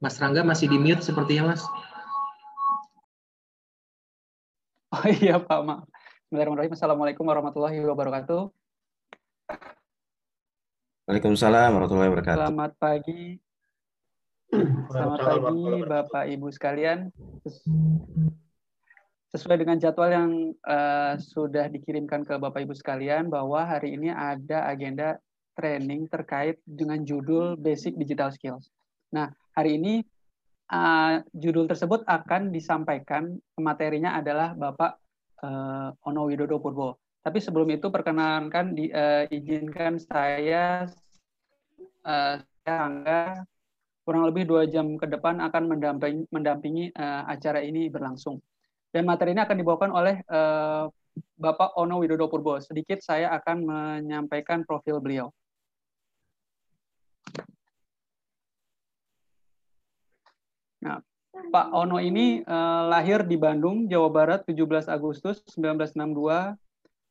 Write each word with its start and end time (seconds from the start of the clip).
Mas 0.00 0.16
Rangga 0.16 0.40
masih 0.40 0.64
di 0.64 0.80
mute 0.80 1.04
sepertinya, 1.04 1.52
Mas. 1.52 1.60
Oh 4.96 5.04
iya, 5.20 5.36
Pak. 5.36 5.60
Ma. 5.60 5.84
Bismillahirrahmanirrahim. 6.24 6.72
Assalamualaikum 6.72 7.28
warahmatullahi 7.28 7.84
wabarakatuh. 7.84 8.48
Waalaikumsalam 11.04 11.76
warahmatullahi 11.76 12.08
wabarakatuh. 12.16 12.48
Selamat 12.48 12.72
pagi. 12.80 13.44
Selamat 14.88 15.18
pagi, 15.20 15.68
Bapak 15.84 16.24
Ibu 16.32 16.48
sekalian. 16.48 17.12
Sesuai 19.36 19.60
dengan 19.60 19.76
jadwal 19.76 20.16
yang 20.16 20.32
uh, 20.64 21.20
sudah 21.20 21.68
dikirimkan 21.68 22.24
ke 22.24 22.40
Bapak 22.40 22.64
Ibu 22.64 22.72
sekalian, 22.72 23.28
bahwa 23.28 23.68
hari 23.68 24.00
ini 24.00 24.08
ada 24.08 24.64
agenda 24.64 25.20
training 25.60 26.08
terkait 26.08 26.56
dengan 26.64 27.04
judul 27.04 27.60
Basic 27.60 28.00
Digital 28.00 28.32
Skills. 28.32 28.72
Nah, 29.12 29.28
hari 29.60 29.76
ini 29.76 30.00
uh, 30.72 31.20
judul 31.36 31.68
tersebut 31.68 32.00
akan 32.08 32.48
disampaikan 32.48 33.36
materinya 33.60 34.16
adalah 34.16 34.56
Bapak 34.56 34.96
uh, 35.44 35.92
Ono 36.08 36.24
Widodo 36.24 36.56
Purbo. 36.56 36.96
Tapi 37.20 37.36
sebelum 37.36 37.68
itu 37.68 37.92
perkenankan 37.92 38.72
di, 38.72 38.88
uh, 38.88 39.28
izinkan 39.28 40.00
saya 40.00 40.88
uh, 42.08 42.34
saya 42.40 42.76
Angga 42.80 43.44
kurang 44.08 44.24
lebih 44.32 44.48
dua 44.48 44.64
jam 44.64 44.96
ke 44.96 45.04
depan 45.04 45.44
akan 45.44 45.76
mendampingi, 45.76 46.24
mendampingi 46.32 46.84
uh, 46.96 47.28
acara 47.28 47.60
ini 47.60 47.92
berlangsung. 47.92 48.40
Dan 48.88 49.04
materi 49.04 49.36
ini 49.36 49.44
akan 49.44 49.56
dibawakan 49.60 49.90
oleh 49.92 50.24
uh, 50.32 50.88
Bapak 51.36 51.76
Ono 51.76 52.00
Widodo 52.00 52.32
Purbo. 52.32 52.56
Sedikit 52.64 53.04
saya 53.04 53.28
akan 53.36 53.56
menyampaikan 53.68 54.64
profil 54.64 55.04
beliau. 55.04 55.28
Nah, 60.80 60.98
Pak 61.30 61.66
Ono 61.72 62.00
ini 62.00 62.40
uh, 62.42 62.88
lahir 62.88 63.24
di 63.26 63.36
Bandung, 63.36 63.86
Jawa 63.86 64.08
Barat, 64.10 64.40
17 64.48 64.88
Agustus 64.88 65.44
1962. 65.56 66.56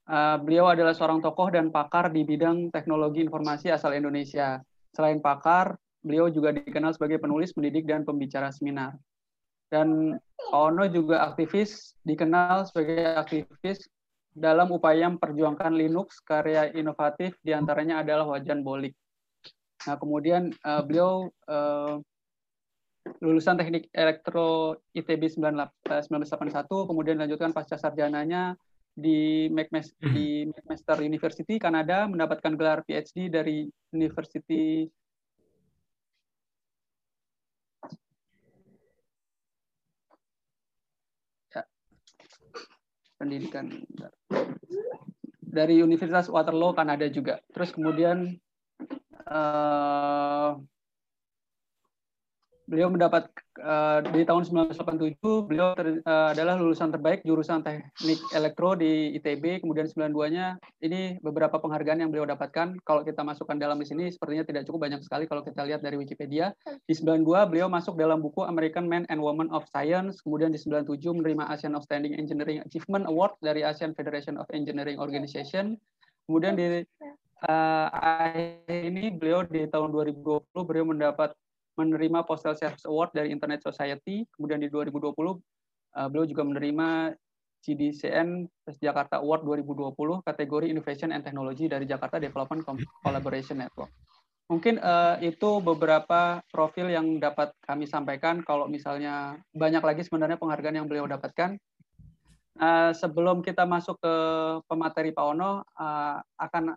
Uh, 0.10 0.38
beliau 0.42 0.66
adalah 0.66 0.98
seorang 0.98 1.22
tokoh 1.22 1.54
dan 1.54 1.70
pakar 1.70 2.10
di 2.10 2.26
bidang 2.26 2.74
teknologi 2.74 3.22
informasi 3.22 3.70
asal 3.70 3.94
Indonesia. 3.94 4.58
Selain 4.94 5.22
pakar, 5.22 5.78
beliau 6.02 6.34
juga 6.34 6.50
dikenal 6.50 6.98
sebagai 6.98 7.22
penulis, 7.22 7.54
pendidik, 7.54 7.86
dan 7.86 8.02
pembicara 8.02 8.50
seminar. 8.50 8.98
Dan 9.70 10.18
Ono 10.50 10.84
juga 10.90 11.30
aktivis, 11.30 11.94
dikenal 12.02 12.66
sebagai 12.66 13.06
aktivis 13.14 13.86
dalam 14.34 14.74
upaya 14.74 15.06
memperjuangkan 15.14 15.78
Linux, 15.78 16.18
karya 16.26 16.74
inovatif 16.74 17.38
di 17.46 17.54
antaranya 17.54 18.02
adalah 18.02 18.26
Wajan 18.34 18.66
Bolik. 18.66 18.98
Nah, 19.86 19.96
kemudian 20.02 20.50
uh, 20.66 20.82
beliau 20.82 21.30
uh, 21.46 22.02
lulusan 23.18 23.58
teknik 23.58 23.90
elektro 23.92 24.78
ITB 24.94 25.42
1981, 25.42 26.90
kemudian 26.90 27.18
lanjutkan 27.18 27.52
pasca 27.52 27.76
sarjananya 27.76 28.54
di 28.94 29.50
McMaster, 29.50 29.98
di 30.14 30.46
McMaster 30.50 30.98
University, 31.02 31.56
Kanada, 31.58 32.06
mendapatkan 32.06 32.54
gelar 32.54 32.86
PhD 32.86 33.34
dari 33.34 33.66
University 33.92 34.86
pendidikan 43.20 43.68
dari 45.44 45.84
Universitas 45.84 46.32
Waterloo 46.32 46.72
Kanada 46.72 47.04
juga. 47.12 47.44
Terus 47.52 47.76
kemudian 47.76 48.40
uh, 49.28 50.56
beliau 52.70 52.94
mendapat 52.94 53.26
uh, 53.66 54.06
di 54.14 54.22
tahun 54.22 54.46
1987 54.46 55.50
beliau 55.50 55.74
ter, 55.74 56.06
uh, 56.06 56.30
adalah 56.30 56.54
lulusan 56.62 56.94
terbaik 56.94 57.26
jurusan 57.26 57.66
teknik 57.66 58.22
elektro 58.38 58.78
di 58.78 59.18
ITB 59.18 59.66
kemudian 59.66 59.90
92-nya 59.90 60.62
ini 60.86 61.18
beberapa 61.26 61.58
penghargaan 61.58 62.06
yang 62.06 62.14
beliau 62.14 62.30
dapatkan. 62.30 62.78
Kalau 62.86 63.02
kita 63.02 63.26
masukkan 63.26 63.58
dalam 63.58 63.82
di 63.82 63.90
sini 63.90 64.06
sepertinya 64.14 64.46
tidak 64.46 64.70
cukup 64.70 64.86
banyak 64.86 65.02
sekali 65.02 65.26
kalau 65.26 65.42
kita 65.42 65.66
lihat 65.66 65.82
dari 65.82 65.98
Wikipedia. 65.98 66.54
Di 66.86 66.94
92 66.94 67.26
beliau 67.50 67.68
masuk 67.68 67.98
dalam 67.98 68.22
buku 68.22 68.46
American 68.46 68.86
Men 68.86 69.10
and 69.10 69.18
Women 69.18 69.50
of 69.50 69.66
Science. 69.74 70.22
Kemudian 70.22 70.54
di 70.54 70.62
97 70.62 71.02
menerima 71.10 71.50
Asian 71.50 71.74
Outstanding 71.74 72.14
Engineering 72.14 72.62
Achievement 72.62 73.10
Award 73.10 73.34
dari 73.42 73.66
Asian 73.66 73.98
Federation 73.98 74.38
of 74.38 74.46
Engineering 74.54 75.02
Organization. 75.02 75.74
Kemudian 76.30 76.54
di 76.54 76.86
uh, 77.50 77.88
ini 78.70 79.10
beliau 79.10 79.42
di 79.42 79.66
tahun 79.66 79.90
2020 79.90 80.46
beliau 80.54 80.86
mendapat 80.86 81.34
menerima 81.80 82.28
Postal 82.28 82.60
Service 82.60 82.84
Award 82.84 83.16
dari 83.16 83.32
Internet 83.32 83.64
Society. 83.64 84.28
Kemudian 84.36 84.60
di 84.60 84.68
2020 84.68 85.16
uh, 85.16 85.40
eh, 85.96 86.08
beliau 86.12 86.28
juga 86.28 86.44
menerima 86.44 87.16
CDCN 87.60 88.48
Jakarta 88.80 89.20
Award 89.24 89.44
2020 89.48 89.96
kategori 90.24 90.66
Innovation 90.68 91.16
and 91.16 91.24
Technology 91.24 91.72
dari 91.72 91.88
Jakarta 91.88 92.20
Development 92.20 92.64
Collaboration 93.04 93.60
Network. 93.64 93.92
Mungkin 94.50 94.82
uh, 94.82 95.22
itu 95.22 95.62
beberapa 95.62 96.42
profil 96.50 96.90
yang 96.90 97.22
dapat 97.22 97.54
kami 97.62 97.86
sampaikan. 97.86 98.42
Kalau 98.42 98.66
misalnya 98.66 99.38
banyak 99.54 99.84
lagi 99.84 100.02
sebenarnya 100.02 100.42
penghargaan 100.42 100.84
yang 100.84 100.90
beliau 100.90 101.06
dapatkan. 101.06 101.56
Uh, 102.60 102.92
sebelum 102.92 103.40
kita 103.40 103.64
masuk 103.64 103.96
ke 104.04 104.16
pemateri 104.68 105.16
Pak 105.16 105.26
Ono, 105.32 105.64
uh, 105.64 106.18
akan 106.36 106.76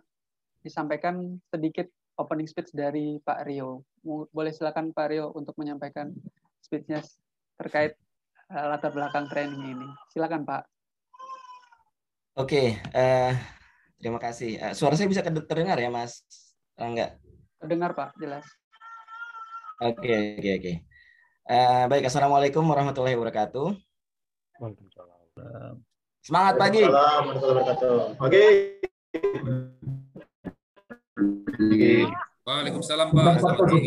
disampaikan 0.63 1.41
sedikit 1.51 1.91
opening 2.17 2.49
speech 2.49 2.73
dari 2.73 3.17
Pak 3.21 3.45
Rio. 3.47 3.85
Boleh 4.05 4.51
silakan 4.53 4.93
Pak 4.93 5.07
Rio 5.09 5.31
untuk 5.33 5.57
menyampaikan 5.57 6.13
speech-nya 6.61 7.01
terkait 7.57 7.97
uh, 8.53 8.65
latar 8.73 8.93
belakang 8.93 9.29
training 9.29 9.77
ini. 9.77 9.87
Silakan 10.13 10.45
Pak. 10.45 10.63
Oke, 12.33 12.81
uh, 12.97 13.33
terima 14.01 14.17
kasih. 14.17 14.57
Uh, 14.57 14.73
suara 14.73 14.97
saya 14.97 15.09
bisa 15.09 15.21
terdengar 15.21 15.77
ya 15.77 15.93
Mas 15.93 16.25
Enggak? 16.77 17.21
Terdengar 17.61 17.93
Pak, 17.93 18.17
jelas. 18.17 18.45
Oke, 19.81 20.41
oke, 20.41 20.51
oke. 20.57 20.73
Uh, 21.43 21.85
baik, 21.91 22.07
Assalamualaikum 22.07 22.63
warahmatullahi 22.65 23.13
wabarakatuh. 23.19 23.77
Semangat 26.23 26.55
pagi. 26.57 26.81
Assalamualaikum 26.81 27.37
warahmatullahi 27.37 27.55
wabarakatuh. 27.61 27.95
Oke. 28.25 28.43
Waalaikumsalam 32.43 33.13
Pak. 33.13 33.37
Selamat 33.37 33.57
pagi. 33.69 33.77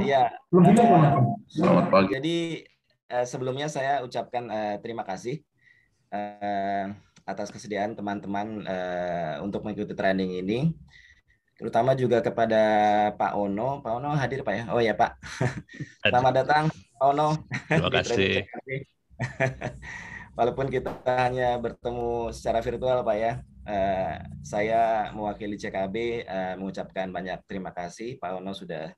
Iya. 0.00 0.22
Selamat 1.52 1.86
pagi. 1.92 2.10
Jadi 2.16 2.36
eh, 3.12 3.26
sebelumnya 3.28 3.68
saya 3.68 4.00
ucapkan 4.00 4.48
uh, 4.48 4.76
terima 4.80 5.04
kasih 5.04 5.44
uh, 6.08 6.88
atas 7.24 7.52
kesediaan 7.52 7.96
teman-teman 7.96 8.64
untuk 9.44 9.64
mengikuti 9.64 9.92
training 9.96 10.40
ini. 10.40 10.72
Terutama 11.54 11.94
juga 11.94 12.18
kepada 12.18 12.60
Pak 13.14 13.32
Ono. 13.38 13.80
Pak 13.80 13.92
Ono 14.02 14.10
hadir 14.12 14.42
Pak 14.42 14.54
ya? 14.56 14.64
Oh 14.74 14.82
ya 14.82 14.92
Pak. 14.96 15.20
Selamat 16.04 16.32
datang 16.44 16.64
Pak 16.72 17.06
Ono. 17.14 17.28
Terima 17.70 17.92
kasih. 17.92 18.44
Walaupun 20.36 20.66
kita 20.66 20.90
hanya 21.06 21.56
bertemu 21.62 22.34
secara 22.34 22.58
virtual 22.58 23.06
Pak 23.06 23.16
ya, 23.16 23.32
Uh, 23.64 24.20
saya 24.44 25.08
mewakili 25.16 25.56
CKB 25.56 26.28
uh, 26.28 26.52
eh, 26.52 26.54
mengucapkan 26.60 27.08
banyak 27.08 27.48
terima 27.48 27.72
kasih 27.72 28.20
Pak 28.20 28.36
Ono 28.36 28.52
sudah 28.52 28.92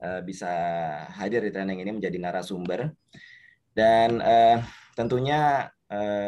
uh, 0.00 0.24
bisa 0.24 0.48
hadir 1.20 1.44
di 1.44 1.52
training 1.52 1.84
ini 1.84 2.00
menjadi 2.00 2.16
narasumber 2.16 2.96
dan 3.76 4.24
uh, 4.24 4.64
tentunya 4.96 5.68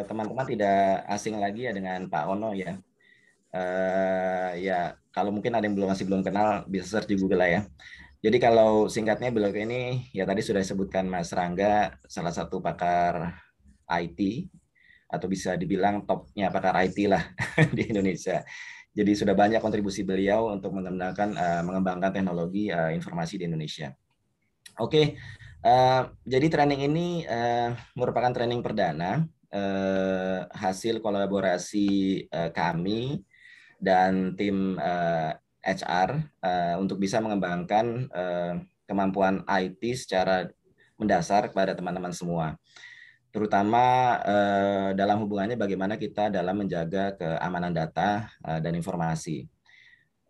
teman-teman 0.05 0.45
uh, 0.45 0.49
tidak 0.53 1.07
asing 1.07 1.39
lagi 1.41 1.65
ya 1.65 1.73
dengan 1.73 2.05
Pak 2.11 2.23
Ono 2.35 2.53
ya. 2.53 2.77
Uh, 3.53 4.53
ya 4.59 4.93
kalau 5.09 5.33
mungkin 5.33 5.57
ada 5.57 5.65
yang 5.65 5.73
belum 5.73 5.89
masih 5.89 6.05
belum 6.05 6.21
kenal 6.21 6.67
bisa 6.69 6.85
search 6.85 7.09
di 7.09 7.17
Google 7.17 7.41
lah 7.41 7.49
ya. 7.49 7.61
Jadi 8.23 8.37
kalau 8.37 8.85
singkatnya 8.85 9.33
beliau 9.33 9.49
ini 9.49 10.13
ya 10.13 10.29
tadi 10.29 10.45
sudah 10.45 10.61
disebutkan 10.61 11.09
Mas 11.09 11.33
Rangga 11.33 11.97
salah 12.05 12.31
satu 12.31 12.61
pakar 12.61 13.33
IT 13.89 14.19
atau 15.13 15.29
bisa 15.29 15.53
dibilang 15.53 16.09
topnya 16.09 16.49
pakar 16.49 16.73
IT 16.81 16.97
lah 17.05 17.21
di 17.77 17.93
Indonesia. 17.93 18.41
Jadi 18.93 19.13
sudah 19.13 19.37
banyak 19.37 19.61
kontribusi 19.61 20.01
beliau 20.01 20.49
untuk 20.49 20.73
mengembangkan 20.73 21.37
uh, 21.37 21.61
mengembangkan 21.65 22.13
teknologi 22.13 22.73
uh, 22.73 22.89
informasi 22.93 23.41
di 23.41 23.45
Indonesia. 23.49 23.93
Oke, 24.81 24.89
okay. 24.89 25.05
uh, 25.61 25.69
eh, 25.69 26.01
jadi 26.25 26.47
training 26.49 26.81
ini 26.89 27.07
uh, 27.29 27.77
merupakan 27.93 28.33
training 28.33 28.65
perdana 28.65 29.21
uh, 29.53 30.49
hasil 30.49 30.97
kolaborasi 30.97 32.25
uh, 32.33 32.49
kami 32.49 33.21
dan 33.77 34.33
tim 34.33 34.81
uh, 34.81 35.37
HR 35.61 36.09
uh, 36.41 36.75
untuk 36.81 36.97
bisa 36.97 37.21
mengembangkan 37.21 38.09
uh, 38.09 38.53
kemampuan 38.89 39.45
IT 39.45 39.81
secara 39.93 40.49
mendasar 40.97 41.53
kepada 41.53 41.77
teman-teman 41.77 42.13
semua 42.13 42.57
terutama 43.33 43.83
eh, 44.23 44.89
dalam 44.99 45.17
hubungannya 45.25 45.57
bagaimana 45.57 45.95
kita 45.97 46.29
dalam 46.29 46.55
menjaga 46.61 47.17
keamanan 47.19 47.73
data 47.73 48.29
eh, 48.47 48.59
dan 48.63 48.73
informasi. 48.77 49.49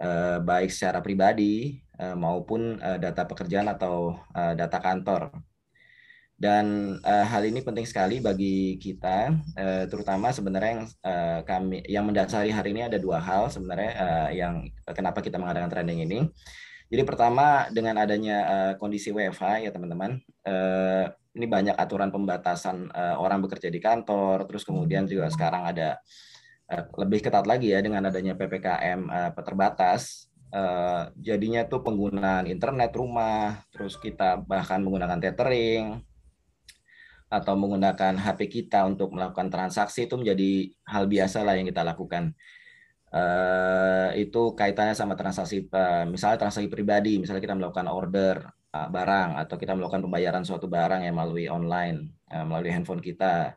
eh, 0.03 0.38
baik 0.44 0.69
secara 0.73 1.00
pribadi 1.05 1.79
eh, 2.01 2.15
maupun 2.17 2.75
eh, 2.81 2.97
data 3.00 3.23
pekerjaan 3.29 3.67
atau 3.71 4.17
eh, 4.35 4.53
data 4.59 4.77
kantor. 4.81 5.31
Dan 6.33 6.97
eh, 7.05 7.25
hal 7.31 7.44
ini 7.47 7.63
penting 7.63 7.88
sekali 7.88 8.19
bagi 8.19 8.75
kita, 8.81 9.31
eh, 9.56 9.83
terutama 9.88 10.33
sebenarnya 10.33 10.71
yang 10.75 10.83
eh, 10.89 11.39
kami 11.47 11.77
yang 11.88 12.03
mendasari 12.09 12.51
hari 12.51 12.75
ini 12.75 12.83
ada 12.89 12.97
dua 12.99 13.21
hal 13.21 13.47
sebenarnya 13.53 13.91
eh, 13.95 14.29
yang 14.44 14.67
kenapa 14.91 15.23
kita 15.23 15.38
mengadakan 15.39 15.71
training 15.71 16.03
ini. 16.03 16.19
Jadi 16.91 17.03
pertama 17.07 17.69
dengan 17.71 17.95
adanya 18.03 18.38
eh, 18.53 18.73
kondisi 18.81 19.09
WFH 19.15 19.63
ya 19.65 19.71
teman-teman, 19.71 20.19
eh, 20.45 21.06
ini 21.33 21.45
banyak 21.50 21.74
aturan 21.74 22.13
pembatasan 22.13 22.94
eh, 22.94 23.15
orang 23.18 23.41
bekerja 23.41 23.69
di 23.74 23.81
kantor, 23.81 24.45
terus 24.45 24.63
kemudian 24.63 25.09
juga 25.09 25.30
sekarang 25.33 25.65
ada 25.65 25.97
eh, 26.69 26.83
lebih 27.01 27.25
ketat 27.25 27.45
lagi 27.50 27.74
ya 27.74 27.81
dengan 27.81 28.06
adanya 28.09 28.38
ppkm 28.38 29.00
eh, 29.09 29.31
terbatas. 29.41 30.30
Eh, 30.53 31.03
jadinya 31.18 31.65
tuh 31.65 31.81
penggunaan 31.81 32.45
internet 32.45 32.94
rumah, 32.94 33.65
terus 33.74 33.97
kita 33.97 34.45
bahkan 34.45 34.85
menggunakan 34.85 35.18
tethering 35.18 35.97
atau 37.33 37.57
menggunakan 37.57 38.13
HP 38.13 38.45
kita 38.45 38.85
untuk 38.85 39.09
melakukan 39.09 39.50
transaksi 39.50 40.06
itu 40.06 40.13
menjadi 40.21 40.69
hal 40.85 41.09
biasa 41.09 41.41
lah 41.41 41.57
yang 41.57 41.65
kita 41.65 41.81
lakukan. 41.81 42.38
Uh, 43.13 44.09
itu 44.18 44.57
kaitannya 44.57 44.97
sama 44.97 45.13
transaksi, 45.13 45.69
uh, 45.69 46.06
misalnya 46.09 46.38
transaksi 46.41 46.65
pribadi, 46.65 47.21
misalnya 47.21 47.45
kita 47.45 47.53
melakukan 47.53 47.85
order 47.85 48.41
uh, 48.41 48.62
barang 48.73 49.37
atau 49.37 49.55
kita 49.55 49.77
melakukan 49.77 50.01
pembayaran 50.01 50.41
suatu 50.41 50.65
barang 50.65 51.05
yang 51.05 51.13
melalui 51.13 51.45
online, 51.45 52.09
uh, 52.33 52.41
melalui 52.41 52.73
handphone 52.73 52.97
kita. 52.97 53.53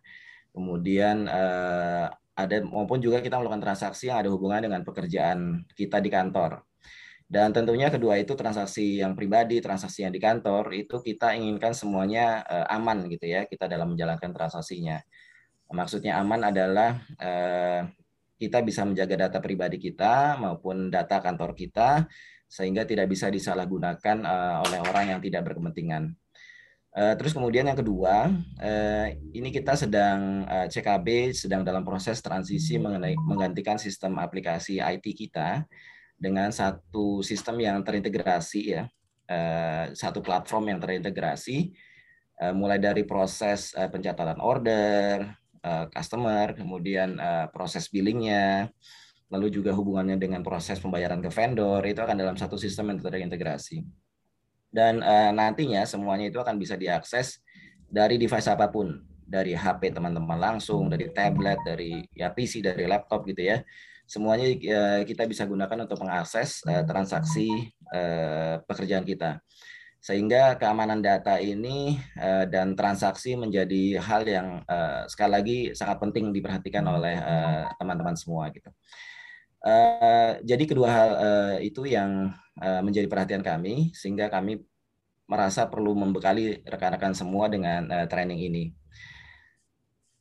Kemudian 0.53 1.25
uh, 1.25 2.13
ada 2.37 2.57
maupun 2.69 3.01
juga 3.01 3.25
kita 3.25 3.41
melakukan 3.41 3.65
transaksi 3.65 4.13
yang 4.13 4.21
ada 4.21 4.29
hubungan 4.29 4.61
dengan 4.69 4.85
pekerjaan 4.85 5.65
kita 5.73 6.05
di 6.05 6.13
kantor. 6.13 6.61
Dan 7.27 7.51
tentunya 7.51 7.89
kedua 7.89 8.21
itu 8.21 8.37
transaksi 8.37 9.01
yang 9.01 9.17
pribadi, 9.17 9.59
transaksi 9.59 10.05
yang 10.05 10.13
di 10.13 10.21
kantor 10.21 10.71
itu 10.77 11.01
kita 11.03 11.35
inginkan 11.35 11.75
semuanya 11.75 12.47
aman 12.71 13.11
gitu 13.11 13.27
ya 13.27 13.51
kita 13.51 13.67
dalam 13.67 13.99
menjalankan 13.99 14.31
transaksinya. 14.31 15.03
Maksudnya 15.75 16.23
aman 16.23 16.55
adalah 16.55 17.03
kita 18.39 18.63
bisa 18.63 18.85
menjaga 18.87 19.27
data 19.27 19.39
pribadi 19.43 19.81
kita 19.81 20.39
maupun 20.39 20.93
data 20.93 21.19
kantor 21.19 21.57
kita 21.57 22.05
sehingga 22.47 22.87
tidak 22.87 23.11
bisa 23.11 23.27
disalahgunakan 23.29 24.23
uh, 24.23 24.65
oleh 24.67 24.81
orang 24.87 25.05
yang 25.17 25.21
tidak 25.21 25.51
berkepentingan. 25.51 26.15
Uh, 26.97 27.13
terus 27.21 27.37
kemudian 27.37 27.69
yang 27.69 27.77
kedua, 27.77 28.33
uh, 28.65 29.07
ini 29.37 29.53
kita 29.53 29.77
sedang 29.77 30.49
uh, 30.49 30.65
CKB 30.65 31.37
sedang 31.37 31.61
dalam 31.61 31.85
proses 31.85 32.25
transisi 32.25 32.81
mengenai 32.81 33.13
menggantikan 33.21 33.77
sistem 33.77 34.17
aplikasi 34.17 34.81
IT 34.81 35.05
kita 35.13 35.69
dengan 36.17 36.49
satu 36.49 37.21
sistem 37.21 37.61
yang 37.61 37.85
terintegrasi 37.85 38.73
ya, 38.73 38.89
satu 39.93 40.25
platform 40.25 40.73
yang 40.73 40.81
terintegrasi, 40.81 41.77
mulai 42.57 42.81
dari 42.81 43.05
proses 43.05 43.77
pencatatan 43.77 44.41
order, 44.41 45.29
customer, 45.93 46.57
kemudian 46.57 47.21
proses 47.53 47.93
billingnya, 47.93 48.73
lalu 49.33 49.51
juga 49.51 49.75
hubungannya 49.75 50.17
dengan 50.19 50.41
proses 50.45 50.79
pembayaran 50.79 51.19
ke 51.19 51.31
vendor 51.31 51.83
itu 51.83 52.01
akan 52.03 52.17
dalam 52.17 52.37
satu 52.39 52.55
sistem 52.55 52.95
yang 52.95 52.99
terintegrasi. 53.03 53.83
Dan 54.67 55.01
nantinya 55.33 55.89
semuanya 55.89 56.29
itu 56.29 56.37
akan 56.37 56.61
bisa 56.61 56.77
diakses 56.77 57.41
dari 57.89 58.21
device 58.21 58.45
apa 58.51 58.69
pun, 58.69 59.01
dari 59.25 59.57
HP 59.57 59.95
teman-teman 59.95 60.37
langsung, 60.37 60.93
dari 60.93 61.09
tablet, 61.17 61.57
dari 61.65 62.05
ya 62.13 62.29
PC, 62.29 62.61
dari 62.61 62.85
laptop 62.85 63.25
gitu 63.25 63.41
ya 63.41 63.65
semuanya 64.07 64.47
uh, 64.55 65.03
kita 65.03 65.27
bisa 65.27 65.43
gunakan 65.45 65.85
untuk 65.85 65.99
mengakses 65.99 66.63
uh, 66.65 66.87
transaksi 66.87 67.75
uh, 67.91 68.63
pekerjaan 68.65 69.03
kita. 69.03 69.43
Sehingga 69.99 70.55
keamanan 70.55 71.03
data 71.03 71.43
ini 71.43 71.99
uh, 72.15 72.47
dan 72.47 72.79
transaksi 72.79 73.35
menjadi 73.35 73.99
hal 73.99 74.23
yang 74.23 74.63
uh, 74.71 75.03
sekali 75.11 75.31
lagi 75.35 75.59
sangat 75.75 75.99
penting 75.99 76.31
diperhatikan 76.31 76.87
oleh 76.87 77.19
teman-teman 77.83 78.15
uh, 78.15 78.19
semua 78.19 78.47
gitu. 78.55 78.71
Uh, 79.67 80.39
jadi 80.47 80.63
kedua 80.63 80.87
hal 80.87 81.11
uh, 81.19 81.57
itu 81.59 81.91
yang 81.91 82.31
uh, 82.63 82.81
menjadi 82.87 83.11
perhatian 83.11 83.43
kami 83.43 83.91
sehingga 83.99 84.31
kami 84.31 84.63
merasa 85.27 85.67
perlu 85.67 85.91
membekali 85.91 86.63
rekan-rekan 86.63 87.19
semua 87.19 87.51
dengan 87.51 87.83
uh, 87.91 88.07
training 88.07 88.47
ini. 88.47 88.65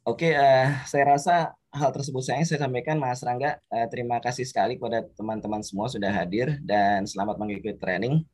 Oke, 0.02 0.34
uh, 0.34 0.82
saya 0.90 1.14
rasa 1.14 1.54
hal 1.70 1.94
tersebut 1.94 2.26
saya 2.26 2.42
saya 2.42 2.66
sampaikan 2.66 2.98
Mas 2.98 3.22
Rangga. 3.22 3.62
Uh, 3.70 3.86
terima 3.94 4.18
kasih 4.18 4.50
sekali 4.50 4.82
kepada 4.82 5.06
teman-teman 5.14 5.62
semua 5.62 5.94
sudah 5.94 6.10
hadir 6.10 6.58
dan 6.66 7.06
selamat 7.06 7.38
mengikuti 7.38 7.78
training. 7.78 8.26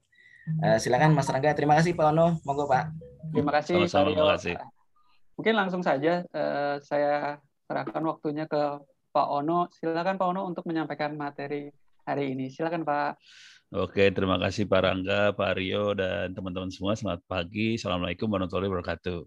Uh, 0.64 0.80
silakan 0.80 1.12
Mas 1.12 1.28
Rangga. 1.28 1.52
Terima 1.52 1.76
kasih 1.76 1.92
Pak 1.92 2.08
Ono. 2.16 2.40
Monggo 2.48 2.72
Pak. 2.72 2.88
Terima 3.36 3.52
kasih. 3.52 3.84
Sama-sama, 3.84 4.16
terima 4.16 4.32
kasih. 4.40 4.56
Mungkin 5.36 5.54
langsung 5.60 5.84
saja 5.84 6.24
uh, 6.32 6.80
saya 6.80 7.36
serahkan 7.68 8.04
waktunya 8.08 8.48
ke 8.48 8.80
Pak 9.12 9.28
Ono. 9.44 9.68
Silakan 9.70 10.16
Pak 10.16 10.28
Ono 10.32 10.42
untuk 10.48 10.64
menyampaikan 10.66 11.14
materi 11.20 11.68
hari 12.08 12.32
ini. 12.32 12.48
Silakan 12.48 12.88
Pak. 12.88 13.20
Oke, 13.72 14.12
terima 14.12 14.36
kasih 14.36 14.68
Pak 14.68 14.82
Rangga, 14.84 15.32
Pak 15.32 15.52
Rio, 15.56 15.96
dan 15.96 16.36
teman-teman 16.36 16.68
semua. 16.72 16.96
Selamat 16.96 17.24
pagi. 17.24 17.80
Assalamualaikum 17.80 18.28
warahmatullahi 18.28 18.68
wabarakatuh. 18.68 19.20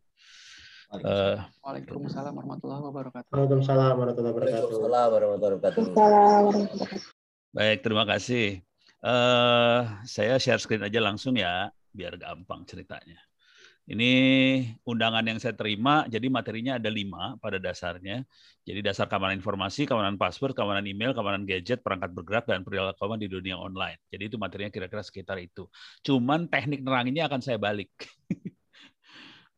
Uh, 1.00 1.40
Waalaikumsalam 1.64 2.32
warahmatullahi 2.36 2.82
wabarakatuh. 2.84 3.30
Waalaikumsalam 3.32 3.94
warahmatullahi 3.96 4.34
wabarakatuh. 4.36 4.60
Waalaikumsalam 4.60 5.08
warahmatullahi 5.08 5.54
wabarakatuh. 5.56 5.84
Baik, 7.56 7.78
terima 7.80 8.04
kasih. 8.04 8.60
Uh, 9.04 9.84
saya 10.04 10.36
share 10.36 10.60
screen 10.60 10.84
aja 10.84 11.00
langsung 11.00 11.36
ya, 11.36 11.72
biar 11.92 12.16
gampang 12.20 12.68
ceritanya. 12.68 13.16
Ini 13.84 14.10
undangan 14.88 15.20
yang 15.28 15.36
saya 15.36 15.52
terima, 15.52 16.08
jadi 16.08 16.32
materinya 16.32 16.80
ada 16.80 16.88
lima 16.88 17.36
pada 17.36 17.60
dasarnya. 17.60 18.24
Jadi 18.64 18.80
dasar 18.80 19.04
keamanan 19.12 19.36
informasi, 19.36 19.84
keamanan 19.84 20.16
password, 20.16 20.56
keamanan 20.56 20.88
email, 20.88 21.12
keamanan 21.12 21.44
gadget, 21.44 21.84
perangkat 21.84 22.16
bergerak, 22.16 22.48
dan 22.48 22.64
perilaku 22.64 22.96
aman 23.04 23.20
di 23.20 23.28
dunia 23.28 23.60
online. 23.60 24.00
Jadi 24.08 24.32
itu 24.32 24.36
materinya 24.40 24.72
kira-kira 24.72 25.04
sekitar 25.04 25.36
itu. 25.36 25.68
Cuman 26.00 26.48
teknik 26.48 26.80
neranginnya 26.80 27.28
akan 27.28 27.44
saya 27.44 27.60
balik. 27.60 27.92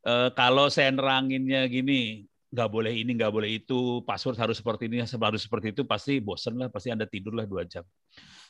uh, 0.03 0.35
kalau 0.39 0.67
saya 0.75 0.91
neranginnya 0.91 1.71
gini, 1.71 2.27
nggak 2.51 2.67
boleh 2.67 2.93
ini, 2.99 3.11
nggak 3.15 3.31
boleh 3.31 3.51
itu, 3.63 4.03
password 4.03 4.43
harus 4.43 4.59
seperti 4.59 4.91
ini, 4.91 5.07
harus 5.07 5.43
seperti 5.47 5.71
itu, 5.71 5.87
pasti 5.87 6.19
bosen 6.19 6.59
lah, 6.59 6.67
pasti 6.67 6.91
Anda 6.91 7.07
tidur 7.07 7.39
lah 7.39 7.47
dua 7.47 7.63
jam. 7.63 7.87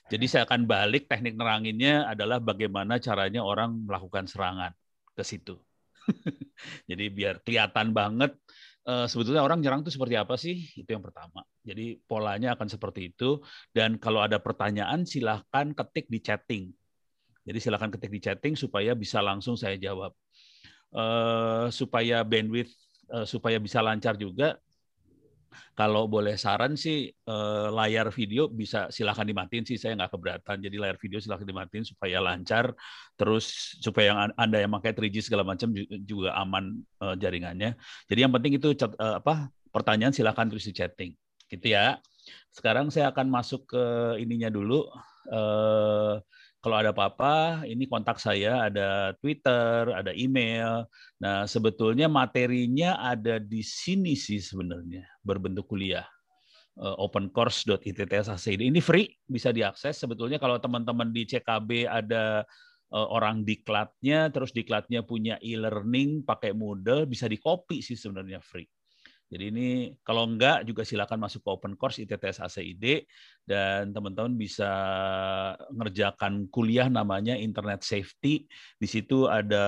Jadi 0.09 0.25
saya 0.25 0.49
akan 0.49 0.65
balik 0.65 1.05
teknik 1.11 1.37
neranginnya 1.37 2.09
adalah 2.09 2.39
bagaimana 2.41 2.97
caranya 3.03 3.43
orang 3.43 3.85
melakukan 3.85 4.25
serangan 4.25 4.73
ke 5.13 5.25
situ. 5.27 5.66
Jadi 6.91 7.05
biar 7.13 7.43
kelihatan 7.43 7.91
banget 7.93 8.35
uh, 8.87 9.07
sebetulnya 9.11 9.43
orang 9.43 9.61
nyerang 9.61 9.83
itu 9.83 9.93
seperti 9.93 10.15
apa 10.17 10.35
sih? 10.39 10.67
Itu 10.79 10.87
yang 10.97 11.05
pertama. 11.05 11.43
Jadi 11.67 11.99
polanya 12.07 12.55
akan 12.55 12.69
seperti 12.71 13.13
itu. 13.13 13.43
Dan 13.75 13.99
kalau 13.99 14.23
ada 14.23 14.39
pertanyaan 14.39 15.05
silahkan 15.05 15.75
ketik 15.75 16.07
di 16.09 16.19
chatting. 16.23 16.65
Jadi 17.47 17.59
silahkan 17.63 17.91
ketik 17.95 18.11
di 18.11 18.21
chatting 18.23 18.55
supaya 18.59 18.95
bisa 18.95 19.23
langsung 19.23 19.55
saya 19.55 19.79
jawab 19.79 20.11
uh, 20.95 21.71
supaya 21.71 22.27
bandwidth 22.27 22.75
uh, 23.11 23.27
supaya 23.27 23.59
bisa 23.63 23.79
lancar 23.83 24.19
juga 24.19 24.59
kalau 25.77 26.09
boleh 26.09 26.35
saran 26.41 26.75
sih 26.75 27.11
uh, 27.29 27.69
layar 27.73 28.09
video 28.13 28.49
bisa 28.49 28.89
silahkan 28.89 29.25
dimatiin 29.29 29.65
sih 29.65 29.77
saya 29.77 29.97
nggak 29.97 30.13
keberatan. 30.13 30.57
Jadi 30.63 30.77
layar 30.77 30.97
video 30.97 31.19
silahkan 31.21 31.47
dimatiin 31.47 31.85
supaya 31.85 32.19
lancar. 32.23 32.73
Terus 33.15 33.77
supaya 33.81 34.13
yang 34.13 34.19
anda 34.35 34.59
yang 34.63 34.73
pakai 34.77 34.93
3G 34.97 35.29
segala 35.29 35.45
macam 35.45 35.73
juga 36.05 36.33
aman 36.37 36.81
uh, 37.05 37.15
jaringannya. 37.19 37.77
Jadi 38.09 38.21
yang 38.21 38.33
penting 38.33 38.57
itu 38.57 38.73
uh, 38.73 39.21
apa 39.21 39.53
pertanyaan 39.71 40.15
silahkan 40.15 40.49
terus 40.49 40.65
di 40.65 40.73
chatting 40.73 41.13
gitu 41.47 41.67
ya. 41.71 42.01
Sekarang 42.51 42.91
saya 42.91 43.13
akan 43.15 43.27
masuk 43.31 43.71
ke 43.71 43.85
ininya 44.19 44.51
dulu. 44.51 44.89
Uh, 45.27 46.23
kalau 46.67 46.83
ada 46.83 46.91
apa-apa, 46.91 47.63
ini 47.71 47.87
kontak 47.87 48.19
saya, 48.19 48.67
ada 48.67 49.15
Twitter, 49.23 49.87
ada 49.95 50.11
email. 50.11 50.83
Nah, 51.23 51.47
sebetulnya 51.47 52.11
materinya 52.11 52.99
ada 52.99 53.39
di 53.39 53.63
sini 53.63 54.19
sih 54.19 54.43
sebenarnya, 54.43 55.07
berbentuk 55.23 55.71
kuliah. 55.71 56.03
Eh, 56.75 56.97
opencourse.ittsasid. 56.99 58.67
Ini 58.67 58.83
free, 58.83 59.07
bisa 59.31 59.55
diakses. 59.55 59.95
Sebetulnya 59.95 60.43
kalau 60.43 60.59
teman-teman 60.59 61.15
di 61.15 61.23
CKB 61.23 61.87
ada 61.87 62.43
eh, 62.91 63.09
orang 63.15 63.47
diklatnya, 63.47 64.35
terus 64.35 64.51
diklatnya 64.51 65.07
punya 65.07 65.39
e-learning 65.39 66.27
pakai 66.27 66.51
Moodle, 66.51 67.07
bisa 67.07 67.31
di 67.31 67.39
copy 67.39 67.79
sih 67.79 67.95
sebenarnya 67.95 68.43
free. 68.43 68.67
Jadi 69.27 69.45
ini 69.51 69.69
kalau 70.07 70.23
enggak 70.23 70.63
juga 70.63 70.87
silakan 70.87 71.27
masuk 71.27 71.43
ke 71.43 71.51
open 71.51 71.75
course 71.75 71.99
ITTS 71.99 72.39
ACID 72.47 73.11
dan 73.43 73.91
teman-teman 73.91 74.39
bisa 74.39 74.71
ngerjakan 75.75 76.47
kuliah 76.47 76.87
namanya 76.87 77.35
Internet 77.35 77.83
Safety. 77.83 78.47
Di 78.79 78.87
situ 78.87 79.27
ada 79.27 79.67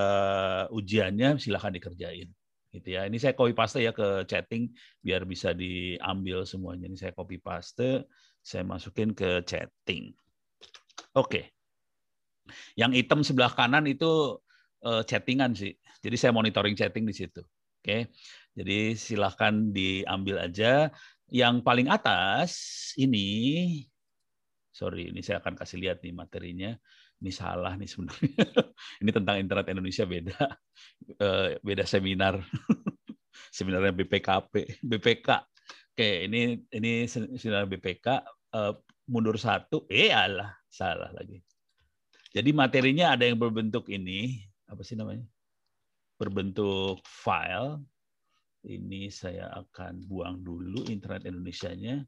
ujiannya, 0.71 1.35
silakan 1.43 1.75
dikerjain. 1.75 2.31
Gitu 2.71 2.87
ya. 2.87 3.03
Ini 3.03 3.17
saya 3.19 3.35
copy 3.35 3.51
paste 3.51 3.83
ya 3.83 3.91
ke 3.91 4.23
chatting 4.29 4.71
biar 5.03 5.27
bisa 5.27 5.51
diambil 5.51 6.47
semuanya. 6.47 6.87
Ini 6.87 6.95
saya 6.95 7.11
copy 7.11 7.41
paste, 7.43 8.07
saya 8.39 8.63
masukin 8.63 9.11
ke 9.11 9.43
chatting. 9.43 10.15
Oke. 11.19 11.51
Yang 12.79 13.03
hitam 13.03 13.27
sebelah 13.27 13.51
kanan 13.51 13.83
itu 13.91 14.39
uh, 14.87 15.03
chattingan 15.03 15.51
sih. 15.51 15.75
Jadi 15.99 16.15
saya 16.15 16.31
monitoring 16.31 16.79
chatting 16.79 17.03
di 17.03 17.11
situ. 17.11 17.43
Oke. 17.79 18.11
Jadi 18.59 18.99
silahkan 18.99 19.71
diambil 19.71 20.43
aja. 20.43 20.91
Yang 21.31 21.63
paling 21.63 21.87
atas 21.87 22.51
ini, 22.99 23.79
sorry, 24.75 25.15
ini 25.15 25.23
saya 25.23 25.39
akan 25.39 25.55
kasih 25.55 25.79
lihat 25.79 26.03
nih 26.03 26.11
materinya. 26.11 26.75
Ini 27.23 27.31
salah 27.31 27.79
nih 27.79 27.87
sebenarnya. 27.87 28.35
ini 29.03 29.11
tentang 29.15 29.35
internet 29.39 29.67
Indonesia 29.71 30.03
beda, 30.03 30.39
uh, 31.23 31.47
beda 31.63 31.87
seminar. 31.87 32.43
Seminarnya 33.55 33.95
BPKP, 33.95 34.83
BPK. 34.83 35.29
Oke, 35.95 36.27
ini 36.27 36.59
ini 36.75 37.07
seminar 37.07 37.63
BPK. 37.67 38.07
Uh, 38.51 38.75
mundur 39.07 39.39
satu, 39.39 39.87
eh 39.87 40.11
alah, 40.11 40.51
salah 40.67 41.09
lagi. 41.15 41.39
Jadi 42.29 42.53
materinya 42.53 43.17
ada 43.17 43.25
yang 43.25 43.41
berbentuk 43.41 43.89
ini, 43.89 44.37
apa 44.69 44.85
sih 44.85 44.93
namanya? 44.93 45.25
Berbentuk 46.21 47.01
file. 47.07 47.81
Ini 48.65 49.07
saya 49.07 49.47
akan 49.55 50.03
buang 50.03 50.43
dulu 50.43 50.83
internet 50.91 51.23
Indonesia-nya. 51.23 52.03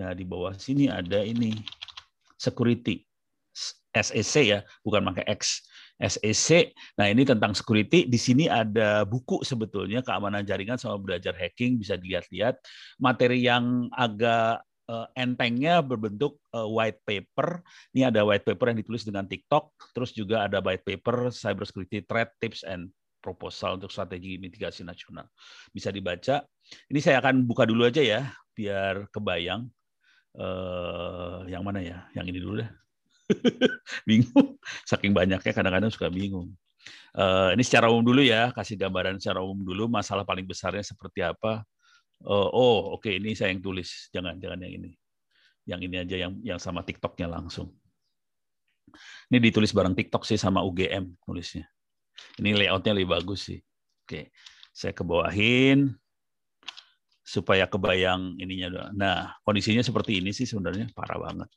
Nah, 0.00 0.16
di 0.16 0.24
bawah 0.24 0.56
sini 0.56 0.88
ada 0.88 1.20
ini 1.20 1.52
security. 2.40 3.04
SEC 3.90 4.34
ya, 4.46 4.60
bukan 4.86 5.02
pakai 5.12 5.26
X. 5.34 5.66
SEC. 6.00 6.72
Nah, 6.96 7.10
ini 7.10 7.26
tentang 7.28 7.52
security. 7.52 8.08
Di 8.08 8.16
sini 8.16 8.48
ada 8.48 9.04
buku 9.04 9.44
sebetulnya 9.44 10.00
keamanan 10.00 10.46
jaringan 10.46 10.80
sama 10.80 10.96
belajar 10.96 11.36
hacking 11.36 11.76
bisa 11.76 12.00
dilihat-lihat. 12.00 12.56
Materi 12.96 13.44
yang 13.44 13.90
agak 13.92 14.64
uh, 14.90 15.06
entengnya 15.14 15.78
berbentuk 15.84 16.40
uh, 16.50 16.66
white 16.66 16.98
paper. 17.06 17.62
Ini 17.94 18.10
ada 18.10 18.26
white 18.26 18.42
paper 18.42 18.74
yang 18.74 18.78
ditulis 18.82 19.06
dengan 19.06 19.28
TikTok, 19.28 19.70
terus 19.94 20.10
juga 20.10 20.50
ada 20.50 20.58
white 20.58 20.82
paper 20.82 21.30
cybersecurity 21.30 22.02
threat 22.08 22.34
tips 22.42 22.66
and 22.66 22.90
proposal 23.20 23.76
untuk 23.76 23.92
strategi 23.92 24.40
mitigasi 24.40 24.82
nasional. 24.82 25.28
Bisa 25.70 25.92
dibaca. 25.92 26.42
Ini 26.88 26.98
saya 26.98 27.20
akan 27.20 27.44
buka 27.44 27.68
dulu 27.68 27.86
aja 27.86 28.00
ya, 28.00 28.32
biar 28.56 29.06
kebayang. 29.12 29.68
Uh, 30.34 31.44
yang 31.46 31.62
mana 31.62 31.84
ya? 31.84 32.08
Yang 32.16 32.26
ini 32.34 32.38
dulu 32.40 32.54
deh. 32.64 32.70
bingung. 34.08 34.58
Saking 34.88 35.12
banyaknya 35.12 35.52
kadang-kadang 35.52 35.92
suka 35.92 36.08
bingung. 36.08 36.50
Uh, 37.12 37.52
ini 37.52 37.62
secara 37.66 37.90
umum 37.90 38.06
dulu 38.06 38.22
ya, 38.22 38.54
kasih 38.56 38.78
gambaran 38.78 39.20
secara 39.20 39.42
umum 39.44 39.60
dulu 39.60 39.90
masalah 39.90 40.24
paling 40.24 40.46
besarnya 40.46 40.82
seperti 40.82 41.20
apa. 41.20 41.66
Oh, 42.24 42.48
oh 42.52 42.76
oke 42.96 43.08
okay, 43.08 43.16
ini 43.16 43.32
saya 43.32 43.50
yang 43.52 43.64
tulis, 43.64 44.12
jangan 44.12 44.36
jangan 44.36 44.60
yang 44.60 44.72
ini, 44.76 44.90
yang 45.64 45.80
ini 45.80 45.96
aja 46.04 46.16
yang 46.20 46.32
yang 46.44 46.60
sama 46.60 46.84
TikToknya 46.84 47.26
langsung. 47.26 47.72
Ini 49.30 49.38
ditulis 49.40 49.70
bareng 49.72 49.94
TikTok 49.94 50.26
sih 50.26 50.36
sama 50.36 50.60
UGM 50.66 51.16
nulisnya. 51.26 51.66
Ini 52.40 52.56
layoutnya 52.56 52.92
lebih 52.96 53.14
bagus 53.16 53.52
sih. 53.52 53.60
Oke, 54.04 54.34
saya 54.72 54.96
kebawahin 54.96 55.94
supaya 57.20 57.70
kebayang 57.70 58.40
ininya. 58.42 58.90
Nah, 58.90 59.38
kondisinya 59.46 59.84
seperti 59.86 60.18
ini 60.18 60.34
sih 60.34 60.48
sebenarnya 60.48 60.90
parah 60.90 61.20
banget. 61.20 61.50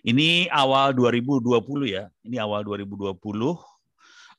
Ini 0.00 0.48
awal 0.48 0.96
2020 0.96 1.88
ya. 1.88 2.08
Ini 2.24 2.40
awal 2.40 2.64
2020 2.64 3.20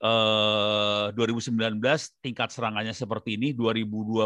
2019 0.02 1.78
eh, 1.78 2.02
tingkat 2.26 2.50
serangannya 2.50 2.90
seperti 2.90 3.38
ini, 3.38 3.54
2020 3.54 4.26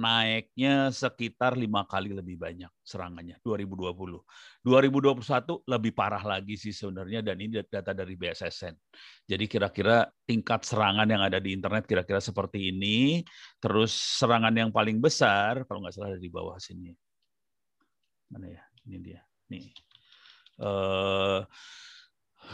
naiknya 0.00 0.88
sekitar 0.88 1.52
lima 1.52 1.84
kali 1.84 2.16
lebih 2.16 2.40
banyak 2.40 2.72
serangannya 2.80 3.36
2020. 3.44 3.92
2021 4.64 5.68
lebih 5.68 5.92
parah 5.92 6.24
lagi 6.24 6.56
sih 6.56 6.72
sebenarnya 6.72 7.20
dan 7.20 7.36
ini 7.36 7.60
data 7.68 7.92
dari 7.92 8.16
BSSN. 8.16 8.72
Jadi 9.28 9.44
kira-kira 9.44 10.08
tingkat 10.24 10.64
serangan 10.64 11.04
yang 11.04 11.20
ada 11.20 11.36
di 11.44 11.52
internet 11.52 11.84
kira-kira 11.84 12.24
seperti 12.24 12.72
ini. 12.72 13.20
Terus 13.60 13.92
serangan 13.92 14.56
yang 14.56 14.72
paling 14.72 14.96
besar 14.96 15.68
kalau 15.68 15.84
nggak 15.84 15.92
salah 15.92 16.16
di 16.16 16.32
bawah 16.32 16.56
sini. 16.56 16.96
Mana 18.32 18.48
ya? 18.48 18.64
Ini 18.88 18.96
dia. 19.04 19.20
Nih. 19.52 19.76
Uh, 20.56 21.44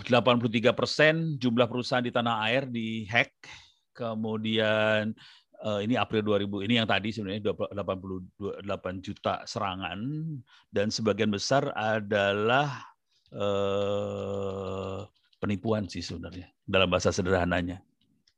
83 0.01 0.73
persen 0.73 1.37
jumlah 1.37 1.69
perusahaan 1.69 2.05
di 2.05 2.13
tanah 2.13 2.41
air 2.49 2.65
dihack. 2.65 3.33
Kemudian 3.93 5.13
eh, 5.61 5.81
ini 5.85 6.01
April 6.01 6.25
2000 6.25 6.65
ini 6.65 6.75
yang 6.81 6.89
tadi 6.89 7.13
sebenarnya 7.13 7.53
88 7.53 9.05
juta 9.05 9.45
serangan 9.45 10.01
dan 10.73 10.89
sebagian 10.89 11.29
besar 11.29 11.69
adalah 11.77 12.81
eh, 13.29 15.01
penipuan 15.37 15.85
sih 15.93 16.01
sebenarnya 16.01 16.49
dalam 16.65 16.89
bahasa 16.89 17.13
sederhananya. 17.13 17.85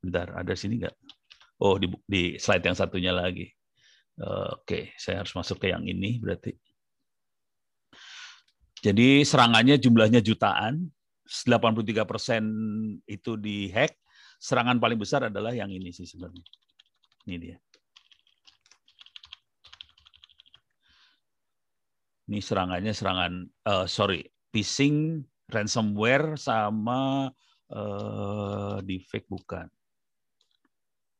Bentar, 0.02 0.34
ada 0.34 0.52
sini 0.58 0.82
nggak? 0.82 0.96
Oh 1.62 1.78
di, 1.78 1.86
di 2.04 2.34
slide 2.36 2.66
yang 2.66 2.76
satunya 2.76 3.14
lagi. 3.14 3.46
Eh, 4.18 4.50
Oke, 4.58 4.90
saya 4.98 5.22
harus 5.22 5.34
masuk 5.38 5.62
ke 5.62 5.70
yang 5.70 5.86
ini 5.86 6.18
berarti. 6.18 6.50
Jadi 8.84 9.24
serangannya 9.24 9.80
jumlahnya 9.80 10.20
jutaan, 10.20 10.92
83 11.24 12.04
persen 12.04 12.44
itu 13.08 13.40
dihack, 13.40 13.96
serangan 14.36 14.76
paling 14.76 15.00
besar 15.00 15.32
adalah 15.32 15.56
yang 15.56 15.72
ini 15.72 15.88
sih 15.90 16.04
sebenarnya. 16.04 16.44
Ini 17.24 17.36
dia. 17.40 17.56
Ini 22.24 22.40
serangannya 22.40 22.92
serangan, 22.92 23.32
uh, 23.68 23.84
sorry, 23.88 24.24
phishing, 24.48 25.24
ransomware, 25.52 26.40
sama 26.40 27.28
uh, 27.68 28.76
defect 28.80 29.28
bukan. 29.28 29.68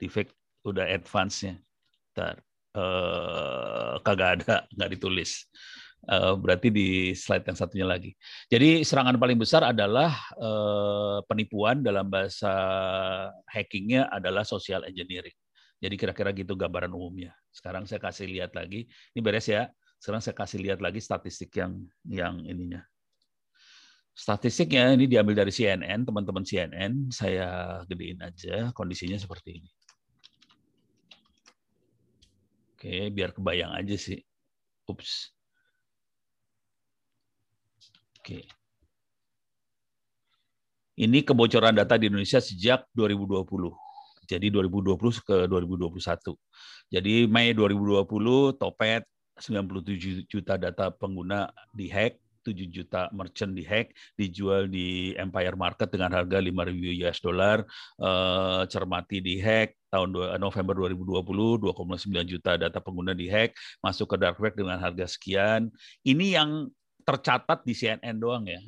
Defect 0.01 0.33
udah 0.65 0.89
advance-nya. 0.89 1.61
Ntar, 2.17 2.41
uh, 2.73 4.01
kagak 4.01 4.31
ada, 4.41 4.65
nggak 4.73 4.91
ditulis. 4.97 5.45
Uh, 6.05 6.37
berarti 6.37 6.69
di 6.69 7.17
slide 7.17 7.49
yang 7.49 7.57
satunya 7.57 7.87
lagi. 7.89 8.13
Jadi 8.53 8.85
serangan 8.85 9.17
paling 9.17 9.41
besar 9.41 9.65
adalah 9.65 10.13
uh, 10.37 11.25
penipuan 11.25 11.81
dalam 11.81 12.13
bahasa 12.13 12.53
hackingnya 13.49 14.13
adalah 14.13 14.45
social 14.45 14.85
engineering. 14.85 15.35
Jadi 15.81 15.95
kira-kira 15.97 16.31
gitu 16.37 16.57
gambaran 16.57 16.93
umumnya. 16.93 17.33
Sekarang 17.53 17.89
saya 17.89 18.01
kasih 18.01 18.29
lihat 18.29 18.53
lagi. 18.53 18.89
Ini 19.17 19.21
beres 19.25 19.49
ya. 19.49 19.69
Sekarang 20.01 20.21
saya 20.21 20.37
kasih 20.37 20.61
lihat 20.61 20.85
lagi 20.85 21.01
statistik 21.01 21.53
yang 21.57 21.85
yang 22.05 22.41
ininya. 22.45 22.85
Statistiknya 24.15 24.95
ini 24.95 25.11
diambil 25.11 25.43
dari 25.43 25.51
CNN, 25.51 26.07
teman-teman 26.07 26.47
CNN. 26.47 27.11
Saya 27.11 27.83
gedein 27.91 28.23
aja 28.23 28.71
kondisinya 28.71 29.19
seperti 29.19 29.59
ini. 29.59 29.71
Oke, 32.79 33.11
biar 33.11 33.35
kebayang 33.35 33.75
aja 33.75 33.97
sih. 33.99 34.23
Ups. 34.87 35.34
Oke. 38.25 38.49
Ini 40.97 41.21
kebocoran 41.21 41.77
data 41.77 42.01
di 42.01 42.09
Indonesia 42.09 42.41
sejak 42.41 42.89
2020. 42.97 43.45
Jadi 44.25 44.49
2020 44.49 45.21
ke 45.21 45.37
2021. 45.45 46.33
Jadi 46.89 47.29
Mei 47.29 47.53
2020 47.53 48.57
Topet 48.57 49.05
97 49.37 50.25
juta 50.25 50.57
data 50.57 50.89
pengguna 50.89 51.53
dihack, 51.77 52.17
7 52.49 52.65
juta 52.73 53.13
merchant 53.13 53.53
dihack, 53.53 53.93
dijual 54.17 54.73
di 54.73 55.13
Empire 55.21 55.61
Market 55.61 55.93
dengan 55.93 56.17
harga 56.17 56.41
5.000 56.41 57.05
US 57.05 57.21
dollar, 57.21 57.61
eh, 58.01 58.63
cermati 58.73 59.21
dihack, 59.21 59.77
tahun 59.93 60.41
November 60.41 60.89
2020 60.89 61.61
2,9 61.61 62.25
juta 62.25 62.57
data 62.57 62.81
pengguna 62.81 63.13
dihack, 63.13 63.53
masuk 63.85 64.15
ke 64.15 64.17
dark 64.17 64.41
web 64.41 64.57
dengan 64.57 64.81
harga 64.81 65.05
sekian. 65.05 65.69
Ini 66.09 66.41
yang 66.41 66.73
tercatat 67.05 67.63
di 67.63 67.77
CNN 67.77 68.17
doang 68.17 68.49
ya. 68.49 68.61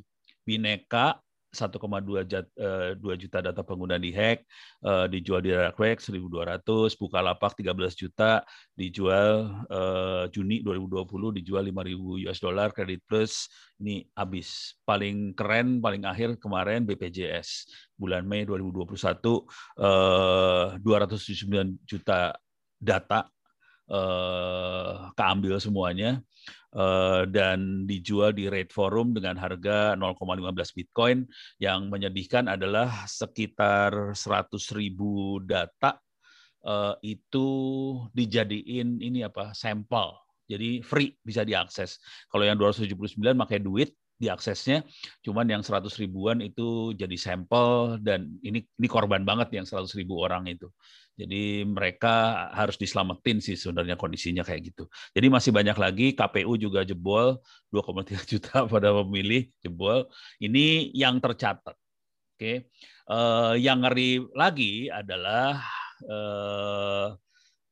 Bineka 0.46 1.18
1,2 1.56 3.00
eh, 3.08 3.16
juta 3.16 3.40
data 3.40 3.64
pengguna 3.64 3.96
di 3.96 4.12
hack, 4.12 4.44
eh, 4.84 5.06
dijual 5.08 5.40
di 5.40 5.56
dark 5.56 5.80
web 5.80 5.96
1.200, 5.96 7.00
Bukalapak 7.00 7.56
13 7.56 7.96
juta, 7.96 8.44
dijual 8.76 9.64
eh, 9.72 10.24
Juni 10.28 10.60
2020 10.60 11.40
dijual 11.40 11.64
5.000 11.72 12.28
US 12.28 12.38
dollar, 12.44 12.68
Credit 12.76 13.00
Plus 13.08 13.48
ini 13.80 14.04
habis. 14.12 14.76
Paling 14.84 15.32
keren, 15.32 15.80
paling 15.80 16.04
akhir 16.04 16.36
kemarin 16.36 16.84
BPJS 16.84 17.72
bulan 17.96 18.28
Mei 18.28 18.44
2021 18.44 19.16
279 20.84 21.80
juta 21.88 22.36
data 22.76 23.24
keambil 25.14 25.62
semuanya 25.62 26.18
dan 27.30 27.88
dijual 27.88 28.34
di 28.36 28.50
rate 28.50 28.72
forum 28.72 29.14
dengan 29.14 29.38
harga 29.38 29.94
0,15 29.94 30.76
Bitcoin. 30.76 31.24
Yang 31.62 31.80
menyedihkan 31.88 32.50
adalah 32.50 33.06
sekitar 33.06 34.12
100 34.12 34.78
ribu 34.78 35.40
data 35.44 35.96
eh, 36.66 36.94
itu 37.16 37.48
dijadiin 38.12 39.00
ini 39.00 39.22
apa 39.24 39.54
sampel 39.56 40.16
Jadi 40.46 40.78
free 40.78 41.10
bisa 41.26 41.42
diakses. 41.42 41.98
Kalau 42.30 42.46
yang 42.46 42.54
279 42.54 43.34
pakai 43.34 43.58
duit 43.58 43.90
diaksesnya, 44.16 44.80
cuman 45.20 45.44
yang 45.44 45.62
100 45.66 45.92
ribuan 46.00 46.40
itu 46.40 46.96
jadi 46.96 47.16
sampel 47.20 48.00
dan 48.00 48.32
ini 48.40 48.64
ini 48.64 48.88
korban 48.88 49.26
banget 49.28 49.52
yang 49.60 49.66
100 49.68 49.92
ribu 49.98 50.22
orang 50.22 50.48
itu. 50.48 50.70
Jadi 51.16 51.64
mereka 51.64 52.46
harus 52.52 52.76
diselamatin 52.76 53.40
sih 53.40 53.56
sebenarnya 53.56 53.96
kondisinya 53.96 54.44
kayak 54.44 54.68
gitu. 54.68 54.84
Jadi 55.16 55.26
masih 55.32 55.48
banyak 55.48 55.76
lagi 55.80 56.06
KPU 56.12 56.60
juga 56.60 56.84
jebol 56.84 57.40
2,3 57.72 58.20
juta 58.36 58.68
pada 58.68 58.92
pemilih 58.92 59.48
jebol. 59.64 60.04
Ini 60.36 60.92
yang 60.92 61.16
tercatat. 61.16 61.72
Oke. 62.36 62.68
Uh, 63.08 63.56
yang 63.56 63.80
ngeri 63.80 64.28
lagi 64.36 64.92
adalah 64.92 65.64
uh, 66.04 67.16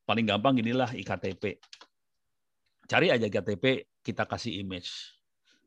paling 0.09 0.25
gampang 0.25 0.57
inilah 0.57 0.89
iktp. 0.97 1.61
Cari 2.89 3.13
aja 3.13 3.29
iktp, 3.29 3.85
kita 4.01 4.25
kasih 4.25 4.57
image. 4.65 4.89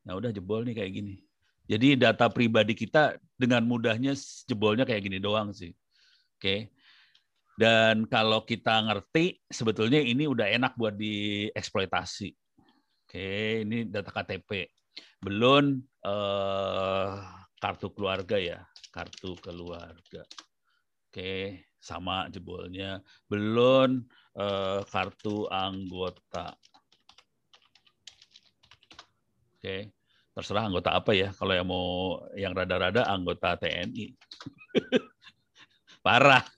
Nah 0.03 0.19
udah 0.19 0.35
jebol 0.35 0.67
nih 0.67 0.83
kayak 0.83 0.93
gini. 0.99 1.23
Jadi 1.69 1.95
data 1.95 2.27
pribadi 2.27 2.75
kita 2.75 3.23
dengan 3.39 3.63
mudahnya 3.63 4.19
jebolnya 4.51 4.83
kayak 4.83 5.05
gini 5.05 5.23
doang 5.23 5.55
sih. 5.55 5.71
Oke. 6.41 6.75
Dan 7.59 8.07
kalau 8.07 8.47
kita 8.47 8.87
ngerti, 8.87 9.43
sebetulnya 9.51 9.99
ini 9.99 10.31
udah 10.31 10.47
enak 10.47 10.79
buat 10.79 10.95
dieksploitasi. 10.95 12.31
Oke, 13.03 13.67
ini 13.67 13.83
data 13.83 14.15
KTP. 14.15 14.71
Belum 15.19 15.83
eh, 16.07 17.13
kartu 17.59 17.91
keluarga 17.91 18.39
ya, 18.39 18.63
kartu 18.95 19.35
keluarga. 19.43 20.23
Oke, 21.11 21.67
sama 21.83 22.31
jebolnya. 22.31 23.03
Belum 23.27 24.07
eh, 24.39 24.81
kartu 24.87 25.51
anggota. 25.51 26.55
Oke, 29.59 29.91
terserah 30.31 30.71
anggota 30.71 30.95
apa 30.95 31.11
ya. 31.11 31.35
Kalau 31.35 31.59
yang 31.59 31.67
mau 31.67 32.23
yang 32.39 32.55
rada-rada 32.55 33.03
anggota 33.03 33.59
TNI. 33.59 34.15
Parah. 36.07 36.58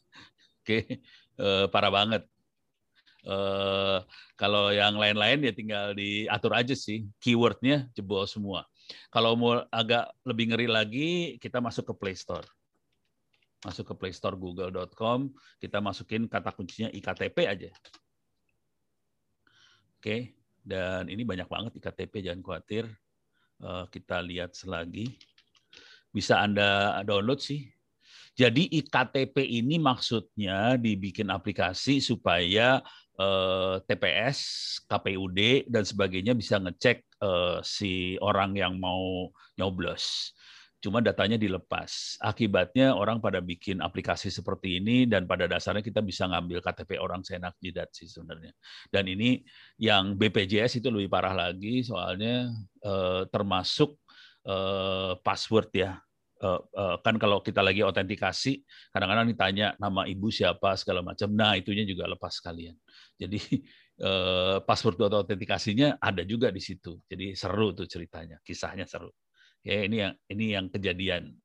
Oke, 0.70 1.02
uh, 1.42 1.66
parah 1.66 1.90
banget. 1.90 2.22
Uh, 3.26 4.06
kalau 4.38 4.70
yang 4.70 4.94
lain-lain 4.94 5.42
ya 5.42 5.50
tinggal 5.50 5.98
diatur 5.98 6.54
aja 6.54 6.78
sih 6.78 7.10
keywordnya 7.18 7.90
jebol 7.90 8.22
semua. 8.30 8.70
Kalau 9.10 9.34
mau 9.34 9.66
agak 9.74 10.14
lebih 10.22 10.54
ngeri 10.54 10.70
lagi, 10.70 11.08
kita 11.42 11.58
masuk 11.58 11.90
ke 11.90 11.94
Play 11.98 12.14
Store. 12.14 12.46
Masuk 13.66 13.82
ke 13.90 13.94
Play 13.98 14.14
Store 14.14 14.38
google.com, 14.38 15.34
kita 15.58 15.82
masukin 15.82 16.30
kata 16.30 16.54
kuncinya 16.54 16.86
iktp 16.94 17.50
aja. 17.50 17.74
Oke, 19.98 20.38
dan 20.62 21.10
ini 21.10 21.26
banyak 21.26 21.50
banget 21.50 21.82
iktp, 21.82 22.30
jangan 22.30 22.46
khawatir. 22.46 22.86
Uh, 23.58 23.90
kita 23.90 24.22
lihat 24.22 24.54
selagi. 24.54 25.18
Bisa 26.14 26.38
Anda 26.38 27.02
download 27.02 27.42
sih 27.42 27.66
jadi 28.40 28.62
iktp 28.72 29.36
ini 29.44 29.76
maksudnya 29.76 30.80
dibikin 30.80 31.28
aplikasi 31.28 32.00
supaya 32.00 32.80
eh, 33.20 33.76
TPS, 33.84 34.38
KPUD 34.88 35.68
dan 35.68 35.84
sebagainya 35.84 36.32
bisa 36.32 36.56
ngecek 36.56 37.04
eh, 37.20 37.58
si 37.60 38.16
orang 38.24 38.56
yang 38.56 38.80
mau 38.80 39.28
nyoblos. 39.60 40.32
Cuma 40.80 41.04
datanya 41.04 41.36
dilepas. 41.36 42.16
Akibatnya 42.24 42.96
orang 42.96 43.20
pada 43.20 43.44
bikin 43.44 43.84
aplikasi 43.84 44.32
seperti 44.32 44.80
ini 44.80 45.04
dan 45.04 45.28
pada 45.28 45.44
dasarnya 45.44 45.84
kita 45.84 46.00
bisa 46.00 46.24
ngambil 46.24 46.64
KTP 46.64 46.96
orang 46.96 47.20
senak 47.20 47.60
jidat 47.60 47.92
sih 47.92 48.08
sebenarnya. 48.08 48.56
Dan 48.88 49.04
ini 49.04 49.44
yang 49.76 50.16
BPJS 50.16 50.80
itu 50.80 50.88
lebih 50.88 51.12
parah 51.12 51.36
lagi 51.36 51.84
soalnya 51.84 52.48
eh, 52.80 53.22
termasuk 53.28 54.00
eh, 54.48 55.12
password 55.20 55.68
ya 55.76 56.00
uh, 56.40 56.60
uh, 56.74 56.96
kan 57.04 57.16
kalau 57.20 57.44
kita 57.44 57.60
lagi 57.60 57.84
autentikasi 57.84 58.64
kadang-kadang 58.90 59.28
ditanya 59.30 59.76
nama 59.76 60.08
ibu 60.08 60.32
siapa 60.32 60.74
segala 60.76 61.04
macam. 61.04 61.28
Nah 61.32 61.54
itunya 61.56 61.84
juga 61.84 62.08
lepas 62.08 62.40
sekalian. 62.40 62.74
Jadi 63.20 63.40
uh, 64.02 64.58
password 64.68 64.96
atau 65.00 65.22
autentikasinya 65.22 66.00
ada 66.00 66.24
juga 66.24 66.48
di 66.48 66.60
situ. 66.60 67.00
Jadi 67.06 67.36
seru 67.36 67.76
tuh 67.76 67.86
ceritanya 67.86 68.40
kisahnya 68.40 68.88
seru. 68.88 69.12
Ya 69.60 69.84
ini 69.84 69.96
yang 70.00 70.14
ini 70.32 70.44
yang 70.56 70.66
kejadian. 70.72 71.36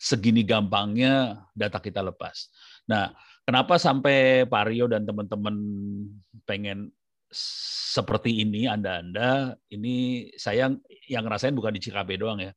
Segini 0.00 0.40
gampangnya 0.40 1.44
data 1.52 1.76
kita 1.84 2.00
lepas. 2.00 2.48
Nah 2.88 3.12
kenapa 3.44 3.76
sampai 3.76 4.48
Pario 4.48 4.88
dan 4.88 5.04
teman-teman 5.04 5.52
pengen 6.48 6.88
seperti 7.92 8.40
ini 8.40 8.64
anda-anda? 8.64 9.52
Ini 9.68 10.28
saya 10.40 10.72
yang 11.12 11.28
ngerasain 11.28 11.52
bukan 11.52 11.76
di 11.76 11.84
Cikabe 11.84 12.16
doang 12.16 12.40
ya 12.40 12.56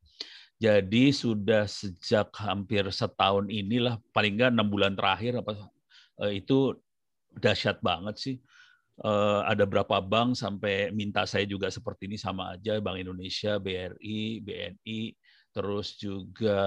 jadi 0.56 1.12
sudah 1.12 1.68
sejak 1.68 2.32
hampir 2.40 2.88
setahun 2.88 3.52
inilah, 3.52 4.00
paling 4.16 4.40
nggak 4.40 4.52
enam 4.56 4.68
bulan 4.72 4.96
terakhir 4.96 5.44
apa 5.44 5.68
eh, 6.24 6.40
itu 6.40 6.72
dahsyat 7.36 7.84
banget 7.84 8.16
sih. 8.16 8.36
Eh, 9.04 9.42
ada 9.44 9.68
berapa 9.68 10.00
bank 10.00 10.40
sampai 10.40 10.96
minta 10.96 11.28
saya 11.28 11.44
juga 11.44 11.68
seperti 11.68 12.08
ini 12.08 12.16
sama 12.16 12.56
aja, 12.56 12.80
Bank 12.80 13.04
Indonesia, 13.04 13.60
BRI, 13.60 14.40
BNI, 14.40 15.12
terus 15.52 16.00
juga 16.00 16.60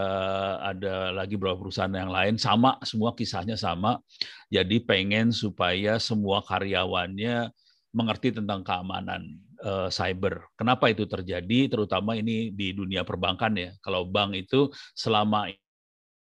ada 0.61 1.09
lagi 1.17 1.41
beberapa 1.41 1.65
perusahaan 1.65 1.93
yang 1.93 2.13
lain 2.13 2.37
sama, 2.37 2.77
semua 2.85 3.17
kisahnya 3.17 3.57
sama. 3.57 4.05
Jadi 4.53 4.85
pengen 4.85 5.33
supaya 5.33 5.97
semua 5.97 6.45
karyawannya 6.45 7.49
mengerti 7.97 8.37
tentang 8.37 8.61
keamanan 8.61 9.48
uh, 9.65 9.89
cyber. 9.91 10.47
Kenapa 10.55 10.91
itu 10.91 11.05
terjadi? 11.09 11.71
Terutama 11.71 12.15
ini 12.15 12.51
di 12.55 12.75
dunia 12.75 13.03
perbankan 13.03 13.55
ya. 13.59 13.71
Kalau 13.83 14.07
bank 14.07 14.35
itu 14.39 14.71
selama 14.95 15.51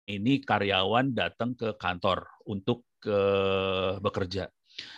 ini 0.08 0.42
karyawan 0.42 1.14
datang 1.14 1.54
ke 1.54 1.78
kantor 1.78 2.26
untuk 2.48 2.84
ke 3.00 3.20
bekerja. 4.02 4.50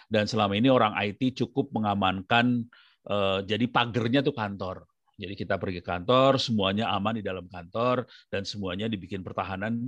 Dan 0.06 0.30
selama 0.30 0.54
ini 0.54 0.70
orang 0.70 0.94
IT 0.94 1.34
cukup 1.44 1.74
mengamankan 1.74 2.66
uh, 3.10 3.42
jadi 3.42 3.66
pagernya 3.68 4.22
tuh 4.22 4.34
kantor. 4.34 4.86
Jadi 5.14 5.38
kita 5.38 5.62
pergi 5.62 5.78
ke 5.78 5.86
kantor, 5.86 6.42
semuanya 6.42 6.90
aman 6.90 7.14
di 7.14 7.22
dalam 7.22 7.46
kantor 7.46 8.02
dan 8.34 8.42
semuanya 8.42 8.90
dibikin 8.90 9.22
pertahanan 9.22 9.78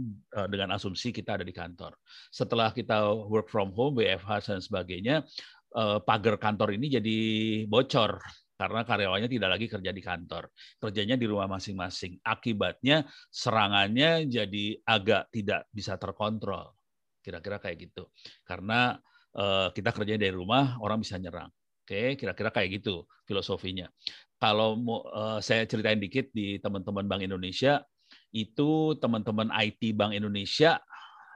dengan 0.47 0.79
asumsi 0.79 1.11
kita 1.11 1.35
ada 1.35 1.43
di 1.43 1.51
kantor. 1.51 1.99
Setelah 2.31 2.71
kita 2.71 3.11
work 3.27 3.51
from 3.51 3.75
home, 3.75 3.99
WFH 3.99 4.55
dan 4.55 4.63
sebagainya, 4.63 5.27
uh, 5.75 5.99
pagar 6.05 6.39
kantor 6.39 6.77
ini 6.77 6.87
jadi 7.01 7.19
bocor 7.67 8.21
karena 8.57 8.89
karyawannya 8.89 9.29
tidak 9.29 9.51
lagi 9.53 9.67
kerja 9.69 9.91
di 9.93 10.01
kantor, 10.01 10.49
kerjanya 10.81 11.21
di 11.21 11.29
rumah 11.29 11.45
masing-masing. 11.45 12.17
Akibatnya 12.25 13.05
serangannya 13.29 14.25
jadi 14.25 14.81
agak 14.81 15.29
tidak 15.29 15.69
bisa 15.69 16.01
terkontrol, 16.01 16.73
kira-kira 17.21 17.61
kayak 17.61 17.93
gitu. 17.93 18.09
Karena 18.49 18.97
uh, 19.37 19.69
kita 19.77 19.93
kerja 19.93 20.17
dari 20.17 20.33
rumah, 20.33 20.81
orang 20.81 21.05
bisa 21.05 21.21
nyerang. 21.21 21.53
Oke, 21.85 22.17
kira-kira 22.17 22.49
kayak 22.49 22.81
gitu 22.81 23.05
filosofinya. 23.29 23.93
Kalau 24.41 24.81
uh, 25.13 25.39
saya 25.45 25.69
ceritain 25.69 26.01
dikit 26.01 26.33
di 26.33 26.57
teman-teman 26.57 27.05
Bank 27.05 27.29
Indonesia, 27.29 27.85
itu 28.33 28.97
teman-teman 28.97 29.53
IT 29.53 29.93
Bank 29.93 30.17
Indonesia 30.17 30.81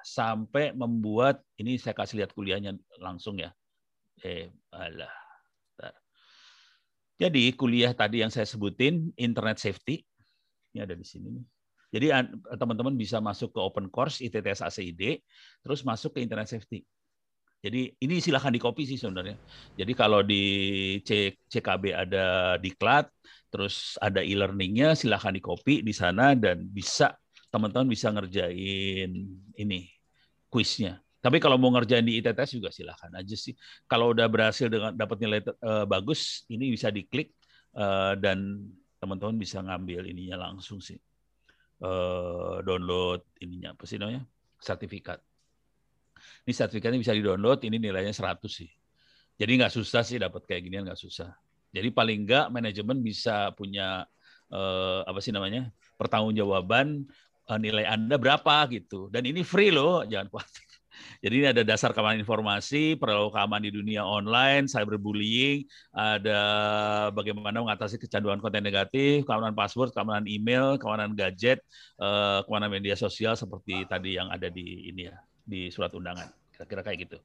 sampai 0.01 0.73
membuat 0.73 1.45
ini 1.61 1.77
saya 1.77 1.93
kasih 1.93 2.25
lihat 2.25 2.33
kuliahnya 2.33 2.81
langsung 2.97 3.37
ya. 3.37 3.53
Eh, 4.21 4.53
alah 4.75 5.21
jadi 7.21 7.53
kuliah 7.53 7.93
tadi 7.93 8.25
yang 8.25 8.33
saya 8.33 8.49
sebutin 8.49 9.13
internet 9.21 9.61
safety 9.61 10.01
ini 10.73 10.81
ada 10.81 10.97
di 10.97 11.05
sini 11.05 11.37
Jadi 11.91 12.07
teman-teman 12.55 12.95
bisa 12.95 13.19
masuk 13.19 13.51
ke 13.51 13.61
open 13.61 13.91
course 13.91 14.23
ITTS 14.23 14.63
ACID 14.63 15.19
terus 15.61 15.83
masuk 15.83 16.15
ke 16.15 16.23
internet 16.23 16.47
safety. 16.47 16.87
Jadi 17.61 17.99
ini 17.99 18.23
silahkan 18.23 18.55
di 18.55 18.63
copy 18.63 18.87
sih 18.87 18.95
sebenarnya. 18.95 19.35
Jadi 19.75 19.93
kalau 19.99 20.23
di 20.23 20.43
CKB 21.51 21.85
ada 21.91 22.55
diklat, 22.63 23.11
terus 23.51 23.99
ada 23.99 24.23
e-learningnya, 24.23 24.95
silahkan 24.95 25.35
di 25.35 25.43
copy 25.43 25.83
di 25.83 25.91
sana 25.91 26.39
dan 26.39 26.63
bisa 26.63 27.11
teman-teman 27.51 27.91
bisa 27.91 28.15
ngerjain 28.15 29.11
ini 29.59 29.91
kuisnya. 30.47 31.03
Tapi 31.21 31.37
kalau 31.37 31.61
mau 31.61 31.69
ngerjain 31.77 32.01
di 32.01 32.17
ITTS 32.17 32.57
juga 32.57 32.73
silahkan 32.73 33.13
aja 33.13 33.37
sih. 33.37 33.53
Kalau 33.85 34.17
udah 34.17 34.25
berhasil 34.25 34.73
dengan 34.73 34.97
dapat 34.97 35.21
nilai 35.21 35.41
uh, 35.61 35.85
bagus, 35.85 36.49
ini 36.49 36.73
bisa 36.73 36.89
diklik 36.89 37.37
uh, 37.77 38.17
dan 38.17 38.65
teman-teman 38.97 39.37
bisa 39.37 39.61
ngambil 39.61 40.09
ininya 40.09 40.49
langsung 40.49 40.81
sih. 40.81 40.97
Uh, 41.81 42.61
download 42.65 43.25
ininya 43.45 43.77
apa 43.77 43.85
sih 43.85 44.01
namanya? 44.01 44.25
Sertifikat. 44.57 45.21
Ini 46.49 46.53
sertifikatnya 46.57 47.01
bisa 47.01 47.13
di-download, 47.13 47.65
ini 47.69 47.77
nilainya 47.77 48.13
100 48.17 48.41
sih. 48.49 48.69
Jadi 49.37 49.53
nggak 49.61 49.73
susah 49.73 50.05
sih 50.05 50.17
dapat 50.21 50.45
kayak 50.49 50.69
ginian 50.69 50.89
nggak 50.89 51.01
susah. 51.01 51.33
Jadi 51.73 51.89
paling 51.93 52.25
nggak 52.25 52.47
manajemen 52.49 53.01
bisa 53.05 53.53
punya 53.57 54.09
uh, 54.53 55.01
apa 55.05 55.21
sih 55.21 55.37
namanya? 55.37 55.69
pertanggungjawaban 56.01 57.05
uh, 57.45 57.59
nilai 57.61 57.85
Anda 57.85 58.17
berapa 58.17 58.65
gitu. 58.73 59.13
Dan 59.13 59.29
ini 59.29 59.45
free 59.45 59.69
loh, 59.69 60.01
jangan 60.09 60.33
khawatir 60.33 60.70
Jadi 61.21 61.35
ini 61.37 61.47
ada 61.53 61.63
dasar 61.67 61.93
keamanan 61.93 62.23
informasi, 62.23 62.97
perlu 62.97 63.29
keamanan 63.29 63.69
di 63.69 63.73
dunia 63.73 64.03
online, 64.03 64.65
cyberbullying, 64.71 65.69
ada 65.93 66.41
bagaimana 67.13 67.61
mengatasi 67.61 68.01
kecanduan 68.01 68.41
konten 68.41 68.65
negatif, 68.65 69.29
keamanan 69.29 69.53
password, 69.53 69.93
keamanan 69.93 70.25
email, 70.25 70.81
keamanan 70.81 71.13
gadget, 71.13 71.61
eh, 72.01 72.41
keamanan 72.47 72.71
media 72.73 72.97
sosial 72.97 73.37
seperti 73.37 73.85
tadi 73.85 74.17
yang 74.17 74.33
ada 74.33 74.49
di 74.49 74.89
ini 74.89 75.11
ya, 75.11 75.17
di 75.45 75.69
surat 75.69 75.93
undangan. 75.93 76.31
Kira-kira 76.57 76.81
kayak 76.87 76.99
gitu. 77.09 77.19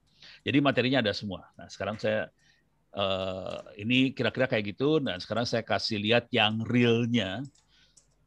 Jadi 0.43 0.57
materinya 0.59 0.99
ada 1.03 1.13
semua. 1.15 1.47
Nah, 1.55 1.67
sekarang 1.71 1.95
saya 2.01 2.27
eh, 2.95 3.59
ini 3.79 4.11
kira-kira 4.11 4.47
kayak 4.47 4.75
gitu 4.75 4.99
dan 4.99 5.19
sekarang 5.23 5.47
saya 5.47 5.63
kasih 5.63 6.01
lihat 6.01 6.27
yang 6.33 6.63
realnya. 6.65 7.43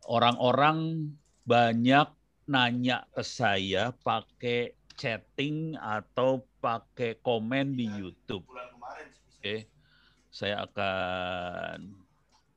Orang-orang 0.08 1.12
banyak 1.44 2.08
nanya 2.48 3.04
ke 3.12 3.20
saya 3.20 3.92
pakai 4.00 4.78
chatting 4.98 5.78
atau 5.78 6.42
pakai 6.58 7.22
komen 7.22 7.78
di 7.78 7.87
YouTube. 7.87 8.42
Oke, 9.38 9.70
saya 10.28 10.66
akan 10.66 11.94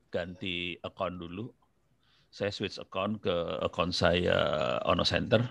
ganti 0.10 0.75
account 0.82 1.21
dulu. 1.21 1.54
Saya 2.34 2.49
switch 2.49 2.82
account 2.82 3.21
ke 3.21 3.36
account 3.62 3.93
saya 3.93 4.38
Ono 4.89 5.06
Center. 5.06 5.45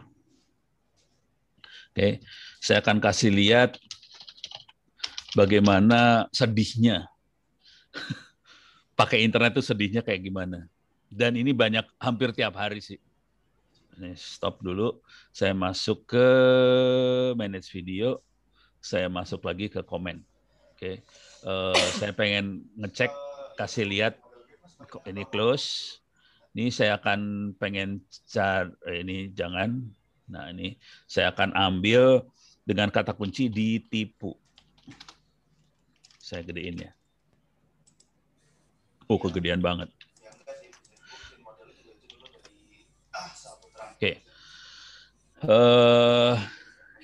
Oke, 1.94 2.18
saya 2.58 2.82
akan 2.82 2.98
kasih 2.98 3.30
lihat 3.30 3.78
bagaimana 5.38 6.26
sedihnya 6.34 7.06
pakai 8.98 9.22
internet 9.22 9.54
itu 9.54 9.62
sedihnya 9.62 10.02
kayak 10.02 10.26
gimana. 10.26 10.66
Dan 11.10 11.34
ini 11.38 11.50
banyak 11.54 11.86
hampir 11.98 12.30
tiap 12.34 12.54
hari 12.54 12.78
sih 12.78 12.98
ini 13.98 14.14
stop 14.14 14.62
dulu. 14.62 15.00
Saya 15.34 15.56
masuk 15.56 16.06
ke 16.06 16.26
manage 17.34 17.72
video. 17.72 18.22
Saya 18.80 19.10
masuk 19.10 19.44
lagi 19.44 19.68
ke 19.68 19.82
komen. 19.84 20.24
Oke, 20.72 21.04
uh, 21.44 21.76
saya 22.00 22.16
pengen 22.16 22.64
ngecek, 22.80 23.12
kasih 23.60 23.84
lihat 23.84 24.16
ini 25.04 25.28
close. 25.28 26.00
Ini 26.56 26.72
saya 26.72 26.96
akan 26.96 27.52
pengen 27.60 28.00
cari 28.26 28.72
eh, 28.88 29.04
ini 29.04 29.16
jangan. 29.36 29.84
Nah 30.32 30.48
ini 30.48 30.80
saya 31.04 31.30
akan 31.36 31.52
ambil 31.52 32.24
dengan 32.64 32.88
kata 32.88 33.12
kunci 33.12 33.52
ditipu. 33.52 34.32
Saya 36.16 36.40
gedein 36.40 36.88
ya. 36.88 36.92
Oh 39.10 39.20
kegedean 39.20 39.60
banget. 39.60 39.92
Oke. 44.00 44.24
Uh, 45.44 46.40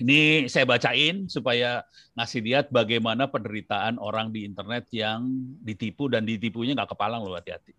ini 0.00 0.48
saya 0.48 0.64
bacain 0.64 1.28
supaya 1.28 1.84
ngasih 2.16 2.40
lihat 2.40 2.64
bagaimana 2.72 3.28
penderitaan 3.28 4.00
orang 4.00 4.32
di 4.32 4.48
internet 4.48 4.88
yang 4.96 5.28
ditipu 5.60 6.08
dan 6.08 6.24
ditipunya 6.24 6.72
nggak 6.72 6.96
kepalang 6.96 7.20
loh 7.20 7.36
hati-hati. 7.36 7.76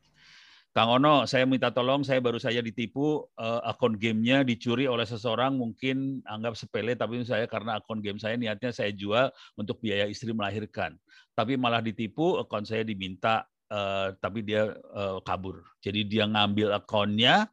Kang 0.69 1.01
Ono, 1.01 1.25
saya 1.25 1.49
minta 1.49 1.73
tolong, 1.73 2.05
saya 2.05 2.21
baru 2.21 2.37
saja 2.37 2.61
ditipu, 2.61 3.25
uh, 3.41 3.65
akun 3.65 3.97
gamenya 3.97 4.45
dicuri 4.45 4.85
oleh 4.85 5.09
seseorang, 5.09 5.57
mungkin 5.57 6.21
anggap 6.29 6.53
sepele, 6.53 6.93
tapi 6.93 7.25
saya 7.25 7.49
karena 7.49 7.81
akun 7.81 7.97
game 7.97 8.21
saya 8.21 8.37
niatnya 8.37 8.69
saya 8.69 8.93
jual 8.93 9.33
untuk 9.57 9.81
biaya 9.81 10.05
istri 10.05 10.29
melahirkan. 10.29 10.93
Tapi 11.33 11.57
malah 11.57 11.81
ditipu, 11.81 12.37
akun 12.37 12.69
saya 12.69 12.85
diminta, 12.85 13.49
uh, 13.73 14.13
tapi 14.21 14.45
dia 14.45 14.77
uh, 14.93 15.17
kabur. 15.25 15.65
Jadi 15.81 16.05
dia 16.05 16.29
ngambil 16.29 16.69
akunnya, 16.77 17.49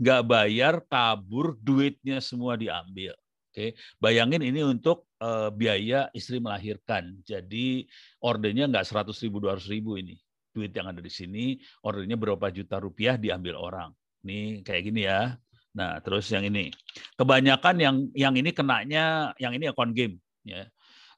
nggak 0.00 0.22
bayar, 0.24 0.74
kabur, 0.88 1.60
duitnya 1.60 2.24
semua 2.24 2.56
diambil. 2.56 3.12
Oke, 3.50 3.74
bayangin 4.00 4.40
ini 4.40 4.64
untuk 4.64 5.10
uh, 5.20 5.52
biaya 5.52 6.08
istri 6.16 6.40
melahirkan. 6.40 7.20
Jadi 7.26 7.84
ordernya 8.24 8.70
nggak 8.70 8.86
100 8.88 9.10
ribu, 9.26 9.42
200 9.44 9.74
ribu 9.74 10.00
ini. 10.00 10.16
Duit 10.50 10.72
yang 10.72 10.90
ada 10.90 11.02
di 11.02 11.12
sini, 11.12 11.58
ordernya 11.84 12.16
berapa 12.16 12.48
juta 12.48 12.80
rupiah 12.80 13.20
diambil 13.20 13.58
orang. 13.60 13.90
Ini 14.24 14.64
kayak 14.64 14.82
gini 14.86 15.02
ya. 15.04 15.34
Nah, 15.76 15.98
terus 16.00 16.30
yang 16.30 16.46
ini. 16.46 16.70
Kebanyakan 17.18 17.76
yang 17.78 17.96
yang 18.16 18.34
ini 18.38 18.50
kenanya, 18.54 19.36
yang 19.36 19.52
ini 19.54 19.66
akun 19.68 19.92
game. 19.92 20.18
Ya. 20.46 20.70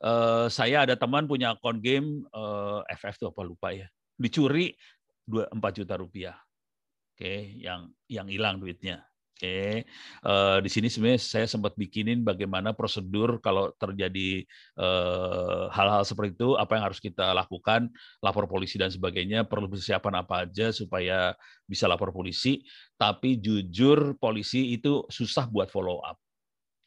Uh, 0.02 0.50
saya 0.50 0.82
ada 0.88 0.98
teman 0.98 1.30
punya 1.30 1.54
akun 1.54 1.78
game 1.78 2.26
uh, 2.34 2.82
eh, 2.90 2.96
FF 2.98 3.14
tuh 3.22 3.28
apa 3.30 3.44
lupa 3.44 3.70
ya. 3.70 3.86
Dicuri 4.16 4.74
2, 5.28 5.52
4 5.52 5.78
juta 5.78 5.94
rupiah 6.00 6.36
Oke, 7.22 7.54
yang 7.54 7.86
yang 8.10 8.26
hilang 8.26 8.58
duitnya. 8.58 8.98
Oke, 9.38 9.86
uh, 10.26 10.58
di 10.58 10.66
sini 10.66 10.90
sebenarnya 10.90 11.22
saya 11.22 11.46
sempat 11.46 11.78
bikinin 11.78 12.26
bagaimana 12.26 12.74
prosedur 12.74 13.38
kalau 13.38 13.70
terjadi 13.78 14.42
eh, 14.74 15.64
hal-hal 15.70 16.02
seperti 16.02 16.34
itu, 16.34 16.58
apa 16.58 16.74
yang 16.74 16.90
harus 16.90 16.98
kita 16.98 17.30
lakukan, 17.30 17.94
lapor 18.18 18.50
polisi 18.50 18.74
dan 18.74 18.90
sebagainya, 18.90 19.46
perlu 19.46 19.70
persiapan 19.70 20.26
apa 20.26 20.50
aja 20.50 20.74
supaya 20.74 21.30
bisa 21.62 21.86
lapor 21.86 22.10
polisi. 22.10 22.66
Tapi 22.98 23.38
jujur 23.38 24.18
polisi 24.18 24.74
itu 24.74 25.06
susah 25.06 25.46
buat 25.46 25.70
follow 25.70 26.02
up. 26.02 26.18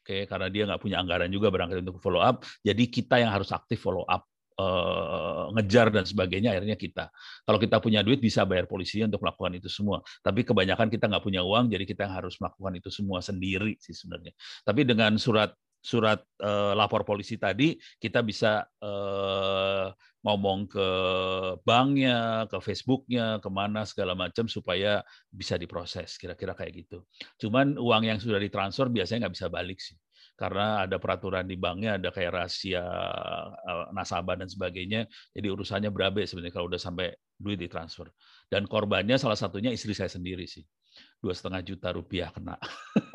Oke, 0.03 0.27
karena 0.27 0.51
dia 0.51 0.67
nggak 0.67 0.83
punya 0.83 0.99
anggaran 0.99 1.31
juga 1.31 1.47
barangkali 1.47 1.79
untuk 1.79 2.03
follow 2.03 2.19
up. 2.19 2.43
Jadi 2.59 2.91
kita 2.91 3.23
yang 3.23 3.31
harus 3.31 3.55
aktif 3.55 3.79
follow 3.79 4.03
up 4.11 4.27
uh, 4.59 5.51
ngejar 5.55 5.91
dan 5.91 6.03
sebagainya 6.07 6.55
akhirnya 6.55 6.77
kita. 6.79 7.05
Kalau 7.43 7.59
kita 7.59 7.77
punya 7.83 8.01
duit 8.01 8.19
bisa 8.19 8.47
bayar 8.47 8.65
polisi 8.67 9.03
untuk 9.03 9.23
melakukan 9.23 9.59
itu 9.59 9.69
semua. 9.71 10.01
Tapi 10.23 10.43
kebanyakan 10.47 10.87
kita 10.91 11.07
nggak 11.11 11.23
punya 11.23 11.41
uang, 11.43 11.71
jadi 11.71 11.83
kita 11.83 12.07
harus 12.07 12.39
melakukan 12.39 12.73
itu 12.79 12.89
semua 12.91 13.19
sendiri 13.19 13.75
sih 13.79 13.95
sebenarnya. 13.95 14.33
Tapi 14.63 14.81
dengan 14.87 15.15
surat 15.19 15.51
surat 15.85 16.17
uh, 16.41 16.73
lapor 16.73 17.05
polisi 17.05 17.37
tadi 17.37 17.77
kita 18.01 18.25
bisa 18.25 18.65
uh, 18.81 19.93
ngomong 20.25 20.65
ke 20.65 20.89
banknya, 21.61 22.49
ke 22.49 22.57
Facebooknya, 22.57 23.37
ke 23.37 23.49
mana 23.53 23.85
segala 23.85 24.17
macam 24.17 24.49
supaya 24.49 25.05
bisa 25.29 25.61
diproses. 25.61 26.17
Kira-kira 26.17 26.57
kayak 26.57 26.73
gitu. 26.73 27.05
Cuman 27.37 27.77
uang 27.77 28.03
yang 28.09 28.17
sudah 28.17 28.41
ditransfer 28.41 28.89
biasanya 28.89 29.29
nggak 29.29 29.35
bisa 29.37 29.47
balik 29.53 29.77
sih 29.77 29.93
karena 30.35 30.83
ada 30.83 30.99
peraturan 30.99 31.47
di 31.47 31.55
banknya, 31.55 31.95
ada 31.95 32.11
kayak 32.11 32.31
rahasia 32.35 32.83
eh, 33.55 33.85
nasabah 33.95 34.35
dan 34.35 34.51
sebagainya. 34.51 35.07
Jadi 35.31 35.47
urusannya 35.47 35.89
berabe 35.89 36.27
sebenarnya 36.27 36.53
kalau 36.59 36.67
udah 36.67 36.79
sampai 36.79 37.15
duit 37.39 37.59
ditransfer. 37.59 38.11
Dan 38.51 38.67
korbannya 38.67 39.15
salah 39.15 39.39
satunya 39.39 39.71
istri 39.71 39.95
saya 39.95 40.11
sendiri 40.11 40.43
sih, 40.43 40.63
dua 41.23 41.31
setengah 41.31 41.63
juta 41.63 41.95
rupiah 41.95 42.29
kena. 42.35 42.59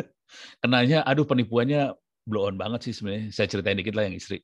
Kenanya, 0.63 1.05
aduh 1.05 1.29
penipuannya 1.29 1.93
blow 2.25 2.49
on 2.49 2.57
banget 2.57 2.91
sih 2.91 2.95
sebenarnya. 2.97 3.29
Saya 3.33 3.47
ceritain 3.53 3.77
dikit 3.77 3.95
lah 3.97 4.09
yang 4.09 4.17
istri. 4.17 4.41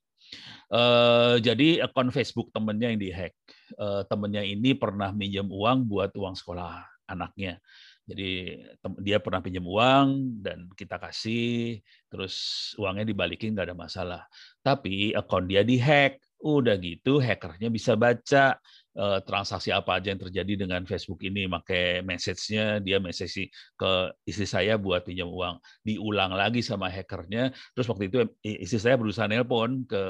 Uh, 0.67 1.39
jadi 1.39 1.87
akun 1.87 2.11
Facebook 2.11 2.51
temennya 2.51 2.93
yang 2.93 3.01
dihack. 3.01 3.33
Uh, 3.79 4.03
temennya 4.11 4.43
ini 4.43 4.75
pernah 4.75 5.15
minjem 5.15 5.47
uang 5.47 5.87
buat 5.87 6.11
uang 6.13 6.35
sekolah 6.35 6.83
anaknya. 7.07 7.63
Jadi 8.07 8.63
dia 9.03 9.19
pernah 9.19 9.43
pinjam 9.43 9.67
uang 9.67 10.39
dan 10.39 10.71
kita 10.79 10.95
kasih, 10.95 11.83
terus 12.07 12.71
uangnya 12.79 13.03
dibalikin 13.03 13.51
nggak 13.51 13.67
ada 13.67 13.77
masalah. 13.77 14.23
Tapi 14.63 15.11
akun 15.11 15.51
dia 15.51 15.67
dihack, 15.67 16.23
udah 16.39 16.79
gitu 16.79 17.19
hackernya 17.19 17.67
bisa 17.67 17.99
baca 17.99 18.63
uh, 18.95 19.19
transaksi 19.27 19.75
apa 19.75 19.99
aja 19.99 20.15
yang 20.15 20.23
terjadi 20.23 20.55
dengan 20.55 20.87
Facebook 20.87 21.19
ini, 21.27 21.51
pakai 21.51 22.07
message-nya 22.07 22.79
dia 22.79 23.03
message 23.03 23.51
ke 23.75 23.91
istri 24.23 24.47
saya 24.47 24.79
buat 24.79 25.03
pinjam 25.03 25.27
uang, 25.27 25.59
diulang 25.83 26.31
lagi 26.31 26.63
sama 26.63 26.87
hackernya. 26.87 27.51
Terus 27.75 27.91
waktu 27.91 28.07
itu 28.07 28.19
istri 28.45 28.79
saya 28.79 28.95
berusaha 28.95 29.27
nelpon 29.27 29.83
ke 29.83 30.03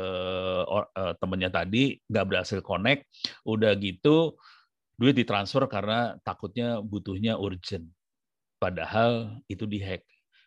uh, 0.69 1.17
temennya 1.17 1.49
tadi, 1.49 1.97
nggak 2.13 2.27
berhasil 2.29 2.61
connect, 2.61 3.09
udah 3.49 3.73
gitu 3.81 4.37
duit 4.97 5.13
ditransfer 5.13 5.65
karena 5.69 6.17
takutnya 6.25 6.81
butuhnya 6.81 7.37
urgent. 7.37 7.85
Padahal 8.57 9.41
itu 9.47 9.69
dihack. 9.69 10.01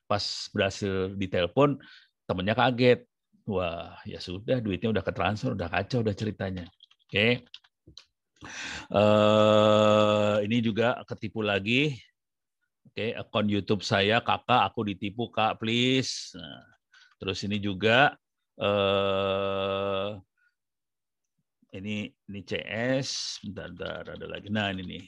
Pas 0.10 0.50
berhasil 0.50 1.14
ditelepon, 1.14 1.78
temennya 2.26 2.58
kaget. 2.58 3.06
Wah, 3.46 3.98
ya 4.06 4.18
sudah, 4.22 4.62
duitnya 4.62 4.94
udah 4.94 5.06
ketransfer, 5.06 5.54
udah 5.54 5.70
kacau, 5.70 6.02
udah 6.02 6.14
ceritanya. 6.18 6.66
Oke. 7.06 7.10
Okay. 7.10 7.32
Uh, 8.90 10.42
eh, 10.42 10.50
ini 10.50 10.66
juga 10.66 11.02
ketipu 11.06 11.46
lagi. 11.46 11.98
Oke, 12.90 13.14
okay, 13.14 13.18
akun 13.18 13.46
YouTube 13.46 13.86
saya, 13.86 14.18
kakak, 14.18 14.66
aku 14.66 14.82
ditipu, 14.90 15.30
kak, 15.30 15.62
please. 15.62 16.34
Nah, 16.34 16.66
terus 17.22 17.46
ini 17.46 17.62
juga 17.62 18.18
uh, 18.58 20.18
ini 21.74 22.10
ini 22.10 22.40
CS, 22.42 23.42
bentar, 23.46 23.70
bentar, 23.74 24.04
ada 24.18 24.26
lagi. 24.26 24.50
Nah, 24.50 24.74
ini 24.74 24.84
nih. 24.86 25.04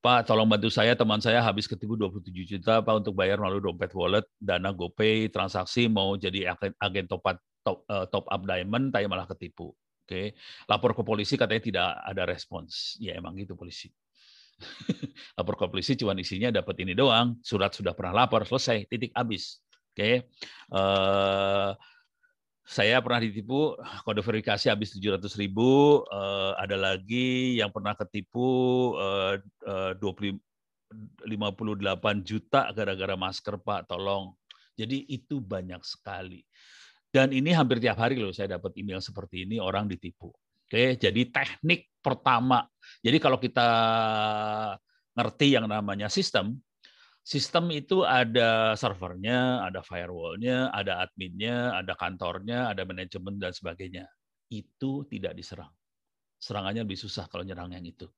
Pak, 0.00 0.32
tolong 0.32 0.48
bantu 0.48 0.72
saya, 0.72 0.96
teman 0.96 1.20
saya 1.20 1.44
habis 1.44 1.68
ketipu 1.68 1.92
27 1.92 2.32
juta 2.32 2.80
Pak 2.80 3.04
untuk 3.04 3.12
bayar 3.12 3.36
melalui 3.36 3.60
dompet 3.60 3.92
wallet, 3.92 4.24
dana 4.40 4.72
GoPay, 4.72 5.28
transaksi 5.28 5.92
mau 5.92 6.16
jadi 6.16 6.56
agen, 6.56 6.72
agen 6.80 7.04
top, 7.04 7.20
top, 7.60 7.84
uh, 7.84 8.08
top 8.08 8.24
up 8.32 8.42
diamond, 8.48 8.88
tapi 8.88 9.04
malah 9.04 9.28
ketipu. 9.28 9.76
Oke, 10.08 10.32
lapor 10.66 10.96
ke 10.96 11.04
polisi 11.04 11.36
katanya 11.36 11.62
tidak 11.62 11.88
ada 12.00 12.22
respons. 12.24 12.96
Ya 12.96 13.12
emang 13.14 13.36
gitu 13.36 13.52
polisi. 13.54 13.92
lapor 15.36 15.60
ke 15.60 15.68
polisi 15.68 15.92
cuma 16.00 16.16
isinya 16.16 16.48
dapat 16.48 16.80
ini 16.80 16.96
doang, 16.96 17.36
surat 17.44 17.76
sudah 17.76 17.92
pernah 17.92 18.24
lapor, 18.24 18.48
selesai, 18.48 18.88
titik 18.88 19.12
habis. 19.12 19.60
Oke. 19.92 20.32
Uh, 20.72 21.76
saya 22.70 23.02
pernah 23.02 23.18
ditipu 23.18 23.74
kode 24.06 24.22
verifikasi 24.22 24.70
habis 24.70 24.94
700 24.94 25.26
ribu, 25.42 26.02
uh, 26.06 26.54
ada 26.54 26.78
lagi 26.78 27.58
yang 27.58 27.74
pernah 27.74 27.98
ketipu 27.98 28.94
uh, 28.94 29.34
uh, 29.66 29.92
20, 29.98 30.38
58 31.26 32.22
juta 32.22 32.70
gara-gara 32.70 33.14
masker 33.18 33.58
Pak, 33.58 33.90
tolong. 33.90 34.38
Jadi 34.78 35.02
itu 35.10 35.42
banyak 35.42 35.82
sekali. 35.82 36.46
Dan 37.10 37.34
ini 37.34 37.50
hampir 37.50 37.82
tiap 37.82 37.98
hari 37.98 38.22
loh 38.22 38.30
saya 38.30 38.54
dapat 38.54 38.70
email 38.78 39.02
seperti 39.02 39.42
ini 39.42 39.58
orang 39.58 39.90
ditipu. 39.90 40.30
Oke, 40.70 40.94
jadi 40.94 41.26
teknik 41.26 41.90
pertama. 41.98 42.62
Jadi 43.02 43.18
kalau 43.18 43.42
kita 43.42 43.66
ngerti 45.18 45.58
yang 45.58 45.66
namanya 45.66 46.06
sistem, 46.06 46.54
sistem 47.22 47.70
itu 47.70 48.02
ada 48.02 48.74
servernya, 48.74 49.64
ada 49.64 49.80
firewallnya, 49.84 50.72
ada 50.72 51.04
adminnya, 51.04 51.76
ada 51.76 51.92
kantornya, 51.94 52.72
ada 52.72 52.82
manajemen 52.88 53.36
dan 53.38 53.52
sebagainya. 53.54 54.08
Itu 54.50 55.06
tidak 55.06 55.38
diserang. 55.38 55.70
Serangannya 56.40 56.82
lebih 56.88 56.98
susah 56.98 57.28
kalau 57.28 57.44
nyerang 57.44 57.70
yang 57.70 57.84
itu. 57.84 58.08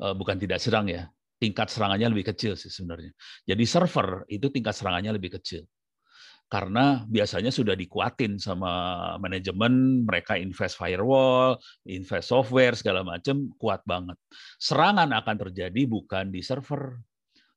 Eh, 0.00 0.14
bukan 0.14 0.38
tidak 0.40 0.58
serang 0.58 0.88
ya, 0.88 1.06
tingkat 1.38 1.70
serangannya 1.70 2.10
lebih 2.10 2.34
kecil 2.34 2.58
sih 2.58 2.70
sebenarnya. 2.70 3.14
Jadi 3.46 3.64
server 3.66 4.26
itu 4.30 4.50
tingkat 4.50 4.74
serangannya 4.74 5.14
lebih 5.14 5.38
kecil. 5.38 5.66
Karena 6.48 7.04
biasanya 7.04 7.52
sudah 7.52 7.76
dikuatin 7.76 8.40
sama 8.40 8.72
manajemen, 9.20 10.00
mereka 10.08 10.40
invest 10.40 10.80
firewall, 10.80 11.60
invest 11.84 12.32
software, 12.32 12.72
segala 12.72 13.04
macam, 13.04 13.52
kuat 13.60 13.84
banget. 13.84 14.16
Serangan 14.56 15.12
akan 15.12 15.36
terjadi 15.44 15.84
bukan 15.84 16.32
di 16.32 16.40
server. 16.40 16.96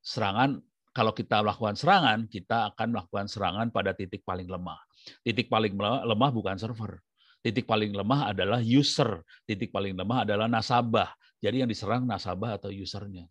Serangan 0.04 0.60
kalau 0.92 1.16
kita 1.16 1.40
melakukan 1.40 1.76
serangan, 1.80 2.28
kita 2.28 2.72
akan 2.76 2.88
melakukan 2.92 3.26
serangan 3.32 3.68
pada 3.72 3.96
titik 3.96 4.28
paling 4.28 4.48
lemah. 4.48 4.80
Titik 5.24 5.48
paling 5.48 5.74
lemah 5.80 6.32
bukan 6.36 6.60
server. 6.60 7.00
Titik 7.42 7.66
paling 7.66 7.96
lemah 7.96 8.36
adalah 8.36 8.60
user. 8.62 9.24
Titik 9.48 9.72
paling 9.72 9.96
lemah 9.98 10.28
adalah 10.28 10.46
nasabah. 10.52 11.10
Jadi 11.42 11.66
yang 11.66 11.70
diserang 11.72 12.06
nasabah 12.06 12.60
atau 12.60 12.70
usernya. 12.70 13.26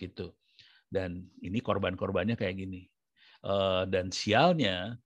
Gitu. 0.00 0.32
Dan 0.88 1.28
ini 1.42 1.58
korban-korbannya 1.60 2.38
kayak 2.38 2.56
gini. 2.56 2.88
Eh, 3.44 3.84
dan 3.92 4.08
sialnya 4.08 4.96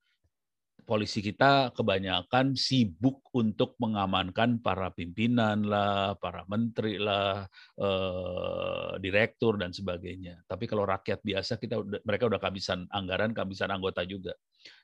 polisi 0.89 1.21
kita 1.21 1.77
kebanyakan 1.77 2.57
sibuk 2.57 3.21
untuk 3.37 3.77
mengamankan 3.77 4.57
para 4.65 4.89
pimpinan 4.89 5.61
lah, 5.69 6.17
para 6.17 6.49
menteri 6.49 6.97
lah, 6.97 7.45
eh, 7.77 8.97
direktur 8.97 9.61
dan 9.61 9.69
sebagainya. 9.69 10.41
Tapi 10.49 10.65
kalau 10.65 10.89
rakyat 10.89 11.21
biasa 11.21 11.61
kita 11.61 11.85
mereka 12.09 12.33
udah 12.33 12.41
kehabisan 12.41 12.89
anggaran, 12.89 13.37
kehabisan 13.37 13.69
anggota 13.69 14.01
juga. 14.09 14.33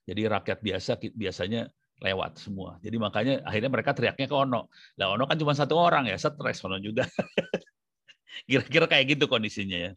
Jadi 0.05 0.29
rakyat 0.29 0.61
biasa 0.61 1.01
biasanya 1.17 1.73
lewat 2.05 2.37
semua. 2.37 2.77
Jadi 2.85 2.97
makanya 3.01 3.41
akhirnya 3.49 3.73
mereka 3.73 3.97
teriaknya 3.97 4.29
ke 4.29 4.37
Ono. 4.37 4.69
Lah 5.01 5.07
Ono 5.17 5.25
kan 5.25 5.41
cuma 5.41 5.57
satu 5.57 5.81
orang 5.81 6.05
ya, 6.05 6.21
stres 6.21 6.61
Ono 6.69 6.77
juga. 6.85 7.09
Kira-kira 8.49 8.85
kayak 8.85 9.17
gitu 9.17 9.25
kondisinya 9.25 9.89
ya. 9.89 9.91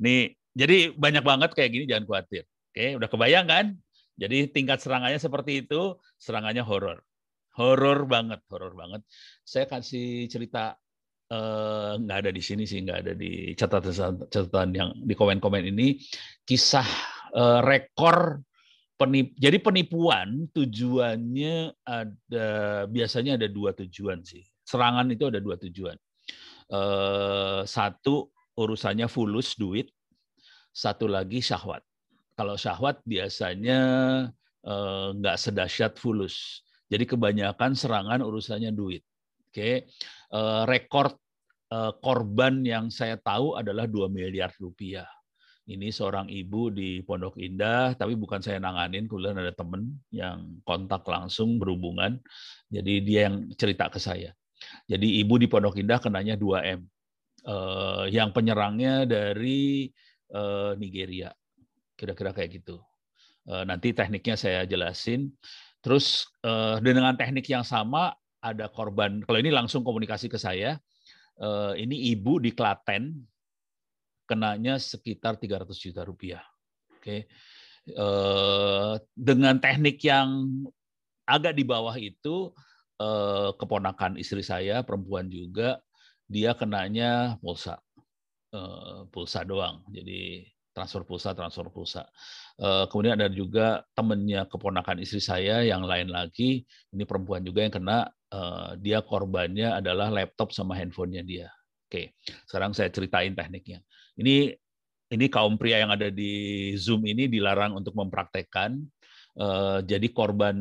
Nih, 0.00 0.32
jadi 0.56 0.96
banyak 0.96 1.20
banget 1.20 1.50
kayak 1.52 1.70
gini 1.76 1.84
jangan 1.84 2.08
khawatir. 2.08 2.48
Oke, 2.72 2.96
udah 2.96 3.08
kebayang 3.12 3.46
kan? 3.48 3.66
Jadi 4.16 4.48
tingkat 4.48 4.80
serangannya 4.80 5.20
seperti 5.20 5.68
itu, 5.68 6.00
serangannya 6.16 6.64
horor. 6.64 7.04
Horor 7.56 8.08
banget, 8.08 8.40
horor 8.48 8.72
banget. 8.72 9.04
Saya 9.44 9.68
kasih 9.68 10.28
cerita 10.28 10.76
eh, 11.28 11.92
nggak 12.00 12.18
ada 12.24 12.30
di 12.32 12.42
sini 12.44 12.64
sih, 12.64 12.80
nggak 12.80 12.98
ada 13.04 13.12
di 13.12 13.52
catatan 13.52 13.92
catatan 14.28 14.68
yang 14.72 14.90
di 15.04 15.14
komen-komen 15.16 15.68
ini 15.68 16.00
kisah 16.48 16.88
eh, 17.36 17.60
rekor 17.60 18.40
penip 18.96 19.36
jadi 19.36 19.60
penipuan 19.60 20.48
tujuannya 20.56 21.84
ada 21.84 22.48
biasanya 22.88 23.36
ada 23.36 23.48
dua 23.52 23.76
tujuan 23.76 24.24
sih. 24.24 24.44
Serangan 24.64 25.06
itu 25.12 25.28
ada 25.28 25.40
dua 25.40 25.60
tujuan. 25.60 25.96
Eh, 26.66 27.62
satu 27.68 28.32
urusannya 28.56 29.06
fulus 29.06 29.54
duit, 29.60 29.92
satu 30.72 31.06
lagi 31.06 31.44
syahwat. 31.44 31.84
Kalau 32.36 32.54
syahwat 32.60 33.00
biasanya 33.08 33.80
eh, 34.60 35.08
nggak 35.16 35.36
sedahsyat 35.40 35.96
fulus. 35.96 36.60
Jadi 36.86 37.08
kebanyakan 37.08 37.72
serangan 37.72 38.20
urusannya 38.20 38.70
duit. 38.76 39.02
Oke, 39.48 39.88
eh, 39.88 40.62
rekor 40.68 41.16
eh, 41.72 41.92
korban 42.04 42.60
yang 42.60 42.92
saya 42.92 43.16
tahu 43.16 43.56
adalah 43.56 43.88
2 43.88 44.12
miliar 44.12 44.52
rupiah. 44.60 45.08
Ini 45.66 45.90
seorang 45.90 46.30
ibu 46.30 46.70
di 46.70 47.02
Pondok 47.02 47.42
Indah, 47.42 47.98
tapi 47.98 48.14
bukan 48.14 48.38
saya 48.38 48.62
nanganin, 48.62 49.10
kemudian 49.10 49.34
ada 49.34 49.50
teman 49.50 49.98
yang 50.14 50.62
kontak 50.62 51.02
langsung 51.10 51.58
berhubungan. 51.58 52.22
Jadi 52.70 53.02
dia 53.02 53.26
yang 53.26 53.50
cerita 53.58 53.90
ke 53.90 53.98
saya. 53.98 54.30
Jadi 54.86 55.18
ibu 55.18 55.34
di 55.42 55.50
Pondok 55.50 55.74
Indah 55.82 55.98
kenanya 55.98 56.38
2M. 56.38 56.86
yang 58.14 58.30
penyerangnya 58.30 59.10
dari 59.10 59.90
Nigeria. 60.78 61.34
Kira-kira 61.96 62.36
kayak 62.36 62.60
gitu. 62.62 62.78
Eh, 63.46 63.62
nanti 63.62 63.94
tekniknya 63.94 64.34
saya 64.34 64.60
jelasin. 64.66 65.30
Terus 65.78 66.26
eh, 66.42 66.82
dengan 66.82 67.14
teknik 67.14 67.46
yang 67.46 67.62
sama 67.62 68.10
ada 68.42 68.66
korban. 68.66 69.22
Kalau 69.22 69.38
ini 69.38 69.54
langsung 69.54 69.86
komunikasi 69.86 70.26
ke 70.26 70.38
saya. 70.38 70.78
Eh, 71.38 71.72
ini 71.78 72.10
ibu 72.10 72.42
di 72.42 72.50
Klaten 72.50 73.14
kenanya 74.26 74.82
sekitar 74.82 75.38
300 75.38 75.78
juta 75.78 76.02
rupiah. 76.02 76.42
Oke. 76.98 77.30
Dengan 79.14 79.62
teknik 79.62 80.02
yang 80.02 80.42
agak 81.22 81.54
di 81.54 81.62
bawah 81.62 81.94
itu 81.94 82.50
keponakan 83.54 84.18
istri 84.18 84.42
saya 84.42 84.82
perempuan 84.82 85.30
juga 85.30 85.78
dia 86.26 86.50
kenanya 86.58 87.38
pulsa 87.38 87.78
pulsa 89.14 89.46
doang. 89.46 89.86
Jadi 89.94 90.50
transfer 90.76 91.08
pulsa, 91.08 91.32
transfer 91.32 91.72
pulsa. 91.72 92.04
Eh, 92.60 92.84
kemudian 92.92 93.16
ada 93.16 93.32
juga 93.32 93.80
temannya 93.96 94.44
keponakan 94.44 95.00
istri 95.00 95.24
saya 95.24 95.64
yang 95.64 95.80
lain 95.88 96.12
lagi, 96.12 96.68
ini 96.92 97.04
perempuan 97.08 97.40
juga 97.40 97.64
yang 97.64 97.72
kena, 97.72 97.98
eh, 98.12 98.70
dia 98.84 99.00
korbannya 99.00 99.72
adalah 99.80 100.12
laptop 100.12 100.52
sama 100.52 100.76
handphonenya 100.76 101.24
dia. 101.24 101.48
Oke, 101.88 102.12
sekarang 102.44 102.76
saya 102.76 102.92
ceritain 102.92 103.32
tekniknya. 103.32 103.80
Ini 104.20 104.52
ini 105.06 105.26
kaum 105.30 105.54
pria 105.56 105.80
yang 105.80 105.94
ada 105.94 106.12
di 106.12 106.74
Zoom 106.76 107.06
ini 107.08 107.24
dilarang 107.24 107.72
untuk 107.72 107.96
mempraktekkan. 107.96 108.84
Eh, 109.36 109.78
jadi 109.84 110.08
korban 110.12 110.56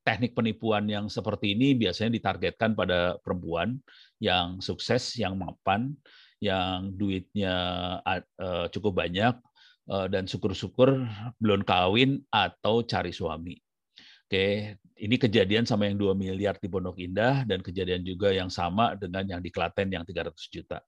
teknik 0.00 0.32
penipuan 0.32 0.88
yang 0.88 1.12
seperti 1.12 1.52
ini 1.52 1.76
biasanya 1.76 2.16
ditargetkan 2.16 2.72
pada 2.72 3.20
perempuan 3.20 3.76
yang 4.20 4.60
sukses, 4.60 5.16
yang 5.20 5.36
mapan, 5.36 5.92
yang 6.40 6.92
duitnya 6.96 7.52
cukup 8.72 9.04
banyak, 9.04 9.36
dan 9.90 10.30
syukur-syukur 10.30 11.02
belum 11.42 11.66
kawin 11.66 12.22
atau 12.30 12.86
cari 12.86 13.10
suami. 13.10 13.58
Oke, 14.30 14.78
ini 15.02 15.18
kejadian 15.18 15.66
sama 15.66 15.90
yang 15.90 15.98
2 15.98 16.14
miliar 16.14 16.54
di 16.54 16.70
Pondok 16.70 17.02
Indah 17.02 17.42
dan 17.42 17.58
kejadian 17.66 18.06
juga 18.06 18.30
yang 18.30 18.46
sama 18.46 18.94
dengan 18.94 19.26
yang 19.26 19.42
di 19.42 19.50
Klaten 19.50 19.90
yang 19.90 20.06
300 20.06 20.30
juta. 20.54 20.78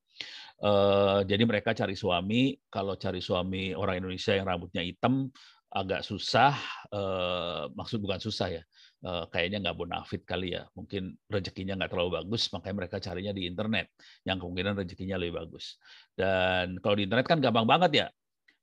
Uh, 0.63 1.27
jadi 1.27 1.43
mereka 1.43 1.75
cari 1.75 1.99
suami, 1.99 2.55
kalau 2.71 2.95
cari 2.95 3.19
suami 3.19 3.75
orang 3.75 3.99
Indonesia 3.99 4.39
yang 4.39 4.47
rambutnya 4.47 4.87
hitam 4.87 5.27
agak 5.75 6.07
susah, 6.07 6.55
uh, 6.95 7.67
maksud 7.75 7.99
bukan 7.99 8.23
susah 8.23 8.63
ya, 8.63 8.63
kayaknya 9.03 9.59
nggak 9.67 9.75
bonafit 9.75 10.23
kali 10.23 10.55
ya, 10.55 10.63
mungkin 10.79 11.19
rezekinya 11.27 11.75
nggak 11.83 11.91
terlalu 11.91 12.23
bagus, 12.23 12.47
makanya 12.55 12.87
mereka 12.87 13.03
carinya 13.03 13.35
di 13.35 13.51
internet, 13.51 13.91
yang 14.23 14.39
kemungkinan 14.39 14.79
rezekinya 14.79 15.19
lebih 15.19 15.43
bagus. 15.43 15.83
Dan 16.15 16.79
kalau 16.79 16.95
di 16.95 17.11
internet 17.11 17.27
kan 17.27 17.43
gampang 17.43 17.67
banget 17.67 17.91
ya, 17.91 18.07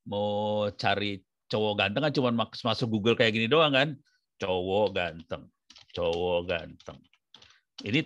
mau 0.09 0.65
cari 0.73 1.21
cowok 1.49 1.73
ganteng 1.77 2.01
kan 2.09 2.13
cuma 2.13 2.29
masuk 2.41 2.87
Google 2.89 3.13
kayak 3.13 3.37
gini 3.37 3.45
doang 3.45 3.73
kan? 3.77 3.93
Cowok 4.41 4.87
ganteng 4.97 5.45
cowok 5.93 6.39
ganteng. 6.47 6.99
Ini 7.79 8.03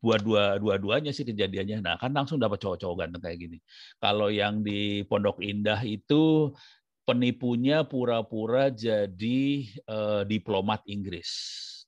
buat 0.00 0.20
dua 0.20 0.60
dua-duanya 0.60 1.12
sih 1.14 1.24
kejadiannya. 1.24 1.80
Nah 1.80 1.96
kan 1.96 2.12
langsung 2.12 2.36
dapat 2.40 2.60
cowok-cowok 2.60 2.96
ganteng 3.04 3.22
kayak 3.22 3.38
gini. 3.40 3.58
Kalau 4.00 4.28
yang 4.28 4.60
di 4.60 5.04
Pondok 5.08 5.40
Indah 5.40 5.80
itu 5.84 6.52
penipunya 7.04 7.84
pura-pura 7.84 8.68
jadi 8.72 9.40
eh, 9.68 10.22
diplomat 10.28 10.84
Inggris. 10.88 11.30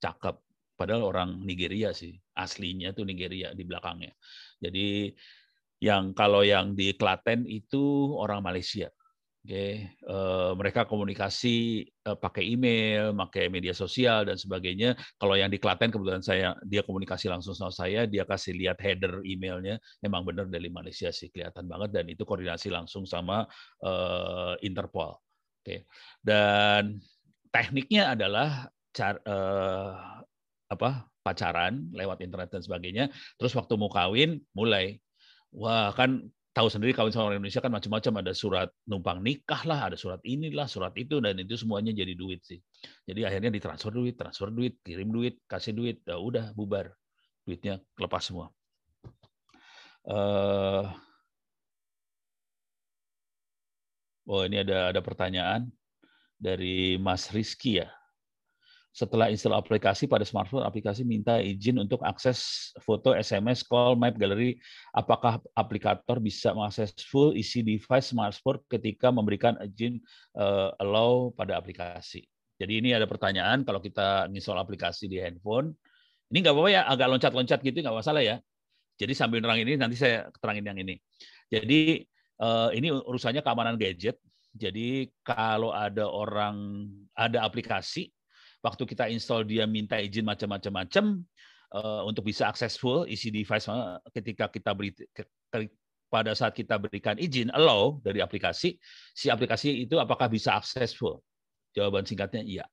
Cakep. 0.01 0.37
Padahal 0.77 1.09
orang 1.09 1.31
Nigeria 1.45 1.93
sih. 1.97 2.17
Aslinya 2.37 2.93
tuh 2.93 3.09
Nigeria 3.09 3.53
di 3.57 3.65
belakangnya. 3.65 4.13
Jadi 4.61 5.13
yang 5.81 6.17
kalau 6.17 6.41
yang 6.41 6.73
di 6.73 6.97
Klaten 6.97 7.45
itu 7.45 8.17
orang 8.17 8.41
Malaysia 8.41 8.89
Oke, 9.47 9.95
uh, 10.11 10.59
mereka 10.59 10.91
komunikasi 10.91 11.87
uh, 12.03 12.19
pakai 12.19 12.51
email, 12.51 13.15
pakai 13.15 13.47
media 13.47 13.71
sosial 13.71 14.27
dan 14.27 14.35
sebagainya. 14.35 14.99
Kalau 15.23 15.39
yang 15.39 15.55
di 15.55 15.63
Klaten 15.63 15.95
kebetulan 15.95 16.19
saya 16.19 16.59
dia 16.67 16.83
komunikasi 16.83 17.31
langsung 17.31 17.55
sama 17.55 17.71
saya, 17.71 18.11
dia 18.11 18.27
kasih 18.27 18.59
lihat 18.59 18.83
header 18.83 19.23
emailnya, 19.23 19.79
memang 20.03 20.27
benar 20.27 20.51
dari 20.51 20.67
Malaysia 20.67 21.15
sih 21.15 21.31
kelihatan 21.31 21.71
banget 21.71 21.95
dan 21.95 22.11
itu 22.11 22.27
koordinasi 22.27 22.75
langsung 22.75 23.07
sama 23.07 23.47
uh, 23.87 24.59
Interpol. 24.67 25.15
Oke, 25.63 25.87
dan 26.27 26.99
tekniknya 27.55 28.19
adalah 28.19 28.67
car, 28.91 29.23
eh, 29.23 29.95
apa 30.75 31.07
pacaran 31.23 31.87
lewat 31.95 32.19
internet 32.19 32.51
dan 32.51 32.67
sebagainya. 32.67 33.15
Terus 33.39 33.55
waktu 33.55 33.79
mau 33.79 33.95
kawin 33.95 34.43
mulai 34.59 34.99
wah 35.55 35.95
kan 35.95 36.27
tahu 36.57 36.73
sendiri 36.73 36.97
kawin 36.97 37.13
sama 37.13 37.29
orang 37.29 37.45
Indonesia 37.45 37.61
kan 37.61 37.69
macam-macam 37.69 38.13
ada 38.25 38.33
surat 38.33 38.69
numpang 38.89 39.21
nikah 39.21 39.61
lah, 39.69 39.93
ada 39.93 39.97
surat 40.01 40.25
inilah, 40.25 40.65
surat 40.65 40.97
itu 40.97 41.21
dan 41.21 41.37
itu 41.37 41.53
semuanya 41.53 41.93
jadi 41.93 42.17
duit 42.17 42.41
sih. 42.41 42.57
Jadi 43.05 43.29
akhirnya 43.29 43.53
ditransfer 43.53 43.93
duit, 43.93 44.17
transfer 44.17 44.49
duit, 44.49 44.81
kirim 44.81 45.13
duit, 45.13 45.37
kasih 45.45 45.77
duit, 45.77 46.01
ya 46.09 46.17
udah 46.17 46.57
bubar. 46.57 46.97
Duitnya 47.45 47.85
lepas 48.01 48.25
semua. 48.25 48.49
Uh, 50.09 50.89
oh 54.25 54.49
ini 54.49 54.65
ada 54.65 54.97
ada 54.97 55.01
pertanyaan 55.05 55.69
dari 56.41 56.97
Mas 56.97 57.29
Rizky 57.37 57.85
ya 57.85 57.93
setelah 58.97 59.29
install 59.29 59.61
aplikasi 59.61 60.09
pada 60.09 60.25
smartphone, 60.25 60.65
aplikasi 60.65 61.05
minta 61.05 61.37
izin 61.37 61.77
untuk 61.77 62.01
akses 62.01 62.73
foto, 62.81 63.13
SMS, 63.13 63.61
call, 63.61 63.93
map, 63.93 64.17
gallery. 64.17 64.57
Apakah 64.97 65.37
aplikator 65.53 66.17
bisa 66.17 66.57
mengakses 66.57 66.97
full 67.05 67.37
isi 67.37 67.61
device 67.61 68.17
smartphone 68.17 68.65
ketika 68.73 69.13
memberikan 69.13 69.53
izin 69.61 70.01
uh, 70.41 70.73
allow 70.81 71.29
pada 71.37 71.61
aplikasi? 71.61 72.25
Jadi 72.57 72.81
ini 72.81 72.97
ada 72.97 73.05
pertanyaan 73.05 73.69
kalau 73.69 73.85
kita 73.85 74.33
install 74.33 74.65
aplikasi 74.65 75.13
di 75.13 75.21
handphone. 75.21 75.77
Ini 76.33 76.41
nggak 76.41 76.57
apa-apa 76.57 76.71
ya, 76.73 76.83
agak 76.89 77.07
loncat-loncat 77.13 77.61
gitu 77.61 77.77
nggak 77.85 78.01
masalah 78.01 78.25
ya. 78.25 78.41
Jadi 78.97 79.13
sambil 79.13 79.45
nerang 79.45 79.61
ini 79.61 79.77
nanti 79.77 80.01
saya 80.01 80.33
terangin 80.41 80.73
yang 80.73 80.81
ini. 80.81 80.97
Jadi 81.53 82.01
uh, 82.41 82.73
ini 82.73 82.89
urusannya 82.97 83.45
keamanan 83.45 83.77
gadget. 83.77 84.17
Jadi 84.57 85.13
kalau 85.21 85.69
ada 85.69 86.09
orang 86.09 86.89
ada 87.13 87.45
aplikasi 87.45 88.16
waktu 88.65 88.83
kita 88.89 89.09
install 89.13 89.45
dia 89.45 89.65
minta 89.69 89.99
izin 90.01 90.25
macam-macam-macam 90.25 91.25
uh, 91.77 92.03
untuk 92.07 92.27
bisa 92.29 92.49
full 92.77 93.05
isi 93.09 93.33
device 93.33 93.69
ketika 94.15 94.49
kita 94.49 94.71
beri 94.73 94.95
pada 96.07 96.33
saat 96.39 96.55
kita 96.55 96.79
berikan 96.79 97.19
izin 97.19 97.51
allow 97.51 97.99
dari 98.01 98.23
aplikasi, 98.23 98.79
si 99.13 99.27
aplikasi 99.27 99.85
itu 99.85 99.99
apakah 99.99 100.31
bisa 100.31 100.55
full? 100.95 101.19
Jawaban 101.75 102.07
singkatnya 102.07 102.41
iya. 102.41 102.65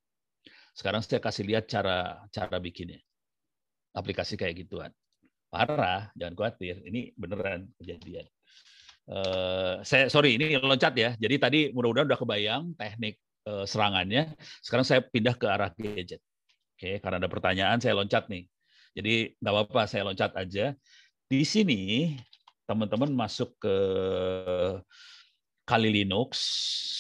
Sekarang 0.74 1.02
saya 1.04 1.20
kasih 1.20 1.44
lihat 1.46 1.68
cara 1.68 2.24
cara 2.30 2.58
bikinnya. 2.62 3.02
Aplikasi 3.94 4.40
kayak 4.40 4.66
gituan. 4.66 4.90
Parah, 5.54 6.10
jangan 6.18 6.34
khawatir. 6.34 6.82
Ini 6.82 7.14
beneran 7.14 7.70
kejadian. 7.78 8.26
Uh, 9.04 9.84
saya 9.84 10.10
sorry 10.10 10.40
ini 10.40 10.58
loncat 10.58 10.94
ya. 10.98 11.14
Jadi 11.20 11.36
tadi 11.38 11.60
mudah-mudahan 11.76 12.10
udah 12.10 12.20
kebayang 12.22 12.64
teknik 12.74 13.22
Eh, 13.44 13.66
serangannya. 13.68 14.40
Sekarang 14.64 14.88
saya 14.88 15.04
pindah 15.04 15.36
ke 15.36 15.44
arah 15.52 15.68
gadget. 15.76 16.24
Oke, 16.74 17.04
karena 17.04 17.20
ada 17.20 17.28
pertanyaan 17.28 17.76
saya 17.84 17.92
loncat 18.00 18.32
nih. 18.32 18.48
Jadi 18.96 19.36
nggak 19.36 19.54
apa-apa, 19.54 19.82
saya 19.84 20.08
loncat 20.08 20.32
aja. 20.40 20.72
Di 21.28 21.44
sini 21.44 22.14
teman-teman 22.64 23.12
masuk 23.12 23.60
ke 23.60 23.76
Kali 25.68 25.90
Linux. 25.92 26.40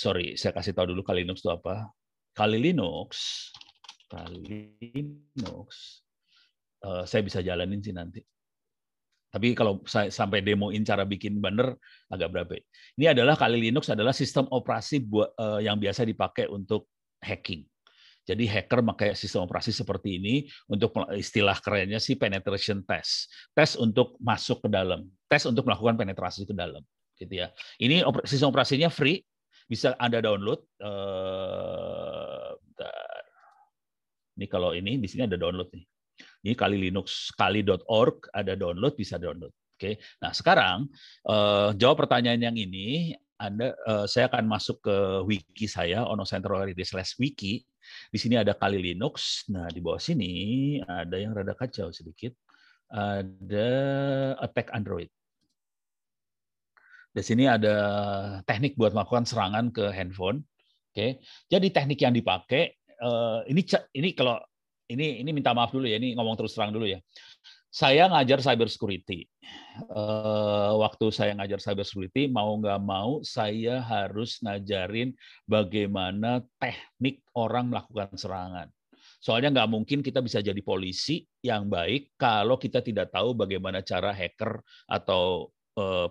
Sorry, 0.03 0.35
saya 0.35 0.51
kasih 0.51 0.75
tahu 0.75 0.91
dulu 0.91 0.99
Kali 1.07 1.23
Linux 1.23 1.39
itu 1.39 1.51
apa. 1.51 1.87
Kali 2.35 2.59
Linux, 2.59 3.47
Kali 4.11 4.75
Linux. 4.83 6.01
Uh, 6.83 7.07
saya 7.07 7.23
bisa 7.23 7.39
jalanin 7.39 7.79
sih 7.79 7.95
nanti. 7.95 8.19
Tapi 9.33 9.57
kalau 9.57 9.81
saya 9.89 10.13
sampai 10.13 10.45
demoin 10.45 10.85
cara 10.85 11.09
bikin 11.09 11.41
banner 11.41 11.73
agak 12.13 12.29
berapa. 12.29 12.53
Ini 13.01 13.17
adalah 13.17 13.33
kali 13.33 13.57
Linux 13.57 13.89
adalah 13.89 14.13
sistem 14.13 14.45
operasi 14.53 15.01
buat 15.01 15.33
uh, 15.41 15.57
yang 15.57 15.81
biasa 15.81 16.05
dipakai 16.05 16.45
untuk 16.53 16.85
hacking. 17.17 17.65
Jadi 18.29 18.45
hacker 18.45 18.85
pakai 18.93 19.17
sistem 19.17 19.49
operasi 19.49 19.73
seperti 19.73 20.21
ini 20.21 20.45
untuk 20.69 20.93
istilah 21.17 21.57
kerennya 21.57 21.97
sih 21.97 22.13
penetration 22.13 22.85
test. 22.85 23.33
Tes 23.57 23.73
untuk 23.73 24.21
masuk 24.21 24.61
ke 24.61 24.69
dalam, 24.69 25.09
tes 25.25 25.43
untuk 25.49 25.65
melakukan 25.65 25.97
penetrasi 25.97 26.45
ke 26.45 26.53
dalam, 26.53 26.85
gitu 27.17 27.33
ya. 27.33 27.49
Ini 27.81 28.05
sistem 28.29 28.53
operasinya 28.53 28.93
free, 28.93 29.25
bisa 29.65 29.97
Anda 29.97 30.21
download. 30.21 30.61
Uh, 30.77 32.53
Ini 34.33 34.49
kalau 34.49 34.73
ini 34.73 34.97
di 34.97 35.05
sini 35.05 35.29
ada 35.29 35.37
download 35.37 35.69
nih. 35.69 35.85
Ini 36.43 36.53
kali 36.59 36.75
Linux 36.75 37.31
kali.org 37.39 38.27
ada 38.35 38.53
download 38.59 38.99
bisa 38.99 39.15
download. 39.15 39.55
Oke. 39.79 39.99
Nah, 40.19 40.35
sekarang 40.35 40.91
uh, 41.27 41.71
jawab 41.79 42.03
pertanyaan 42.03 42.51
yang 42.51 42.57
ini 42.59 43.15
anda, 43.39 43.75
uh, 43.87 44.05
saya 44.07 44.27
akan 44.27 44.47
masuk 44.47 44.83
ke 44.83 44.95
wiki 45.27 45.67
saya, 45.67 46.03
slash 46.83 47.15
wiki. 47.19 47.63
Di 48.11 48.19
sini 48.19 48.35
ada 48.39 48.55
kali 48.55 48.79
Linux. 48.79 49.47
Nah, 49.51 49.67
di 49.71 49.79
bawah 49.79 49.99
sini 49.99 50.79
ada 50.83 51.15
yang 51.15 51.31
rada 51.31 51.55
kacau 51.55 51.91
sedikit. 51.95 52.35
Ada 52.93 53.69
attack 54.43 54.69
Android. 54.75 55.09
Di 57.13 57.21
sini 57.21 57.45
ada 57.45 57.75
teknik 58.45 58.73
buat 58.73 58.91
melakukan 58.91 59.25
serangan 59.25 59.69
ke 59.69 59.89
handphone. 59.93 60.45
Oke, 60.93 61.17
jadi 61.49 61.67
teknik 61.73 62.05
yang 62.05 62.13
dipakai 62.13 62.77
uh, 63.01 63.41
ini 63.49 63.65
ini 63.97 64.13
kalau 64.13 64.37
ini 64.93 65.19
ini 65.25 65.29
minta 65.33 65.51
maaf 65.51 65.73
dulu 65.73 65.89
ya, 65.89 65.97
ini 65.97 66.13
ngomong 66.13 66.37
terus 66.37 66.53
terang 66.53 66.71
dulu 66.71 66.85
ya. 66.87 67.01
Saya 67.73 68.05
ngajar 68.05 68.37
cyber 68.45 68.69
security. 68.69 69.25
Uh, 69.89 70.77
waktu 70.77 71.09
saya 71.09 71.33
ngajar 71.33 71.57
cyber 71.57 71.81
security, 71.81 72.29
mau 72.29 72.53
nggak 72.53 72.77
mau 72.77 73.25
saya 73.25 73.81
harus 73.81 74.37
ngajarin 74.45 75.09
bagaimana 75.49 76.45
teknik 76.61 77.25
orang 77.33 77.73
melakukan 77.73 78.13
serangan. 78.13 78.69
Soalnya 79.23 79.49
nggak 79.55 79.71
mungkin 79.71 79.99
kita 80.05 80.21
bisa 80.21 80.43
jadi 80.43 80.59
polisi 80.61 81.25
yang 81.41 81.65
baik 81.65 82.13
kalau 82.19 82.61
kita 82.61 82.83
tidak 82.83 83.09
tahu 83.09 83.33
bagaimana 83.33 83.79
cara 83.81 84.13
hacker 84.13 84.59
atau 84.85 85.49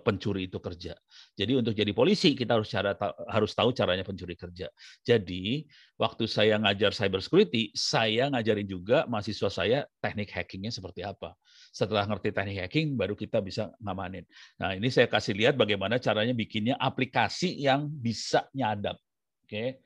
pencuri 0.03 0.51
itu 0.51 0.59
kerja. 0.59 0.91
Jadi 1.39 1.55
untuk 1.55 1.71
jadi 1.71 1.95
polisi 1.95 2.35
kita 2.35 2.59
harus 2.59 2.67
cara 2.67 2.91
harus 3.31 3.51
tahu 3.55 3.71
caranya 3.71 4.03
pencuri 4.03 4.35
kerja. 4.35 4.67
Jadi 5.07 5.63
waktu 5.95 6.27
saya 6.27 6.59
ngajar 6.59 6.91
cyber 6.91 7.23
security, 7.23 7.71
saya 7.71 8.27
ngajarin 8.27 8.67
juga 8.67 9.07
mahasiswa 9.07 9.47
saya 9.47 9.79
teknik 10.03 10.35
hackingnya 10.35 10.67
seperti 10.67 11.07
apa. 11.07 11.31
Setelah 11.71 12.03
ngerti 12.11 12.35
teknik 12.35 12.67
hacking, 12.67 12.99
baru 12.99 13.15
kita 13.15 13.39
bisa 13.39 13.71
ngamanin. 13.79 14.27
Nah 14.59 14.75
ini 14.75 14.91
saya 14.91 15.07
kasih 15.07 15.31
lihat 15.31 15.55
bagaimana 15.55 15.95
caranya 15.95 16.35
bikinnya 16.35 16.75
aplikasi 16.75 17.55
yang 17.55 17.87
bisa 17.87 18.43
nyadap. 18.51 18.99
Oke, 19.47 19.79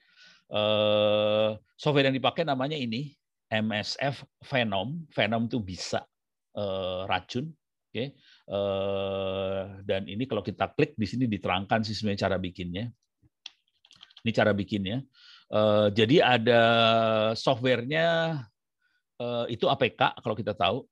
uh, 0.50 1.54
software 1.78 2.10
yang 2.10 2.18
dipakai 2.18 2.42
namanya 2.50 2.74
ini 2.74 3.14
MSF 3.46 4.26
Venom. 4.42 5.06
Venom 5.14 5.46
itu 5.46 5.62
bisa 5.62 6.02
uh, 6.58 7.06
racun. 7.06 7.54
Oke, 7.88 8.04
Eh, 8.04 8.12
dan 9.84 10.08
ini 10.08 10.24
kalau 10.24 10.40
kita 10.40 10.72
klik 10.72 10.96
di 10.96 11.04
sini 11.04 11.28
diterangkan 11.28 11.84
sih 11.84 11.92
sebenarnya 11.92 12.32
cara 12.32 12.38
bikinnya. 12.40 12.88
Ini 14.24 14.32
cara 14.32 14.52
bikinnya. 14.56 15.04
Eh, 15.48 15.88
jadi 15.96 16.18
ada 16.20 16.62
softwarenya 17.32 18.40
eh, 19.20 19.46
itu 19.52 19.66
APK 19.72 20.20
kalau 20.20 20.36
kita 20.36 20.56
tahu 20.56 20.84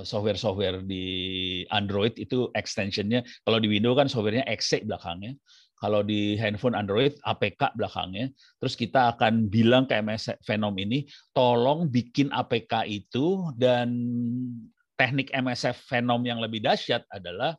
software-software 0.00 0.80
di 0.80 1.60
Android 1.68 2.16
itu 2.16 2.48
extensionnya 2.56 3.20
kalau 3.44 3.60
di 3.60 3.68
Windows 3.68 4.00
kan 4.00 4.08
softwarenya 4.08 4.48
exe 4.48 4.80
belakangnya 4.80 5.36
kalau 5.76 6.00
di 6.00 6.40
handphone 6.40 6.72
Android 6.72 7.12
APK 7.20 7.76
belakangnya 7.76 8.32
terus 8.64 8.72
kita 8.72 9.12
akan 9.12 9.52
bilang 9.52 9.84
ke 9.84 10.00
MS 10.00 10.40
Venom 10.40 10.72
ini 10.80 11.04
tolong 11.36 11.84
bikin 11.84 12.32
APK 12.32 12.88
itu 12.88 13.52
dan 13.60 13.92
teknik 14.98 15.30
MSF 15.30 15.78
Venom 15.86 16.20
yang 16.26 16.42
lebih 16.42 16.58
dahsyat 16.58 17.06
adalah 17.06 17.54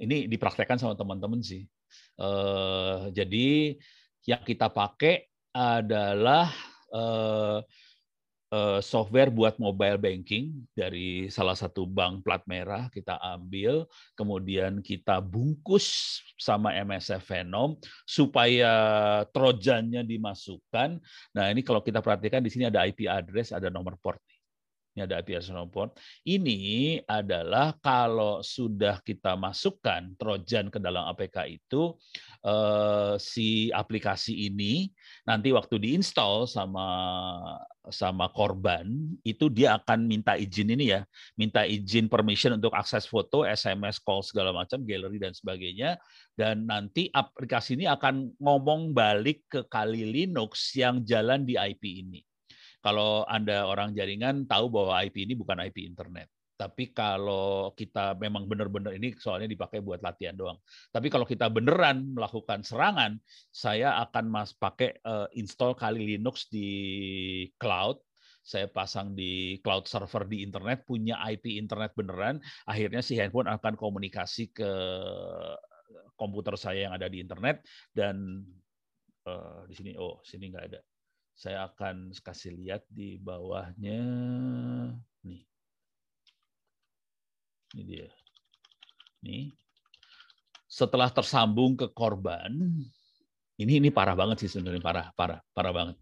ini 0.00 0.24
dipraktekkan 0.24 0.80
sama 0.80 0.96
teman-teman 0.96 1.44
sih. 1.44 1.68
Uh, 2.16 3.12
jadi 3.12 3.76
yang 4.24 4.42
kita 4.42 4.72
pakai 4.72 5.28
adalah 5.52 6.48
uh, 6.90 7.60
uh, 8.52 8.80
software 8.80 9.28
buat 9.28 9.56
mobile 9.60 10.00
banking 10.00 10.64
dari 10.72 11.28
salah 11.28 11.56
satu 11.56 11.84
bank 11.84 12.24
plat 12.24 12.42
merah 12.48 12.88
kita 12.92 13.16
ambil, 13.20 13.84
kemudian 14.16 14.80
kita 14.80 15.20
bungkus 15.20 16.20
sama 16.40 16.72
MSF 16.76 17.24
Venom 17.24 17.76
supaya 18.08 18.72
trojannya 19.32 20.04
dimasukkan. 20.04 21.00
Nah 21.36 21.44
ini 21.52 21.60
kalau 21.64 21.84
kita 21.84 22.00
perhatikan 22.00 22.40
di 22.40 22.50
sini 22.52 22.68
ada 22.68 22.84
IP 22.86 23.08
address, 23.08 23.52
ada 23.52 23.68
nomor 23.68 23.96
port 24.00 24.20
ini 24.98 25.06
ada 25.06 25.22
port. 25.70 25.94
Ini 26.26 26.98
adalah 27.06 27.78
kalau 27.78 28.42
sudah 28.42 28.98
kita 29.06 29.38
masukkan 29.38 30.10
Trojan 30.18 30.74
ke 30.74 30.82
dalam 30.82 31.06
APK 31.14 31.46
itu, 31.46 31.94
eh, 32.42 33.14
si 33.22 33.70
aplikasi 33.70 34.50
ini 34.50 34.90
nanti 35.22 35.54
waktu 35.54 35.78
diinstal 35.78 36.50
sama 36.50 36.88
sama 37.88 38.28
korban 38.28 38.84
itu 39.24 39.48
dia 39.48 39.80
akan 39.80 40.04
minta 40.04 40.36
izin 40.36 40.76
ini 40.76 40.92
ya, 40.92 41.08
minta 41.40 41.64
izin 41.64 42.10
permission 42.10 42.58
untuk 42.58 42.74
akses 42.76 43.08
foto, 43.08 43.48
SMS, 43.48 43.96
call 44.02 44.20
segala 44.20 44.52
macam, 44.52 44.84
gallery 44.84 45.16
dan 45.16 45.32
sebagainya. 45.32 45.96
Dan 46.36 46.68
nanti 46.68 47.08
aplikasi 47.08 47.80
ini 47.80 47.88
akan 47.88 48.36
ngomong 48.36 48.92
balik 48.92 49.48
ke 49.48 49.64
kali 49.66 50.04
Linux 50.04 50.76
yang 50.76 51.00
jalan 51.02 51.48
di 51.48 51.56
IP 51.56 52.04
ini. 52.04 52.27
Kalau 52.78 53.26
Anda 53.26 53.66
orang 53.66 53.92
jaringan 53.92 54.46
tahu 54.46 54.70
bahwa 54.70 55.02
IP 55.02 55.26
ini 55.26 55.34
bukan 55.34 55.58
IP 55.62 55.82
internet. 55.82 56.30
Tapi 56.58 56.90
kalau 56.90 57.70
kita 57.78 58.18
memang 58.18 58.50
benar-benar 58.50 58.90
ini 58.90 59.14
soalnya 59.14 59.46
dipakai 59.46 59.78
buat 59.78 60.02
latihan 60.02 60.34
doang. 60.34 60.58
Tapi 60.90 61.06
kalau 61.06 61.22
kita 61.22 61.46
beneran 61.46 62.18
melakukan 62.18 62.66
serangan, 62.66 63.14
saya 63.54 63.94
akan 64.02 64.26
mas 64.26 64.50
pakai 64.58 64.98
uh, 65.06 65.30
install 65.38 65.78
kali 65.78 66.02
Linux 66.02 66.50
di 66.50 66.70
cloud. 67.62 68.02
Saya 68.42 68.66
pasang 68.66 69.14
di 69.14 69.62
cloud 69.62 69.86
server 69.86 70.26
di 70.26 70.42
internet, 70.42 70.82
punya 70.82 71.22
IP 71.30 71.54
internet 71.62 71.94
beneran. 71.94 72.42
Akhirnya 72.66 73.06
si 73.06 73.14
handphone 73.14 73.46
akan 73.46 73.78
komunikasi 73.78 74.50
ke 74.50 74.72
komputer 76.18 76.58
saya 76.58 76.90
yang 76.90 76.94
ada 76.98 77.06
di 77.06 77.22
internet 77.22 77.62
dan 77.94 78.42
uh, 79.30 79.62
di 79.70 79.74
sini 79.78 79.94
oh 79.94 80.18
sini 80.26 80.50
nggak 80.50 80.64
ada. 80.74 80.80
Saya 81.38 81.70
akan 81.70 82.10
kasih 82.18 82.50
lihat 82.58 82.82
di 82.90 83.14
bawahnya 83.22 84.02
nih 85.22 85.46
ini 87.74 87.82
dia. 87.84 88.08
Nih. 89.24 89.52
Setelah 90.68 91.10
tersambung 91.10 91.74
ke 91.74 91.88
korban, 91.90 92.50
ini 93.58 93.72
ini 93.80 93.88
parah 93.90 94.14
banget 94.14 94.46
sih 94.46 94.50
sebenarnya 94.52 94.84
parah, 94.84 95.06
parah, 95.16 95.40
parah 95.50 95.72
banget. 95.74 95.96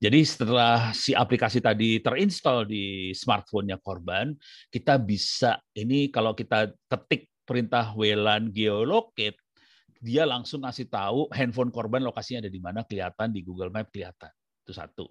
Jadi 0.00 0.20
setelah 0.24 0.96
si 0.96 1.12
aplikasi 1.12 1.60
tadi 1.60 2.00
terinstall 2.00 2.64
di 2.64 3.12
smartphone-nya 3.12 3.76
korban, 3.80 4.32
kita 4.72 4.96
bisa 4.96 5.60
ini 5.76 6.08
kalau 6.08 6.32
kita 6.32 6.72
ketik 6.88 7.28
perintah 7.44 7.92
WLAN 7.92 8.48
geolocate, 8.48 9.36
dia 10.00 10.24
langsung 10.24 10.64
ngasih 10.64 10.88
tahu 10.88 11.28
handphone 11.36 11.68
korban 11.68 12.00
lokasinya 12.00 12.48
ada 12.48 12.52
di 12.52 12.60
mana 12.60 12.80
kelihatan 12.80 13.28
di 13.28 13.44
Google 13.44 13.68
Map 13.68 13.92
kelihatan. 13.92 14.32
Itu 14.70 14.78
satu. 14.78 15.04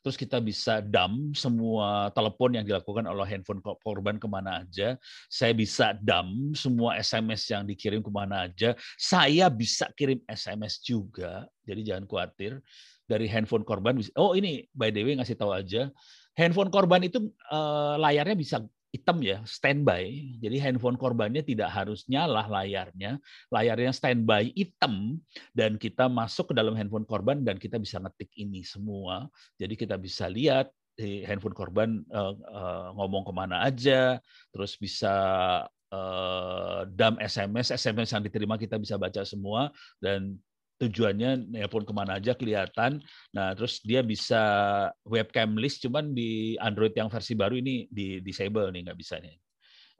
Terus 0.00 0.16
kita 0.16 0.40
bisa 0.40 0.80
dump 0.80 1.36
semua 1.36 2.08
telepon 2.16 2.56
yang 2.56 2.64
dilakukan 2.64 3.04
oleh 3.04 3.28
handphone 3.28 3.60
korban 3.60 4.16
ke 4.16 4.24
mana 4.24 4.64
aja. 4.64 4.96
Saya 5.28 5.52
bisa 5.52 5.92
dump 6.00 6.56
semua 6.56 6.96
SMS 6.96 7.44
yang 7.52 7.68
dikirim 7.68 8.00
ke 8.00 8.08
mana 8.08 8.48
aja. 8.48 8.72
Saya 8.96 9.52
bisa 9.52 9.92
kirim 9.92 10.24
SMS 10.24 10.80
juga. 10.80 11.44
Jadi 11.68 11.92
jangan 11.92 12.08
khawatir. 12.08 12.56
Dari 13.04 13.28
handphone 13.28 13.68
korban, 13.68 14.00
oh 14.16 14.32
ini 14.32 14.64
by 14.72 14.88
the 14.88 15.04
way 15.04 15.12
ngasih 15.12 15.36
tahu 15.36 15.52
aja. 15.52 15.92
Handphone 16.32 16.72
korban 16.72 17.04
itu 17.04 17.28
uh, 17.52 18.00
layarnya 18.00 18.32
bisa 18.32 18.64
hitam 18.92 19.24
ya, 19.24 19.40
standby. 19.48 20.36
Jadi 20.38 20.60
handphone 20.60 21.00
korbannya 21.00 21.40
tidak 21.40 21.72
harus 21.72 22.04
nyala 22.12 22.44
layarnya, 22.44 23.16
layarnya 23.48 23.90
standby 23.96 24.52
hitam 24.52 25.16
dan 25.56 25.80
kita 25.80 26.12
masuk 26.12 26.52
ke 26.52 26.54
dalam 26.54 26.76
handphone 26.76 27.08
korban 27.08 27.40
dan 27.40 27.56
kita 27.56 27.80
bisa 27.80 27.96
ngetik 27.98 28.28
ini 28.36 28.60
semua. 28.62 29.32
Jadi 29.56 29.74
kita 29.80 29.96
bisa 29.96 30.28
lihat 30.28 30.68
di 30.92 31.24
handphone 31.24 31.56
korban 31.56 32.04
uh, 32.12 32.36
uh, 32.36 32.86
ngomong 33.00 33.24
ke 33.24 33.32
mana 33.32 33.64
aja, 33.64 34.20
terus 34.52 34.76
bisa 34.76 35.14
uh, 35.88 36.80
dump 36.84 37.16
SMS, 37.16 37.72
SMS 37.72 38.12
yang 38.12 38.22
diterima 38.22 38.60
kita 38.60 38.76
bisa 38.76 39.00
baca 39.00 39.24
semua 39.24 39.72
dan 40.04 40.36
tujuannya 40.82 41.54
nelpon 41.54 41.86
ke 41.86 41.94
mana 41.94 42.18
aja 42.18 42.34
kelihatan. 42.34 42.98
Nah, 43.30 43.54
terus 43.54 43.78
dia 43.86 44.02
bisa 44.02 44.42
webcam 45.06 45.54
list, 45.54 45.86
cuman 45.86 46.10
di 46.10 46.58
Android 46.58 46.90
yang 46.98 47.06
versi 47.06 47.38
baru 47.38 47.54
ini 47.54 47.86
di 47.86 48.18
disable 48.18 48.74
nih, 48.74 48.90
nggak 48.90 48.98
bisa 48.98 49.22
nih. 49.22 49.38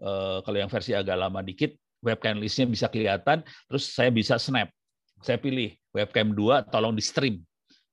Uh, 0.02 0.42
kalau 0.42 0.58
yang 0.58 0.66
versi 0.66 0.90
agak 0.98 1.14
lama 1.14 1.38
dikit, 1.46 1.78
webcam 2.02 2.42
listnya 2.42 2.66
bisa 2.66 2.90
kelihatan. 2.90 3.46
Terus 3.70 3.94
saya 3.94 4.10
bisa 4.10 4.34
snap. 4.36 4.68
Saya 5.22 5.38
pilih 5.38 5.70
webcam 5.94 6.34
2, 6.34 6.66
tolong 6.74 6.98
di 6.98 7.04
stream 7.04 7.38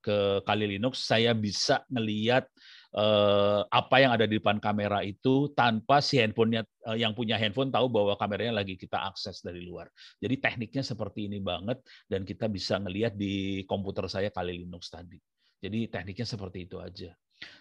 ke 0.02 0.42
Kali 0.42 0.66
Linux. 0.66 1.06
Saya 1.06 1.38
bisa 1.38 1.86
ngeliat 1.94 2.50
Eh, 2.90 3.62
apa 3.70 4.02
yang 4.02 4.18
ada 4.18 4.26
di 4.26 4.42
depan 4.42 4.58
kamera 4.58 5.06
itu 5.06 5.54
tanpa 5.54 6.02
si 6.02 6.18
handphonenya 6.18 6.66
eh, 6.90 7.06
yang 7.06 7.14
punya 7.14 7.38
handphone 7.38 7.70
tahu 7.70 7.86
bahwa 7.86 8.18
kameranya 8.18 8.66
lagi 8.66 8.82
kita 8.82 8.98
akses 9.06 9.46
dari 9.46 9.62
luar. 9.62 9.94
Jadi 10.18 10.42
tekniknya 10.42 10.82
seperti 10.82 11.30
ini 11.30 11.38
banget 11.38 11.86
dan 12.10 12.26
kita 12.26 12.50
bisa 12.50 12.82
ngelihat 12.82 13.14
di 13.14 13.62
komputer 13.70 14.10
saya 14.10 14.34
kali 14.34 14.66
Linux 14.66 14.90
tadi. 14.90 15.22
Jadi 15.62 15.86
tekniknya 15.86 16.26
seperti 16.26 16.66
itu 16.66 16.82
aja. 16.82 17.14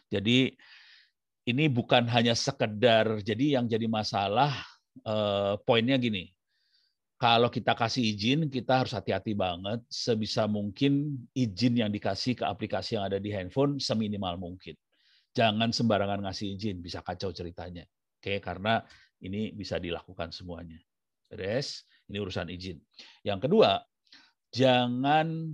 Jadi 0.08 0.48
ini 1.44 1.64
bukan 1.68 2.08
hanya 2.08 2.32
sekedar 2.32 3.20
jadi 3.20 3.60
yang 3.60 3.68
jadi 3.68 3.84
masalah 3.84 4.56
eh, 5.04 5.60
poinnya 5.60 6.00
gini. 6.00 6.32
Kalau 7.20 7.52
kita 7.52 7.76
kasih 7.76 8.16
izin, 8.16 8.48
kita 8.48 8.80
harus 8.80 8.96
hati-hati 8.96 9.36
banget. 9.36 9.84
Sebisa 9.92 10.48
mungkin 10.48 11.20
izin 11.36 11.84
yang 11.84 11.92
dikasih 11.92 12.40
ke 12.40 12.44
aplikasi 12.48 12.96
yang 12.96 13.04
ada 13.04 13.20
di 13.20 13.28
handphone 13.28 13.76
seminimal 13.76 14.40
mungkin 14.40 14.72
jangan 15.34 15.70
sembarangan 15.74 16.24
ngasih 16.24 16.56
izin, 16.58 16.80
bisa 16.80 17.02
kacau 17.04 17.32
ceritanya. 17.32 17.84
Oke, 18.18 18.42
karena 18.42 18.82
ini 19.22 19.54
bisa 19.54 19.78
dilakukan 19.78 20.34
semuanya. 20.34 20.78
Beres, 21.28 21.84
ini 22.08 22.18
urusan 22.18 22.48
izin. 22.48 22.78
Yang 23.22 23.48
kedua, 23.48 23.78
jangan 24.50 25.52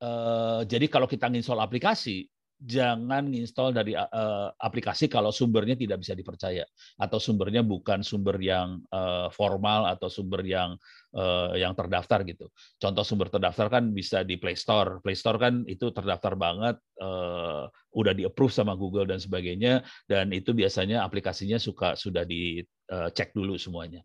eh, 0.00 0.60
jadi 0.64 0.86
kalau 0.86 1.10
kita 1.10 1.26
nginstall 1.28 1.60
aplikasi, 1.60 2.24
jangan 2.56 3.28
nginstall 3.28 3.76
dari 3.76 3.92
uh, 3.92 4.48
aplikasi 4.56 5.12
kalau 5.12 5.28
sumbernya 5.28 5.76
tidak 5.76 6.00
bisa 6.00 6.16
dipercaya 6.16 6.64
atau 6.96 7.20
sumbernya 7.20 7.60
bukan 7.60 8.00
sumber 8.00 8.40
yang 8.40 8.80
uh, 8.88 9.28
formal 9.28 9.84
atau 9.84 10.08
sumber 10.08 10.40
yang 10.40 10.72
uh, 11.12 11.52
yang 11.52 11.76
terdaftar 11.76 12.24
gitu. 12.24 12.48
Contoh 12.80 13.04
sumber 13.04 13.28
terdaftar 13.28 13.68
kan 13.68 13.92
bisa 13.92 14.24
di 14.24 14.40
Play 14.40 14.56
Store. 14.56 15.04
Play 15.04 15.16
Store 15.16 15.36
kan 15.36 15.68
itu 15.68 15.92
terdaftar 15.92 16.32
banget, 16.32 16.80
uh, 17.04 17.68
udah 17.92 18.12
di 18.16 18.24
approve 18.24 18.52
sama 18.52 18.72
Google 18.72 19.04
dan 19.04 19.20
sebagainya, 19.20 19.84
dan 20.08 20.32
itu 20.32 20.56
biasanya 20.56 21.04
aplikasinya 21.04 21.60
suka 21.60 21.92
sudah 21.92 22.24
dicek 22.24 23.36
dulu 23.36 23.60
semuanya. 23.60 24.00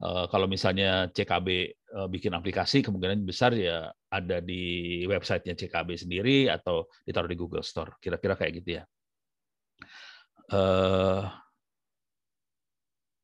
Uh, 0.00 0.24
kalau 0.32 0.48
misalnya 0.48 1.12
CKB 1.12 1.76
uh, 1.92 2.08
bikin 2.08 2.32
aplikasi, 2.32 2.80
kemungkinan 2.80 3.20
besar 3.28 3.52
ya 3.52 3.92
ada 4.08 4.40
di 4.40 5.04
websitenya 5.04 5.52
CKB 5.52 5.88
sendiri 5.92 6.48
atau 6.48 6.88
ditaruh 7.04 7.28
di 7.28 7.36
Google 7.36 7.60
Store. 7.60 8.00
Kira-kira 8.00 8.32
kayak 8.32 8.52
gitu 8.64 8.80
ya. 8.80 8.82
Uh, 10.48 11.28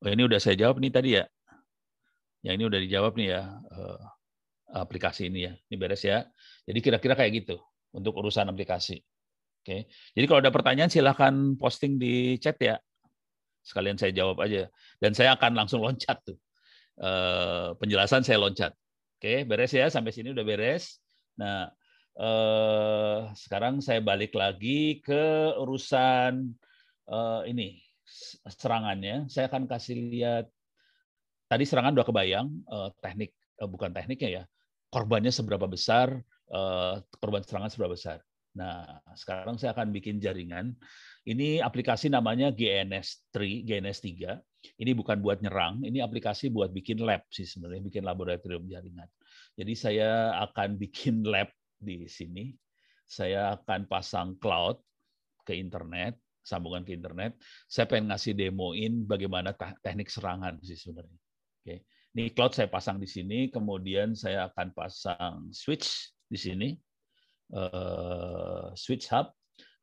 oh 0.05 0.11
ini 0.13 0.29
udah 0.29 0.37
saya 0.37 0.53
jawab 0.61 0.77
nih 0.77 0.93
tadi 0.93 1.11
ya. 1.17 1.25
Yang 2.45 2.55
ini 2.61 2.65
udah 2.69 2.81
dijawab 2.85 3.13
nih 3.17 3.29
ya 3.33 3.43
aplikasi 4.77 5.33
ini 5.33 5.49
ya. 5.49 5.53
Ini 5.73 5.77
beres 5.81 6.05
ya. 6.05 6.29
Jadi 6.69 6.79
kira-kira 6.85 7.17
kayak 7.17 7.33
gitu 7.41 7.57
untuk 7.97 8.21
urusan 8.21 8.53
aplikasi. 8.53 9.01
Oke. 9.65 9.89
Jadi 10.13 10.25
kalau 10.29 10.45
ada 10.45 10.53
pertanyaan 10.53 10.93
silahkan 10.93 11.57
posting 11.57 11.97
di 11.97 12.37
chat 12.37 12.61
ya. 12.61 12.77
Sekalian 13.65 13.97
saya 13.97 14.13
jawab 14.13 14.45
aja. 14.45 14.69
Dan 15.01 15.17
saya 15.17 15.33
akan 15.41 15.57
langsung 15.57 15.81
loncat 15.81 16.21
tuh 16.21 16.37
Eh, 16.97 17.69
penjelasan 17.77 18.25
saya 18.25 18.41
loncat. 18.41 18.73
Oke, 19.21 19.45
beres 19.45 19.73
ya 19.73 19.89
sampai 19.93 20.17
sini 20.17 20.33
udah 20.33 20.45
beres. 20.45 20.97
Nah, 21.37 21.69
eh, 22.17 23.19
sekarang 23.37 23.85
saya 23.85 24.01
balik 24.01 24.33
lagi 24.33 25.05
ke 25.05 25.53
urusan 25.61 26.57
eh, 27.09 27.43
ini 27.53 27.77
serangannya. 28.49 29.29
Saya 29.29 29.53
akan 29.53 29.69
kasih 29.69 29.97
lihat 30.09 30.49
tadi 31.53 31.69
serangan 31.69 31.93
udah 31.93 32.07
kebayang 32.09 32.49
eh, 32.65 32.89
teknik 33.05 33.37
eh, 33.37 33.69
bukan 33.69 33.93
tekniknya 33.93 34.31
ya. 34.41 34.45
Korbannya 34.89 35.29
seberapa 35.29 35.69
besar, 35.69 36.17
eh, 36.49 36.95
korban 37.21 37.45
serangan 37.45 37.69
seberapa 37.69 37.93
besar. 37.93 38.25
Nah, 38.57 39.05
sekarang 39.13 39.61
saya 39.61 39.77
akan 39.77 39.93
bikin 39.93 40.17
jaringan. 40.17 40.73
Ini 41.29 41.61
aplikasi 41.61 42.09
namanya 42.09 42.49
GNS3, 42.57 43.69
GNS3. 43.69 44.41
Ini 44.75 44.93
bukan 44.99 45.23
buat 45.23 45.39
nyerang, 45.39 45.87
ini 45.87 46.03
aplikasi 46.03 46.51
buat 46.51 46.75
bikin 46.75 47.03
lab 47.03 47.23
sih 47.31 47.47
sebenarnya, 47.47 47.83
bikin 47.87 48.03
laboratorium 48.03 48.67
jaringan. 48.67 49.09
Jadi 49.55 49.73
saya 49.79 50.35
akan 50.43 50.77
bikin 50.77 51.23
lab 51.33 51.49
di 51.79 52.11
sini. 52.11 52.53
Saya 53.07 53.55
akan 53.55 53.87
pasang 53.87 54.35
cloud 54.43 54.83
ke 55.47 55.55
internet, 55.55 56.19
sambungan 56.43 56.83
ke 56.83 56.95
internet. 56.95 57.39
Saya 57.71 57.87
pengen 57.87 58.11
ngasih 58.11 58.35
demoin 58.35 59.07
bagaimana 59.07 59.55
teknik 59.83 60.11
serangan 60.11 60.59
sih 60.63 60.75
sebenarnya. 60.75 61.19
Oke. 61.63 61.87
Ini 62.17 62.33
cloud 62.33 62.57
saya 62.57 62.67
pasang 62.67 62.97
di 62.99 63.07
sini, 63.07 63.53
kemudian 63.53 64.17
saya 64.17 64.49
akan 64.51 64.73
pasang 64.73 65.35
switch 65.53 66.17
di 66.27 66.39
sini, 66.41 66.69
uh, 67.53 68.73
switch 68.73 69.07
hub, 69.13 69.31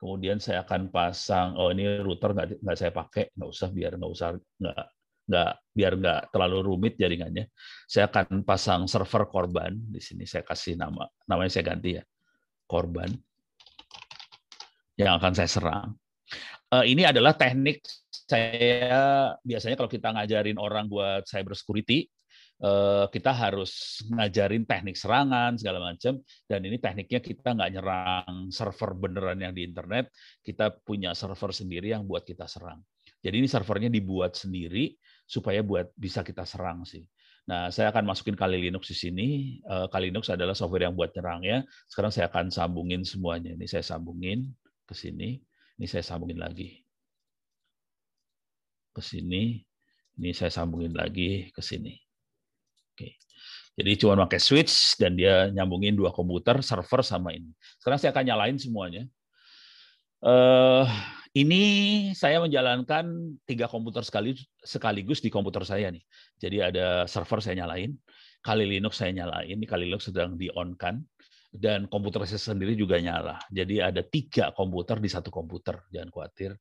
Kemudian 0.04 0.36
saya 0.44 0.68
akan 0.68 0.92
pasang, 0.92 1.56
oh 1.56 1.72
ini 1.72 2.04
router 2.04 2.36
nggak 2.36 2.60
nggak 2.60 2.76
saya 2.76 2.92
pakai, 2.92 3.32
nggak 3.40 3.50
usah 3.56 3.72
biar 3.72 3.96
nggak 3.96 4.12
usah 4.12 4.36
nggak 4.36 4.84
nggak 5.32 5.52
biar 5.72 5.94
nggak 5.96 6.22
terlalu 6.36 6.58
rumit 6.60 7.00
jaringannya. 7.00 7.48
Saya 7.88 8.12
akan 8.12 8.44
pasang 8.44 8.84
server 8.92 9.32
korban 9.32 9.72
di 9.72 10.04
sini. 10.04 10.28
Saya 10.28 10.44
kasih 10.44 10.76
nama, 10.76 11.08
namanya 11.24 11.56
saya 11.56 11.72
ganti 11.72 11.96
ya, 11.96 12.04
korban 12.68 13.08
yang 15.00 15.16
akan 15.16 15.32
saya 15.32 15.48
serang. 15.48 15.96
uh, 16.74 16.84
ini 16.84 17.08
adalah 17.08 17.32
teknik 17.40 17.80
saya 18.10 19.40
biasanya 19.40 19.80
kalau 19.80 19.88
kita 19.88 20.12
ngajarin 20.12 20.60
orang 20.60 20.92
buat 20.92 21.24
cyber 21.24 21.56
security 21.56 22.12
kita 23.12 23.32
harus 23.36 24.00
ngajarin 24.08 24.64
teknik 24.64 24.96
serangan 24.96 25.60
segala 25.60 25.92
macam 25.92 26.16
dan 26.48 26.60
ini 26.64 26.80
tekniknya 26.80 27.20
kita 27.20 27.50
nggak 27.60 27.72
nyerang 27.76 28.34
server 28.56 28.96
beneran 28.96 29.40
yang 29.42 29.52
di 29.52 29.68
internet 29.68 30.08
kita 30.40 30.72
punya 30.86 31.12
server 31.12 31.52
sendiri 31.52 31.92
yang 31.92 32.08
buat 32.08 32.24
kita 32.24 32.48
serang 32.48 32.80
jadi 33.20 33.36
ini 33.36 33.52
servernya 33.52 33.92
dibuat 33.92 34.40
sendiri 34.40 34.96
supaya 35.28 35.60
buat 35.60 35.92
bisa 36.00 36.24
kita 36.24 36.48
serang 36.48 36.88
sih 36.88 37.04
Nah, 37.44 37.68
saya 37.76 37.92
akan 37.92 38.08
masukin 38.08 38.40
Kali 38.40 38.56
Linux 38.56 38.88
di 38.88 38.96
sini. 38.96 39.28
Eh, 39.60 39.88
Kali 39.92 40.08
Linux 40.08 40.32
adalah 40.32 40.56
software 40.56 40.88
yang 40.88 40.96
buat 40.96 41.12
nyerang 41.12 41.44
ya. 41.44 41.60
Sekarang 41.92 42.12
saya 42.16 42.32
akan 42.32 42.48
sambungin 42.48 43.04
semuanya. 43.04 43.52
Ini 43.52 43.68
saya 43.68 43.84
sambungin 43.84 44.48
ke 44.88 44.96
sini. 44.96 45.44
Ini 45.76 45.86
saya 45.90 46.04
sambungin 46.08 46.40
lagi 46.40 46.80
ke 48.96 49.02
sini. 49.04 49.60
Ini 50.16 50.30
saya 50.32 50.52
sambungin 50.54 50.96
lagi 50.96 51.52
ke 51.52 51.60
sini. 51.60 52.03
Oke. 52.94 53.18
Jadi 53.74 53.92
cuma 53.98 54.14
pakai 54.30 54.38
switch 54.38 55.02
dan 55.02 55.18
dia 55.18 55.50
nyambungin 55.50 55.98
dua 55.98 56.14
komputer, 56.14 56.62
server 56.62 57.02
sama 57.02 57.34
ini. 57.34 57.50
Sekarang 57.82 57.98
saya 57.98 58.14
akan 58.14 58.26
nyalain 58.30 58.58
semuanya. 58.62 59.04
Uh, 60.22 60.86
ini 61.34 61.64
saya 62.14 62.38
menjalankan 62.38 63.34
tiga 63.50 63.66
komputer 63.66 64.06
sekali 64.06 64.38
sekaligus 64.62 65.20
di 65.26 65.34
komputer 65.34 65.66
saya 65.66 65.90
nih. 65.90 66.06
Jadi 66.38 66.58
ada 66.62 67.10
server 67.10 67.42
saya 67.42 67.66
nyalain, 67.66 67.98
Kali 68.46 68.70
Linux 68.70 69.02
saya 69.02 69.10
nyalain, 69.10 69.58
ini 69.58 69.66
Kali 69.66 69.90
Linux 69.90 70.14
sedang 70.14 70.38
di 70.38 70.54
on 70.54 70.78
kan, 70.78 71.02
dan 71.50 71.90
komputer 71.90 72.22
saya 72.30 72.54
sendiri 72.54 72.78
juga 72.78 73.02
nyala. 73.02 73.42
Jadi 73.50 73.82
ada 73.82 74.06
tiga 74.06 74.54
komputer 74.54 75.02
di 75.02 75.10
satu 75.10 75.34
komputer, 75.34 75.82
jangan 75.90 76.14
khawatir. 76.14 76.54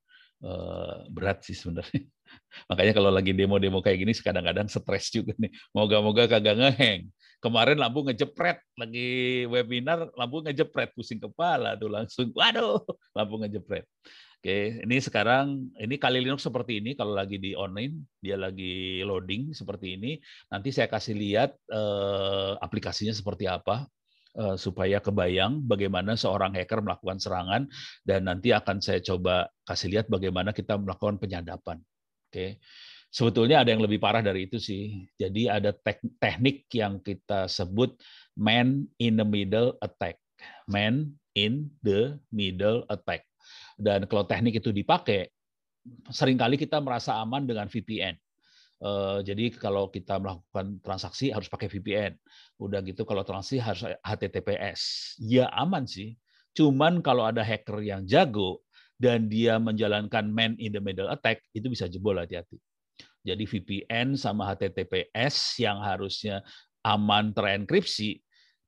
Eh, 0.43 0.97
berat 1.07 1.39
sih 1.47 1.55
sebenarnya. 1.55 2.03
Makanya 2.69 2.93
kalau 2.99 3.15
lagi 3.15 3.31
demo-demo 3.31 3.79
kayak 3.79 3.99
gini 4.03 4.13
kadang-kadang 4.19 4.67
stres 4.67 5.07
juga 5.15 5.39
nih. 5.39 5.55
Moga-moga 5.71 6.27
kagak 6.27 6.59
ngeheng. 6.59 7.07
Kemarin 7.39 7.79
lampu 7.79 8.03
ngejepret 8.07 8.59
lagi 8.75 9.11
webinar, 9.47 10.11
lampu 10.19 10.43
ngejepret 10.43 10.91
pusing 10.99 11.23
kepala 11.23 11.79
tuh 11.79 11.91
langsung. 11.91 12.27
Waduh, 12.35 12.83
lampu 13.15 13.39
ngejepret. 13.39 13.87
Oke, 14.43 14.83
ini 14.83 14.99
sekarang 14.99 15.71
ini 15.79 15.95
kali 16.03 16.19
Linux 16.19 16.43
seperti 16.43 16.83
ini 16.83 16.99
kalau 16.99 17.15
lagi 17.15 17.39
di 17.39 17.55
online, 17.55 18.03
dia 18.19 18.35
lagi 18.35 18.99
loading 19.07 19.55
seperti 19.55 19.95
ini. 19.95 20.19
Nanti 20.51 20.75
saya 20.75 20.91
kasih 20.91 21.15
lihat 21.15 21.55
eh, 21.71 22.53
aplikasinya 22.59 23.15
seperti 23.15 23.47
apa. 23.47 23.87
Eh, 24.33 24.57
supaya 24.57 24.97
kebayang 24.97 25.69
bagaimana 25.69 26.17
seorang 26.17 26.57
hacker 26.57 26.81
melakukan 26.81 27.21
serangan 27.21 27.69
dan 28.01 28.25
nanti 28.25 28.49
akan 28.49 28.81
saya 28.81 29.05
coba 29.05 29.53
kasih 29.69 29.93
lihat 29.93 30.09
bagaimana 30.09 30.57
kita 30.57 30.81
melakukan 30.81 31.21
penyadapan. 31.21 31.77
Oke. 32.33 32.57
Sebetulnya 33.13 33.61
ada 33.61 33.77
yang 33.77 33.85
lebih 33.85 34.01
parah 34.01 34.25
dari 34.25 34.49
itu 34.49 34.57
sih. 34.57 35.05
Jadi 35.21 35.53
ada 35.53 35.77
teknik 36.17 36.65
yang 36.73 37.05
kita 37.05 37.45
sebut 37.45 37.93
man 38.33 38.89
in 38.97 39.21
the 39.21 39.27
middle 39.29 39.77
attack. 39.85 40.17
Man 40.65 41.13
in 41.37 41.69
the 41.85 42.17
middle 42.33 42.89
attack. 42.89 43.29
Dan 43.77 44.09
kalau 44.09 44.25
teknik 44.25 44.65
itu 44.65 44.73
dipakai, 44.73 45.29
sering 46.09 46.41
kali 46.41 46.57
kita 46.57 46.81
merasa 46.81 47.21
aman 47.21 47.45
dengan 47.45 47.69
VPN. 47.69 48.17
Eh, 48.83 49.19
jadi 49.23 49.55
kalau 49.55 49.87
kita 49.95 50.19
melakukan 50.19 50.83
transaksi 50.83 51.31
harus 51.31 51.47
pakai 51.47 51.71
VPN. 51.71 52.19
Udah 52.59 52.83
gitu 52.83 53.07
kalau 53.07 53.23
transaksi 53.23 53.63
harus 53.63 53.87
HTTPS. 54.03 55.15
Ya 55.23 55.47
aman 55.55 55.87
sih. 55.87 56.19
Cuman 56.51 56.99
kalau 56.99 57.23
ada 57.23 57.47
hacker 57.47 57.79
yang 57.79 58.03
jago 58.03 58.67
dan 58.99 59.31
dia 59.31 59.63
menjalankan 59.63 60.27
man 60.27 60.59
in 60.59 60.75
the 60.75 60.83
middle 60.83 61.09
attack 61.15 61.47
itu 61.55 61.71
bisa 61.71 61.87
jebol 61.87 62.19
hati-hati. 62.19 62.59
Jadi 63.23 63.47
VPN 63.47 64.19
sama 64.19 64.51
HTTPS 64.51 65.63
yang 65.63 65.79
harusnya 65.79 66.43
aman 66.83 67.31
terenkripsi 67.31 68.19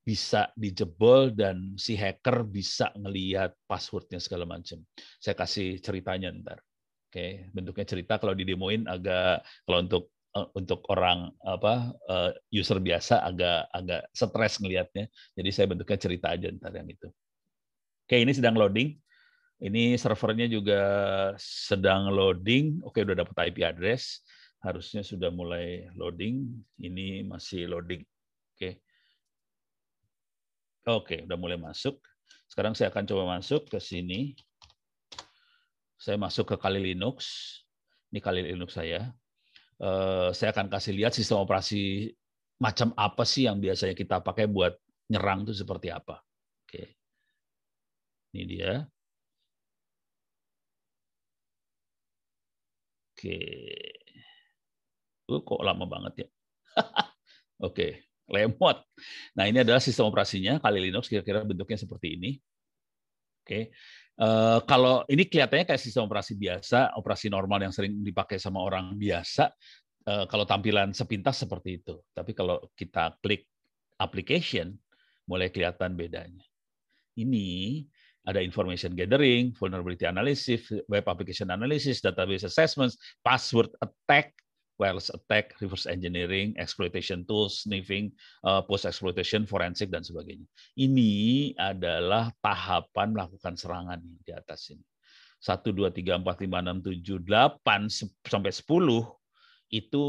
bisa 0.06 0.46
dijebol 0.54 1.34
dan 1.34 1.74
si 1.74 1.98
hacker 1.98 2.46
bisa 2.46 2.94
ngelihat 2.94 3.50
passwordnya 3.66 4.22
segala 4.22 4.46
macam. 4.46 4.78
Saya 5.18 5.34
kasih 5.34 5.82
ceritanya 5.82 6.30
ntar. 6.30 6.62
Oke, 7.14 7.46
bentuknya 7.54 7.86
cerita 7.86 8.18
kalau 8.18 8.34
didemoin 8.34 8.90
agak 8.90 9.46
kalau 9.62 9.86
untuk 9.86 10.10
uh, 10.34 10.50
untuk 10.58 10.82
orang 10.90 11.30
apa 11.46 11.94
uh, 12.10 12.34
user 12.50 12.82
biasa 12.82 13.22
agak 13.22 13.70
agak 13.70 14.02
stres 14.10 14.58
ngelihatnya. 14.58 15.06
Jadi 15.38 15.48
saya 15.54 15.70
bentuknya 15.70 15.94
cerita 15.94 16.34
aja 16.34 16.50
ntar 16.58 16.74
yang 16.74 16.90
itu. 16.90 17.06
Oke, 18.02 18.18
ini 18.18 18.34
sedang 18.34 18.58
loading. 18.58 18.98
Ini 19.62 19.94
servernya 19.94 20.50
juga 20.50 20.82
sedang 21.38 22.10
loading. 22.10 22.82
Oke, 22.82 23.06
udah 23.06 23.22
dapat 23.22 23.54
IP 23.54 23.62
address. 23.62 24.26
Harusnya 24.58 25.06
sudah 25.06 25.30
mulai 25.30 25.86
loading. 25.94 26.50
Ini 26.82 27.22
masih 27.30 27.70
loading. 27.70 28.02
Oke. 28.58 28.82
Oke, 30.90 31.22
udah 31.30 31.38
mulai 31.38 31.62
masuk. 31.62 31.94
Sekarang 32.50 32.74
saya 32.74 32.90
akan 32.90 33.06
coba 33.06 33.38
masuk 33.38 33.70
ke 33.70 33.78
sini. 33.78 34.34
Saya 36.04 36.20
masuk 36.20 36.44
ke 36.52 36.56
Kali 36.60 36.76
Linux. 36.84 37.24
Ini 38.12 38.20
Kali 38.20 38.44
Linux 38.44 38.76
saya. 38.76 39.08
Eh, 39.80 40.28
saya 40.36 40.52
akan 40.52 40.68
kasih 40.68 40.92
lihat 40.92 41.16
sistem 41.16 41.40
operasi 41.40 42.12
macam 42.60 42.92
apa 42.92 43.24
sih 43.24 43.48
yang 43.48 43.56
biasanya 43.56 43.96
kita 43.96 44.20
pakai 44.20 44.44
buat 44.44 44.76
nyerang 45.08 45.48
itu 45.48 45.56
seperti 45.56 45.88
apa. 45.88 46.20
Oke. 46.68 46.92
Ini 48.36 48.42
dia. 48.44 48.72
Oke. 53.16 53.38
Uh, 55.24 55.40
kok 55.40 55.60
lama 55.64 55.88
banget 55.88 56.28
ya. 56.28 56.28
Oke, 57.66 58.04
lemot. 58.28 58.84
Nah, 59.32 59.48
ini 59.48 59.64
adalah 59.64 59.80
sistem 59.80 60.12
operasinya. 60.12 60.60
Kali 60.60 60.84
Linux 60.84 61.08
kira-kira 61.08 61.40
bentuknya 61.48 61.80
seperti 61.80 62.20
ini. 62.20 62.30
Oke. 63.40 63.72
Uh, 64.14 64.62
kalau 64.70 65.02
ini 65.10 65.26
kelihatannya 65.26 65.66
kayak 65.66 65.82
sistem 65.82 66.06
operasi 66.06 66.38
biasa, 66.38 66.94
operasi 66.94 67.26
normal 67.26 67.66
yang 67.66 67.74
sering 67.74 67.98
dipakai 67.98 68.38
sama 68.38 68.62
orang 68.62 68.94
biasa, 68.94 69.50
uh, 70.06 70.24
kalau 70.30 70.46
tampilan 70.46 70.94
sepintas 70.94 71.42
seperti 71.42 71.82
itu. 71.82 71.98
Tapi 72.14 72.30
kalau 72.30 72.62
kita 72.78 73.18
klik 73.18 73.50
application, 73.98 74.74
mulai 75.26 75.48
kelihatan 75.48 75.96
bedanya. 75.96 76.44
Ini 77.16 77.80
ada 78.24 78.40
information 78.40 78.96
gathering, 78.96 79.52
vulnerability 79.56 80.08
analysis, 80.08 80.68
web 80.88 81.04
application 81.04 81.52
analysis, 81.52 82.00
database 82.00 82.48
assessments, 82.48 82.96
password 83.20 83.70
attack, 83.80 84.33
wireless 84.78 85.10
attack, 85.10 85.54
reverse 85.62 85.86
engineering, 85.86 86.54
exploitation 86.58 87.22
tools, 87.24 87.62
sniffing, 87.62 88.10
uh, 88.42 88.62
post 88.62 88.86
exploitation, 88.86 89.46
forensik 89.46 89.90
dan 89.90 90.02
sebagainya. 90.02 90.46
Ini 90.74 91.54
adalah 91.58 92.34
tahapan 92.42 93.14
melakukan 93.14 93.54
serangan 93.54 94.00
di 94.22 94.32
atas 94.34 94.74
ini. 94.74 94.82
1 95.44 95.60
2 95.76 95.92
3 95.92 96.24
4 96.24 96.24
5 96.24 96.80
6 96.80 97.20
7 97.20 97.20
8 97.20 98.24
sampai 98.24 98.52
10 98.52 98.64
itu 99.74 100.02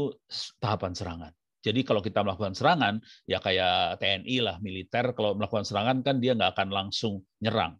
tahapan 0.56 0.92
serangan. 0.96 1.32
Jadi 1.60 1.82
kalau 1.82 1.98
kita 1.98 2.22
melakukan 2.22 2.54
serangan, 2.54 3.02
ya 3.26 3.42
kayak 3.42 3.98
TNI 3.98 4.36
lah, 4.38 4.56
militer, 4.62 5.10
kalau 5.18 5.34
melakukan 5.34 5.66
serangan 5.66 5.98
kan 6.06 6.22
dia 6.22 6.38
nggak 6.38 6.54
akan 6.54 6.70
langsung 6.70 7.26
nyerang 7.42 7.74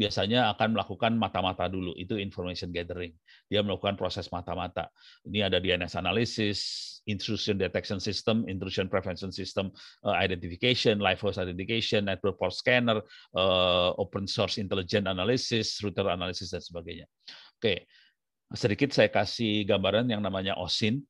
biasanya 0.00 0.48
akan 0.56 0.72
melakukan 0.72 1.12
mata-mata 1.12 1.68
dulu, 1.68 1.92
itu 1.92 2.16
information 2.16 2.72
gathering. 2.72 3.12
Dia 3.52 3.60
melakukan 3.60 4.00
proses 4.00 4.32
mata-mata. 4.32 4.88
Ini 5.28 5.52
ada 5.52 5.60
DNS 5.60 5.92
analysis, 6.00 6.58
intrusion 7.04 7.60
detection 7.60 8.00
system, 8.00 8.48
intrusion 8.48 8.88
prevention 8.88 9.28
system, 9.28 9.68
uh, 10.08 10.16
identification, 10.16 11.04
live 11.04 11.20
host 11.20 11.36
identification, 11.36 12.08
network 12.08 12.40
port 12.40 12.56
scanner, 12.56 13.04
uh, 13.36 13.92
open 14.00 14.24
source 14.24 14.56
intelligent 14.56 15.04
analysis, 15.04 15.76
router 15.84 16.08
analysis 16.08 16.48
dan 16.48 16.64
sebagainya. 16.64 17.04
Oke, 17.60 17.84
sedikit 18.56 18.96
saya 18.96 19.12
kasih 19.12 19.68
gambaran 19.68 20.08
yang 20.08 20.24
namanya 20.24 20.56
OSINT. 20.56 21.04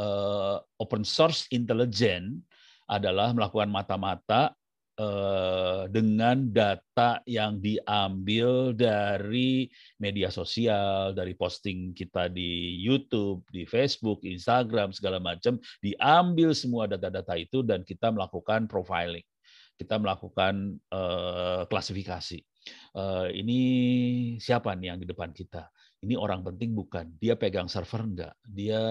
Uh, 0.00 0.56
open 0.80 1.04
source 1.04 1.52
intelligent 1.52 2.40
adalah 2.88 3.36
melakukan 3.36 3.68
mata-mata 3.68 4.56
Eh, 4.92 5.82
dengan 5.88 6.52
data 6.52 7.24
yang 7.24 7.64
diambil 7.64 8.76
dari 8.76 9.64
media 9.96 10.28
sosial, 10.28 11.16
dari 11.16 11.32
posting 11.32 11.96
kita 11.96 12.28
di 12.28 12.76
YouTube, 12.76 13.40
di 13.48 13.64
Facebook, 13.64 14.20
Instagram, 14.20 14.92
segala 14.92 15.16
macam, 15.16 15.56
diambil 15.80 16.52
semua 16.52 16.84
data-data 16.84 17.40
itu 17.40 17.64
dan 17.64 17.88
kita 17.88 18.12
melakukan 18.12 18.68
profiling, 18.68 19.24
kita 19.80 19.96
melakukan 19.96 20.76
uh, 20.92 21.64
klasifikasi. 21.72 22.44
Uh, 22.92 23.32
ini 23.32 23.60
siapa 24.44 24.76
nih 24.76 24.92
yang 24.92 25.00
di 25.00 25.08
depan 25.08 25.32
kita? 25.32 25.72
Ini 26.04 26.20
orang 26.20 26.44
penting 26.44 26.76
bukan? 26.76 27.16
Dia 27.16 27.40
pegang 27.40 27.72
server 27.72 28.04
enggak? 28.04 28.34
Dia 28.44 28.84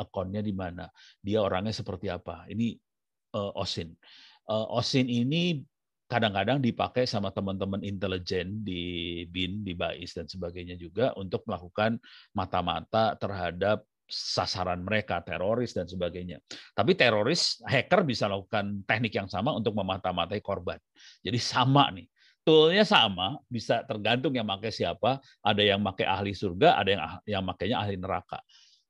akunnya 0.00 0.40
di 0.40 0.56
mana? 0.56 0.88
Dia 1.20 1.44
orangnya 1.44 1.76
seperti 1.76 2.08
apa? 2.08 2.48
Ini 2.48 2.72
uh, 3.36 3.52
OSIN 3.60 3.92
OSIN 4.48 5.06
ini 5.06 5.62
kadang-kadang 6.12 6.60
dipakai 6.60 7.08
sama 7.08 7.32
teman-teman 7.32 7.80
intelijen 7.80 8.60
di 8.60 9.24
BIN, 9.32 9.64
di 9.64 9.72
BAIS 9.72 10.12
dan 10.12 10.28
sebagainya 10.28 10.76
juga 10.76 11.16
untuk 11.16 11.40
melakukan 11.48 11.96
mata-mata 12.36 13.16
terhadap 13.16 13.80
sasaran 14.12 14.84
mereka, 14.84 15.24
teroris 15.24 15.72
dan 15.72 15.88
sebagainya. 15.88 16.36
Tapi 16.76 16.92
teroris, 16.92 17.64
hacker 17.64 18.04
bisa 18.04 18.28
lakukan 18.28 18.84
teknik 18.84 19.16
yang 19.16 19.28
sama 19.32 19.56
untuk 19.56 19.72
memata-matai 19.72 20.44
korban. 20.44 20.76
Jadi 21.24 21.40
sama 21.40 21.88
nih. 21.96 22.04
Toolnya 22.42 22.82
sama, 22.82 23.38
bisa 23.46 23.86
tergantung 23.86 24.34
yang 24.34 24.44
pakai 24.50 24.74
siapa. 24.74 25.22
Ada 25.46 25.62
yang 25.62 25.80
pakai 25.80 26.10
ahli 26.10 26.34
surga, 26.34 26.74
ada 26.74 26.90
yang 26.90 27.02
yang 27.24 27.42
makainya 27.46 27.78
ahli 27.78 27.94
neraka. 27.94 28.42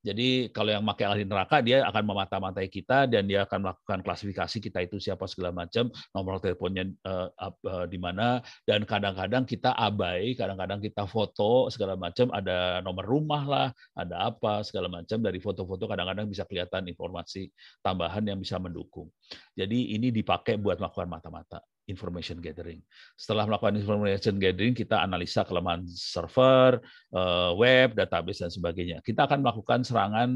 Jadi 0.03 0.51
kalau 0.51 0.75
yang 0.75 0.83
pakai 0.83 1.07
ahli 1.07 1.23
neraka 1.23 1.63
dia 1.63 1.87
akan 1.87 2.03
memata-matai 2.03 2.67
kita 2.67 3.07
dan 3.07 3.23
dia 3.31 3.47
akan 3.47 3.71
melakukan 3.71 4.03
klasifikasi 4.03 4.59
kita 4.59 4.79
itu 4.83 4.99
siapa 4.99 5.31
segala 5.31 5.55
macam, 5.55 5.89
nomor 6.11 6.43
teleponnya 6.43 6.91
uh, 7.07 7.31
uh, 7.39 7.87
di 7.87 8.03
mana. 8.03 8.43
Dan 8.67 8.83
kadang-kadang 8.83 9.47
kita 9.47 9.71
abai, 9.79 10.35
kadang-kadang 10.35 10.83
kita 10.83 11.07
foto 11.07 11.71
segala 11.71 11.95
macam, 11.95 12.35
ada 12.35 12.83
nomor 12.83 13.07
rumah 13.07 13.43
lah, 13.47 13.69
ada 13.95 14.29
apa 14.29 14.67
segala 14.67 14.91
macam. 14.91 15.23
Dari 15.23 15.39
foto-foto 15.39 15.87
kadang-kadang 15.87 16.27
bisa 16.27 16.43
kelihatan 16.51 16.91
informasi 16.91 17.47
tambahan 17.79 18.27
yang 18.27 18.43
bisa 18.43 18.59
mendukung. 18.59 19.07
Jadi 19.55 19.95
ini 19.95 20.11
dipakai 20.11 20.59
buat 20.59 20.83
melakukan 20.83 21.09
mata-mata 21.09 21.63
information 21.91 22.39
gathering. 22.39 22.79
Setelah 23.19 23.49
melakukan 23.49 23.75
information 23.75 24.39
gathering, 24.39 24.75
kita 24.75 25.03
analisa 25.03 25.43
kelemahan 25.43 25.83
server, 25.91 26.79
eh, 27.11 27.53
web, 27.59 27.99
database, 27.99 28.47
dan 28.47 28.53
sebagainya. 28.53 28.99
Kita 29.03 29.27
akan 29.27 29.43
melakukan 29.43 29.83
serangan 29.83 30.31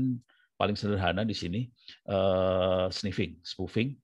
paling 0.56 0.74
sederhana 0.74 1.22
di 1.22 1.36
sini, 1.36 1.60
eh, 2.08 2.86
sniffing, 2.90 3.38
spoofing. 3.46 3.94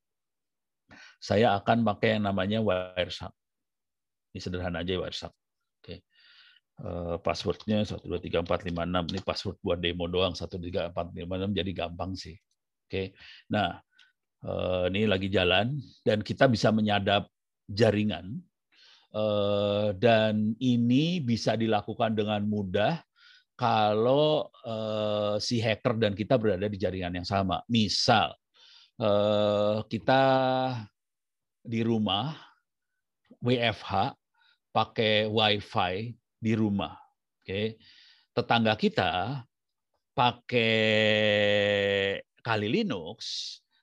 Saya 1.22 1.54
akan 1.58 1.86
pakai 1.86 2.18
yang 2.18 2.28
namanya 2.30 2.58
Wireshark. 2.60 3.34
Ini 4.34 4.40
sederhana 4.42 4.82
aja 4.82 4.98
Wireshark. 4.98 5.34
Oke. 5.82 6.02
Eh, 6.82 7.16
passwordnya 7.22 7.86
123456. 7.86 9.04
Ini 9.10 9.20
password 9.22 9.56
buat 9.62 9.78
demo 9.78 10.06
doang 10.10 10.34
13456 10.34 11.50
jadi 11.54 11.70
gampang 11.74 12.14
sih. 12.18 12.34
Oke. 12.86 13.16
Nah, 13.48 13.80
Eh, 14.42 14.84
ini 14.90 15.06
lagi 15.06 15.30
jalan 15.30 15.78
dan 16.02 16.18
kita 16.18 16.50
bisa 16.50 16.74
menyadap 16.74 17.30
jaringan 17.70 18.42
eh, 19.14 19.88
dan 19.94 20.58
ini 20.58 21.22
bisa 21.22 21.54
dilakukan 21.54 22.18
dengan 22.18 22.42
mudah 22.42 22.98
kalau 23.54 24.50
eh, 24.66 25.38
si 25.38 25.62
hacker 25.62 25.94
dan 25.94 26.18
kita 26.18 26.42
berada 26.42 26.66
di 26.66 26.74
jaringan 26.74 27.22
yang 27.22 27.28
sama. 27.28 27.62
Misal 27.70 28.34
kita 29.90 30.24
di 31.58 31.82
rumah 31.82 32.38
WFH 33.42 34.14
pakai 34.70 35.26
WiFi 35.26 36.14
di 36.38 36.52
rumah, 36.54 36.94
oke? 37.42 37.82
Tetangga 38.30 38.78
kita 38.78 39.42
pakai 40.14 40.78
Kali 42.46 42.68
Linux, 42.70 43.18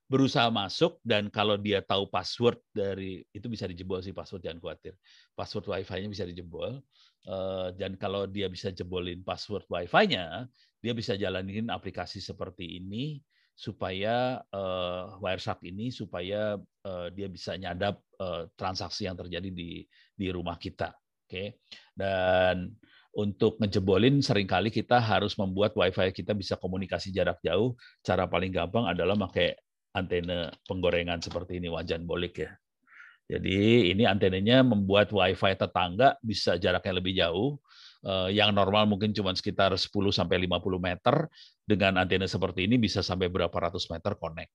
berusaha 0.10 0.50
masuk 0.50 0.98
dan 1.06 1.30
kalau 1.30 1.54
dia 1.54 1.86
tahu 1.86 2.10
password 2.10 2.58
dari 2.74 3.22
itu 3.30 3.46
bisa 3.46 3.70
dijebol 3.70 4.02
sih 4.02 4.10
password 4.10 4.42
jangan 4.42 4.58
khawatir. 4.58 4.98
Password 5.38 5.70
wifi-nya 5.70 6.10
bisa 6.10 6.26
dijebol. 6.26 6.82
Eh, 7.30 7.68
dan 7.78 7.94
kalau 7.94 8.26
dia 8.26 8.50
bisa 8.50 8.74
jebolin 8.74 9.22
password 9.22 9.70
wifi-nya 9.70 10.50
dia 10.82 10.94
bisa 10.98 11.14
jalanin 11.14 11.70
aplikasi 11.70 12.18
seperti 12.24 12.80
ini 12.80 13.22
supaya 13.60 14.40
uh, 14.56 15.20
Wireshark 15.20 15.60
ini 15.68 15.92
supaya 15.92 16.56
uh, 16.88 17.08
dia 17.12 17.28
bisa 17.28 17.60
nyadap 17.60 18.00
uh, 18.16 18.48
transaksi 18.56 19.04
yang 19.04 19.20
terjadi 19.20 19.52
di 19.52 19.84
di 20.16 20.28
rumah 20.32 20.56
kita. 20.56 20.96
Oke? 20.96 21.28
Okay? 21.28 21.48
dan 21.92 22.72
untuk 23.12 23.60
ngejebolin 23.60 24.24
sering 24.24 24.48
kali 24.48 24.72
kita 24.72 25.04
harus 25.04 25.36
membuat 25.36 25.76
wifi 25.76 26.16
kita 26.16 26.32
bisa 26.32 26.56
komunikasi 26.56 27.12
jarak 27.12 27.44
jauh. 27.44 27.76
Cara 28.00 28.24
paling 28.32 28.56
gampang 28.56 28.88
adalah 28.88 29.20
pakai 29.28 29.60
antena 29.94 30.54
penggorengan 30.66 31.22
seperti 31.22 31.58
ini 31.58 31.68
wajan 31.72 32.06
bolik 32.06 32.46
ya. 32.46 32.52
Jadi 33.30 33.94
ini 33.94 34.10
antenanya 34.10 34.66
membuat 34.66 35.14
WiFi 35.14 35.54
tetangga 35.54 36.18
bisa 36.26 36.58
jaraknya 36.58 36.94
lebih 36.98 37.14
jauh. 37.14 37.62
Eh, 38.02 38.34
yang 38.34 38.56
normal 38.58 38.90
mungkin 38.90 39.14
cuma 39.14 39.36
sekitar 39.38 39.76
10 39.78 40.10
sampai 40.10 40.42
50 40.42 40.82
meter 40.82 41.30
dengan 41.62 42.02
antena 42.02 42.26
seperti 42.26 42.66
ini 42.66 42.82
bisa 42.82 43.06
sampai 43.06 43.30
berapa 43.30 43.54
ratus 43.54 43.86
meter 43.94 44.18
connect. 44.18 44.50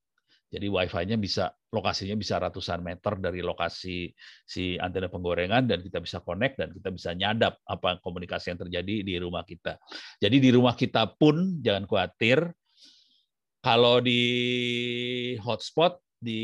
Jadi 0.51 0.67
WiFi-nya 0.69 1.17
bisa 1.17 1.49
lokasinya 1.73 2.15
bisa 2.19 2.37
ratusan 2.37 2.79
meter 2.83 3.17
dari 3.17 3.41
lokasi 3.41 4.13
si 4.45 4.77
antena 4.77 5.09
penggorengan 5.09 5.65
dan 5.65 5.81
kita 5.81 5.99
bisa 6.03 6.21
connect 6.21 6.61
dan 6.61 6.69
kita 6.69 6.89
bisa 6.93 7.09
nyadap 7.17 7.57
apa 7.65 7.97
komunikasi 8.03 8.53
yang 8.53 8.59
terjadi 8.67 8.95
di 9.01 9.15
rumah 9.17 9.41
kita. 9.47 9.79
Jadi 10.21 10.37
di 10.37 10.49
rumah 10.53 10.77
kita 10.77 11.15
pun 11.17 11.59
jangan 11.63 11.89
khawatir 11.89 12.45
kalau 13.65 13.97
di 13.97 14.21
hotspot 15.41 15.97
di 16.21 16.41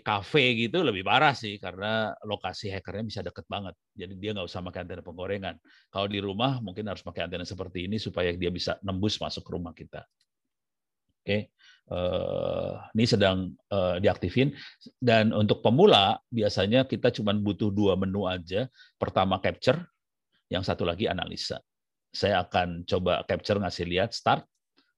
kafe 0.00 0.56
gitu 0.56 0.80
lebih 0.80 1.04
parah 1.04 1.36
sih 1.36 1.60
karena 1.60 2.16
lokasi 2.24 2.72
hackernya 2.72 3.04
bisa 3.04 3.20
deket 3.20 3.44
banget. 3.44 3.76
Jadi 3.92 4.16
dia 4.16 4.32
nggak 4.32 4.48
usah 4.48 4.64
pakai 4.64 4.88
antena 4.88 5.04
penggorengan. 5.04 5.56
Kalau 5.92 6.08
di 6.08 6.16
rumah 6.16 6.64
mungkin 6.64 6.88
harus 6.88 7.04
pakai 7.04 7.28
antena 7.28 7.44
seperti 7.44 7.84
ini 7.84 8.00
supaya 8.00 8.32
dia 8.32 8.48
bisa 8.48 8.80
nembus 8.80 9.20
masuk 9.20 9.44
ke 9.44 9.50
rumah 9.52 9.76
kita. 9.76 10.00
Oke, 11.20 11.52
uh, 11.92 12.80
ini 12.96 13.04
sedang 13.04 13.52
uh, 13.68 14.00
diaktifin. 14.00 14.56
Dan 14.96 15.36
untuk 15.36 15.60
pemula 15.60 16.16
biasanya 16.32 16.88
kita 16.88 17.12
cuma 17.12 17.36
butuh 17.36 17.68
dua 17.68 18.00
menu 18.00 18.24
aja. 18.24 18.64
Pertama 18.96 19.36
capture, 19.44 19.76
yang 20.48 20.64
satu 20.64 20.88
lagi 20.88 21.04
analisa. 21.04 21.60
Saya 22.08 22.40
akan 22.48 22.88
coba 22.88 23.28
capture 23.28 23.60
ngasih 23.60 23.84
lihat 23.84 24.16
start. 24.16 24.48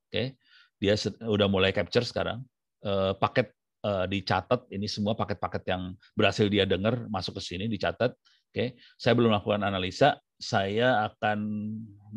Oke, 0.07 0.39
dia 0.83 0.99
udah 1.23 1.47
mulai 1.47 1.71
capture 1.71 2.03
sekarang. 2.03 2.43
Uh, 2.83 3.15
paket 3.15 3.55
uh, 3.87 4.11
dicatat. 4.11 4.67
Ini 4.67 4.91
semua 4.91 5.15
paket-paket 5.15 5.63
yang 5.71 5.95
berhasil 6.19 6.51
dia 6.51 6.67
dengar 6.67 7.07
masuk 7.07 7.39
ke 7.39 7.55
sini 7.55 7.71
dicatat. 7.71 8.11
Oke 8.51 8.51
okay. 8.51 8.75
saya 8.99 9.15
belum 9.15 9.31
melakukan 9.31 9.63
analisa. 9.63 10.19
Saya 10.43 11.07
akan 11.07 11.39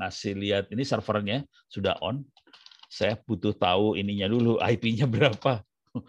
ngasih 0.01 0.33
lihat 0.33 0.65
ini 0.73 0.81
servernya 0.81 1.45
sudah 1.69 1.93
on. 2.01 2.25
Saya 2.89 3.13
butuh 3.21 3.53
tahu 3.53 4.01
ininya 4.01 4.25
dulu 4.25 4.57
IP-nya 4.73 5.05
berapa. 5.05 5.61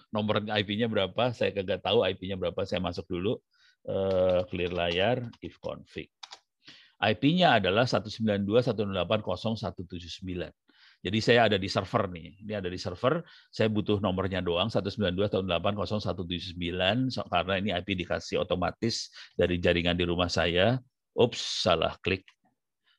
Nomor 0.08 0.40
IP-nya 0.48 0.88
berapa 0.88 1.36
saya 1.36 1.52
kagak 1.52 1.84
tahu 1.84 2.08
IP-nya 2.08 2.40
berapa 2.40 2.64
saya 2.64 2.80
masuk 2.80 3.04
dulu. 3.04 3.36
Uh, 3.86 4.42
clear 4.48 4.72
layar 4.72 5.28
if 5.44 5.60
config. 5.60 6.08
IP-nya 6.96 7.60
adalah 7.60 7.84
192.168.0.179 7.84 10.65
jadi 11.06 11.18
saya 11.22 11.46
ada 11.46 11.54
di 11.54 11.70
server 11.70 12.10
nih. 12.10 12.42
Ini 12.42 12.58
ada 12.58 12.66
di 12.66 12.74
server. 12.74 13.22
Saya 13.54 13.70
butuh 13.70 14.02
nomornya 14.02 14.42
doang 14.42 14.66
192.168.0.179 14.66 17.22
karena 17.30 17.54
ini 17.62 17.70
IP 17.70 18.02
dikasih 18.02 18.42
otomatis 18.42 19.14
dari 19.38 19.62
jaringan 19.62 19.94
di 19.94 20.02
rumah 20.02 20.26
saya. 20.26 20.82
Ups, 21.14 21.62
salah 21.62 21.94
klik. 22.02 22.26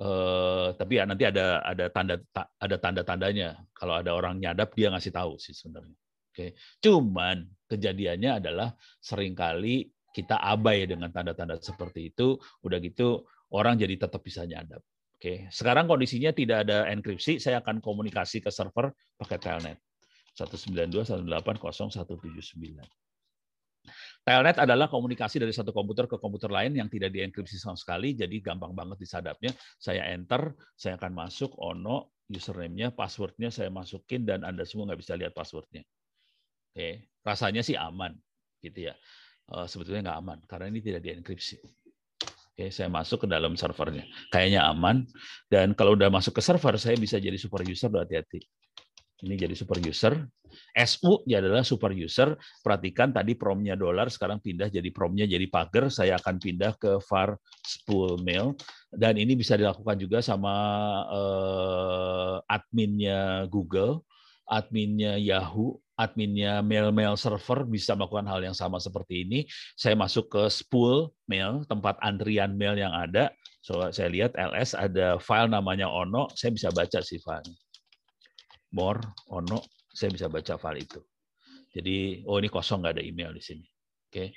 Uh, 0.00 0.72
tapi 0.80 0.96
ya 0.96 1.04
nanti 1.04 1.28
ada 1.28 1.60
ada 1.60 1.92
tanda 1.92 2.16
ada 2.56 2.76
tanda 2.80 3.02
tandanya 3.04 3.60
kalau 3.76 4.00
ada 4.00 4.16
orang 4.16 4.40
nyadap 4.40 4.72
dia 4.72 4.88
ngasih 4.88 5.12
tahu 5.12 5.36
sih 5.36 5.52
sebenarnya. 5.52 5.92
Oke, 6.30 6.34
okay. 6.34 6.50
cuman 6.78 7.42
kejadiannya 7.66 8.38
adalah 8.38 8.70
sering 9.02 9.34
kali 9.34 9.90
kita 10.14 10.38
abai 10.38 10.86
dengan 10.86 11.10
tanda-tanda 11.10 11.58
seperti 11.58 12.14
itu, 12.14 12.38
udah 12.62 12.78
gitu 12.82 13.26
orang 13.54 13.78
jadi 13.78 14.06
tetap 14.06 14.22
bisa 14.22 14.46
nyadap. 14.46 14.82
Oke, 15.20 15.52
sekarang 15.52 15.84
kondisinya 15.84 16.32
tidak 16.32 16.64
ada 16.64 16.88
enkripsi, 16.88 17.36
saya 17.36 17.60
akan 17.60 17.84
komunikasi 17.84 18.40
ke 18.40 18.48
server 18.48 18.88
pakai 19.20 19.36
telnet. 19.36 19.76
192.168.0.179. 20.32 22.80
Telnet 24.20 24.60
adalah 24.60 24.86
komunikasi 24.92 25.40
dari 25.40 25.50
satu 25.50 25.72
komputer 25.72 26.04
ke 26.04 26.20
komputer 26.20 26.52
lain 26.52 26.76
yang 26.76 26.92
tidak 26.92 27.10
dienkripsi 27.10 27.56
sama 27.56 27.74
sekali, 27.74 28.12
jadi 28.12 28.36
gampang 28.44 28.76
banget 28.76 29.00
disadapnya. 29.00 29.50
Saya 29.80 30.06
enter, 30.12 30.52
saya 30.76 31.00
akan 31.00 31.12
masuk, 31.16 31.56
ono, 31.56 32.20
username-nya, 32.28 32.92
password-nya 32.92 33.48
saya 33.48 33.72
masukin, 33.72 34.28
dan 34.28 34.44
Anda 34.44 34.68
semua 34.68 34.92
nggak 34.92 35.00
bisa 35.00 35.16
lihat 35.16 35.32
password-nya. 35.32 35.82
Oke, 36.70 37.10
rasanya 37.24 37.64
sih 37.64 37.74
aman, 37.74 38.14
gitu 38.60 38.92
ya. 38.92 38.94
Eh, 39.50 39.66
sebetulnya 39.66 40.12
nggak 40.12 40.18
aman, 40.20 40.38
karena 40.46 40.66
ini 40.68 40.80
tidak 40.84 41.00
dienkripsi. 41.00 41.58
Oke, 42.54 42.68
saya 42.68 42.92
masuk 42.92 43.24
ke 43.24 43.28
dalam 43.32 43.56
servernya. 43.56 44.04
Kayaknya 44.28 44.68
aman. 44.68 45.08
Dan 45.48 45.72
kalau 45.72 45.96
udah 45.96 46.12
masuk 46.12 46.36
ke 46.36 46.42
server, 46.44 46.76
saya 46.76 46.92
bisa 47.00 47.16
jadi 47.16 47.40
super 47.40 47.64
user. 47.64 47.88
Hati-hati. 47.88 48.44
Ini 49.20 49.34
jadi 49.36 49.54
super 49.54 49.76
user. 49.80 50.16
SU 50.74 51.22
ya 51.28 51.38
adalah 51.38 51.62
super 51.62 51.92
user. 51.92 52.34
Perhatikan 52.64 53.12
tadi 53.12 53.36
promnya 53.36 53.76
dolar, 53.76 54.08
sekarang 54.08 54.40
pindah 54.40 54.72
jadi 54.72 54.88
promnya 54.90 55.28
jadi 55.28 55.46
pagar. 55.46 55.92
Saya 55.92 56.16
akan 56.16 56.40
pindah 56.40 56.72
ke 56.80 56.98
var 57.04 57.36
spool 57.62 58.18
mail. 58.24 58.56
Dan 58.90 59.20
ini 59.20 59.36
bisa 59.36 59.54
dilakukan 59.60 60.00
juga 60.00 60.18
sama 60.24 60.54
uh, 61.06 62.36
adminnya 62.48 63.46
Google, 63.52 64.02
adminnya 64.48 65.20
Yahoo, 65.20 65.78
adminnya 66.00 66.64
mail-mail 66.64 67.14
server 67.14 67.68
bisa 67.68 67.92
melakukan 67.92 68.24
hal 68.24 68.40
yang 68.40 68.56
sama 68.56 68.80
seperti 68.80 69.28
ini. 69.28 69.44
Saya 69.76 69.94
masuk 69.94 70.32
ke 70.32 70.42
spool 70.48 71.12
mail, 71.28 71.62
tempat 71.68 72.00
antrian 72.00 72.56
mail 72.56 72.74
yang 72.74 72.96
ada. 72.96 73.28
So, 73.60 73.76
saya 73.92 74.08
lihat 74.08 74.32
ls 74.40 74.72
ada 74.72 75.20
file 75.20 75.52
namanya 75.52 75.84
ono, 75.84 76.32
saya 76.32 76.48
bisa 76.48 76.72
baca 76.72 77.04
si 77.04 77.20
file. 77.20 77.69
More, 78.74 79.00
ono, 79.34 79.62
saya 79.90 80.14
bisa 80.14 80.26
baca 80.30 80.54
file 80.58 80.80
itu. 80.82 81.00
Jadi, 81.70 82.26
oh 82.26 82.38
ini 82.38 82.50
kosong, 82.50 82.82
nggak 82.82 82.94
ada 82.98 83.04
email 83.04 83.30
di 83.34 83.42
sini. 83.42 83.66
Oke, 83.66 84.10
okay. 84.10 84.28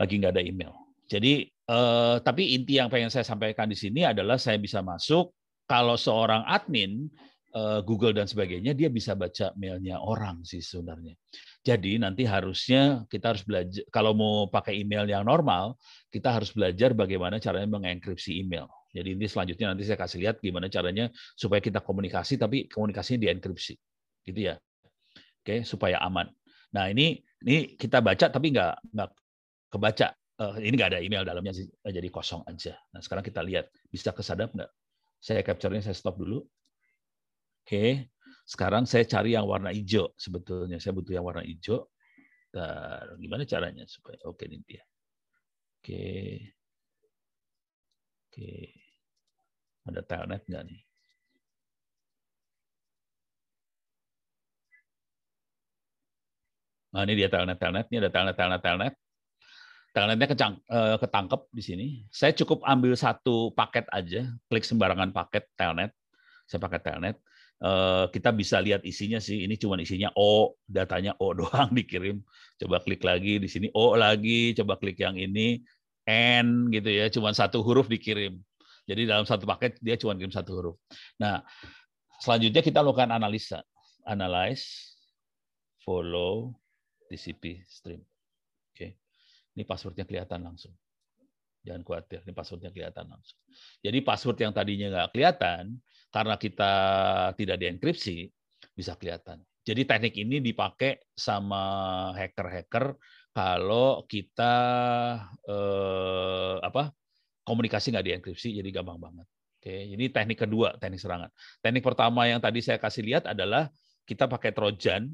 lagi 0.00 0.14
nggak 0.20 0.32
ada 0.36 0.44
email. 0.44 0.72
Jadi, 1.04 1.44
eh, 1.44 2.16
tapi 2.24 2.42
inti 2.56 2.80
yang 2.80 2.88
pengen 2.88 3.12
saya 3.12 3.24
sampaikan 3.24 3.68
di 3.68 3.76
sini 3.76 4.04
adalah 4.08 4.40
saya 4.40 4.56
bisa 4.56 4.80
masuk, 4.80 5.32
kalau 5.64 5.96
seorang 5.96 6.44
admin 6.44 7.08
Eh, 7.54 7.80
Google 7.86 8.10
dan 8.10 8.26
sebagainya, 8.26 8.74
dia 8.74 8.90
bisa 8.90 9.14
baca 9.14 9.54
mailnya 9.54 10.02
orang 10.02 10.42
sih 10.42 10.58
sebenarnya. 10.58 11.14
Jadi 11.62 12.02
nanti 12.02 12.26
harusnya 12.26 13.06
kita 13.06 13.30
harus 13.30 13.46
belajar, 13.46 13.86
kalau 13.94 14.10
mau 14.10 14.50
pakai 14.50 14.82
email 14.82 15.06
yang 15.06 15.22
normal, 15.22 15.78
kita 16.10 16.34
harus 16.34 16.50
belajar 16.50 16.98
bagaimana 16.98 17.38
caranya 17.38 17.78
mengenkripsi 17.78 18.42
email. 18.42 18.66
Jadi 18.94 19.18
ini 19.18 19.26
selanjutnya 19.26 19.74
nanti 19.74 19.82
saya 19.82 19.98
kasih 19.98 20.22
lihat 20.22 20.38
gimana 20.38 20.70
caranya 20.70 21.10
supaya 21.34 21.58
kita 21.58 21.82
komunikasi, 21.82 22.38
tapi 22.38 22.70
komunikasinya 22.70 23.26
dienkripsi, 23.26 23.74
gitu 24.22 24.40
ya. 24.40 24.54
Oke, 25.42 25.66
supaya 25.66 25.98
aman. 25.98 26.30
Nah 26.72 26.88
ini 26.88 27.18
ini 27.42 27.74
kita 27.74 27.98
baca 27.98 28.30
tapi 28.30 28.54
nggak 28.54 28.94
nggak 28.94 29.10
kebaca. 29.74 30.08
Uh, 30.34 30.58
ini 30.58 30.74
nggak 30.74 30.90
ada 30.94 31.00
email 31.02 31.22
dalamnya 31.22 31.54
sih, 31.54 31.66
jadi 31.82 32.10
kosong 32.10 32.42
aja. 32.46 32.74
Nah 32.94 33.02
sekarang 33.02 33.22
kita 33.22 33.42
lihat 33.42 33.70
bisa 33.90 34.10
kesadap 34.14 34.54
nggak? 34.54 34.70
Saya 35.18 35.42
capture-nya 35.42 35.82
saya 35.82 35.94
stop 35.98 36.18
dulu. 36.18 36.42
Oke, 37.64 38.12
sekarang 38.44 38.84
saya 38.84 39.08
cari 39.08 39.32
yang 39.34 39.48
warna 39.48 39.72
hijau 39.72 40.12
sebetulnya. 40.20 40.76
Saya 40.76 40.92
butuh 40.94 41.16
yang 41.16 41.24
warna 41.24 41.42
hijau. 41.42 41.88
Dan 42.54 43.18
gimana 43.18 43.42
caranya 43.48 43.82
supaya 43.88 44.20
oke 44.28 44.46
ini 44.46 44.62
dia. 44.62 44.84
Oke. 45.80 46.04
Oke. 48.30 48.83
Ada 49.88 50.00
telnet 50.04 50.42
nggak 50.48 50.64
nih? 50.68 50.80
Nah, 56.94 57.02
ini 57.04 57.12
dia 57.18 57.28
telnet 57.32 57.58
telnet. 57.58 57.86
Ini 57.90 57.98
ada 58.02 58.10
telnet 58.14 58.36
telnet 58.38 58.62
telnet. 58.62 58.94
Telnetnya 59.94 60.26
kecang, 60.26 60.54
eh, 60.66 60.96
ketangkep 60.98 61.40
di 61.54 61.62
sini. 61.62 61.86
Saya 62.10 62.34
cukup 62.34 62.66
ambil 62.66 62.98
satu 62.98 63.54
paket 63.54 63.86
aja, 63.94 64.26
klik 64.50 64.66
sembarangan 64.66 65.14
paket 65.14 65.46
telnet. 65.54 65.94
Saya 66.50 66.60
pakai 66.62 66.80
telnet 66.82 67.16
Eh, 67.64 68.04
kita 68.12 68.28
bisa 68.34 68.60
lihat 68.60 68.82
isinya 68.84 69.16
sih. 69.22 69.46
Ini 69.46 69.54
cuma 69.56 69.80
isinya 69.80 70.12
O, 70.18 70.58
datanya 70.68 71.16
O 71.22 71.32
doang 71.38 71.70
dikirim. 71.72 72.20
Coba 72.60 72.82
klik 72.84 73.00
lagi 73.06 73.40
di 73.40 73.48
sini 73.48 73.72
O 73.72 73.96
lagi, 73.96 74.52
coba 74.58 74.76
klik 74.76 74.98
yang 75.00 75.16
ini 75.16 75.64
N 76.04 76.68
gitu 76.68 76.90
ya, 76.92 77.08
cuma 77.08 77.32
satu 77.32 77.64
huruf 77.64 77.88
dikirim. 77.88 78.36
Jadi 78.84 79.08
dalam 79.08 79.24
satu 79.24 79.48
paket 79.48 79.80
dia 79.80 79.96
cuma 79.96 80.12
kirim 80.16 80.32
satu 80.32 80.50
huruf. 80.56 80.76
Nah, 81.16 81.40
selanjutnya 82.20 82.60
kita 82.60 82.84
lakukan 82.84 83.08
analisa. 83.12 83.64
Analyze, 84.04 84.92
follow, 85.80 86.52
TCP 87.08 87.64
stream. 87.64 88.04
Oke. 88.72 89.00
Ini 89.56 89.64
passwordnya 89.64 90.04
kelihatan 90.04 90.44
langsung. 90.44 90.76
Jangan 91.64 91.80
khawatir, 91.80 92.20
ini 92.28 92.36
passwordnya 92.36 92.68
kelihatan 92.68 93.08
langsung. 93.08 93.40
Jadi 93.80 93.98
password 94.04 94.36
yang 94.44 94.52
tadinya 94.52 94.86
nggak 94.92 95.10
kelihatan, 95.16 95.80
karena 96.12 96.34
kita 96.36 96.72
tidak 97.40 97.56
dienkripsi, 97.56 98.28
bisa 98.76 98.92
kelihatan. 99.00 99.40
Jadi 99.64 99.88
teknik 99.88 100.14
ini 100.20 100.44
dipakai 100.44 101.00
sama 101.16 101.62
hacker-hacker 102.12 103.00
kalau 103.32 104.04
kita 104.04 104.54
eh, 105.48 106.56
apa 106.60 106.92
komunikasi 107.44 107.92
nggak 107.92 108.06
dienkripsi, 108.08 108.56
jadi 108.56 108.68
gampang 108.74 108.98
banget. 108.98 109.26
Oke, 109.60 109.74
ini 109.96 110.12
teknik 110.12 110.44
kedua, 110.44 110.76
teknik 110.76 111.00
serangan. 111.00 111.30
Teknik 111.60 111.84
pertama 111.84 112.28
yang 112.28 112.40
tadi 112.40 112.60
saya 112.60 112.76
kasih 112.76 113.04
lihat 113.04 113.24
adalah 113.24 113.72
kita 114.04 114.28
pakai 114.28 114.52
trojan, 114.52 115.12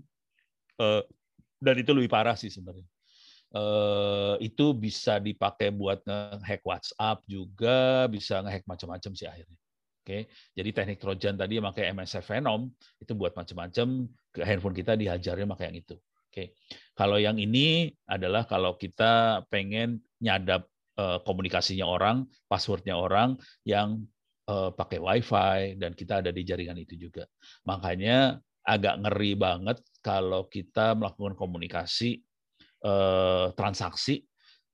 eh, 0.78 1.02
dan 1.60 1.74
itu 1.78 1.90
lebih 1.94 2.10
parah 2.10 2.34
sih 2.34 2.50
sebenarnya. 2.50 2.86
Eh, 3.50 4.34
itu 4.46 4.70
bisa 4.78 5.18
dipakai 5.18 5.74
buat 5.74 5.98
ngehack 6.06 6.62
WhatsApp 6.62 7.26
juga, 7.26 8.06
bisa 8.06 8.38
ngehack 8.46 8.62
macam-macam 8.62 9.10
sih 9.10 9.26
akhirnya. 9.26 9.58
Oke, 10.00 10.32
jadi 10.56 10.70
teknik 10.72 10.98
Trojan 11.02 11.36
tadi 11.36 11.60
pakai 11.60 11.92
MSF 11.92 12.24
Venom 12.24 12.72
itu 13.02 13.12
buat 13.12 13.36
macam-macam 13.36 14.08
ke 14.32 14.40
handphone 14.46 14.72
kita 14.72 14.96
dihajarnya 14.96 15.44
pakai 15.50 15.66
yang 15.70 15.78
itu. 15.82 15.98
Oke, 16.30 16.54
kalau 16.94 17.18
yang 17.18 17.36
ini 17.42 17.90
adalah 18.06 18.46
kalau 18.46 18.78
kita 18.78 19.42
pengen 19.50 19.98
nyadap 20.22 20.69
komunikasinya 21.24 21.86
orang, 21.86 22.26
passwordnya 22.50 22.96
orang 22.96 23.36
yang 23.62 24.04
uh, 24.50 24.70
pakai 24.74 24.98
WiFi 24.98 25.58
dan 25.80 25.92
kita 25.94 26.24
ada 26.24 26.30
di 26.30 26.42
jaringan 26.44 26.78
itu 26.78 26.96
juga. 26.96 27.24
Makanya 27.66 28.38
agak 28.64 28.94
ngeri 29.02 29.32
banget 29.34 29.78
kalau 30.04 30.46
kita 30.46 30.94
melakukan 30.94 31.34
komunikasi 31.34 32.20
uh, 32.84 33.50
transaksi 33.56 34.24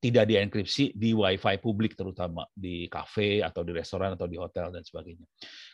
tidak 0.07 0.29
dienkripsi 0.29 0.93
di 0.95 1.17
WiFi 1.17 1.59
publik 1.59 1.97
terutama 1.97 2.45
di 2.53 2.87
kafe 2.87 3.41
atau 3.41 3.65
di 3.65 3.73
restoran 3.73 4.15
atau 4.15 4.29
di 4.29 4.37
hotel 4.37 4.71
dan 4.71 4.85
sebagainya. 4.85 5.27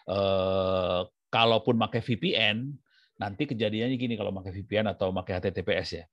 Eh, 0.09 1.01
kalaupun 1.29 1.77
pakai 1.77 2.01
VPN, 2.01 2.71
nanti 3.19 3.43
kejadiannya 3.51 3.97
gini 3.99 4.15
kalau 4.15 4.31
pakai 4.33 4.53
VPN 4.57 4.95
atau 4.95 5.11
pakai 5.11 5.43
HTTPS 5.43 5.89
ya. 6.01 6.05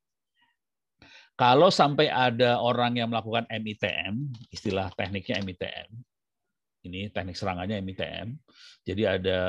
Kalau 1.39 1.71
sampai 1.71 2.11
ada 2.11 2.59
orang 2.59 2.99
yang 2.99 3.07
melakukan 3.07 3.47
MITM, 3.47 4.27
istilah 4.51 4.91
tekniknya 4.91 5.39
MITM, 5.39 5.87
ini 6.83 7.07
teknik 7.15 7.39
serangannya 7.39 7.79
MITM. 7.79 8.35
Jadi 8.83 9.07
ada 9.07 9.39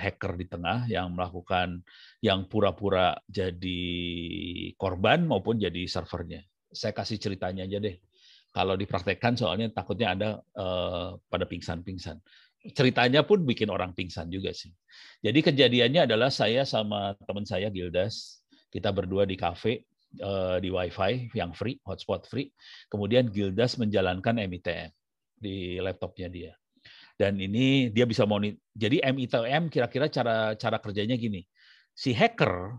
hacker 0.00 0.32
di 0.40 0.48
tengah 0.48 0.88
yang 0.88 1.12
melakukan 1.12 1.84
yang 2.24 2.48
pura-pura 2.48 3.20
jadi 3.28 3.84
korban 4.80 5.28
maupun 5.28 5.60
jadi 5.60 5.84
servernya 5.84 6.40
saya 6.76 6.92
kasih 6.92 7.16
ceritanya 7.16 7.64
aja 7.64 7.80
deh. 7.80 7.96
kalau 8.56 8.72
dipraktekkan 8.72 9.36
soalnya 9.36 9.68
takutnya 9.68 10.16
ada 10.16 10.28
uh, 10.56 11.12
pada 11.28 11.44
pingsan-pingsan. 11.44 12.16
Ceritanya 12.72 13.20
pun 13.20 13.44
bikin 13.44 13.68
orang 13.68 13.92
pingsan 13.92 14.32
juga 14.32 14.48
sih. 14.56 14.72
Jadi 15.20 15.44
kejadiannya 15.44 16.08
adalah 16.08 16.32
saya 16.32 16.64
sama 16.64 17.12
teman 17.28 17.44
saya 17.44 17.68
Gildas, 17.68 18.40
kita 18.72 18.96
berdua 18.96 19.28
di 19.28 19.36
kafe 19.36 19.84
uh, 20.22 20.56
di 20.62 20.68
WiFi 20.72 21.34
yang 21.36 21.52
free, 21.52 21.78
hotspot 21.82 22.26
free. 22.28 22.50
Kemudian 22.88 23.28
Gildas 23.30 23.76
menjalankan 23.80 24.38
MITM 24.46 24.90
di 25.36 25.76
laptopnya 25.82 26.28
dia. 26.32 26.52
Dan 27.16 27.40
ini 27.40 27.88
dia 27.88 28.04
bisa 28.04 28.28
monitor. 28.28 28.60
Jadi 28.76 29.00
MITM 29.00 29.72
kira-kira 29.72 30.06
cara 30.12 30.52
cara 30.54 30.76
kerjanya 30.80 31.16
gini. 31.16 31.40
Si 31.96 32.12
hacker 32.12 32.76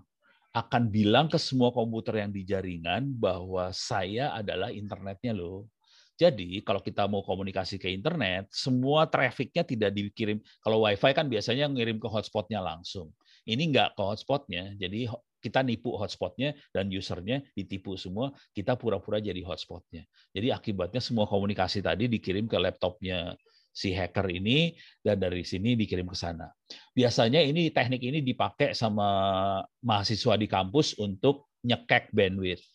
akan 0.53 0.89
bilang 0.89 1.29
ke 1.29 1.37
semua 1.41 1.73
komputer 1.73 2.21
yang 2.25 2.31
di 2.33 2.45
jaringan 2.45 3.13
bahwa 3.17 3.69
saya 3.73 4.33
adalah 4.33 4.69
internetnya 4.73 5.33
loh. 5.33 5.69
Jadi 6.17 6.65
kalau 6.65 6.81
kita 6.81 7.05
mau 7.05 7.21
komunikasi 7.21 7.77
ke 7.77 7.93
internet, 7.93 8.49
semua 8.49 9.05
trafficnya 9.05 9.61
tidak 9.61 9.93
dikirim. 9.93 10.41
Kalau 10.65 10.81
WiFi 10.81 11.13
kan 11.13 11.29
biasanya 11.29 11.69
ngirim 11.69 12.01
ke 12.01 12.09
hotspotnya 12.09 12.57
langsung. 12.57 13.13
Ini 13.45 13.61
nggak 13.69 13.93
ke 13.93 14.01
hotspotnya, 14.01 14.73
jadi 14.81 15.13
kita 15.39 15.61
nipu 15.61 15.93
hotspotnya 15.95 16.57
dan 16.73 16.89
usernya 16.89 17.45
ditipu 17.53 17.95
semua, 17.95 18.33
kita 18.51 18.73
pura-pura 18.75 19.21
jadi 19.21 19.39
hotspotnya. 19.45 20.03
Jadi 20.33 20.47
akibatnya 20.49 21.01
semua 21.01 21.29
komunikasi 21.29 21.81
tadi 21.81 22.09
dikirim 22.09 22.49
ke 22.49 22.57
laptopnya 22.57 23.37
si 23.77 23.93
hacker 23.93 24.25
ini 24.33 24.73
dan 25.05 25.21
dari 25.21 25.45
sini 25.45 25.77
dikirim 25.77 26.09
ke 26.09 26.17
sana. 26.17 26.49
Biasanya 26.97 27.45
ini 27.45 27.69
teknik 27.69 28.01
ini 28.01 28.25
dipakai 28.25 28.73
sama 28.73 29.61
mahasiswa 29.85 30.33
di 30.33 30.49
kampus 30.49 30.97
untuk 30.97 31.53
nyekek 31.61 32.09
bandwidth. 32.09 32.65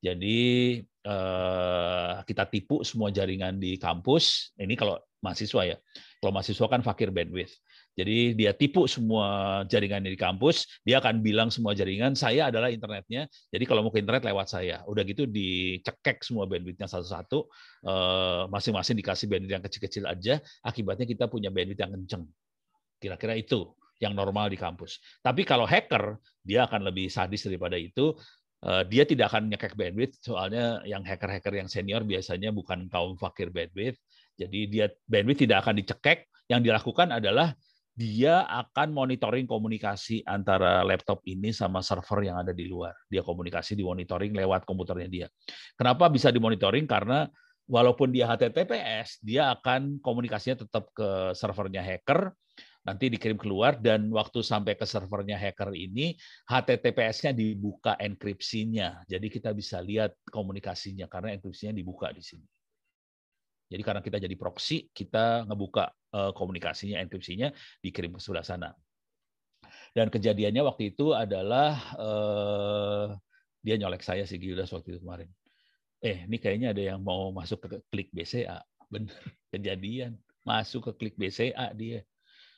Jadi 0.00 0.40
eh, 0.86 2.14
kita 2.24 2.48
tipu 2.48 2.80
semua 2.80 3.12
jaringan 3.12 3.60
di 3.60 3.76
kampus. 3.76 4.56
Ini 4.56 4.72
kalau 4.72 4.96
mahasiswa 5.20 5.68
ya. 5.68 5.76
Kalau 6.22 6.32
mahasiswa 6.32 6.66
kan 6.70 6.80
fakir 6.80 7.12
bandwidth. 7.12 7.52
Jadi 7.98 8.38
dia 8.38 8.54
tipu 8.54 8.86
semua 8.86 9.60
jaringan 9.66 10.06
di 10.06 10.14
kampus, 10.14 10.70
dia 10.86 11.02
akan 11.02 11.18
bilang 11.18 11.50
semua 11.50 11.74
jaringan 11.74 12.14
saya 12.14 12.46
adalah 12.46 12.70
internetnya. 12.70 13.26
Jadi 13.50 13.64
kalau 13.66 13.82
mau 13.82 13.90
ke 13.90 13.98
internet 13.98 14.22
lewat 14.22 14.46
saya. 14.46 14.86
Udah 14.86 15.02
gitu 15.02 15.26
dicekek 15.26 16.22
semua 16.22 16.46
bandwidthnya 16.46 16.86
satu-satu, 16.86 17.50
eh, 17.90 18.42
masing-masing 18.54 18.94
dikasih 19.02 19.26
bandwidth 19.26 19.54
yang 19.58 19.64
kecil-kecil 19.66 20.04
aja. 20.06 20.38
Akibatnya 20.62 21.10
kita 21.10 21.26
punya 21.26 21.50
bandwidth 21.50 21.82
yang 21.82 21.90
kenceng. 21.98 22.22
Kira-kira 23.02 23.34
itu 23.34 23.74
yang 23.98 24.14
normal 24.14 24.46
di 24.46 24.54
kampus. 24.54 25.02
Tapi 25.18 25.42
kalau 25.42 25.66
hacker, 25.66 26.22
dia 26.46 26.70
akan 26.70 26.86
lebih 26.86 27.10
sadis 27.10 27.42
daripada 27.50 27.74
itu. 27.74 28.14
Eh, 28.62 28.86
dia 28.86 29.02
tidak 29.10 29.34
akan 29.34 29.50
nyekek 29.50 29.74
bandwidth, 29.74 30.22
soalnya 30.22 30.86
yang 30.86 31.02
hacker-hacker 31.02 31.50
yang 31.50 31.66
senior 31.66 32.06
biasanya 32.06 32.54
bukan 32.54 32.86
kaum 32.86 33.18
fakir 33.18 33.50
bandwidth. 33.50 33.98
Jadi 34.38 34.70
dia 34.70 34.86
bandwidth 35.10 35.42
tidak 35.42 35.66
akan 35.66 35.82
dicekek. 35.82 36.30
Yang 36.48 36.72
dilakukan 36.72 37.12
adalah 37.12 37.52
dia 37.98 38.46
akan 38.46 38.94
monitoring 38.94 39.42
komunikasi 39.42 40.22
antara 40.22 40.86
laptop 40.86 41.18
ini 41.26 41.50
sama 41.50 41.82
server 41.82 42.30
yang 42.30 42.38
ada 42.38 42.54
di 42.54 42.70
luar. 42.70 42.94
Dia 43.10 43.26
komunikasi 43.26 43.74
di 43.74 43.82
monitoring 43.82 44.30
lewat 44.38 44.62
komputernya 44.62 45.08
dia. 45.10 45.26
Kenapa 45.74 46.06
bisa 46.06 46.30
dimonitoring? 46.30 46.86
Karena 46.86 47.26
walaupun 47.66 48.14
dia 48.14 48.30
HTTPS, 48.30 49.18
dia 49.18 49.50
akan 49.50 49.98
komunikasinya 49.98 50.62
tetap 50.62 50.94
ke 50.94 51.34
servernya 51.34 51.82
hacker, 51.82 52.30
nanti 52.86 53.10
dikirim 53.10 53.34
keluar 53.34 53.74
dan 53.82 54.06
waktu 54.14 54.46
sampai 54.46 54.78
ke 54.78 54.86
servernya 54.86 55.34
hacker 55.34 55.74
ini 55.74 56.14
HTTPS-nya 56.46 57.34
dibuka 57.34 57.98
enkripsinya. 57.98 59.02
Jadi 59.10 59.26
kita 59.26 59.50
bisa 59.50 59.82
lihat 59.82 60.14
komunikasinya 60.30 61.10
karena 61.10 61.34
enkripsinya 61.34 61.74
dibuka 61.74 62.14
di 62.14 62.22
sini. 62.22 62.46
Jadi 63.68 63.82
karena 63.82 64.00
kita 64.06 64.22
jadi 64.22 64.38
proxy, 64.38 64.86
kita 64.94 65.50
ngebuka 65.50 65.97
komunikasinya, 66.12 66.98
enkripsinya, 67.04 67.52
dikirim 67.84 68.16
ke 68.16 68.20
sebelah 68.20 68.46
sana. 68.46 68.70
Dan 69.92 70.12
kejadiannya 70.12 70.62
waktu 70.64 70.94
itu 70.94 71.16
adalah 71.16 71.74
eh, 71.96 73.06
dia 73.64 73.74
nyolek 73.76 74.04
saya 74.04 74.24
si 74.24 74.38
Gildas 74.38 74.70
waktu 74.72 74.96
itu 74.96 75.00
kemarin. 75.02 75.28
Eh, 75.98 76.30
ini 76.30 76.38
kayaknya 76.38 76.70
ada 76.70 76.82
yang 76.94 77.00
mau 77.02 77.34
masuk 77.34 77.58
ke 77.66 77.68
klik 77.90 78.08
BCA. 78.14 78.62
Bener, 78.86 79.12
kejadian. 79.52 80.14
Masuk 80.46 80.88
ke 80.88 80.92
klik 80.96 81.16
BCA 81.18 81.74
dia. 81.74 82.00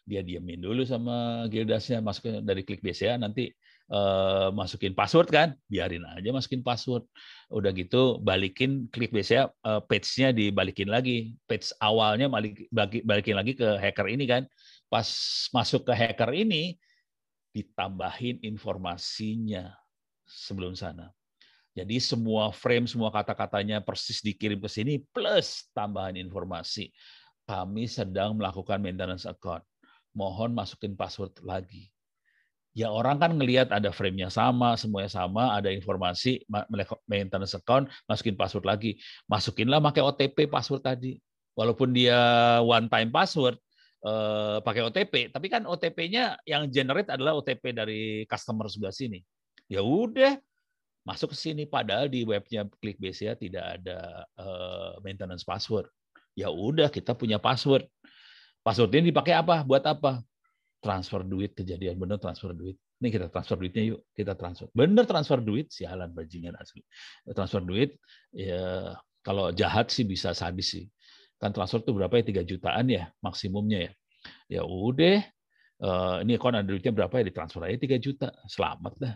Dia 0.05 0.20
diamin 0.26 0.59
dulu 0.59 0.82
sama 0.82 1.46
Gildasnya, 1.48 2.03
masuk 2.03 2.42
dari 2.42 2.66
klik 2.66 2.82
BCA, 2.82 3.14
nanti 3.20 3.53
uh, 3.91 4.49
masukin 4.55 4.95
password 4.95 5.28
kan, 5.28 5.53
biarin 5.66 6.07
aja 6.07 6.30
masukin 6.30 6.62
password. 6.62 7.05
Udah 7.51 7.74
gitu 7.74 8.22
balikin 8.22 8.86
klik 8.88 9.11
biasanya 9.11 9.51
uh, 9.66 9.82
page-nya 9.82 10.30
dibalikin 10.30 10.88
lagi. 10.88 11.34
Page 11.45 11.74
awalnya 11.82 12.30
balik, 12.30 12.70
balikin 13.05 13.36
lagi 13.36 13.53
ke 13.59 13.76
hacker 13.76 14.07
ini 14.09 14.24
kan. 14.24 14.47
Pas 14.86 15.07
masuk 15.51 15.86
ke 15.86 15.93
hacker 15.93 16.30
ini 16.32 16.78
ditambahin 17.51 18.38
informasinya 18.47 19.74
sebelum 20.24 20.78
sana. 20.78 21.11
Jadi 21.74 22.03
semua 22.03 22.51
frame, 22.51 22.86
semua 22.86 23.14
kata-katanya 23.14 23.78
persis 23.78 24.18
dikirim 24.22 24.59
ke 24.59 24.66
sini 24.66 25.03
plus 25.14 25.70
tambahan 25.70 26.18
informasi. 26.18 26.91
Kami 27.47 27.86
sedang 27.91 28.38
melakukan 28.38 28.78
maintenance 28.78 29.26
account. 29.26 29.62
Mohon 30.11 30.59
masukin 30.59 30.99
password 30.99 31.38
lagi 31.47 31.91
ya 32.70 32.88
orang 32.90 33.18
kan 33.18 33.34
ngelihat 33.34 33.74
ada 33.74 33.90
frame-nya 33.90 34.30
sama, 34.30 34.78
semuanya 34.78 35.10
sama, 35.10 35.58
ada 35.58 35.70
informasi 35.74 36.46
maintenance 37.10 37.58
account, 37.58 37.90
masukin 38.06 38.38
password 38.38 38.66
lagi. 38.66 38.98
Masukinlah 39.26 39.82
pakai 39.82 40.02
OTP 40.06 40.46
password 40.46 40.82
tadi. 40.86 41.18
Walaupun 41.58 41.90
dia 41.90 42.16
one 42.62 42.86
time 42.86 43.10
password 43.10 43.58
eh, 44.06 44.58
pakai 44.62 44.86
OTP, 44.86 45.34
tapi 45.34 45.46
kan 45.50 45.66
OTP-nya 45.66 46.38
yang 46.46 46.70
generate 46.70 47.10
adalah 47.10 47.34
OTP 47.36 47.74
dari 47.74 48.24
customer 48.30 48.70
sebelah 48.70 48.94
sini. 48.94 49.18
Ya 49.66 49.82
udah, 49.82 50.38
masuk 51.02 51.34
ke 51.34 51.36
sini 51.36 51.64
padahal 51.66 52.06
di 52.06 52.22
webnya 52.22 52.68
Klik 52.78 53.02
BCA 53.02 53.34
tidak 53.34 53.82
ada 53.82 54.24
eh, 54.38 54.92
maintenance 55.02 55.42
password. 55.42 55.90
Ya 56.38 56.48
udah, 56.54 56.86
kita 56.86 57.18
punya 57.18 57.42
password. 57.42 57.84
Password 58.62 58.94
ini 58.94 59.10
dipakai 59.10 59.34
apa? 59.34 59.66
Buat 59.66 59.84
apa? 59.90 60.22
Transfer 60.80 61.20
duit 61.22 61.52
kejadian 61.52 62.00
bener 62.00 62.16
transfer 62.16 62.56
duit. 62.56 62.76
Ini 63.00 63.08
kita 63.08 63.26
transfer 63.32 63.56
duitnya 63.56 63.82
yuk 63.96 64.00
kita 64.12 64.36
transfer. 64.36 64.68
Bener 64.72 65.04
transfer 65.08 65.40
duit 65.40 65.72
sialan 65.72 66.12
bajingan 66.12 66.56
asli. 66.56 66.84
Transfer 67.32 67.62
duit 67.64 67.96
ya 68.32 68.96
kalau 69.20 69.52
jahat 69.52 69.92
sih 69.92 70.04
bisa 70.04 70.32
sadis 70.32 70.72
sih. 70.76 70.84
Kan 71.40 71.52
transfer 71.56 71.80
tuh 71.80 71.96
berapa 71.96 72.12
ya? 72.20 72.24
Tiga 72.24 72.42
jutaan 72.44 72.92
ya 72.92 73.08
maksimumnya 73.24 73.88
ya. 73.88 73.92
Ya 74.48 74.62
udah 74.64 75.24
uh, 75.80 76.16
ini 76.24 76.36
kon 76.36 76.52
ada 76.56 76.66
duitnya 76.66 76.92
berapa 76.92 77.14
ya? 77.20 77.24
Ditransfer 77.28 77.64
aja 77.64 77.78
tiga 77.80 77.96
juta. 77.96 78.28
Selamat 78.48 78.92
dah 79.00 79.14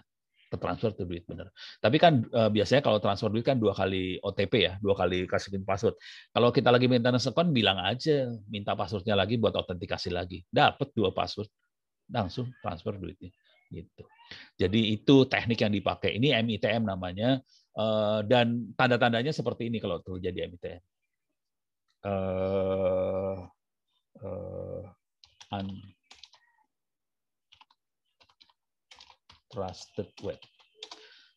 transfer 0.56 0.90
tuh 0.94 1.06
duit 1.06 1.24
bener. 1.26 1.50
Tapi 1.78 1.96
kan 1.96 2.24
uh, 2.32 2.50
biasanya 2.50 2.82
kalau 2.82 2.98
transfer 2.98 3.30
duit 3.30 3.44
kan 3.46 3.56
dua 3.56 3.72
kali 3.72 4.18
OTP 4.20 4.54
ya, 4.66 4.72
dua 4.80 4.94
kali 4.98 5.28
kasihin 5.28 5.62
password. 5.62 5.94
Kalau 6.32 6.48
kita 6.50 6.68
lagi 6.72 6.86
maintenance 6.90 7.28
account 7.30 7.50
bilang 7.50 7.78
aja 7.80 8.30
minta 8.48 8.74
passwordnya 8.74 9.14
lagi 9.14 9.38
buat 9.38 9.54
autentikasi 9.54 10.10
lagi. 10.14 10.42
Dapat 10.48 10.92
dua 10.96 11.14
password, 11.14 11.48
langsung 12.10 12.50
transfer 12.60 12.96
duitnya 12.96 13.30
gitu. 13.74 14.02
Jadi 14.54 14.94
itu 14.94 15.26
teknik 15.26 15.58
yang 15.60 15.72
dipakai. 15.74 16.16
Ini 16.16 16.38
MITM 16.46 16.86
namanya 16.86 17.42
uh, 17.74 18.22
dan 18.22 18.70
tanda-tandanya 18.78 19.34
seperti 19.34 19.68
ini 19.68 19.82
kalau 19.82 19.98
terjadi 20.00 20.46
MITM. 20.50 20.82
Uh, 22.04 23.48
uh, 24.20 24.82
trusted 29.54 30.10
web. 30.26 30.42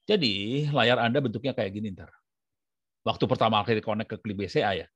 Jadi 0.09 0.65
layar 0.74 0.97
Anda 0.97 1.22
bentuknya 1.22 1.53
kayak 1.53 1.78
gini 1.78 1.93
ntar. 1.93 2.09
Waktu 3.05 3.30
pertama 3.30 3.61
kali 3.61 3.80
connect 3.80 4.09
ke 4.09 4.18
klik 4.20 4.36
BCA 4.36 4.84
ya. 4.84 4.88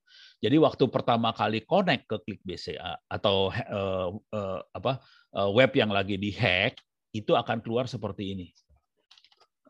Jadi 0.42 0.58
waktu 0.58 0.90
pertama 0.90 1.30
kali 1.32 1.62
connect 1.64 2.10
ke 2.10 2.18
klik 2.26 2.42
BCA 2.42 2.98
atau 3.06 3.54
uh, 3.54 4.10
uh, 4.34 4.60
apa 4.74 5.00
uh, 5.38 5.54
web 5.54 5.72
yang 5.78 5.94
lagi 5.94 6.18
dihack 6.18 6.82
itu 7.14 7.38
akan 7.38 7.62
keluar 7.62 7.86
seperti 7.86 8.34
ini. 8.34 8.48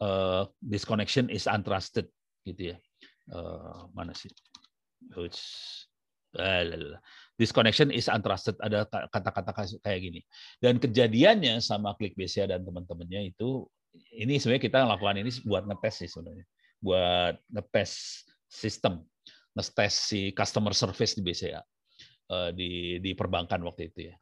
Uh, 0.01 0.49
this 0.63 0.87
connection 0.87 1.29
is 1.29 1.45
untrusted 1.45 2.09
gitu 2.47 2.73
ya. 2.73 2.77
Uh, 3.29 3.85
mana 3.93 4.15
sih? 4.17 4.31
This 5.13 5.85
connection 7.49 7.89
is 7.89 8.05
untrusted. 8.05 8.53
Ada 8.61 8.85
kata-kata 9.09 9.81
kayak 9.81 9.99
gini. 10.05 10.21
Dan 10.61 10.77
kejadiannya 10.77 11.57
sama 11.65 11.97
klik 11.97 12.13
BCA 12.13 12.45
dan 12.45 12.61
teman-temannya 12.61 13.33
itu 13.33 13.65
ini 14.13 14.37
sebenarnya 14.37 14.63
kita 14.69 14.79
lakukan 14.85 15.17
ini 15.17 15.33
buat 15.49 15.65
ngetes 15.65 15.95
sih 16.05 16.09
sebenarnya. 16.13 16.45
Buat 16.77 17.41
ngetes 17.49 17.91
sistem, 18.45 19.01
ngetes 19.57 19.93
si 19.97 20.29
customer 20.37 20.77
service 20.77 21.17
di 21.17 21.21
BCA 21.25 21.61
eh, 22.29 22.49
di 22.53 22.71
di 23.01 23.11
perbankan 23.17 23.65
waktu 23.65 23.89
itu 23.89 24.13
ya. 24.13 24.15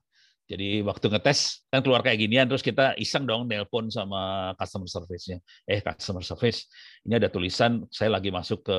Jadi 0.50 0.82
waktu 0.82 1.14
ngetes 1.14 1.70
kan 1.70 1.86
keluar 1.86 2.02
kayak 2.02 2.26
ginian 2.26 2.50
terus 2.50 2.66
kita 2.66 2.97
iseng 2.97 3.30
dong 3.30 3.45
nelpon 3.45 3.93
sama 3.93 4.52
customer 4.58 4.89
service-nya. 4.89 5.38
Eh 5.70 5.78
customer 5.78 6.26
service, 6.26 6.66
ini 7.06 7.22
ada 7.22 7.30
tulisan 7.30 7.86
saya 7.93 8.18
lagi 8.18 8.34
masuk 8.34 8.66
ke 8.66 8.78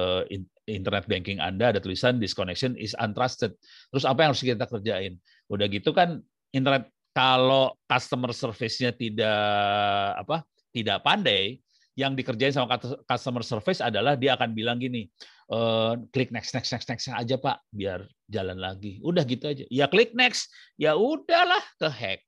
internet 0.66 1.07
banking 1.07 1.39
Anda 1.39 1.71
ada 1.71 1.79
tulisan 1.79 2.18
this 2.18 2.35
connection 2.35 2.75
is 2.75 2.99
untrusted. 2.99 3.55
Terus 3.95 4.03
apa 4.03 4.27
yang 4.27 4.35
harus 4.35 4.43
kita 4.43 4.66
kerjain? 4.66 5.14
Udah 5.47 5.71
gitu 5.71 5.95
kan 5.95 6.18
internet 6.51 6.91
kalau 7.14 7.79
customer 7.87 8.35
service-nya 8.35 8.91
tidak 8.91 9.39
apa? 10.27 10.43
tidak 10.71 11.03
pandai, 11.03 11.59
yang 11.99 12.14
dikerjain 12.14 12.55
sama 12.55 12.78
customer 13.05 13.43
service 13.43 13.82
adalah 13.82 14.14
dia 14.14 14.38
akan 14.38 14.55
bilang 14.55 14.78
gini, 14.78 15.11
e, 15.51 15.59
klik 16.14 16.30
next 16.30 16.55
next 16.55 16.70
next 16.70 16.88
next 16.88 17.07
aja 17.11 17.36
pak, 17.36 17.61
biar 17.74 18.07
jalan 18.30 18.59
lagi. 18.59 19.03
Udah 19.03 19.26
gitu 19.26 19.51
aja. 19.51 19.64
Ya 19.68 19.91
klik 19.91 20.14
next, 20.14 20.49
ya 20.78 20.95
udahlah 20.95 21.61
ke 21.76 21.88
hack. 21.91 22.20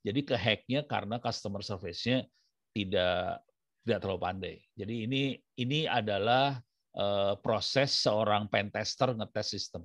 Jadi 0.00 0.20
ke 0.24 0.36
hacknya 0.38 0.86
karena 0.86 1.20
customer 1.20 1.60
service-nya 1.60 2.24
tidak 2.72 3.44
tidak 3.84 3.98
terlalu 4.00 4.20
pandai. 4.22 4.56
Jadi 4.78 4.94
ini 5.04 5.22
ini 5.58 5.84
adalah 5.84 6.56
uh, 6.96 7.34
proses 7.42 7.92
seorang 8.00 8.46
pentester 8.48 9.12
ngetes 9.12 9.48
sistem. 9.52 9.82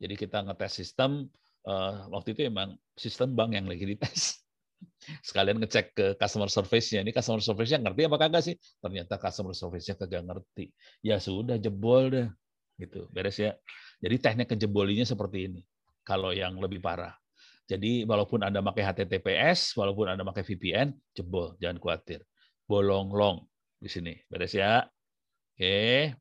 Jadi 0.00 0.14
kita 0.14 0.44
ngetes 0.44 0.72
sistem 0.84 1.26
uh, 1.66 2.06
waktu 2.12 2.36
itu 2.36 2.46
emang 2.48 2.76
sistem 2.94 3.32
bank 3.34 3.56
yang 3.56 3.66
lagi 3.66 3.84
dites 3.84 4.40
sekalian 5.24 5.60
ngecek 5.60 5.86
ke 5.96 6.06
customer 6.16 6.48
service-nya. 6.48 7.00
Ini 7.04 7.12
customer 7.12 7.40
service-nya 7.40 7.80
ngerti 7.84 8.00
apa 8.06 8.16
kagak 8.20 8.42
sih? 8.44 8.56
Ternyata 8.80 9.16
customer 9.16 9.56
service-nya 9.56 9.96
kagak 9.96 10.22
ngerti. 10.24 10.72
Ya 11.00 11.16
sudah 11.20 11.56
jebol 11.56 12.12
deh. 12.12 12.28
Gitu, 12.80 13.08
beres 13.12 13.36
ya. 13.36 13.52
Jadi 14.00 14.16
teknik 14.16 14.48
kejebolinya 14.56 15.04
seperti 15.04 15.52
ini. 15.52 15.60
Kalau 16.00 16.32
yang 16.32 16.56
lebih 16.56 16.80
parah. 16.80 17.12
Jadi 17.68 18.02
walaupun 18.02 18.42
Anda 18.42 18.64
pakai 18.64 18.82
HTTPS, 18.82 19.78
walaupun 19.78 20.10
Anda 20.10 20.26
pakai 20.26 20.42
VPN, 20.42 20.90
jebol, 21.14 21.54
jangan 21.62 21.78
khawatir. 21.78 22.24
Bolong-long 22.66 23.44
di 23.78 23.86
sini. 23.86 24.16
Beres 24.26 24.56
ya. 24.56 24.82
Oke. 25.54 26.16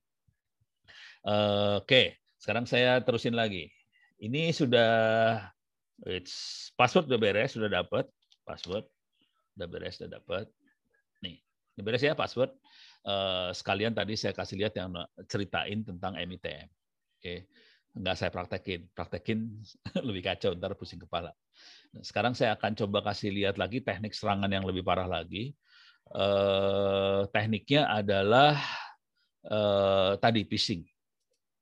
Oke, 1.84 2.20
sekarang 2.40 2.64
saya 2.70 3.04
terusin 3.04 3.36
lagi. 3.36 3.68
Ini 4.20 4.52
sudah 4.52 4.92
it's 6.08 6.70
password 6.76 7.08
udah 7.12 7.20
beres, 7.20 7.56
sudah 7.56 7.72
dapat 7.72 8.08
password. 8.50 8.90
Udah 9.54 9.68
beres, 9.70 10.02
udah 10.02 10.18
dapat. 10.18 10.50
Nih, 11.22 11.38
ini 11.78 11.82
beres 11.86 12.02
ya 12.02 12.18
password. 12.18 12.50
Uh, 13.06 13.54
sekalian 13.54 13.94
tadi 13.94 14.18
saya 14.18 14.34
kasih 14.34 14.58
lihat 14.58 14.74
yang 14.74 14.98
ceritain 15.30 15.86
tentang 15.86 16.18
MITM. 16.18 16.66
Oke, 17.22 17.46
nggak 17.94 18.16
saya 18.18 18.34
praktekin. 18.34 18.90
Praktekin 18.98 19.62
lebih 20.08 20.26
kacau, 20.26 20.58
ntar 20.58 20.74
pusing 20.74 20.98
kepala. 20.98 21.30
Nah, 21.94 22.02
sekarang 22.02 22.34
saya 22.34 22.58
akan 22.58 22.74
coba 22.74 23.14
kasih 23.14 23.30
lihat 23.30 23.62
lagi 23.62 23.86
teknik 23.86 24.18
serangan 24.18 24.50
yang 24.50 24.66
lebih 24.66 24.82
parah 24.82 25.06
lagi. 25.06 25.54
Uh, 26.10 27.30
tekniknya 27.30 27.86
adalah 27.86 28.58
uh, 29.46 30.18
tadi 30.18 30.42
phishing. 30.42 30.82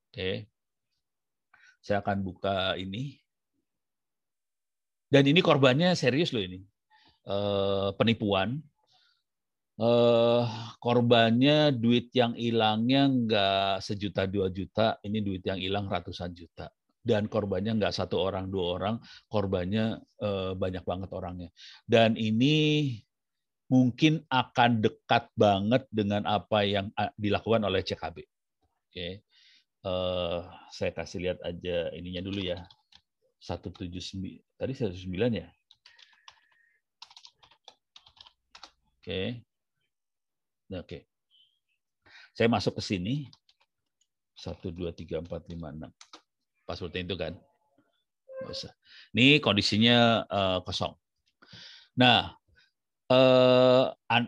Oke, 0.07 0.47
saya 1.83 1.99
akan 1.99 2.23
buka 2.23 2.79
ini. 2.79 3.19
Dan 5.07 5.23
ini 5.23 5.39
korbannya 5.39 5.95
serius 5.95 6.35
loh 6.35 6.43
ini. 6.43 6.59
Eh, 7.27 7.89
penipuan. 7.99 8.55
Eh, 9.77 10.43
korbannya 10.79 11.75
duit 11.75 12.09
yang 12.15 12.33
hilangnya 12.33 13.11
nggak 13.11 13.83
sejuta 13.83 14.23
dua 14.25 14.47
juta, 14.49 14.95
ini 15.03 15.19
duit 15.19 15.43
yang 15.43 15.59
hilang 15.59 15.91
ratusan 15.91 16.31
juta. 16.31 16.71
Dan 17.03 17.27
korbannya 17.27 17.75
nggak 17.77 17.93
satu 17.93 18.15
orang 18.23 18.47
dua 18.47 18.65
orang, 18.79 18.95
korbannya 19.27 19.99
eh, 20.23 20.53
banyak 20.55 20.83
banget 20.87 21.09
orangnya. 21.11 21.49
Dan 21.83 22.15
ini 22.15 22.95
mungkin 23.67 24.23
akan 24.31 24.79
dekat 24.79 25.27
banget 25.35 25.83
dengan 25.91 26.23
apa 26.23 26.63
yang 26.63 26.87
dilakukan 27.19 27.67
oleh 27.67 27.83
CKB. 27.83 28.23
Oke, 28.87 29.27
uh, 29.83 30.47
saya 30.71 30.95
kasih 30.95 31.19
lihat 31.27 31.39
aja 31.43 31.91
ininya 31.91 32.23
dulu 32.23 32.39
ya. 32.47 32.63
179 33.43 33.91
tadi 34.57 34.73
109 34.73 35.35
ya 35.35 35.47
Oke. 39.07 39.39
Nah, 40.67 40.83
oke. 40.83 40.99
Saya 42.35 42.51
masuk 42.51 42.75
ke 42.75 42.83
sini. 42.83 43.31
1, 44.35 44.59
2, 44.67 44.91
3, 44.91 45.23
4, 45.23 45.47
5, 45.47 45.55
6. 45.55 46.67
Passwordnya 46.67 47.07
itu 47.07 47.15
kan. 47.15 47.31
Bisa. 48.51 48.67
Ini 49.15 49.39
kondisinya 49.39 50.27
uh, 50.27 50.59
kosong. 50.59 50.91
Nah, 51.95 52.35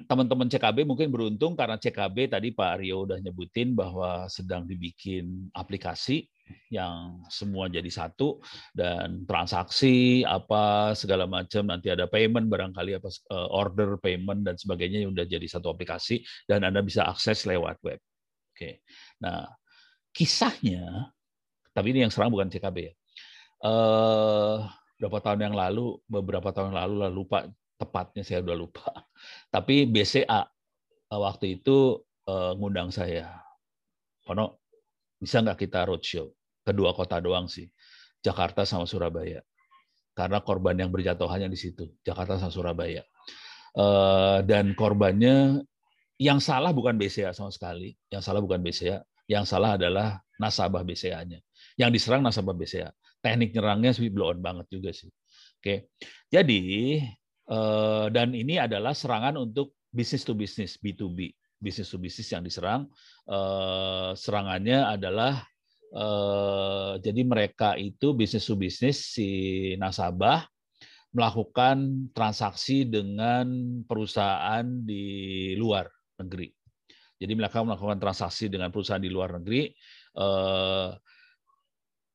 teman-teman 0.08 0.48
uh, 0.48 0.52
CKB 0.56 0.88
mungkin 0.88 1.12
beruntung 1.12 1.60
karena 1.60 1.76
CKB 1.76 2.40
tadi 2.40 2.56
Pak 2.56 2.80
Rio 2.80 3.04
udah 3.04 3.20
nyebutin 3.20 3.76
bahwa 3.76 4.32
sedang 4.32 4.64
dibikin 4.64 5.52
aplikasi 5.52 6.24
yang 6.70 7.24
semua 7.28 7.68
jadi 7.68 7.88
satu 7.90 8.42
dan 8.76 9.26
transaksi 9.26 10.22
apa 10.24 10.94
segala 10.94 11.26
macam 11.26 11.66
nanti 11.66 11.90
ada 11.90 12.06
payment 12.06 12.50
barangkali 12.50 12.98
apa 12.98 13.10
eh, 13.10 13.48
order 13.50 13.98
payment 13.98 14.46
dan 14.46 14.56
sebagainya 14.56 15.06
yang 15.06 15.12
udah 15.14 15.26
jadi 15.26 15.48
satu 15.48 15.74
aplikasi 15.74 16.22
dan 16.46 16.66
Anda 16.66 16.86
bisa 16.86 17.06
akses 17.10 17.46
lewat 17.50 17.82
web. 17.82 18.00
Oke. 18.54 18.84
Nah, 19.24 19.50
kisahnya 20.14 21.14
tapi 21.74 21.96
ini 21.96 22.04
yang 22.04 22.12
serang 22.12 22.34
bukan 22.34 22.52
CKB 22.52 22.78
ya. 22.92 22.94
Eh 23.60 24.58
berapa 25.00 25.18
tahun 25.24 25.50
yang 25.50 25.56
lalu, 25.56 25.96
beberapa 26.12 26.52
tahun 26.52 26.76
yang 26.76 26.80
lalu 26.84 26.96
lah 27.00 27.12
lupa 27.12 27.38
tepatnya 27.80 28.28
saya 28.28 28.44
udah 28.44 28.58
lupa. 28.60 28.92
Tapi 29.56 29.88
BCA 29.88 30.44
eh, 31.08 31.20
waktu 31.20 31.64
itu 31.64 31.96
uh, 32.28 32.52
ngundang 32.60 32.92
saya. 32.92 33.40
Kono, 34.28 34.60
bisa 35.18 35.40
nggak 35.40 35.66
kita 35.66 35.88
roadshow? 35.88 36.28
Kedua 36.70 36.94
kota 36.94 37.18
doang 37.18 37.50
sih, 37.50 37.66
Jakarta 38.22 38.64
sama 38.64 38.86
Surabaya. 38.86 39.42
Karena 40.14 40.44
korban 40.44 40.76
yang 40.76 40.92
berjatuhannya 40.92 41.48
di 41.48 41.60
situ, 41.60 41.96
Jakarta 42.04 42.38
sama 42.38 42.52
Surabaya. 42.52 43.04
Eh, 43.78 44.38
dan 44.44 44.74
korbannya 44.74 45.64
yang 46.20 46.44
salah 46.44 46.76
bukan 46.76 47.00
BCA 47.00 47.32
sama 47.32 47.54
sekali, 47.54 47.96
yang 48.12 48.20
salah 48.20 48.44
bukan 48.44 48.60
BCA, 48.60 49.00
yang 49.30 49.48
salah 49.48 49.80
adalah 49.80 50.20
nasabah 50.42 50.84
BCA-nya. 50.84 51.40
Yang 51.80 51.90
diserang 51.96 52.26
nasabah 52.26 52.52
BCA. 52.58 52.92
Teknik 53.24 53.56
nyerangnya 53.56 53.96
sih 53.96 54.12
blow 54.12 54.36
on 54.36 54.44
banget 54.44 54.68
juga 54.68 54.92
sih. 54.92 55.08
Oke, 55.60 55.92
jadi 56.32 56.60
eh, 57.48 58.06
dan 58.12 58.32
ini 58.36 58.60
adalah 58.60 58.96
serangan 58.96 59.40
untuk 59.40 59.76
bisnis 59.92 60.24
to 60.24 60.36
bisnis 60.36 60.80
B2B, 60.80 61.36
bisnis 61.60 61.92
to 61.92 62.00
bisnis 62.00 62.28
yang 62.32 62.44
diserang. 62.44 62.88
Eh, 63.28 64.12
serangannya 64.16 64.88
adalah 65.00 65.44
Eh, 65.90 66.94
jadi 67.02 67.22
mereka 67.26 67.74
itu 67.74 68.14
bisnis 68.14 68.46
to 68.46 68.54
bisnis 68.54 68.98
si 69.10 69.30
nasabah 69.82 70.46
melakukan 71.10 72.10
transaksi 72.14 72.86
dengan 72.86 73.50
perusahaan 73.90 74.62
di 74.86 75.58
luar 75.58 75.90
negeri. 76.22 76.54
Jadi 77.18 77.34
mereka 77.34 77.66
melakukan 77.66 77.98
transaksi 77.98 78.54
dengan 78.54 78.70
perusahaan 78.70 79.02
di 79.02 79.10
luar 79.10 79.42
negeri. 79.42 79.74
Eh, 80.14 80.90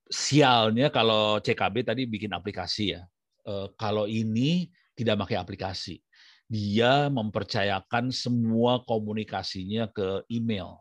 sialnya 0.07 0.95
kalau 0.95 1.43
CKB 1.43 1.77
tadi 1.83 2.03
bikin 2.07 2.31
aplikasi 2.31 2.95
ya. 2.95 3.03
Eh, 3.43 3.69
kalau 3.75 4.07
ini 4.07 4.71
tidak 4.95 5.27
pakai 5.27 5.37
aplikasi, 5.43 5.99
dia 6.47 7.11
mempercayakan 7.11 8.15
semua 8.15 8.87
komunikasinya 8.87 9.91
ke 9.91 10.23
email. 10.31 10.79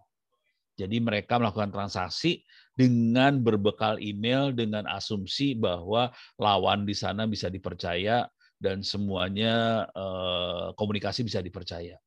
Jadi 0.78 1.02
mereka 1.02 1.42
melakukan 1.42 1.74
transaksi 1.74 2.46
dengan 2.74 3.42
berbekal 3.42 4.02
email 4.02 4.50
dengan 4.50 4.90
asumsi 4.90 5.54
bahwa 5.54 6.10
lawan 6.42 6.90
di 6.90 6.98
sana 6.98 7.30
bisa 7.30 7.48
dipercaya 7.48 8.26
dan 8.58 8.82
semuanya 8.82 9.86
eh, 9.94 10.68
komunikasi 10.74 11.28
bisa 11.28 11.40
dipercaya. 11.44 12.00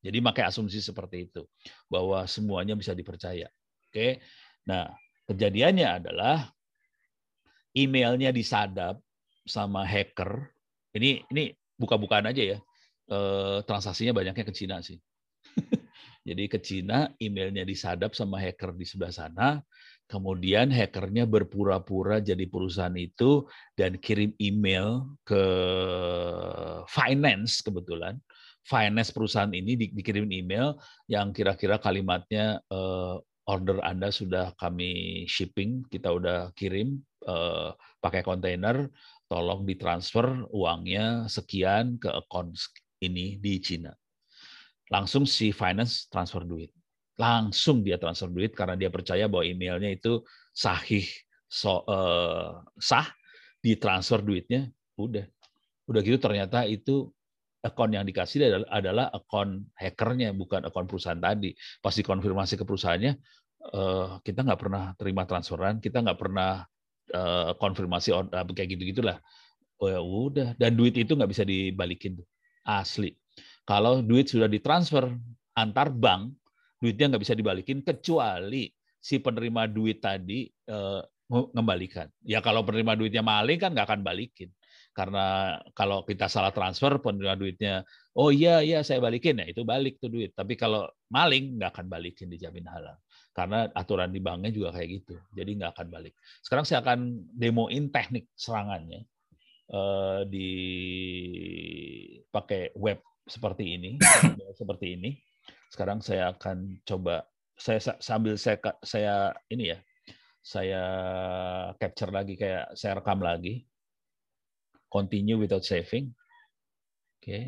Jadi 0.00 0.18
pakai 0.24 0.48
asumsi 0.48 0.80
seperti 0.80 1.28
itu 1.28 1.44
bahwa 1.92 2.24
semuanya 2.24 2.72
bisa 2.72 2.96
dipercaya. 2.96 3.52
Oke. 3.90 4.24
Nah, 4.64 4.88
kejadiannya 5.28 5.88
adalah 6.00 6.48
emailnya 7.76 8.32
disadap 8.32 8.96
sama 9.44 9.84
hacker. 9.84 10.48
Ini 10.96 11.28
ini 11.28 11.52
buka-bukaan 11.76 12.24
aja 12.32 12.56
ya. 12.56 12.58
Eh, 13.10 13.58
transaksinya 13.68 14.16
banyaknya 14.16 14.44
ke 14.46 14.54
Cina 14.56 14.80
sih. 14.80 14.96
Jadi 16.20 16.44
ke 16.52 16.58
Cina, 16.60 17.08
emailnya 17.16 17.64
disadap 17.64 18.12
sama 18.12 18.36
hacker 18.36 18.76
di 18.76 18.84
sebelah 18.84 19.12
sana, 19.12 19.48
kemudian 20.10 20.68
hackernya 20.68 21.24
berpura-pura 21.24 22.18
jadi 22.18 22.44
perusahaan 22.50 22.92
itu 22.98 23.46
dan 23.78 23.96
kirim 23.96 24.34
email 24.42 25.16
ke 25.24 25.42
finance 26.90 27.62
kebetulan. 27.64 28.18
Finance 28.66 29.14
perusahaan 29.14 29.50
ini 29.50 29.78
di, 29.78 29.86
dikirim 29.94 30.28
email 30.28 30.76
yang 31.08 31.32
kira-kira 31.32 31.80
kalimatnya 31.80 32.60
uh, 32.68 33.16
order 33.48 33.80
Anda 33.80 34.12
sudah 34.12 34.52
kami 34.60 35.24
shipping, 35.24 35.88
kita 35.88 36.12
udah 36.12 36.52
kirim 36.52 37.00
uh, 37.24 37.72
pakai 38.04 38.20
kontainer, 38.20 38.92
tolong 39.30 39.64
ditransfer 39.64 40.44
uangnya 40.52 41.30
sekian 41.30 41.96
ke 41.96 42.12
akun 42.12 42.52
ini 43.00 43.40
di 43.40 43.56
Cina. 43.62 43.99
Langsung 44.90 45.22
si 45.22 45.54
finance 45.54 46.10
transfer 46.10 46.42
duit. 46.42 46.74
Langsung 47.14 47.86
dia 47.86 47.96
transfer 47.96 48.26
duit 48.26 48.52
karena 48.52 48.74
dia 48.74 48.90
percaya 48.90 49.30
bahwa 49.30 49.46
emailnya 49.46 49.94
itu 49.94 50.24
sahih, 50.50 51.06
so, 51.46 51.86
uh, 51.86 52.58
sah, 52.80 53.06
ditransfer 53.62 54.18
duitnya, 54.24 54.66
udah. 54.98 55.24
Udah 55.86 56.00
gitu 56.02 56.18
ternyata 56.18 56.66
itu 56.66 57.12
akun 57.60 57.92
yang 57.92 58.08
dikasih 58.08 58.40
adalah, 58.40 58.68
adalah 58.72 59.06
akun 59.12 59.68
hackernya, 59.76 60.32
bukan 60.32 60.64
akun 60.64 60.88
perusahaan 60.88 61.20
tadi. 61.20 61.52
Pas 61.78 61.92
dikonfirmasi 61.92 62.56
ke 62.56 62.64
perusahaannya, 62.64 63.12
uh, 63.76 64.18
kita 64.24 64.40
nggak 64.42 64.60
pernah 64.60 64.96
terima 64.96 65.22
transferan, 65.28 65.78
kita 65.78 66.00
nggak 66.00 66.18
pernah 66.18 66.64
uh, 67.12 67.52
konfirmasi 67.60 68.16
on, 68.16 68.26
uh, 68.32 68.48
kayak 68.48 68.80
gitu 68.80 68.96
gitulah. 68.96 69.20
Oh 69.80 69.88
ya 69.88 70.00
udah, 70.00 70.56
dan 70.56 70.76
duit 70.76 70.96
itu 70.96 71.12
nggak 71.12 71.30
bisa 71.30 71.44
dibalikin 71.44 72.16
asli. 72.64 73.19
Kalau 73.64 74.02
duit 74.02 74.26
sudah 74.30 74.50
ditransfer 74.50 75.06
antar 75.54 75.88
bank, 75.92 76.34
duitnya 76.80 77.14
nggak 77.14 77.22
bisa 77.22 77.36
dibalikin 77.36 77.84
kecuali 77.84 78.68
si 79.00 79.20
penerima 79.20 79.68
duit 79.70 80.00
tadi 80.00 80.48
mengembalikan. 81.30 82.10
Ya 82.26 82.42
kalau 82.42 82.66
penerima 82.66 82.98
duitnya 82.98 83.22
maling 83.22 83.62
kan 83.62 83.70
nggak 83.70 83.86
akan 83.86 84.02
balikin. 84.02 84.50
Karena 84.90 85.54
kalau 85.70 86.02
kita 86.02 86.26
salah 86.26 86.50
transfer 86.50 86.98
penerima 86.98 87.38
duitnya, 87.38 87.74
oh 88.18 88.34
iya 88.34 88.58
iya 88.58 88.82
saya 88.82 88.98
balikin 88.98 89.38
ya 89.38 89.46
itu 89.46 89.62
balik 89.62 90.02
tuh 90.02 90.10
duit. 90.10 90.34
Tapi 90.34 90.58
kalau 90.58 90.90
maling 91.14 91.62
nggak 91.62 91.70
akan 91.78 91.86
balikin 91.86 92.26
dijamin 92.26 92.66
halal 92.66 92.98
karena 93.30 93.70
aturan 93.78 94.10
di 94.10 94.18
banknya 94.18 94.50
juga 94.50 94.74
kayak 94.74 94.88
gitu. 95.00 95.14
Jadi 95.30 95.50
nggak 95.62 95.78
akan 95.78 95.86
balik. 95.94 96.18
Sekarang 96.42 96.66
saya 96.66 96.82
akan 96.82 97.22
demoin 97.30 97.86
teknik 97.94 98.26
serangannya 98.34 99.06
uh, 99.70 100.26
di 100.26 100.50
pakai 102.34 102.74
web 102.74 102.98
seperti 103.30 103.78
ini, 103.78 103.90
seperti 104.60 104.98
ini. 104.98 105.10
Sekarang 105.70 106.02
saya 106.02 106.34
akan 106.34 106.82
coba 106.82 107.22
saya 107.54 107.78
sambil 108.02 108.34
saya 108.34 108.58
saya 108.82 109.14
ini 109.46 109.70
ya, 109.70 109.78
saya 110.42 110.82
capture 111.78 112.10
lagi 112.10 112.34
kayak 112.34 112.74
saya 112.74 112.98
rekam 112.98 113.22
lagi. 113.22 113.62
Continue 114.90 115.38
without 115.38 115.62
saving. 115.62 116.10
Oke. 117.22 117.22
Okay. 117.22 117.42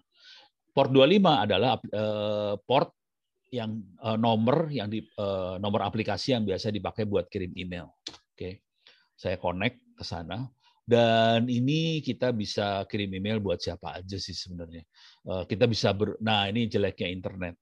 Port 0.72 0.92
25 0.92 1.44
adalah 1.48 1.80
uh, 1.80 2.56
port 2.64 2.92
yang 3.54 3.78
nomor 4.20 4.68
yang 4.68 4.92
di 4.92 5.00
nomor 5.64 5.88
aplikasi 5.88 6.36
yang 6.36 6.44
biasa 6.44 6.76
dipakai 6.76 7.08
buat 7.08 7.32
kirim 7.32 7.56
email. 7.56 7.88
Oke. 8.36 8.68
Saya 9.16 9.40
connect 9.40 9.80
ke 9.96 10.04
sana 10.04 10.44
dan 10.86 11.50
ini 11.50 12.00
kita 12.00 12.30
bisa 12.32 12.86
kirim 12.86 13.12
email 13.18 13.42
buat 13.42 13.58
siapa 13.58 14.00
aja 14.02 14.18
sih 14.18 14.34
sebenarnya. 14.34 14.86
Uh, 15.26 15.44
kita 15.50 15.66
bisa 15.66 15.92
ber 15.92 16.16
Nah, 16.22 16.48
ini 16.48 16.70
jeleknya 16.70 17.10
internet. 17.10 17.56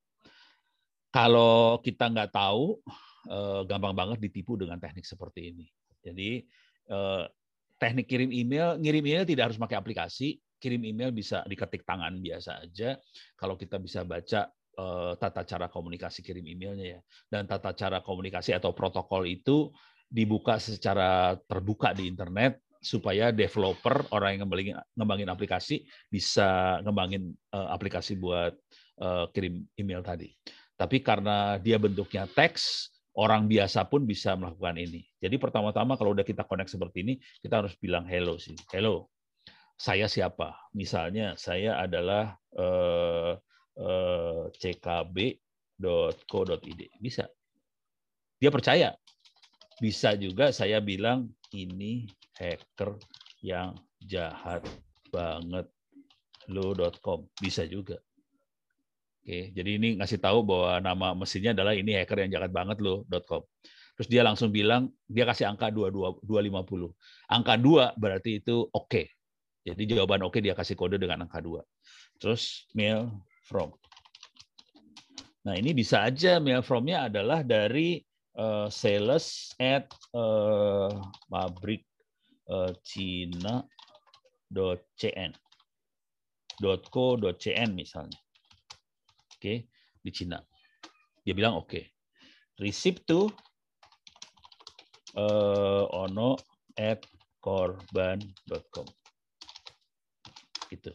Kalau 1.13 1.79
kita 1.79 2.11
nggak 2.11 2.31
tahu 2.35 2.77
uh, 3.31 3.61
gampang 3.63 3.95
banget 3.95 4.19
ditipu 4.19 4.59
dengan 4.59 4.77
teknik 4.77 5.07
seperti 5.07 5.55
ini. 5.55 5.65
Jadi 6.03 6.43
uh, 6.91 7.25
teknik 7.79 8.11
kirim 8.11 8.29
email, 8.29 8.75
ngirim 8.77 9.03
email 9.07 9.25
tidak 9.25 9.51
harus 9.51 9.59
pakai 9.61 9.77
aplikasi, 9.79 10.37
kirim 10.59 10.83
email 10.83 11.15
bisa 11.15 11.41
diketik 11.47 11.87
tangan 11.87 12.19
biasa 12.19 12.65
aja. 12.65 12.99
Kalau 13.39 13.55
kita 13.55 13.79
bisa 13.79 14.03
baca 14.03 14.51
Eh, 14.73 15.13
tata 15.21 15.45
cara 15.45 15.69
komunikasi 15.69 16.25
kirim 16.25 16.41
emailnya 16.49 16.97
ya. 16.97 16.99
Dan 17.29 17.45
tata 17.45 17.77
cara 17.77 18.01
komunikasi 18.01 18.57
atau 18.57 18.73
protokol 18.73 19.29
itu 19.29 19.69
dibuka 20.09 20.57
secara 20.57 21.37
terbuka 21.45 21.93
di 21.93 22.09
internet 22.09 22.57
supaya 22.83 23.31
developer 23.31 24.03
orang 24.11 24.37
yang 24.37 24.41
ngembangin, 24.45 24.75
ngembangin 24.99 25.29
aplikasi 25.31 25.75
bisa 26.11 26.77
ngembangin 26.83 27.31
uh, 27.55 27.71
aplikasi 27.71 28.19
buat 28.19 28.53
uh, 28.99 29.31
kirim 29.31 29.63
email 29.79 30.03
tadi. 30.03 30.35
Tapi 30.75 30.99
karena 30.99 31.57
dia 31.57 31.79
bentuknya 31.79 32.27
teks, 32.27 32.91
orang 33.15 33.47
biasa 33.47 33.87
pun 33.87 34.03
bisa 34.03 34.35
melakukan 34.35 34.75
ini. 34.75 35.07
Jadi 35.23 35.39
pertama-tama 35.39 35.95
kalau 35.95 36.11
udah 36.11 36.27
kita 36.27 36.43
connect 36.43 36.75
seperti 36.75 37.07
ini, 37.07 37.13
kita 37.39 37.63
harus 37.63 37.73
bilang 37.79 38.03
hello 38.03 38.35
sih. 38.35 38.57
Hello, 38.69 39.07
saya 39.79 40.11
siapa? 40.11 40.51
Misalnya 40.75 41.39
saya 41.39 41.79
adalah 41.79 42.35
uh, 42.59 43.39
Eh, 43.73 44.43
ckb.co.id. 44.61 45.41
Bisa. 47.01 47.25
Dia 48.37 48.53
percaya. 48.53 48.93
Bisa 49.81 50.13
juga 50.13 50.53
saya 50.53 50.77
bilang 50.77 51.33
ini 51.49 52.05
hacker 52.37 52.97
yang 53.43 53.77
jahat 54.03 54.63
banget 55.13 55.69
lo.com. 56.49 57.27
Bisa 57.39 57.63
juga. 57.67 57.99
Oke, 59.23 59.55
jadi 59.55 59.79
ini 59.79 59.95
ngasih 60.03 60.19
tahu 60.19 60.43
bahwa 60.43 60.83
nama 60.83 61.07
mesinnya 61.15 61.55
adalah 61.55 61.71
ini 61.71 61.95
hacker 61.95 62.27
yang 62.27 62.31
jahat 62.35 62.51
banget 62.51 62.83
lo.com. 62.83 63.43
Terus 63.93 64.09
dia 64.09 64.25
langsung 64.25 64.49
bilang 64.49 64.89
dia 65.05 65.23
kasih 65.23 65.47
angka 65.47 65.69
22 65.69 66.25
250. 66.25 66.91
Angka 67.29 67.53
2 67.55 67.95
berarti 67.95 68.41
itu 68.41 68.65
oke. 68.67 68.89
Okay. 68.89 69.05
Jadi 69.63 69.95
jawaban 69.95 70.27
oke 70.27 70.35
okay 70.35 70.41
dia 70.43 70.57
kasih 70.57 70.75
kode 70.75 70.99
dengan 70.99 71.23
angka 71.23 71.39
2. 71.39 71.61
Terus 72.19 72.67
mail 72.75 73.07
from. 73.47 73.71
Nah, 75.43 75.59
ini 75.59 75.75
bisa 75.75 76.03
aja 76.07 76.39
mail 76.39 76.63
from-nya 76.63 77.11
adalah 77.11 77.43
dari 77.43 77.99
uh, 78.39 78.71
sales 78.71 79.51
at 79.59 79.91
uh, 80.15 80.87
pabrik 81.27 81.83
uh, 82.53 82.71
Cina 82.85 83.65
.cn 85.01 85.33
.co.cn 86.61 87.69
misalnya. 87.73 88.19
Oke, 89.33 89.67
di 89.99 90.11
Cina. 90.13 90.37
Dia 91.25 91.33
bilang 91.33 91.57
oke. 91.59 91.67
Okay. 91.67 91.83
Receipt 92.61 93.01
to 93.09 93.33
uh, 95.17 95.89
ono 95.89 96.37
at 96.77 97.01
korban.com. 97.41 98.87
Gitu. 100.69 100.93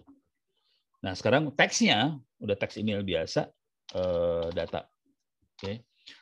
Nah, 1.03 1.13
sekarang 1.15 1.51
teksnya 1.55 2.17
udah 2.39 2.57
teks 2.57 2.79
email 2.79 3.03
biasa 3.03 3.51
uh, 3.99 4.49
data. 4.55 4.87
Oke. 5.59 5.61
Okay. 5.61 5.77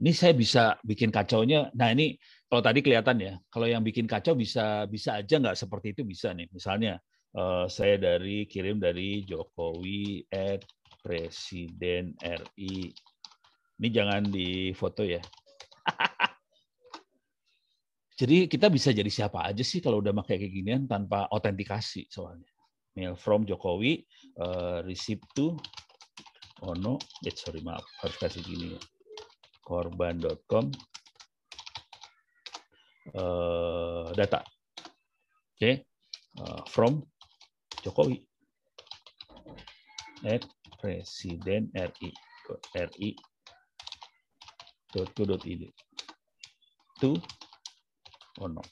ini 0.02 0.10
saya 0.10 0.34
bisa 0.34 0.74
bikin 0.82 1.14
kacaunya. 1.14 1.70
Nah 1.78 1.94
ini 1.94 2.18
kalau 2.50 2.58
tadi 2.58 2.82
kelihatan 2.82 3.22
ya, 3.22 3.38
kalau 3.46 3.70
yang 3.70 3.86
bikin 3.86 4.10
kacau 4.10 4.34
bisa 4.34 4.90
bisa 4.90 5.22
aja 5.22 5.38
nggak 5.38 5.54
seperti 5.54 5.94
itu 5.94 6.02
bisa 6.02 6.34
nih. 6.34 6.50
Misalnya 6.50 6.98
uh, 7.38 7.70
saya 7.70 8.02
dari 8.02 8.50
kirim 8.50 8.82
dari 8.82 9.22
Jokowi 9.22 10.26
at 10.34 10.66
Presiden 11.06 12.18
RI. 12.18 12.90
Ini 13.78 13.88
jangan 13.94 14.26
di 14.26 14.74
foto 14.74 15.06
ya. 15.06 15.22
jadi 18.20 18.50
kita 18.50 18.74
bisa 18.74 18.90
jadi 18.90 19.08
siapa 19.08 19.46
aja 19.46 19.62
sih 19.62 19.78
kalau 19.78 20.02
udah 20.02 20.10
pakai 20.18 20.42
kayak 20.42 20.50
ginian 20.50 20.82
tanpa 20.90 21.30
autentikasi 21.30 22.10
soalnya. 22.10 22.50
Mail 22.98 23.14
from 23.14 23.46
Jokowi, 23.46 24.02
uh, 24.42 24.82
receipt 24.82 25.22
to 25.32 25.56
oh 26.62 26.98
eh, 27.26 27.34
sorry 27.34 27.58
maaf 27.62 27.82
harus 28.02 28.16
kasih 28.18 28.42
gini 28.42 28.78
ya. 28.78 28.80
korban.com 29.62 30.70
uh, 33.14 34.12
data. 34.12 34.42
Oke, 34.42 35.56
okay. 35.56 35.74
uh, 36.42 36.62
from 36.66 37.02
Jokowi. 37.82 38.26
At 40.22 40.46
presiden 40.78 41.70
RI 41.74 42.10
RI 42.74 43.10
to 47.00 47.18
ono 48.38 48.62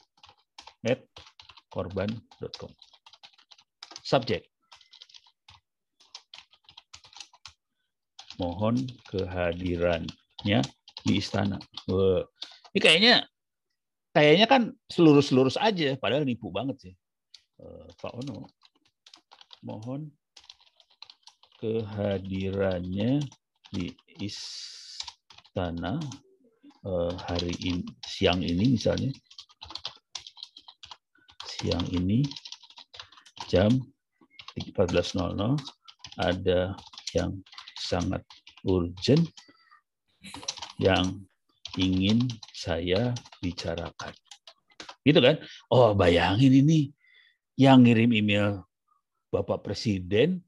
at 0.87 1.03
korban.com 1.73 2.71
subject 4.03 4.47
mohon 8.39 8.75
kehadirannya 9.11 10.59
di 11.05 11.19
istana. 11.21 11.57
Ini 12.71 12.79
kayaknya 12.79 13.25
kayaknya 14.11 14.47
kan 14.47 14.61
selurus-selurus 14.91 15.55
aja, 15.59 15.95
padahal 15.97 16.27
nipu 16.27 16.51
banget 16.51 16.77
sih. 16.89 16.93
Eh, 17.61 17.87
Pak 18.01 18.13
Ono 18.25 18.49
mohon 19.61 20.09
kehadirannya 21.61 23.21
di 23.69 23.93
istana 24.17 26.01
eh, 26.81 27.13
hari 27.29 27.53
ini 27.61 27.85
siang 28.01 28.41
ini 28.41 28.73
misalnya 28.73 29.13
siang 31.45 31.85
ini 31.93 32.25
jam 33.45 33.69
14.00 34.57 35.21
ada 36.17 36.73
yang 37.13 37.31
sangat 37.77 38.25
urgent 38.65 39.29
yang 40.81 41.21
ingin 41.77 42.25
saya 42.51 43.13
bicarakan. 43.39 44.13
Gitu 45.05 45.21
kan? 45.21 45.37
Oh, 45.69 45.93
bayangin 45.93 46.65
ini 46.65 46.89
yang 47.55 47.85
ngirim 47.85 48.11
email 48.11 48.65
Bapak 49.29 49.63
Presiden 49.63 50.41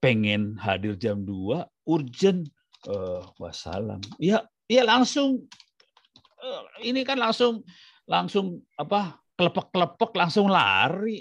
pengen 0.00 0.56
hadir 0.56 0.96
jam 0.96 1.26
2, 1.26 1.66
urgent. 1.90 2.48
Uh, 2.88 3.20
wassalam. 3.36 4.00
Ya, 4.16 4.40
ya 4.64 4.88
langsung 4.88 5.44
uh, 6.40 6.62
ini 6.80 7.04
kan 7.04 7.20
langsung 7.20 7.60
langsung 8.08 8.64
apa 8.80 9.20
kelepek-kelepek 9.36 10.16
langsung 10.16 10.48
lari 10.48 11.20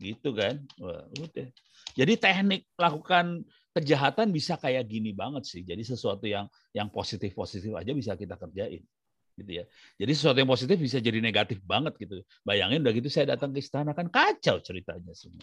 gitu 0.00 0.32
kan. 0.32 0.64
Wah, 0.80 1.04
udah. 1.20 1.48
Jadi 1.92 2.12
teknik 2.16 2.64
lakukan 2.80 3.44
kejahatan 3.74 4.30
bisa 4.30 4.54
kayak 4.54 4.86
gini 4.86 5.10
banget 5.10 5.44
sih. 5.44 5.66
Jadi 5.66 5.82
sesuatu 5.82 6.24
yang 6.30 6.46
yang 6.70 6.86
positif-positif 6.88 7.74
aja 7.74 7.90
bisa 7.90 8.14
kita 8.14 8.38
kerjain 8.38 8.86
gitu 9.34 9.50
ya. 9.50 9.64
Jadi 9.98 10.12
sesuatu 10.14 10.38
yang 10.38 10.50
positif 10.50 10.78
bisa 10.78 11.02
jadi 11.02 11.18
negatif 11.18 11.58
banget 11.66 11.98
gitu. 11.98 12.22
Bayangin 12.46 12.86
udah 12.86 12.94
gitu 12.94 13.10
saya 13.10 13.34
datang 13.34 13.50
ke 13.50 13.58
istana 13.58 13.90
kan 13.90 14.06
kacau 14.06 14.62
ceritanya 14.62 15.10
semua. 15.12 15.42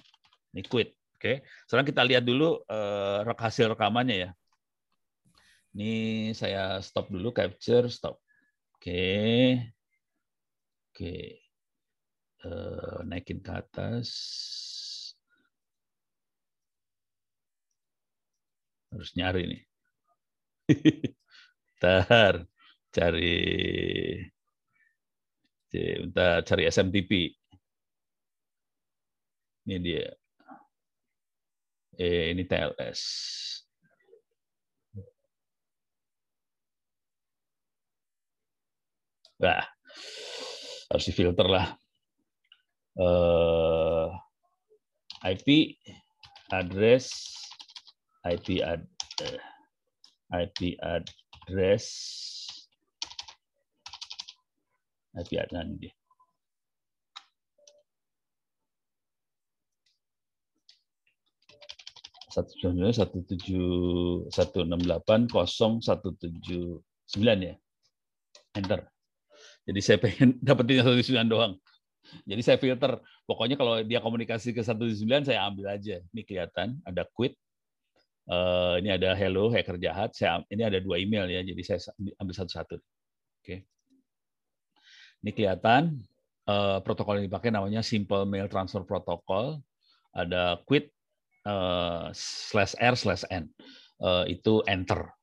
Ini 0.55 0.63
quit. 0.67 0.95
Oke, 1.21 1.45
sekarang 1.69 1.85
kita 1.85 2.01
lihat 2.01 2.25
dulu 2.25 2.65
uh, 2.65 3.21
hasil 3.37 3.77
rekamannya 3.77 4.17
ya. 4.25 4.29
Ini 5.77 5.93
saya 6.33 6.81
stop 6.81 7.13
dulu, 7.13 7.29
capture, 7.29 7.93
stop. 7.93 8.17
Oke, 8.73 9.61
oke, 10.89 11.15
uh, 12.41 13.05
naikin 13.05 13.37
ke 13.37 13.51
atas. 13.53 14.09
Harus 18.91 19.09
nyari 19.15 19.43
nih. 19.47 19.61
Bentar, 21.81 22.45
cari, 22.91 23.35
bentar, 25.71 26.43
cari 26.43 26.63
SMTP. 26.67 27.11
Ini 29.65 29.77
dia 29.79 30.05
eh, 31.97 32.33
ini 32.35 32.43
TLS. 32.43 33.01
Nah, 39.41 39.65
harus 40.93 41.05
difilter 41.09 41.47
lah. 41.49 41.73
Uh, 42.93 44.11
eh, 45.25 45.33
IP 45.33 45.79
address 46.51 47.40
IP 48.25 48.61
ad, 48.61 48.85
eh, 49.25 49.41
IP 50.29 50.77
address. 50.81 51.85
IP 55.11 55.31
address 55.35 55.91
satu 62.31 62.55
satu 62.95 63.17
tujuh 63.27 63.69
satu 64.31 64.63
enam 64.63 64.79
delapan 64.79 65.27
kosong 65.27 65.83
satu 65.83 66.15
tujuh 66.15 66.79
sembilan 67.03 67.37
ya. 67.43 67.53
Enter. 68.55 68.87
Jadi 69.67 69.79
saya 69.83 69.97
pengen 69.99 70.39
dapetin 70.47 70.79
satu 70.79 71.03
sembilan 71.03 71.27
doang. 71.27 71.53
Jadi 72.23 72.41
saya 72.41 72.57
filter. 72.57 73.03
Pokoknya 73.27 73.59
kalau 73.59 73.83
dia 73.83 73.99
komunikasi 73.99 74.55
ke 74.55 74.63
satu 74.63 74.87
sembilan 74.87 75.27
saya 75.27 75.43
ambil 75.43 75.75
aja. 75.75 75.99
Ini 75.99 76.21
kelihatan 76.23 76.79
ada 76.87 77.03
quit 77.11 77.35
uh, 78.31 78.79
ini 78.79 78.95
ada 78.95 79.11
hello 79.11 79.51
hacker 79.51 79.75
jahat 79.75 80.15
saya 80.15 80.39
ini 80.47 80.63
ada 80.63 80.79
dua 80.79 80.97
email 80.97 81.27
ya 81.27 81.43
jadi 81.43 81.61
saya 81.61 81.91
ambil 82.23 82.33
satu-satu 82.33 82.79
oke 82.79 83.43
okay. 83.43 83.67
ini 85.21 85.31
kelihatan 85.35 85.99
uh, 86.47 86.79
protokol 86.79 87.19
yang 87.19 87.27
dipakai 87.27 87.51
namanya 87.51 87.83
simple 87.83 88.23
mail 88.23 88.47
transfer 88.47 88.87
protocol 88.87 89.59
ada 90.15 90.59
quit 90.63 90.89
uh, 91.47 92.09
slash 92.15 92.75
r 92.79 92.95
slash 92.95 93.27
n 93.31 93.51
uh, 94.01 94.25
itu 94.27 94.65
enter. 94.65 95.13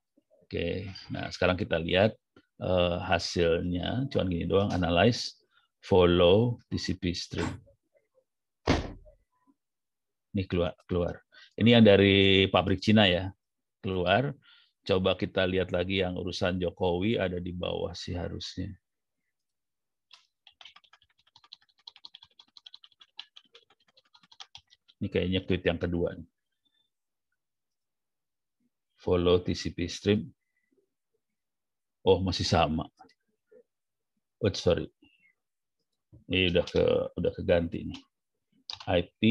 Oke, 0.48 0.48
okay. 0.48 0.74
nah 1.12 1.28
sekarang 1.28 1.58
kita 1.60 1.76
lihat 1.76 2.16
uh, 2.62 3.02
hasilnya. 3.04 4.08
Cuman 4.08 4.32
gini 4.32 4.46
doang, 4.48 4.72
analyze, 4.72 5.36
follow 5.84 6.56
TCP 6.72 7.12
stream. 7.12 7.50
Ini 10.32 10.46
keluar, 10.48 10.72
keluar. 10.88 11.20
Ini 11.58 11.74
yang 11.74 11.82
dari 11.82 12.46
pabrik 12.46 12.78
Cina 12.78 13.10
ya, 13.10 13.34
keluar. 13.82 14.30
Coba 14.86 15.18
kita 15.18 15.42
lihat 15.42 15.74
lagi 15.74 16.00
yang 16.00 16.14
urusan 16.14 16.62
Jokowi 16.62 17.18
ada 17.18 17.42
di 17.42 17.50
bawah 17.50 17.90
sih 17.98 18.14
harusnya. 18.14 18.70
Ini 25.02 25.10
kayaknya 25.10 25.40
tweet 25.42 25.62
yang 25.66 25.82
kedua. 25.82 26.14
Follow 28.98 29.42
TCP 29.42 29.90
stream. 29.90 30.30
Oh, 32.06 32.22
masih 32.22 32.46
sama. 32.46 32.86
Oh, 34.38 34.54
sorry. 34.54 34.86
Ini 36.30 36.54
udah 36.54 36.66
ke 36.66 36.84
udah 37.18 37.32
keganti 37.34 37.82
nih. 37.82 38.00
IP 38.86 39.22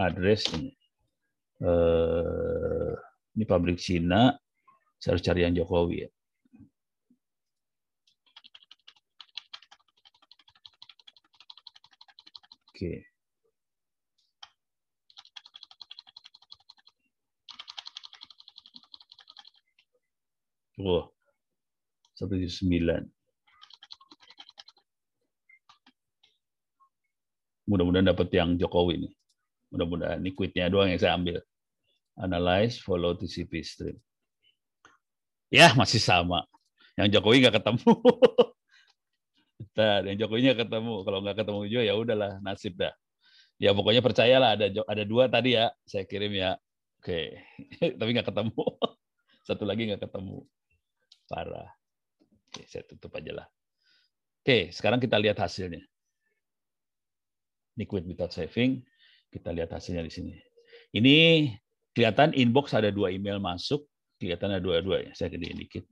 address 0.00 0.48
ini 0.56 0.79
eh, 1.64 2.92
ini 3.36 3.44
pabrik 3.48 3.78
Cina. 3.80 4.34
Saya 5.00 5.16
harus 5.16 5.24
cari 5.24 5.40
yang 5.44 5.56
Jokowi 5.56 6.04
ya. 6.04 6.10
Oke. 12.70 13.10
tujuh 22.30 22.52
sembilan. 22.52 23.02
Mudah-mudahan 27.66 28.10
dapat 28.10 28.28
yang 28.34 28.58
Jokowi 28.58 29.06
nih. 29.06 29.12
Mudah-mudahan 29.70 30.18
ini 30.18 30.30
kuitnya 30.34 30.66
doang 30.70 30.90
yang 30.90 30.98
saya 30.98 31.14
ambil. 31.14 31.38
Analyze, 32.18 32.82
follow 32.82 33.14
TCP 33.14 33.62
stream. 33.62 33.96
Ya, 35.50 35.74
masih 35.74 35.98
sama. 35.98 36.46
Yang 36.94 37.18
Jokowi 37.18 37.42
nggak 37.42 37.62
ketemu. 37.62 37.92
Bentar, 39.60 40.00
yang 40.06 40.16
Jokowi 40.20 40.40
nggak 40.46 40.60
ketemu. 40.66 40.94
Kalau 41.06 41.18
nggak 41.22 41.36
ketemu 41.42 41.60
juga 41.66 41.82
ya 41.84 41.94
udahlah, 41.98 42.32
nasib 42.42 42.74
dah. 42.78 42.94
Ya 43.60 43.76
pokoknya 43.76 44.00
percayalah 44.00 44.56
ada 44.56 44.72
ada 44.72 45.04
dua 45.04 45.28
tadi 45.28 45.52
ya, 45.58 45.68
saya 45.84 46.08
kirim 46.08 46.32
ya. 46.32 46.56
Oke, 47.00 47.40
tapi 47.98 48.10
nggak 48.12 48.28
ketemu. 48.28 48.64
Satu 49.48 49.64
lagi 49.64 49.88
nggak 49.88 50.02
ketemu. 50.04 50.44
Parah. 51.28 51.68
Oke, 52.50 52.66
saya 52.66 52.82
tutup 52.86 53.14
aja 53.16 53.42
lah. 53.42 53.46
Oke, 54.40 54.72
sekarang 54.72 54.98
kita 54.98 55.20
lihat 55.20 55.38
hasilnya. 55.38 55.84
Liquid 57.76 58.04
without 58.08 58.32
saving. 58.32 58.82
Kita 59.30 59.54
lihat 59.54 59.70
hasilnya 59.70 60.02
di 60.02 60.12
sini. 60.12 60.34
Ini 60.90 61.46
kelihatan 61.96 62.34
inbox 62.36 62.72
ada 62.76 62.88
dua 62.92 63.10
email 63.14 63.38
masuk. 63.42 63.86
Kelihatan 64.20 64.52
ada 64.52 64.62
dua-dua 64.62 65.00
ya. 65.00 65.12
Saya 65.16 65.32
gedein 65.32 65.56
dikit. 65.56 65.84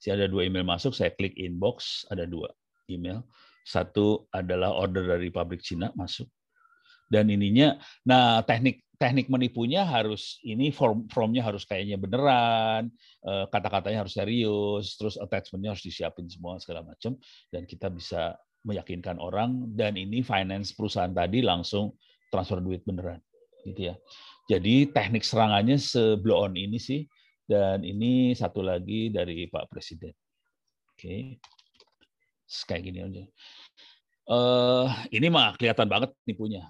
Saya 0.00 0.24
ada 0.24 0.26
dua 0.32 0.48
email 0.48 0.64
masuk, 0.64 0.96
saya 0.96 1.12
klik 1.12 1.36
inbox, 1.36 2.08
ada 2.08 2.24
dua 2.24 2.48
email. 2.88 3.20
Satu 3.68 4.24
adalah 4.32 4.72
order 4.72 5.04
dari 5.04 5.28
pabrik 5.28 5.60
Cina 5.60 5.92
masuk. 5.92 6.26
Dan 7.10 7.28
ininya, 7.28 7.76
nah 8.06 8.40
teknik 8.40 8.86
teknik 8.96 9.28
menipunya 9.32 9.84
harus 9.84 10.40
ini 10.44 10.72
form 10.72 11.08
formnya 11.08 11.44
harus 11.44 11.64
kayaknya 11.68 12.00
beneran, 12.00 12.88
eh, 13.24 13.44
kata-katanya 13.48 14.06
harus 14.06 14.14
serius, 14.16 14.96
terus 14.96 15.20
attachmentnya 15.20 15.72
harus 15.76 15.84
disiapin 15.84 16.28
semua 16.28 16.56
segala 16.62 16.84
macam, 16.84 17.16
dan 17.52 17.64
kita 17.64 17.92
bisa 17.92 18.36
meyakinkan 18.64 19.16
orang 19.16 19.72
dan 19.72 19.96
ini 19.96 20.20
finance 20.20 20.76
perusahaan 20.76 21.12
tadi 21.12 21.40
langsung 21.40 21.96
transfer 22.28 22.60
duit 22.60 22.84
beneran 22.84 23.20
gitu 23.64 23.92
ya. 23.92 23.94
Jadi 24.50 24.90
teknik 24.90 25.22
serangannya 25.22 25.78
seblow 25.78 26.50
on 26.50 26.58
ini 26.58 26.82
sih 26.82 27.06
dan 27.46 27.86
ini 27.86 28.34
satu 28.34 28.66
lagi 28.66 29.14
dari 29.14 29.46
Pak 29.46 29.70
Presiden. 29.70 30.10
Oke. 30.90 31.38
Kayak 32.66 32.82
gini 32.82 32.98
aja. 32.98 33.24
Uh, 34.26 34.90
ini 35.14 35.30
mah 35.30 35.54
kelihatan 35.54 35.86
banget 35.86 36.10
nipunya. 36.26 36.66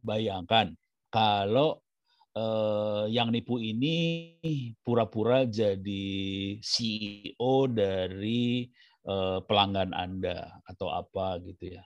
Bayangkan 0.00 0.72
kalau 1.12 1.84
uh, 2.32 3.04
yang 3.12 3.28
nipu 3.28 3.60
ini 3.60 4.32
pura-pura 4.80 5.44
jadi 5.44 6.56
CEO 6.64 7.68
dari 7.68 8.72
Eh, 9.02 9.38
pelanggan 9.50 9.90
Anda 9.90 10.62
atau 10.62 10.86
apa 10.94 11.42
gitu 11.42 11.74
ya. 11.74 11.82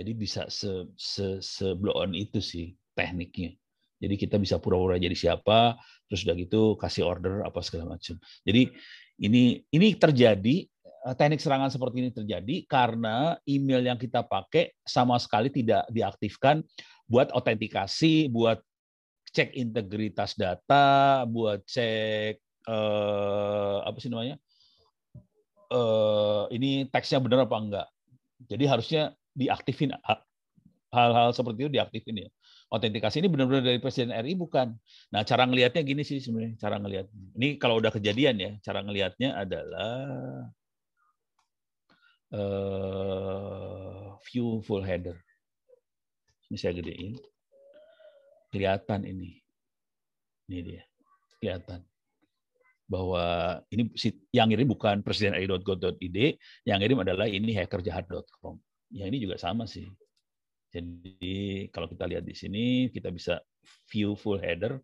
Jadi 0.00 0.10
bisa 0.16 0.48
se, 0.48 0.88
se, 0.96 1.36
se 1.44 1.76
on 1.76 2.16
itu 2.16 2.40
sih 2.40 2.72
tekniknya. 2.96 3.52
Jadi 3.98 4.14
kita 4.18 4.36
bisa 4.36 4.58
pura-pura 4.58 4.98
jadi 5.00 5.14
siapa, 5.14 5.78
terus 6.10 6.26
udah 6.26 6.36
gitu 6.36 6.74
kasih 6.76 7.06
order 7.06 7.46
apa 7.46 7.60
segala 7.62 7.96
macam. 7.96 8.18
Jadi 8.42 8.72
ini 9.22 9.62
ini 9.70 9.88
terjadi 9.94 10.66
eh, 10.82 11.14
teknik 11.14 11.40
serangan 11.40 11.70
seperti 11.70 11.96
ini 12.04 12.10
terjadi 12.10 12.56
karena 12.66 13.38
email 13.46 13.80
yang 13.80 13.98
kita 13.98 14.26
pakai 14.26 14.74
sama 14.84 15.16
sekali 15.22 15.48
tidak 15.48 15.86
diaktifkan 15.88 16.60
buat 17.06 17.30
autentikasi, 17.32 18.28
buat 18.28 18.60
cek 19.34 19.54
integritas 19.56 20.34
data, 20.34 21.22
buat 21.26 21.62
cek 21.64 22.34
eh, 22.42 23.78
apa 23.84 23.98
sih 24.02 24.10
namanya 24.10 24.36
uh, 25.74 26.44
ini 26.52 26.86
teksnya 26.88 27.18
benar 27.22 27.46
apa 27.46 27.56
enggak. 27.56 27.88
Jadi 28.46 28.64
harusnya 28.68 29.02
diaktifin 29.34 29.94
hal-hal 30.94 31.28
seperti 31.34 31.66
itu 31.66 31.72
diaktifin 31.72 32.28
ya. 32.28 32.30
Autentikasi 32.72 33.22
ini 33.22 33.28
benar-benar 33.30 33.62
dari 33.62 33.78
Presiden 33.78 34.10
RI 34.10 34.34
bukan. 34.34 34.74
Nah, 35.14 35.22
cara 35.22 35.46
ngelihatnya 35.46 35.82
gini 35.84 36.02
sih 36.02 36.18
sebenarnya, 36.18 36.58
cara 36.58 36.76
ngelihat. 36.80 37.06
Ini 37.38 37.48
kalau 37.60 37.78
udah 37.78 37.92
kejadian 37.94 38.36
ya, 38.40 38.50
cara 38.64 38.82
ngelihatnya 38.82 39.30
adalah 39.36 39.94
uh, 42.34 44.18
view 44.26 44.64
full 44.64 44.82
header. 44.82 45.14
Ini 46.50 46.56
saya 46.58 46.74
gedein. 46.74 47.14
Kelihatan 48.50 49.06
ini. 49.06 49.38
Ini 50.50 50.58
dia. 50.60 50.82
Kelihatan 51.38 51.84
bahwa 52.84 53.24
ini 53.72 53.88
yang 54.28 54.52
ngirim 54.52 54.68
bukan 54.68 55.00
presiden 55.00 55.32
id, 55.40 56.36
yang 56.68 56.78
ngirim 56.80 57.00
adalah 57.00 57.24
ini 57.24 57.56
hackerjahat.com. 57.56 58.60
Yang 58.92 59.06
ini 59.08 59.18
juga 59.24 59.36
sama 59.40 59.64
sih. 59.64 59.88
Jadi 60.74 61.70
kalau 61.70 61.86
kita 61.86 62.10
lihat 62.10 62.26
di 62.26 62.34
sini, 62.34 62.90
kita 62.90 63.14
bisa 63.14 63.38
view 63.86 64.18
full 64.18 64.42
header, 64.42 64.82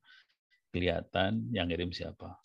kelihatan 0.71 1.51
yang 1.51 1.67
ngirim 1.67 1.91
siapa. 1.91 2.39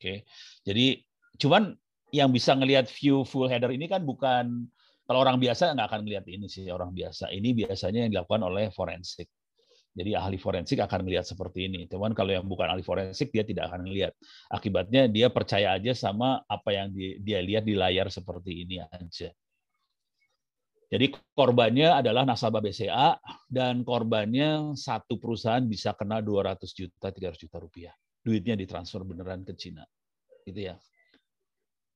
Oke, 0.00 0.24
jadi 0.64 1.04
cuman 1.36 1.76
yang 2.08 2.32
bisa 2.32 2.56
ngelihat 2.56 2.88
view 2.88 3.28
full 3.28 3.50
header 3.50 3.68
ini 3.68 3.84
kan 3.84 4.00
bukan 4.08 4.64
kalau 5.04 5.20
orang 5.24 5.36
biasa 5.36 5.76
nggak 5.76 5.88
akan 5.88 6.00
melihat 6.04 6.24
ini 6.28 6.48
sih 6.48 6.68
orang 6.68 6.92
biasa. 6.92 7.28
Ini 7.32 7.52
biasanya 7.52 8.08
yang 8.08 8.10
dilakukan 8.12 8.44
oleh 8.44 8.72
forensik. 8.72 9.28
Jadi 9.96 10.14
ahli 10.14 10.38
forensik 10.38 10.78
akan 10.78 11.08
melihat 11.08 11.26
seperti 11.26 11.66
ini. 11.66 11.88
Cuman 11.90 12.14
kalau 12.14 12.30
yang 12.30 12.46
bukan 12.46 12.70
ahli 12.70 12.84
forensik 12.84 13.32
dia 13.34 13.42
tidak 13.42 13.72
akan 13.72 13.88
melihat. 13.88 14.12
Akibatnya 14.52 15.10
dia 15.10 15.26
percaya 15.32 15.74
aja 15.74 15.96
sama 15.96 16.44
apa 16.46 16.70
yang 16.70 16.92
dia 16.94 17.40
lihat 17.42 17.66
di 17.66 17.74
layar 17.74 18.06
seperti 18.12 18.68
ini 18.68 18.84
aja. 18.84 19.32
Jadi 20.88 21.12
korbannya 21.36 22.00
adalah 22.00 22.24
nasabah 22.24 22.64
BCA 22.64 23.20
dan 23.44 23.84
korbannya 23.84 24.72
satu 24.72 25.20
perusahaan 25.20 25.60
bisa 25.60 25.92
kena 25.92 26.24
200 26.24 26.64
juta, 26.72 27.12
300 27.12 27.36
juta 27.44 27.56
rupiah. 27.60 27.92
Duitnya 28.24 28.56
ditransfer 28.56 29.04
beneran 29.04 29.44
ke 29.44 29.52
Cina. 29.52 29.84
Gitu 30.48 30.72
ya. 30.72 30.80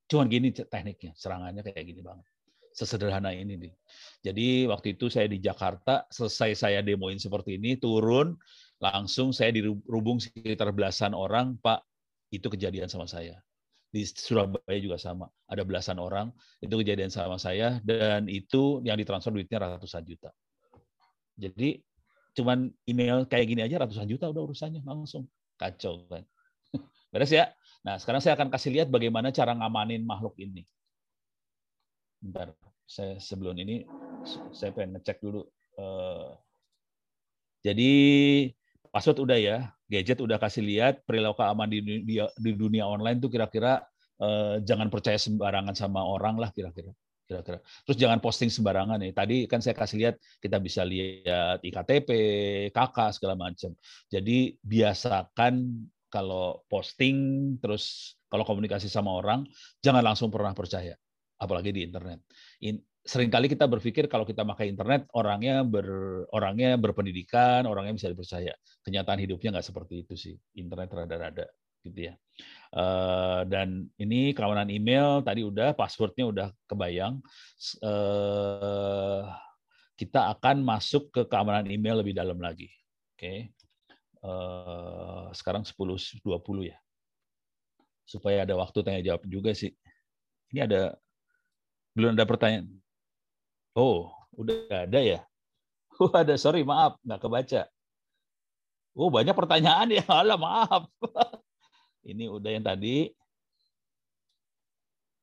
Cuman 0.05 0.29
gini 0.29 0.53
tekniknya, 0.53 1.17
serangannya 1.17 1.65
kayak 1.65 1.89
gini 1.89 2.05
banget. 2.05 2.25
Sesederhana 2.73 3.33
ini 3.33 3.57
nih. 3.57 3.73
Jadi 4.21 4.47
waktu 4.69 4.93
itu 4.93 5.09
saya 5.09 5.25
di 5.25 5.41
Jakarta, 5.41 6.05
selesai 6.13 6.53
saya 6.53 6.79
demoin 6.85 7.17
seperti 7.17 7.57
ini, 7.57 7.81
turun, 7.81 8.37
langsung 8.77 9.33
saya 9.33 9.49
dirubung 9.49 10.21
sekitar 10.21 10.69
belasan 10.69 11.17
orang, 11.17 11.57
Pak, 11.61 11.81
itu 12.29 12.45
kejadian 12.45 12.89
sama 12.89 13.09
saya. 13.09 13.41
Di 13.93 14.01
Surabaya 14.09 14.79
juga 14.81 14.97
sama, 14.97 15.29
ada 15.45 15.61
belasan 15.61 16.01
orang, 16.01 16.33
itu 16.57 16.73
kejadian 16.81 17.13
sama 17.13 17.37
saya, 17.37 17.77
dan 17.85 18.25
itu 18.25 18.81
yang 18.81 18.97
ditransfer 18.97 19.29
duitnya 19.29 19.61
ratusan 19.61 20.01
juta. 20.01 20.33
Jadi 21.37 21.85
cuman 22.33 22.73
email 22.89 23.29
kayak 23.29 23.45
gini 23.45 23.61
aja 23.61 23.85
ratusan 23.85 24.09
juta 24.09 24.33
udah 24.33 24.49
urusannya 24.49 24.81
langsung. 24.81 25.29
Kacau 25.61 26.09
kan. 26.09 26.25
Beres 27.13 27.29
ya? 27.29 27.53
Nah, 27.85 28.01
sekarang 28.01 28.25
saya 28.25 28.33
akan 28.33 28.49
kasih 28.49 28.73
lihat 28.73 28.89
bagaimana 28.89 29.29
cara 29.29 29.53
ngamanin 29.53 30.01
makhluk 30.01 30.33
ini. 30.41 30.65
Bentar, 32.17 32.57
saya 32.89 33.21
sebelum 33.21 33.53
ini 33.61 33.85
saya 34.57 34.73
pengen 34.73 34.97
ngecek 34.97 35.21
dulu. 35.21 35.45
Eh, 35.77 36.29
jadi 37.61 37.91
password 38.89 39.21
udah 39.21 39.37
ya, 39.37 39.57
gadget 39.93 40.17
udah 40.17 40.41
kasih 40.41 40.65
lihat 40.65 41.05
perilaku 41.05 41.45
aman 41.45 41.69
di 41.69 41.79
dunia, 41.85 42.25
di 42.33 42.51
dunia 42.57 42.89
online 42.89 43.21
tuh 43.21 43.29
kira-kira 43.29 43.77
eh, 44.17 44.55
jangan 44.65 44.89
percaya 44.89 45.21
sembarangan 45.21 45.77
sama 45.77 46.01
orang 46.01 46.41
lah 46.41 46.49
kira-kira 46.49 46.89
kira-kira. 47.23 47.63
Terus 47.87 47.97
jangan 47.97 48.19
posting 48.19 48.51
sembarangan 48.51 48.99
nih. 48.99 49.15
Tadi 49.15 49.37
kan 49.47 49.63
saya 49.63 49.73
kasih 49.73 49.97
lihat 49.97 50.15
kita 50.43 50.59
bisa 50.59 50.83
lihat 50.83 51.63
iktp, 51.63 52.09
KK 52.69 52.97
segala 53.15 53.33
macam. 53.39 53.71
Jadi 54.11 54.59
biasakan 54.59 55.87
kalau 56.11 56.61
posting 56.69 57.17
terus 57.57 58.13
kalau 58.29 58.45
komunikasi 58.45 58.85
sama 58.85 59.17
orang 59.17 59.47
jangan 59.81 60.05
langsung 60.05 60.29
pernah 60.29 60.53
percaya 60.53 60.93
apalagi 61.41 61.73
di 61.73 61.81
internet. 61.89 62.21
In, 62.61 62.77
sering 63.03 63.27
kali 63.27 63.51
kita 63.51 63.67
berpikir 63.67 64.07
kalau 64.07 64.23
kita 64.23 64.47
pakai 64.47 64.71
internet 64.71 65.11
orangnya 65.11 65.67
ber, 65.67 65.87
orangnya 66.31 66.79
berpendidikan, 66.79 67.67
orangnya 67.67 67.99
bisa 67.99 68.07
dipercaya. 68.07 68.55
Kenyataan 68.79 69.19
hidupnya 69.19 69.59
nggak 69.59 69.67
seperti 69.67 70.07
itu 70.07 70.15
sih. 70.15 70.35
Internet 70.55 70.87
rada-rada 70.95 71.45
gitu 71.83 71.99
ya. 72.09 72.15
Uh, 72.71 73.43
dan 73.51 73.91
ini 73.99 74.31
keamanan 74.31 74.71
email 74.71 75.19
tadi 75.19 75.43
udah 75.43 75.75
passwordnya 75.75 76.25
udah 76.31 76.47
kebayang. 76.63 77.19
Uh, 77.83 79.27
kita 79.99 80.31
akan 80.39 80.63
masuk 80.63 81.11
ke 81.11 81.21
keamanan 81.27 81.67
email 81.67 81.99
lebih 81.99 82.15
dalam 82.15 82.39
lagi. 82.39 82.71
Oke. 83.13 83.19
Okay. 83.19 83.37
Uh, 84.23 85.27
sekarang 85.35 85.67
10.20 85.67 86.23
ya. 86.71 86.79
Supaya 88.07 88.47
ada 88.47 88.55
waktu 88.55 88.79
tanya 88.79 89.03
jawab 89.03 89.27
juga 89.27 89.51
sih. 89.51 89.75
Ini 90.55 90.63
ada 90.63 90.95
belum 91.93 92.15
ada 92.15 92.23
pertanyaan. 92.23 92.82
Oh, 93.73 94.13
udah 94.37 94.85
ada 94.85 95.01
ya? 95.01 95.19
Oh, 96.01 96.09
ada. 96.09 96.33
Sorry, 96.41 96.65
maaf. 96.65 96.97
Nggak 97.05 97.21
kebaca. 97.21 97.61
Oh, 98.97 99.13
banyak 99.13 99.37
pertanyaan 99.37 99.93
ya. 99.93 100.01
Alah, 100.09 100.41
maaf. 100.41 100.89
Ini 102.09 102.33
udah 102.33 102.49
yang 102.49 102.65
tadi. 102.65 103.13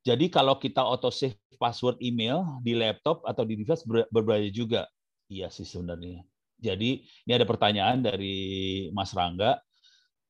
Jadi 0.07 0.31
kalau 0.31 0.57
kita 0.63 0.81
auto 0.81 1.11
save 1.11 1.35
password 1.59 1.99
email 2.01 2.47
di 2.65 2.73
laptop 2.73 3.21
atau 3.27 3.43
di 3.45 3.59
device 3.59 3.83
berbahaya 4.09 4.49
juga. 4.49 4.87
Iya 5.29 5.51
sih 5.53 5.67
sebenarnya. 5.67 6.25
Jadi 6.57 7.05
ini 7.05 7.33
ada 7.35 7.45
pertanyaan 7.45 8.01
dari 8.01 8.89
Mas 8.97 9.13
Rangga. 9.13 9.61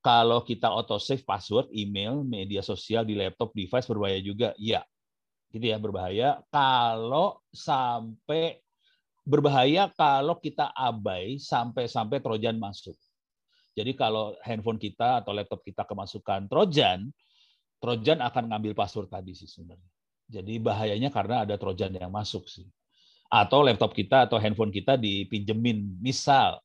Kalau 0.01 0.41
kita 0.43 0.73
auto 0.73 0.97
save 0.97 1.23
password 1.23 1.69
email, 1.71 2.25
media 2.25 2.65
sosial 2.65 3.05
di 3.05 3.15
laptop 3.15 3.53
device 3.53 3.87
berbahaya 3.87 4.19
juga. 4.25 4.57
Iya. 4.57 4.83
Gitu 5.51 5.67
ya, 5.67 5.79
berbahaya 5.83 6.43
kalau 6.49 7.43
sampai 7.51 8.63
berbahaya 9.27 9.91
kalau 9.95 10.39
kita 10.39 10.71
abai 10.73 11.39
sampai-sampai 11.43 12.23
trojan 12.23 12.57
masuk. 12.57 12.95
Jadi 13.75 13.95
kalau 13.95 14.35
handphone 14.43 14.79
kita 14.79 15.23
atau 15.23 15.31
laptop 15.35 15.63
kita 15.63 15.87
kemasukan 15.87 16.47
trojan, 16.51 17.11
Trojan 17.81 18.21
akan 18.21 18.53
ngambil 18.53 18.77
password 18.77 19.09
tadi 19.09 19.33
sih 19.33 19.49
sebenarnya. 19.49 19.89
Jadi 20.31 20.61
bahayanya 20.61 21.09
karena 21.09 21.49
ada 21.49 21.57
Trojan 21.57 21.97
yang 21.97 22.13
masuk 22.13 22.45
sih. 22.47 22.69
Atau 23.33 23.65
laptop 23.65 23.97
kita 23.97 24.29
atau 24.29 24.37
handphone 24.37 24.71
kita 24.71 25.01
dipinjemin. 25.01 25.97
Misal 25.99 26.61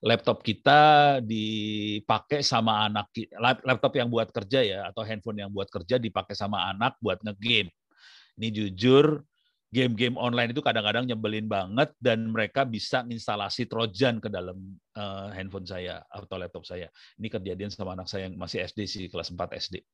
laptop 0.00 0.40
kita 0.40 1.20
dipakai 1.20 2.40
sama 2.40 2.88
anak 2.88 3.12
laptop 3.60 3.92
yang 3.98 4.08
buat 4.08 4.32
kerja 4.32 4.64
ya 4.64 4.80
atau 4.88 5.04
handphone 5.04 5.44
yang 5.44 5.52
buat 5.52 5.68
kerja 5.68 6.00
dipakai 6.00 6.32
sama 6.32 6.64
anak 6.72 6.96
buat 6.98 7.20
ngegame. 7.20 7.70
Ini 8.38 8.48
jujur 8.54 9.26
game-game 9.68 10.16
online 10.16 10.56
itu 10.56 10.64
kadang-kadang 10.64 11.04
nyebelin 11.04 11.44
banget 11.44 11.92
dan 12.00 12.32
mereka 12.32 12.64
bisa 12.64 13.04
instalasi 13.04 13.68
trojan 13.68 14.16
ke 14.16 14.32
dalam 14.32 14.56
uh, 14.96 15.28
handphone 15.36 15.68
saya 15.68 16.00
atau 16.08 16.40
laptop 16.40 16.64
saya. 16.64 16.88
Ini 17.20 17.28
kejadian 17.28 17.68
sama 17.68 17.92
anak 17.92 18.08
saya 18.08 18.32
yang 18.32 18.40
masih 18.40 18.64
SD 18.64 18.88
sih, 18.88 19.04
kelas 19.12 19.28
4 19.28 19.60
SD. 19.60 19.84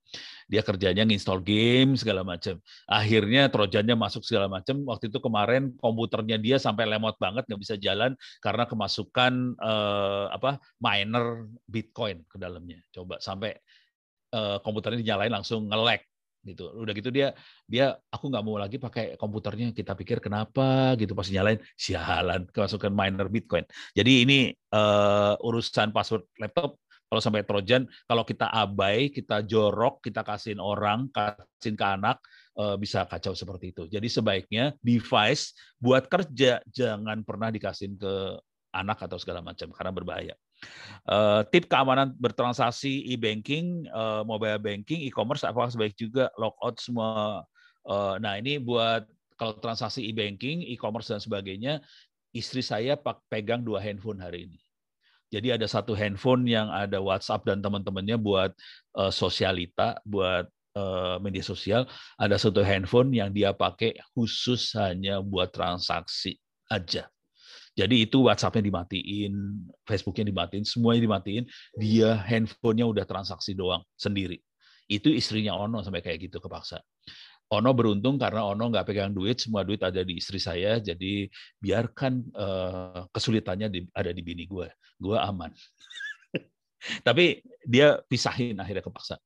Dia 0.46 0.62
kerjanya 0.62 1.02
nginstal 1.02 1.42
game 1.42 1.98
segala 1.98 2.22
macam. 2.22 2.62
Akhirnya 2.86 3.50
trojannya 3.50 3.98
masuk 3.98 4.22
segala 4.22 4.46
macam. 4.46 4.78
Waktu 4.86 5.10
itu 5.10 5.18
kemarin 5.18 5.74
komputernya 5.82 6.38
dia 6.38 6.56
sampai 6.62 6.86
lemot 6.86 7.18
banget 7.18 7.42
nggak 7.50 7.60
bisa 7.60 7.74
jalan 7.74 8.14
karena 8.38 8.70
kemasukan 8.70 9.58
uh, 9.58 10.30
apa 10.30 10.62
miner 10.78 11.50
Bitcoin 11.66 12.22
ke 12.30 12.38
dalamnya. 12.38 12.78
Coba 12.94 13.18
sampai 13.18 13.58
uh, 14.30 14.62
komputernya 14.62 15.02
dinyalain 15.02 15.34
langsung 15.34 15.66
nge-lag 15.66 15.98
gitu. 16.44 16.70
Udah 16.76 16.92
gitu 16.92 17.08
dia 17.08 17.32
dia 17.66 17.96
aku 18.12 18.28
nggak 18.30 18.44
mau 18.44 18.56
lagi 18.60 18.76
pakai 18.76 19.16
komputernya. 19.18 19.72
Kita 19.72 19.96
pikir 19.96 20.20
kenapa 20.20 20.94
gitu 21.00 21.16
pas 21.16 21.26
nyalain 21.26 21.58
sialan 21.74 22.46
kemasukan 22.52 22.92
miner 22.92 23.26
Bitcoin. 23.32 23.64
Jadi 23.96 24.12
ini 24.22 24.38
uh, 24.70 25.34
urusan 25.40 25.90
password 25.90 26.28
laptop 26.38 26.78
kalau 27.08 27.20
sampai 27.22 27.46
trojan 27.46 27.86
kalau 28.10 28.26
kita 28.26 28.50
abai, 28.50 29.06
kita 29.06 29.44
jorok, 29.46 30.02
kita 30.02 30.26
kasihin 30.26 30.58
orang, 30.58 31.06
kasihin 31.14 31.78
ke 31.78 31.86
anak 31.86 32.18
uh, 32.58 32.74
bisa 32.74 33.06
kacau 33.06 33.38
seperti 33.38 33.70
itu. 33.70 33.86
Jadi 33.86 34.08
sebaiknya 34.10 34.74
device 34.82 35.54
buat 35.78 36.10
kerja 36.10 36.58
jangan 36.74 37.22
pernah 37.22 37.54
dikasihin 37.54 37.94
ke 37.94 38.40
anak 38.74 38.98
atau 39.06 39.18
segala 39.22 39.46
macam 39.46 39.70
karena 39.70 39.92
berbahaya. 39.94 40.34
Uh, 41.04 41.44
tip 41.52 41.68
keamanan 41.68 42.16
bertransaksi 42.16 43.04
e-banking, 43.12 43.84
uh, 43.92 44.24
mobile 44.24 44.56
banking, 44.56 45.04
e-commerce 45.04 45.44
apakah 45.44 45.68
sebaik 45.68 45.92
juga 45.96 46.32
logout 46.40 46.80
semua. 46.80 47.44
Uh, 47.84 48.16
nah 48.16 48.40
ini 48.40 48.56
buat 48.56 49.04
kalau 49.36 49.58
transaksi 49.60 50.00
e-banking, 50.08 50.64
e-commerce 50.72 51.12
dan 51.12 51.20
sebagainya, 51.20 51.84
istri 52.32 52.64
saya 52.64 52.96
pegang 53.28 53.60
dua 53.60 53.84
handphone 53.84 54.22
hari 54.22 54.48
ini. 54.48 54.58
Jadi 55.28 55.50
ada 55.50 55.66
satu 55.66 55.98
handphone 55.98 56.46
yang 56.46 56.70
ada 56.70 57.02
WhatsApp 57.02 57.42
dan 57.42 57.58
teman-temannya 57.58 58.14
buat 58.16 58.54
uh, 58.94 59.10
sosialita, 59.10 59.98
buat 60.06 60.46
uh, 60.78 61.18
media 61.18 61.42
sosial. 61.42 61.90
Ada 62.14 62.38
satu 62.38 62.62
handphone 62.62 63.10
yang 63.10 63.34
dia 63.34 63.50
pakai 63.50 63.98
khusus 64.14 64.78
hanya 64.78 65.18
buat 65.18 65.50
transaksi 65.50 66.38
aja. 66.70 67.10
Jadi 67.74 68.06
itu 68.06 68.30
WhatsApp-nya 68.30 68.70
dimatiin, 68.70 69.34
Facebook-nya 69.82 70.30
dimatiin, 70.30 70.62
semuanya 70.62 71.10
dimatiin. 71.10 71.44
Dia 71.74 72.14
handphonenya 72.22 72.86
udah 72.86 73.04
transaksi 73.04 73.58
doang 73.58 73.82
sendiri. 73.98 74.38
Itu 74.86 75.10
istrinya 75.10 75.58
Ono 75.58 75.82
sampai 75.82 75.98
kayak 75.98 76.30
gitu 76.30 76.38
kepaksa. 76.38 76.78
Ono 77.50 77.70
beruntung 77.74 78.14
karena 78.14 78.46
Ono 78.46 78.70
nggak 78.70 78.86
pegang 78.86 79.10
duit, 79.10 79.42
semua 79.42 79.66
duit 79.66 79.82
ada 79.82 80.06
di 80.06 80.22
istri 80.22 80.38
saya, 80.38 80.78
jadi 80.78 81.26
biarkan 81.58 82.12
uh, 82.38 83.10
kesulitannya 83.10 83.68
di, 83.68 83.80
ada 83.90 84.14
di 84.14 84.22
bini 84.22 84.46
gue. 84.46 84.70
Gue 84.94 85.18
aman. 85.18 85.50
Tapi 87.06 87.42
dia 87.66 87.98
pisahin 88.06 88.54
akhirnya 88.62 88.86
kepaksa 88.86 89.18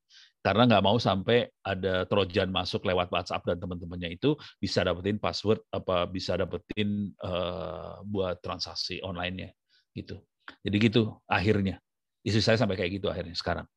karena 0.49 0.65
nggak 0.65 0.81
mau 0.81 0.97
sampai 0.97 1.45
ada 1.61 2.09
trojan 2.09 2.49
masuk 2.49 2.89
lewat 2.89 3.13
WhatsApp 3.13 3.45
dan 3.45 3.61
teman-temannya 3.61 4.17
itu 4.17 4.33
bisa 4.57 4.81
dapetin 4.81 5.21
password 5.21 5.61
apa 5.69 6.09
bisa 6.09 6.41
dapetin 6.41 7.13
uh, 7.21 8.01
buat 8.09 8.41
transaksi 8.41 8.97
online-nya 9.05 9.53
gitu. 9.93 10.17
Jadi 10.65 10.77
gitu 10.81 11.21
akhirnya. 11.29 11.77
Istri 12.25 12.41
saya 12.41 12.57
sampai 12.57 12.81
kayak 12.81 12.97
gitu 12.97 13.13
akhirnya 13.13 13.37
sekarang. 13.37 13.69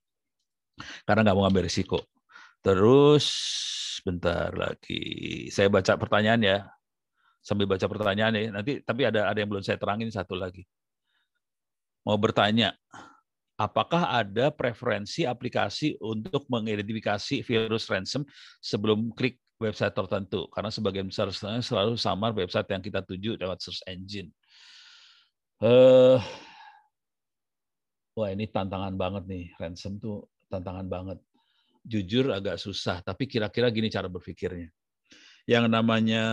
Karena 1.04 1.28
nggak 1.28 1.36
mau 1.36 1.44
ngambil 1.44 1.68
risiko. 1.68 2.08
Terus 2.64 3.28
bentar 4.08 4.56
lagi 4.56 5.04
saya 5.52 5.68
baca 5.68 6.00
pertanyaan 6.00 6.40
ya. 6.40 6.58
Sambil 7.44 7.68
baca 7.68 7.84
pertanyaan 7.84 8.32
ya. 8.32 8.48
Nanti 8.48 8.80
tapi 8.80 9.12
ada 9.12 9.28
ada 9.28 9.44
yang 9.44 9.52
belum 9.52 9.60
saya 9.60 9.76
terangin 9.76 10.08
satu 10.08 10.40
lagi. 10.40 10.64
Mau 12.08 12.16
bertanya, 12.16 12.72
apakah 13.62 14.10
ada 14.10 14.50
preferensi 14.50 15.22
aplikasi 15.30 15.94
untuk 16.02 16.50
mengidentifikasi 16.50 17.46
virus 17.46 17.86
ransom 17.86 18.26
sebelum 18.58 19.14
klik 19.14 19.38
website 19.62 19.94
tertentu? 19.94 20.50
Karena 20.50 20.74
sebagian 20.74 21.06
besar 21.14 21.30
selalu 21.62 21.94
samar 21.94 22.34
website 22.34 22.66
yang 22.74 22.82
kita 22.82 23.06
tuju 23.06 23.38
lewat 23.38 23.62
search 23.62 23.86
engine. 23.86 24.34
Uh, 25.62 26.18
wah 28.18 28.34
ini 28.34 28.50
tantangan 28.50 28.98
banget 28.98 29.30
nih, 29.30 29.46
ransom 29.62 30.02
tuh 30.02 30.26
tantangan 30.50 30.90
banget. 30.90 31.22
Jujur 31.86 32.34
agak 32.34 32.58
susah, 32.58 33.02
tapi 33.06 33.30
kira-kira 33.30 33.70
gini 33.70 33.94
cara 33.94 34.10
berpikirnya. 34.10 34.74
Yang 35.50 35.66
namanya 35.74 36.26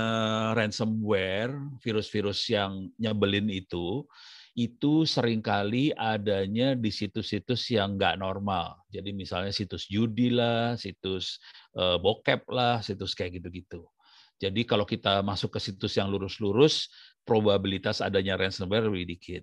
ransomware, 0.53 1.57
virus-virus 1.81 2.45
yang 2.53 2.93
nyebelin 3.01 3.49
itu, 3.49 4.05
itu 4.59 5.07
sering 5.07 5.39
kali 5.39 5.95
adanya 5.95 6.75
di 6.75 6.91
situs-situs 6.91 7.71
yang 7.71 7.95
nggak 7.95 8.19
normal. 8.19 8.83
Jadi 8.91 9.15
misalnya 9.15 9.55
situs 9.55 9.87
judi 9.87 10.35
lah, 10.35 10.75
situs 10.75 11.39
uh, 11.79 11.95
bokep 12.03 12.43
lah, 12.51 12.83
situs 12.83 13.15
kayak 13.15 13.39
gitu-gitu. 13.39 13.87
Jadi 14.43 14.67
kalau 14.67 14.83
kita 14.83 15.23
masuk 15.23 15.55
ke 15.55 15.61
situs 15.63 15.95
yang 15.95 16.11
lurus-lurus, 16.11 16.91
probabilitas 17.23 18.03
adanya 18.03 18.35
ransomware 18.35 18.91
lebih 18.91 19.15
dikit. 19.15 19.43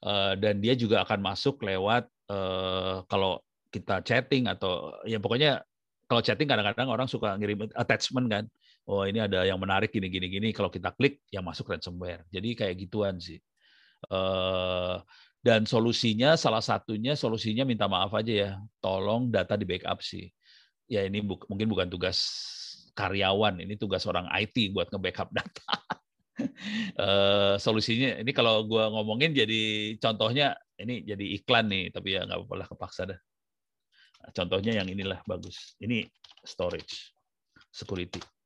Uh, 0.00 0.32
dan 0.40 0.64
dia 0.64 0.72
juga 0.72 1.04
akan 1.04 1.20
masuk 1.20 1.60
lewat 1.60 2.08
uh, 2.32 3.04
kalau 3.04 3.44
kita 3.68 4.00
chatting 4.00 4.48
atau 4.48 4.96
ya 5.04 5.20
pokoknya 5.20 5.60
kalau 6.08 6.24
chatting 6.24 6.48
kadang-kadang 6.48 6.88
orang 6.88 7.04
suka 7.04 7.36
ngirim 7.36 7.68
attachment 7.76 8.32
kan. 8.32 8.44
Oh 8.88 9.04
ini 9.04 9.20
ada 9.20 9.44
yang 9.44 9.60
menarik 9.60 9.92
gini 9.92 10.08
gini 10.08 10.32
gini. 10.32 10.48
Kalau 10.56 10.72
kita 10.72 10.96
klik 10.96 11.20
yang 11.28 11.44
masuk 11.44 11.68
ransomware. 11.68 12.24
Jadi 12.32 12.56
kayak 12.56 12.80
gituan 12.80 13.20
sih. 13.20 13.36
Eh, 14.06 14.96
dan 15.42 15.66
solusinya 15.66 16.34
salah 16.38 16.62
satunya 16.62 17.14
solusinya 17.18 17.66
minta 17.66 17.86
maaf 17.90 18.14
aja 18.14 18.32
ya, 18.32 18.50
tolong 18.82 19.30
data 19.30 19.58
di 19.58 19.66
backup 19.66 20.02
sih. 20.02 20.26
Ya 20.88 21.04
ini 21.06 21.20
bu 21.22 21.38
mungkin 21.50 21.68
bukan 21.70 21.88
tugas 21.90 22.18
karyawan, 22.94 23.62
ini 23.62 23.74
tugas 23.78 24.02
orang 24.06 24.26
IT 24.34 24.74
buat 24.74 24.90
nge-backup 24.90 25.30
data. 25.38 25.74
uh, 26.98 27.54
solusinya 27.58 28.22
ini 28.22 28.30
kalau 28.30 28.62
gua 28.66 28.90
ngomongin 28.94 29.34
jadi 29.34 29.94
contohnya 29.98 30.54
ini 30.78 31.02
jadi 31.06 31.24
iklan 31.38 31.66
nih, 31.70 31.84
tapi 31.94 32.14
ya 32.18 32.26
nggak 32.26 32.38
apa-apa 32.46 32.66
kepaksa 32.74 33.02
dah. 33.14 33.20
Contohnya 34.34 34.82
yang 34.82 34.88
inilah 34.90 35.22
bagus. 35.26 35.78
Ini 35.78 36.06
storage, 36.42 37.14
security 37.70 38.37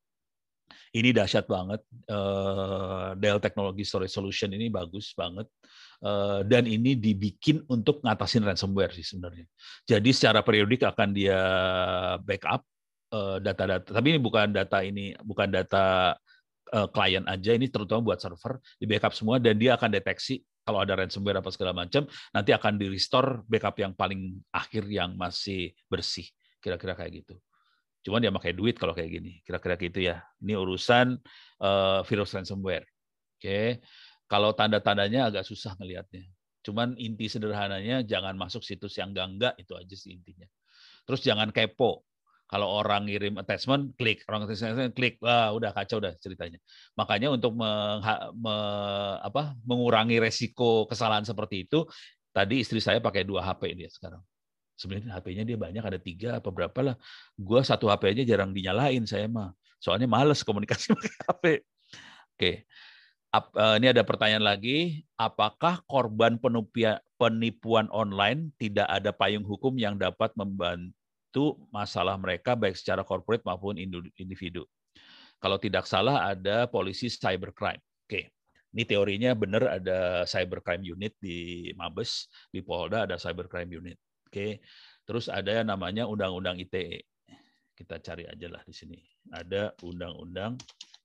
ini 0.93 1.11
dahsyat 1.11 1.49
banget. 1.49 1.81
Uh, 2.05 3.17
Dell 3.17 3.41
Technology 3.41 3.81
Storage 3.85 4.13
Solution 4.13 4.53
ini 4.53 4.69
bagus 4.69 5.17
banget. 5.17 5.49
Uh, 6.03 6.45
dan 6.45 6.69
ini 6.69 6.93
dibikin 6.99 7.65
untuk 7.71 8.05
ngatasin 8.05 8.45
ransomware 8.45 8.93
sih 8.93 9.07
sebenarnya. 9.07 9.49
Jadi 9.89 10.11
secara 10.13 10.45
periodik 10.45 10.85
akan 10.85 11.09
dia 11.15 11.41
backup 12.21 12.67
eh, 13.13 13.37
data-data. 13.41 13.89
Uh, 13.89 13.95
Tapi 13.97 14.07
ini 14.13 14.21
bukan 14.21 14.53
data 14.53 14.79
ini, 14.85 15.17
bukan 15.25 15.49
data 15.49 16.17
klien 16.73 17.25
aja. 17.29 17.53
Ini 17.53 17.69
terutama 17.69 18.01
buat 18.13 18.21
server 18.21 18.57
di 18.81 18.89
backup 18.89 19.13
semua 19.13 19.37
dan 19.37 19.61
dia 19.61 19.77
akan 19.77 19.93
deteksi 19.93 20.41
kalau 20.63 20.79
ada 20.81 20.95
ransomware 20.95 21.43
apa 21.43 21.51
segala 21.51 21.75
macam, 21.75 22.07
nanti 22.31 22.51
akan 22.55 22.79
di 22.79 22.87
restore 22.87 23.43
backup 23.51 23.77
yang 23.83 23.93
paling 23.99 24.39
akhir 24.55 24.87
yang 24.87 25.19
masih 25.19 25.75
bersih. 25.91 26.25
Kira-kira 26.63 26.95
kayak 26.95 27.23
gitu. 27.27 27.35
Cuman 28.03 28.19
dia 28.19 28.35
pakai 28.35 28.53
duit 28.53 28.75
kalau 28.75 28.93
kayak 28.93 29.11
gini. 29.23 29.39
Kira-kira 29.47 29.79
gitu 29.79 30.03
ya. 30.03 30.23
Ini 30.43 30.59
urusan 30.59 31.17
uh, 31.63 32.01
virus 32.03 32.35
ransomware. 32.35 32.87
Oke. 33.39 33.43
Okay. 33.43 33.69
Kalau 34.27 34.51
tanda-tandanya 34.57 35.31
agak 35.31 35.47
susah 35.47 35.79
ngelihatnya. 35.79 36.27
Cuman 36.63 36.95
inti 36.99 37.27
sederhananya 37.27 38.07
jangan 38.07 38.39
masuk 38.39 38.63
situs 38.63 38.95
yang 38.99 39.11
enggak-enggak 39.13 39.55
itu 39.59 39.73
aja 39.75 39.95
sih 39.99 40.15
intinya. 40.15 40.47
Terus 41.07 41.21
jangan 41.23 41.51
kepo. 41.51 42.07
Kalau 42.53 42.69
orang 42.69 43.09
ngirim 43.09 43.41
attachment, 43.41 43.97
klik. 43.97 44.29
Orang 44.29 44.45
attachment, 44.45 44.93
klik. 44.93 45.17
Wah, 45.25 45.57
udah 45.57 45.73
kacau 45.73 46.05
udah 46.05 46.13
ceritanya. 46.21 46.61
Makanya 47.01 47.33
untuk 47.33 47.57
meng, 47.57 48.05
me, 48.37 48.57
apa, 49.25 49.57
mengurangi 49.65 50.21
resiko 50.21 50.85
kesalahan 50.85 51.25
seperti 51.25 51.65
itu, 51.65 51.89
tadi 52.29 52.61
istri 52.61 52.77
saya 52.85 53.01
pakai 53.01 53.25
dua 53.25 53.41
HP 53.41 53.73
dia 53.73 53.89
sekarang. 53.89 54.21
Sebenarnya 54.83 55.15
HP-nya 55.15 55.45
dia 55.47 55.55
banyak, 55.55 55.85
ada 55.87 55.99
tiga 56.03 56.43
apa 56.43 56.51
berapa 56.51 56.75
lah. 56.83 56.97
Gua 57.39 57.63
satu 57.63 57.87
HP 57.87 58.19
aja 58.19 58.35
jarang 58.35 58.51
dinyalain 58.51 59.07
saya 59.07 59.31
mah. 59.31 59.55
Soalnya 59.79 60.11
males 60.11 60.43
komunikasi 60.43 60.91
pakai 60.99 61.15
HP. 61.23 61.45
Oke. 62.35 62.53
Eh, 63.33 63.75
ini 63.81 63.87
ada 63.89 64.03
pertanyaan 64.05 64.45
lagi. 64.45 65.07
Apakah 65.17 65.81
korban 65.87 66.37
penipuan 67.17 67.87
online 67.89 68.53
tidak 68.61 68.91
ada 68.91 69.15
payung 69.15 69.47
hukum 69.47 69.73
yang 69.79 69.97
dapat 69.97 70.35
membantu 70.37 71.57
masalah 71.73 72.19
mereka 72.21 72.53
baik 72.53 72.77
secara 72.77 73.01
corporate 73.07 73.47
maupun 73.47 73.81
individu. 74.19 74.69
Kalau 75.41 75.57
tidak 75.57 75.89
salah 75.89 76.29
ada 76.29 76.69
polisi 76.69 77.09
cybercrime. 77.09 77.81
Oke. 78.05 78.31
Ini 78.73 78.89
teorinya 78.89 79.37
benar 79.37 79.81
ada 79.81 80.25
cybercrime 80.25 80.97
unit 80.97 81.13
di 81.21 81.69
Mabes, 81.77 82.29
di 82.49 82.65
Polda 82.65 83.05
ada 83.05 83.21
cybercrime 83.21 83.69
unit. 83.69 84.01
Oke. 84.33 84.65
Terus 85.05 85.29
ada 85.29 85.61
yang 85.61 85.69
namanya 85.69 86.09
undang-undang 86.09 86.57
ITE. 86.57 87.05
Kita 87.77 88.01
cari 88.01 88.25
aja 88.25 88.49
lah 88.49 88.65
di 88.65 88.73
sini. 88.73 88.97
Ada 89.29 89.77
undang-undang 89.85 90.57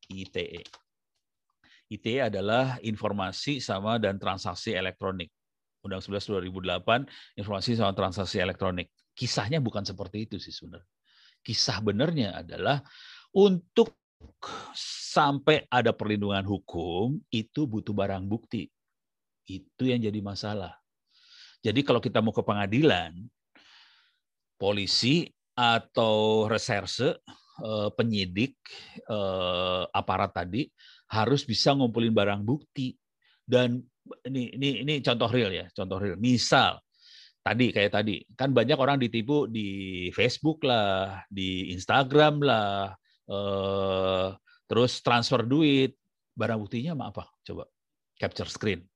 ITE. 0.07 0.63
ITE 1.91 2.31
adalah 2.31 2.79
informasi 2.79 3.59
sama 3.59 3.99
dan 3.99 4.15
transaksi 4.15 4.71
elektronik. 4.71 5.27
Undang 5.83 5.99
11 5.99 6.23
2008 6.55 7.03
informasi 7.35 7.75
sama 7.75 7.91
transaksi 7.91 8.39
elektronik 8.39 8.87
kisahnya 9.17 9.57
bukan 9.57 9.81
seperti 9.81 10.29
itu 10.29 10.37
sih 10.37 10.53
sebenarnya. 10.53 10.93
Kisah 11.41 11.81
benarnya 11.81 12.37
adalah 12.37 12.85
untuk 13.33 13.97
sampai 15.17 15.65
ada 15.73 15.89
perlindungan 15.89 16.45
hukum 16.45 17.17
itu 17.33 17.65
butuh 17.65 17.97
barang 17.97 18.29
bukti. 18.29 18.69
Itu 19.49 19.89
yang 19.89 20.05
jadi 20.05 20.21
masalah. 20.21 20.77
Jadi 21.68 21.84
kalau 21.84 21.99
kita 21.99 22.23
mau 22.23 22.31
ke 22.31 22.39
pengadilan, 22.39 23.11
polisi 24.56 25.27
atau 25.52 26.48
reserse, 26.48 27.19
eh, 27.60 27.89
penyidik, 27.91 28.56
eh, 29.03 29.84
aparat 29.91 30.31
tadi 30.31 30.64
harus 31.11 31.44
bisa 31.44 31.76
ngumpulin 31.76 32.15
barang 32.15 32.41
bukti. 32.48 32.95
Dan 33.44 33.84
ini 34.31 34.56
ini 34.56 34.69
ini 34.88 34.94
contoh 35.03 35.27
real 35.27 35.52
ya, 35.52 35.68
contoh 35.76 35.99
real. 35.99 36.15
Misal 36.15 36.80
tadi 37.44 37.76
kayak 37.76 37.91
tadi 37.99 38.23
kan 38.35 38.56
banyak 38.56 38.80
orang 38.80 38.95
ditipu 38.99 39.52
di 39.52 40.07
Facebook 40.15 40.64
lah, 40.64 41.19
di 41.27 41.76
Instagram 41.76 42.48
lah, 42.48 42.95
eh, 43.27 44.27
terus 44.72 45.03
transfer 45.03 45.44
duit, 45.44 45.99
barang 46.31 46.60
buktinya 46.64 46.95
apa? 47.11 47.27
Coba 47.44 47.68
capture 48.15 48.48
screen, 48.48 48.88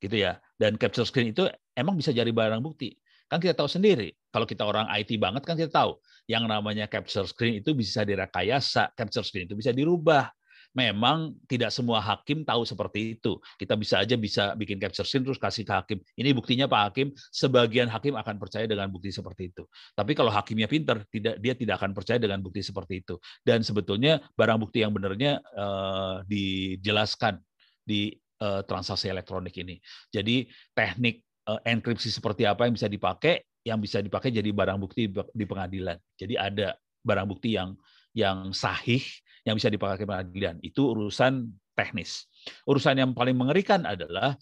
gitu 0.00 0.16
ya. 0.16 0.38
Dan 0.56 0.80
capture 0.80 1.06
screen 1.06 1.32
itu 1.32 1.48
emang 1.76 1.96
bisa 1.96 2.12
jadi 2.12 2.28
barang 2.28 2.60
bukti. 2.64 2.96
Kan 3.26 3.42
kita 3.42 3.58
tahu 3.58 3.66
sendiri, 3.66 4.14
kalau 4.30 4.46
kita 4.46 4.62
orang 4.62 4.86
IT 4.94 5.18
banget 5.18 5.42
kan 5.42 5.58
kita 5.58 5.72
tahu, 5.74 5.98
yang 6.30 6.46
namanya 6.46 6.86
capture 6.86 7.26
screen 7.26 7.58
itu 7.58 7.74
bisa 7.74 8.06
direkayasa, 8.06 8.94
capture 8.94 9.26
screen 9.26 9.50
itu 9.50 9.58
bisa 9.58 9.74
dirubah 9.74 10.30
memang 10.76 11.32
tidak 11.48 11.72
semua 11.72 12.04
hakim 12.04 12.44
tahu 12.44 12.68
seperti 12.68 13.16
itu. 13.16 13.40
Kita 13.56 13.72
bisa 13.80 14.04
aja 14.04 14.12
bisa 14.20 14.52
bikin 14.52 14.76
capture 14.76 15.08
screen 15.08 15.24
terus 15.24 15.40
kasih 15.40 15.64
ke 15.64 15.72
hakim. 15.72 15.98
Ini 16.20 16.36
buktinya 16.36 16.68
Pak 16.68 16.92
Hakim, 16.92 17.16
sebagian 17.32 17.88
hakim 17.88 18.12
akan 18.12 18.36
percaya 18.36 18.68
dengan 18.68 18.92
bukti 18.92 19.08
seperti 19.08 19.48
itu. 19.56 19.64
Tapi 19.96 20.12
kalau 20.12 20.28
hakimnya 20.28 20.68
pinter, 20.68 21.00
tidak 21.08 21.40
dia 21.40 21.56
tidak 21.56 21.80
akan 21.80 21.96
percaya 21.96 22.20
dengan 22.20 22.44
bukti 22.44 22.60
seperti 22.60 23.00
itu. 23.00 23.16
Dan 23.40 23.64
sebetulnya 23.64 24.20
barang 24.36 24.60
bukti 24.60 24.84
yang 24.84 24.92
benarnya 24.92 25.40
uh, 25.56 26.20
dijelaskan 26.28 27.40
di 27.80 28.12
uh, 28.42 28.62
transaksi 28.64 29.08
elektronik 29.08 29.54
ini. 29.56 29.78
Jadi 30.12 30.46
teknik 30.72 31.22
uh, 31.48 31.60
enkripsi 31.64 32.10
seperti 32.10 32.44
apa 32.44 32.66
yang 32.68 32.74
bisa 32.74 32.88
dipakai, 32.90 33.42
yang 33.66 33.78
bisa 33.80 34.02
dipakai 34.02 34.30
jadi 34.32 34.50
barang 34.50 34.78
bukti 34.78 35.10
di 35.10 35.44
pengadilan. 35.44 35.96
Jadi 36.18 36.34
ada 36.38 36.76
barang 37.06 37.26
bukti 37.28 37.54
yang 37.54 37.74
yang 38.16 38.50
sahih 38.56 39.02
yang 39.44 39.54
bisa 39.54 39.70
dipakai 39.70 40.08
pengadilan. 40.08 40.58
Itu 40.64 40.96
urusan 40.96 41.52
teknis. 41.76 42.26
Urusan 42.64 42.96
yang 42.98 43.10
paling 43.12 43.36
mengerikan 43.36 43.84
adalah 43.84 44.34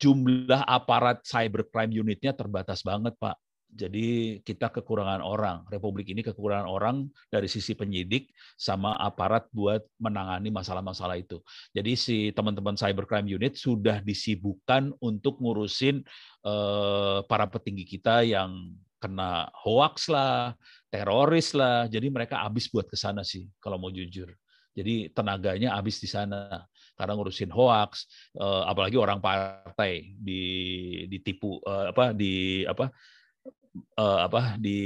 jumlah 0.00 0.64
aparat 0.66 1.22
cybercrime 1.22 1.92
unitnya 2.02 2.34
terbatas 2.34 2.82
banget, 2.82 3.14
Pak. 3.20 3.36
Jadi 3.70 4.38
kita 4.42 4.68
kekurangan 4.68 5.22
orang. 5.22 5.62
Republik 5.70 6.10
ini 6.10 6.26
kekurangan 6.26 6.66
orang 6.66 7.06
dari 7.30 7.46
sisi 7.46 7.78
penyidik 7.78 8.34
sama 8.58 8.98
aparat 8.98 9.46
buat 9.54 9.86
menangani 10.02 10.50
masalah-masalah 10.50 11.16
itu. 11.16 11.38
Jadi 11.70 11.92
si 11.94 12.16
teman-teman 12.34 12.74
cybercrime 12.74 13.30
unit 13.30 13.54
sudah 13.54 14.02
disibukkan 14.02 14.90
untuk 14.98 15.38
ngurusin 15.38 16.02
eh, 16.44 17.18
para 17.24 17.46
petinggi 17.46 17.86
kita 17.86 18.26
yang 18.26 18.74
kena 19.00 19.48
hoax 19.54 20.10
lah, 20.10 20.52
teroris 20.90 21.54
lah. 21.54 21.86
Jadi 21.86 22.10
mereka 22.10 22.42
habis 22.42 22.68
buat 22.68 22.90
ke 22.90 22.98
sana 22.98 23.22
sih 23.22 23.46
kalau 23.62 23.78
mau 23.78 23.94
jujur. 23.94 24.28
Jadi 24.70 25.10
tenaganya 25.10 25.74
habis 25.74 25.98
di 25.98 26.06
sana 26.06 26.62
karena 26.94 27.12
ngurusin 27.16 27.50
hoax, 27.50 28.06
eh, 28.38 28.62
apalagi 28.66 28.98
orang 28.98 29.22
partai 29.22 30.14
di 30.18 30.42
ditipu 31.06 31.58
eh, 31.64 31.94
apa 31.94 32.12
di 32.14 32.62
apa 32.66 32.90
eh, 33.76 34.20
apa 34.26 34.58
di 34.58 34.80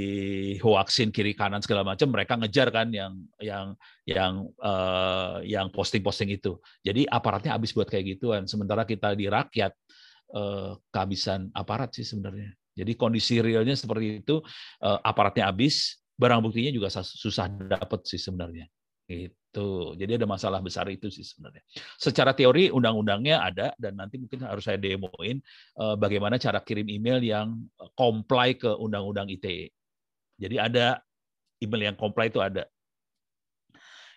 hoaxin 0.61 1.09
kiri 1.09 1.33
kanan 1.33 1.65
segala 1.65 1.85
macam 1.85 2.09
mereka 2.13 2.37
ngejar 2.37 2.69
kan 2.69 2.93
yang 2.93 3.17
yang 3.41 3.67
yang 4.05 4.33
yang 5.45 5.67
posting-posting 5.73 6.35
itu. 6.35 6.61
Jadi 6.85 7.09
aparatnya 7.09 7.57
habis 7.57 7.73
buat 7.73 7.89
kayak 7.89 8.17
gituan. 8.19 8.45
Sementara 8.45 8.85
kita 8.85 9.17
di 9.17 9.29
rakyat 9.29 9.73
kehabisan 10.91 11.55
aparat 11.55 11.95
sih 11.95 12.03
sebenarnya. 12.03 12.51
Jadi 12.75 12.99
kondisi 12.99 13.39
realnya 13.39 13.79
seperti 13.79 14.27
itu, 14.27 14.43
aparatnya 14.83 15.47
habis, 15.47 16.03
barang 16.19 16.43
buktinya 16.43 16.75
juga 16.75 16.91
susah 16.91 17.47
dapat 17.47 18.03
sih 18.03 18.19
sebenarnya. 18.19 18.67
Itu. 19.05 19.93
Jadi 19.95 20.17
ada 20.17 20.27
masalah 20.27 20.65
besar 20.65 20.89
itu 20.89 21.13
sih 21.13 21.23
sebenarnya. 21.23 21.61
Secara 22.01 22.33
teori 22.33 22.73
undang-undangnya 22.73 23.45
ada 23.45 23.67
dan 23.77 24.01
nanti 24.01 24.17
mungkin 24.17 24.43
harus 24.49 24.65
saya 24.65 24.81
demoin 24.81 25.39
eh, 25.79 25.97
bagaimana 26.01 26.41
cara 26.41 26.65
kirim 26.65 26.89
email 26.89 27.21
yang 27.21 27.49
eh, 27.81 27.91
comply 27.95 28.57
ke 28.57 28.73
undang-undang 28.73 29.29
ITE. 29.29 29.69
Jadi 30.41 30.57
ada 30.57 30.99
email 31.61 31.93
yang 31.93 31.97
comply 32.01 32.33
itu 32.33 32.41
ada. 32.41 32.65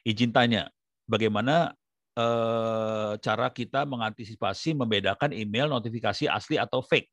Izin 0.08 0.32
tanya, 0.32 0.72
bagaimana 1.04 1.76
eh, 2.16 3.14
cara 3.20 3.48
kita 3.52 3.84
mengantisipasi 3.84 4.72
membedakan 4.72 5.36
email 5.36 5.68
notifikasi 5.68 6.32
asli 6.32 6.56
atau 6.58 6.80
fake? 6.82 7.12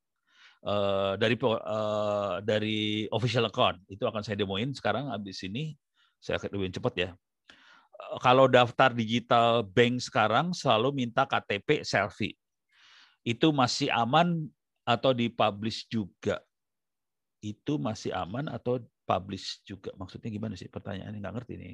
dari 1.20 1.36
dari 2.40 3.04
official 3.12 3.52
account 3.52 3.84
itu 3.84 4.00
akan 4.08 4.24
saya 4.24 4.40
demoin 4.40 4.72
sekarang 4.72 5.12
habis 5.12 5.44
ini 5.44 5.76
saya 6.16 6.40
akan 6.40 6.56
lebih 6.56 6.80
cepat 6.80 6.94
ya 6.96 7.10
kalau 8.20 8.46
daftar 8.46 8.90
digital 8.92 9.62
bank 9.64 10.00
sekarang 10.02 10.52
selalu 10.56 11.04
minta 11.04 11.24
KTP 11.24 11.82
selfie. 11.82 12.36
Itu 13.24 13.50
masih 13.50 13.88
aman 13.92 14.48
atau 14.84 15.16
dipublish 15.16 15.88
juga? 15.88 16.44
Itu 17.40 17.80
masih 17.80 18.12
aman 18.12 18.48
atau 18.52 18.80
publish 19.04 19.60
juga? 19.64 19.92
Maksudnya 19.96 20.28
gimana 20.32 20.54
sih 20.56 20.68
pertanyaannya? 20.68 21.20
Nggak 21.20 21.34
ngerti 21.40 21.54
nih. 21.56 21.72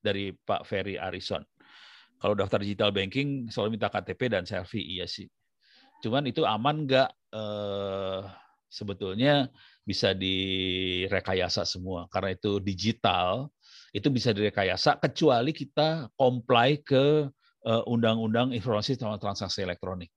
Dari 0.00 0.24
Pak 0.32 0.64
Ferry 0.68 0.96
Arison. 0.96 1.44
Kalau 2.18 2.34
daftar 2.34 2.60
digital 2.60 2.90
banking 2.90 3.48
selalu 3.52 3.78
minta 3.78 3.88
KTP 3.92 4.20
dan 4.32 4.44
selfie, 4.44 4.82
iya 4.82 5.06
sih. 5.06 5.28
Cuman 6.02 6.26
itu 6.26 6.42
aman 6.42 6.84
nggak? 6.88 7.08
Eh, 7.28 8.22
sebetulnya 8.68 9.48
bisa 9.82 10.12
direkayasa 10.12 11.64
semua 11.64 12.04
karena 12.12 12.36
itu 12.36 12.60
digital 12.60 13.48
itu 13.92 14.08
bisa 14.12 14.34
direkayasa 14.34 15.00
kecuali 15.00 15.52
kita 15.56 16.12
comply 16.14 16.80
ke 16.84 17.28
eh, 17.64 17.82
undang-undang 17.88 18.52
informasi 18.52 18.96
transaksi 18.96 19.64
elektronik. 19.64 20.12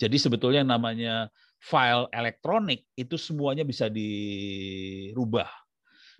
Jadi 0.00 0.16
sebetulnya 0.16 0.64
namanya 0.64 1.28
file 1.60 2.08
elektronik 2.16 2.88
itu 2.96 3.20
semuanya 3.20 3.68
bisa 3.68 3.92
dirubah. 3.92 5.48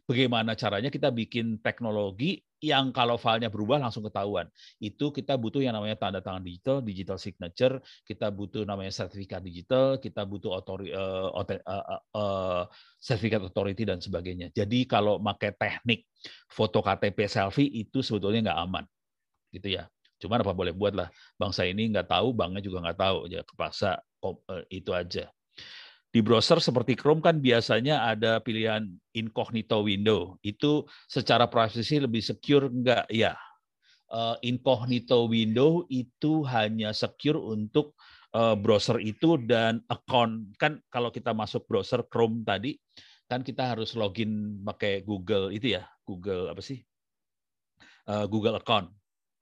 Bagaimana 0.04 0.52
caranya 0.52 0.92
kita 0.92 1.08
bikin 1.08 1.64
teknologi 1.64 2.44
yang 2.60 2.92
kalau 2.92 3.16
filenya 3.16 3.48
berubah 3.48 3.80
langsung 3.80 4.04
ketahuan. 4.04 4.46
Itu 4.76 5.08
kita 5.10 5.40
butuh 5.40 5.64
yang 5.64 5.72
namanya 5.72 5.96
tanda 5.96 6.20
tangan 6.20 6.44
digital, 6.44 6.84
digital 6.84 7.16
signature, 7.16 7.80
kita 8.04 8.28
butuh 8.28 8.68
namanya 8.68 8.92
sertifikat 8.92 9.40
digital, 9.40 9.96
kita 9.96 10.28
butuh 10.28 10.60
otori, 10.60 10.92
uh, 10.92 11.32
uh, 11.32 11.44
uh, 11.64 12.02
uh, 12.14 12.62
sertifikat 13.00 13.40
authority 13.40 13.88
dan 13.88 13.98
sebagainya. 13.98 14.52
Jadi 14.52 14.84
kalau 14.84 15.16
pakai 15.16 15.56
teknik 15.56 16.04
foto 16.52 16.84
KTP 16.84 17.24
selfie 17.26 17.72
itu 17.72 18.04
sebetulnya 18.04 18.52
nggak 18.52 18.60
aman, 18.60 18.84
gitu 19.56 19.80
ya. 19.80 19.88
Cuman 20.20 20.44
apa 20.44 20.52
boleh 20.52 20.76
buat 20.76 20.92
lah. 20.92 21.08
Bangsa 21.40 21.64
ini 21.64 21.88
nggak 21.88 22.12
tahu, 22.12 22.36
banknya 22.36 22.60
juga 22.60 22.84
nggak 22.84 22.98
tahu, 23.00 23.16
ya 23.32 23.40
kepaksa 23.40 24.04
itu 24.68 24.92
aja. 24.92 25.32
Di 26.10 26.20
browser 26.20 26.58
seperti 26.58 26.98
Chrome 26.98 27.22
kan 27.22 27.38
biasanya 27.38 28.02
ada 28.10 28.42
pilihan 28.42 28.86
incognito 29.14 29.86
window. 29.86 30.34
Itu 30.42 30.90
secara 31.06 31.46
privasi 31.46 32.02
lebih 32.02 32.18
secure 32.18 32.66
enggak? 32.66 33.06
Ya. 33.10 33.38
Uh, 34.10 34.34
incognito 34.42 35.30
window 35.30 35.86
itu 35.86 36.42
hanya 36.50 36.90
secure 36.90 37.38
untuk 37.38 37.94
uh, 38.34 38.58
browser 38.58 38.98
itu 38.98 39.38
dan 39.38 39.86
account. 39.86 40.50
Kan 40.58 40.82
kalau 40.90 41.14
kita 41.14 41.30
masuk 41.30 41.62
browser 41.70 42.02
Chrome 42.10 42.42
tadi, 42.42 42.74
kan 43.30 43.46
kita 43.46 43.70
harus 43.70 43.94
login 43.94 44.58
pakai 44.66 45.06
Google 45.06 45.54
itu 45.54 45.78
ya, 45.78 45.86
Google 46.02 46.50
apa 46.50 46.58
sih? 46.58 46.82
Uh, 48.10 48.26
Google 48.26 48.58
account 48.58 48.90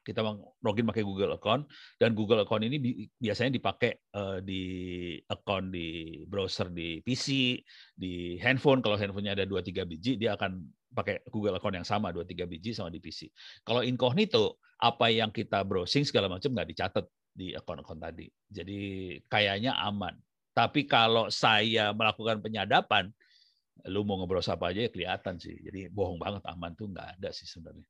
kita 0.09 0.25
login 0.65 0.89
pakai 0.89 1.05
Google 1.05 1.37
account 1.37 1.69
dan 2.01 2.17
Google 2.17 2.49
account 2.49 2.65
ini 2.65 2.81
biasanya 3.21 3.61
dipakai 3.61 4.09
uh, 4.17 4.41
di 4.41 4.65
account 5.29 5.69
di 5.69 6.25
browser 6.25 6.73
di 6.73 7.05
PC, 7.05 7.61
di 7.93 8.41
handphone 8.41 8.81
kalau 8.81 8.97
handphonenya 8.97 9.37
ada 9.37 9.45
2 9.45 9.61
3 9.61 9.85
biji 9.85 10.17
dia 10.17 10.33
akan 10.33 10.65
pakai 10.97 11.21
Google 11.29 11.61
account 11.61 11.77
yang 11.77 11.85
sama 11.85 12.09
2 12.09 12.25
3 12.25 12.49
biji 12.49 12.73
sama 12.73 12.89
di 12.89 13.05
PC. 13.05 13.29
Kalau 13.61 13.85
incognito 13.85 14.57
apa 14.81 15.13
yang 15.13 15.29
kita 15.29 15.61
browsing 15.69 16.09
segala 16.09 16.33
macam 16.33 16.57
nggak 16.57 16.69
dicatat 16.73 17.05
di 17.37 17.53
account-account 17.53 18.01
tadi. 18.01 18.27
Jadi 18.49 18.81
kayaknya 19.29 19.77
aman. 19.77 20.17
Tapi 20.57 20.91
kalau 20.91 21.31
saya 21.31 21.95
melakukan 21.95 22.43
penyadapan, 22.43 23.13
lu 23.87 24.03
mau 24.03 24.19
ngebrowse 24.19 24.51
apa 24.51 24.75
aja 24.75 24.87
ya 24.87 24.91
kelihatan 24.91 25.39
sih. 25.39 25.55
Jadi 25.63 25.87
bohong 25.93 26.19
banget 26.19 26.43
aman 26.51 26.75
tuh 26.75 26.91
nggak 26.91 27.21
ada 27.21 27.31
sih 27.31 27.47
sebenarnya. 27.47 27.87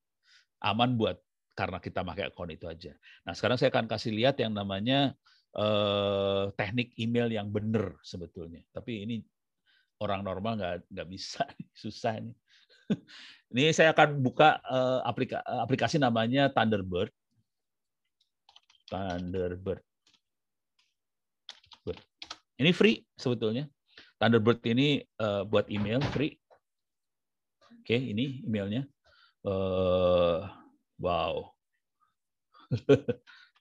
Aman 0.61 1.01
buat 1.01 1.17
karena 1.59 1.83
kita 1.83 2.07
pakai 2.07 2.31
akun 2.31 2.55
itu 2.55 2.71
aja. 2.71 2.95
Nah, 3.27 3.35
sekarang 3.35 3.59
saya 3.59 3.75
akan 3.75 3.91
kasih 3.91 4.15
lihat 4.15 4.39
yang 4.39 4.55
namanya 4.55 5.19
eh, 5.59 6.45
teknik 6.55 6.95
email 7.03 7.27
yang 7.27 7.51
benar 7.51 7.99
sebetulnya. 8.07 8.63
Tapi 8.71 9.03
ini 9.03 9.17
orang 9.99 10.23
normal 10.23 10.55
nggak 10.55 10.75
nggak 10.95 11.09
bisa, 11.11 11.43
susah 11.83 12.23
ini. 12.23 12.31
Ini 13.49 13.73
saya 13.73 13.97
akan 13.97 14.21
buka 14.21 14.61
eh, 14.61 15.01
aplikasi, 15.09 15.45
aplikasi 15.45 15.97
namanya 15.97 16.53
Thunderbird. 16.53 17.09
Thunderbird. 18.93 19.83
Ini 22.59 22.75
free 22.75 23.07
sebetulnya. 23.15 23.71
Thunderbird 24.19 24.59
ini 24.67 24.99
uh, 25.23 25.47
buat 25.47 25.71
email 25.71 26.03
free. 26.11 26.35
Oke, 27.79 27.95
ini 27.95 28.43
emailnya. 28.43 28.83
Uh, 29.47 30.43
Wow. 30.99 31.55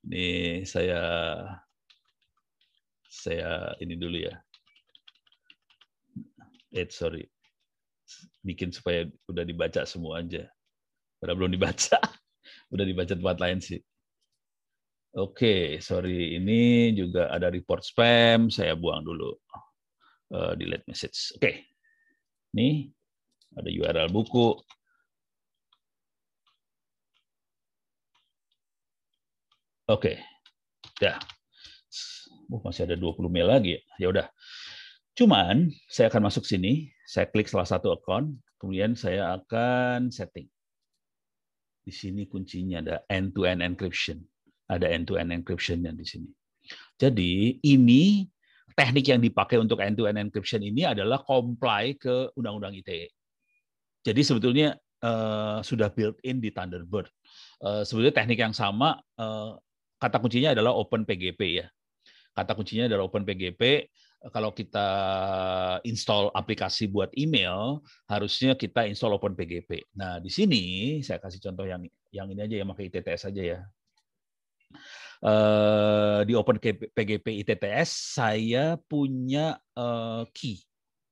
ini 0.09 0.65
saya 0.65 1.01
saya 3.07 3.77
ini 3.77 3.93
dulu 3.93 4.18
ya. 4.26 4.35
Eh 6.73 6.89
sorry. 6.89 7.23
Bikin 8.41 8.73
supaya 8.73 9.05
udah 9.30 9.43
dibaca 9.45 9.85
semua 9.85 10.26
aja. 10.26 10.49
Padahal 11.22 11.38
belum 11.45 11.53
dibaca. 11.53 11.97
udah 12.73 12.85
dibaca 12.85 13.14
tempat 13.14 13.38
lain 13.38 13.59
sih. 13.61 13.81
Oke, 15.18 15.34
okay, 15.34 15.61
sorry. 15.81 16.38
Ini 16.38 16.93
juga 16.93 17.34
ada 17.34 17.49
report 17.49 17.81
spam. 17.81 18.53
Saya 18.53 18.77
buang 18.77 19.01
dulu. 19.01 19.34
Uh, 20.30 20.53
delete 20.53 20.85
message. 20.85 21.34
Oke. 21.38 21.41
Okay. 21.41 21.55
Ini 22.53 22.89
ada 23.57 23.69
URL 23.69 24.09
buku. 24.14 24.57
Oke. 29.88 30.19
Okay. 30.19 31.07
Ya. 31.07 31.15
Oh, 32.51 32.59
masih 32.59 32.84
ada 32.91 32.99
20 32.99 33.31
mil 33.31 33.47
lagi. 33.47 33.80
Ya 33.95 34.11
udah. 34.11 34.27
Cuman 35.15 35.72
saya 35.88 36.11
akan 36.11 36.27
masuk 36.27 36.43
sini, 36.43 36.91
saya 37.07 37.23
klik 37.31 37.47
salah 37.47 37.64
satu 37.64 37.95
account, 37.95 38.35
kemudian 38.59 38.99
saya 38.99 39.39
akan 39.39 40.11
setting. 40.11 40.51
Di 41.88 41.95
sini 41.95 42.27
kuncinya 42.27 42.84
ada 42.84 42.95
end-to-end 43.07 43.64
encryption. 43.64 44.19
Ada 44.68 44.91
end-to-end 44.91 45.31
encryption-nya 45.31 45.95
di 45.95 46.03
sini. 46.03 46.27
Jadi 46.99 47.64
ini 47.64 48.27
teknik 48.76 49.07
yang 49.07 49.23
dipakai 49.23 49.55
untuk 49.55 49.80
end-to-end 49.80 50.19
encryption 50.19 50.68
ini 50.68 50.84
adalah 50.84 51.23
comply 51.23 51.95
ke 51.95 52.35
Undang-Undang 52.35 52.76
ITE. 52.84 53.07
Jadi 54.03 54.19
sebetulnya 54.19 54.76
uh, 54.99 55.64
sudah 55.64 55.88
built-in 55.95 56.43
di 56.43 56.51
Thunderbird. 56.51 57.07
Uh, 57.64 57.88
sebetulnya 57.88 58.19
teknik 58.19 58.43
yang 58.43 58.51
sama 58.51 58.99
uh, 59.15 59.55
kata 59.98 60.18
kuncinya 60.22 60.53
adalah 60.53 60.74
Open 60.78 61.03
PGP 61.03 61.41
ya. 61.61 61.68
Kata 62.38 62.53
kuncinya 62.53 62.86
adalah 62.86 63.10
Open 63.10 63.26
PGP. 63.26 63.90
Kalau 64.34 64.49
kita 64.53 64.88
install 65.86 66.34
aplikasi 66.34 66.90
buat 66.90 67.14
email, 67.14 67.82
harusnya 68.10 68.57
kita 68.57 68.86
install 68.90 69.18
Open 69.18 69.34
PGP. 69.34 69.94
Nah, 69.98 70.18
di 70.22 70.30
sini 70.30 70.64
saya 71.02 71.22
kasih 71.22 71.41
contoh 71.41 71.65
yang 71.65 71.86
yang 72.14 72.30
ini 72.30 72.41
aja 72.45 72.56
yang 72.61 72.69
pakai 72.69 72.90
ITTS 72.94 73.30
aja 73.34 73.41
ya. 73.41 73.60
Uh, 75.18 76.22
di 76.30 76.38
Open 76.38 76.61
PGP 76.94 77.41
ITTS 77.41 78.22
saya 78.22 78.78
punya 78.86 79.57
uh, 79.74 80.26
key 80.34 80.61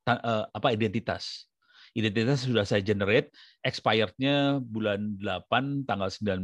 uh, 0.06 0.46
apa 0.50 0.74
identitas. 0.74 1.50
Identitas 1.96 2.44
sudah 2.44 2.68
saya 2.68 2.84
generate, 2.84 3.32
expirednya 3.64 4.60
bulan 4.60 5.16
8 5.18 5.88
tanggal 5.88 6.12
19 6.12 6.44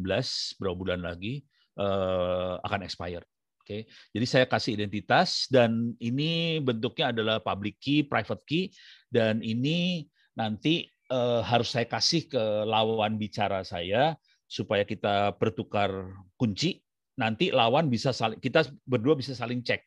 berapa 0.57 0.77
bulan 0.79 1.03
lagi 1.03 1.43
uh, 1.77 2.59
akan 2.65 2.83
expired. 2.87 3.27
Oke, 3.61 3.65
okay. 3.65 3.81
jadi 4.09 4.25
saya 4.25 4.45
kasih 4.49 4.73
identitas 4.73 5.45
dan 5.45 5.93
ini 6.01 6.57
bentuknya 6.65 7.13
adalah 7.13 7.37
public 7.37 7.77
key, 7.77 8.01
private 8.01 8.41
key, 8.49 8.73
dan 9.13 9.37
ini 9.45 10.09
nanti 10.33 10.89
uh, 11.13 11.45
harus 11.45 11.69
saya 11.69 11.85
kasih 11.85 12.25
ke 12.25 12.41
lawan 12.65 13.21
bicara 13.21 13.61
saya 13.61 14.17
supaya 14.49 14.81
kita 14.81 15.37
bertukar 15.37 16.15
kunci. 16.41 16.81
Nanti 17.21 17.53
lawan 17.53 17.91
bisa 17.91 18.09
saling, 18.09 18.41
kita 18.41 18.65
berdua 18.81 19.13
bisa 19.13 19.37
saling 19.37 19.61
cek. 19.61 19.83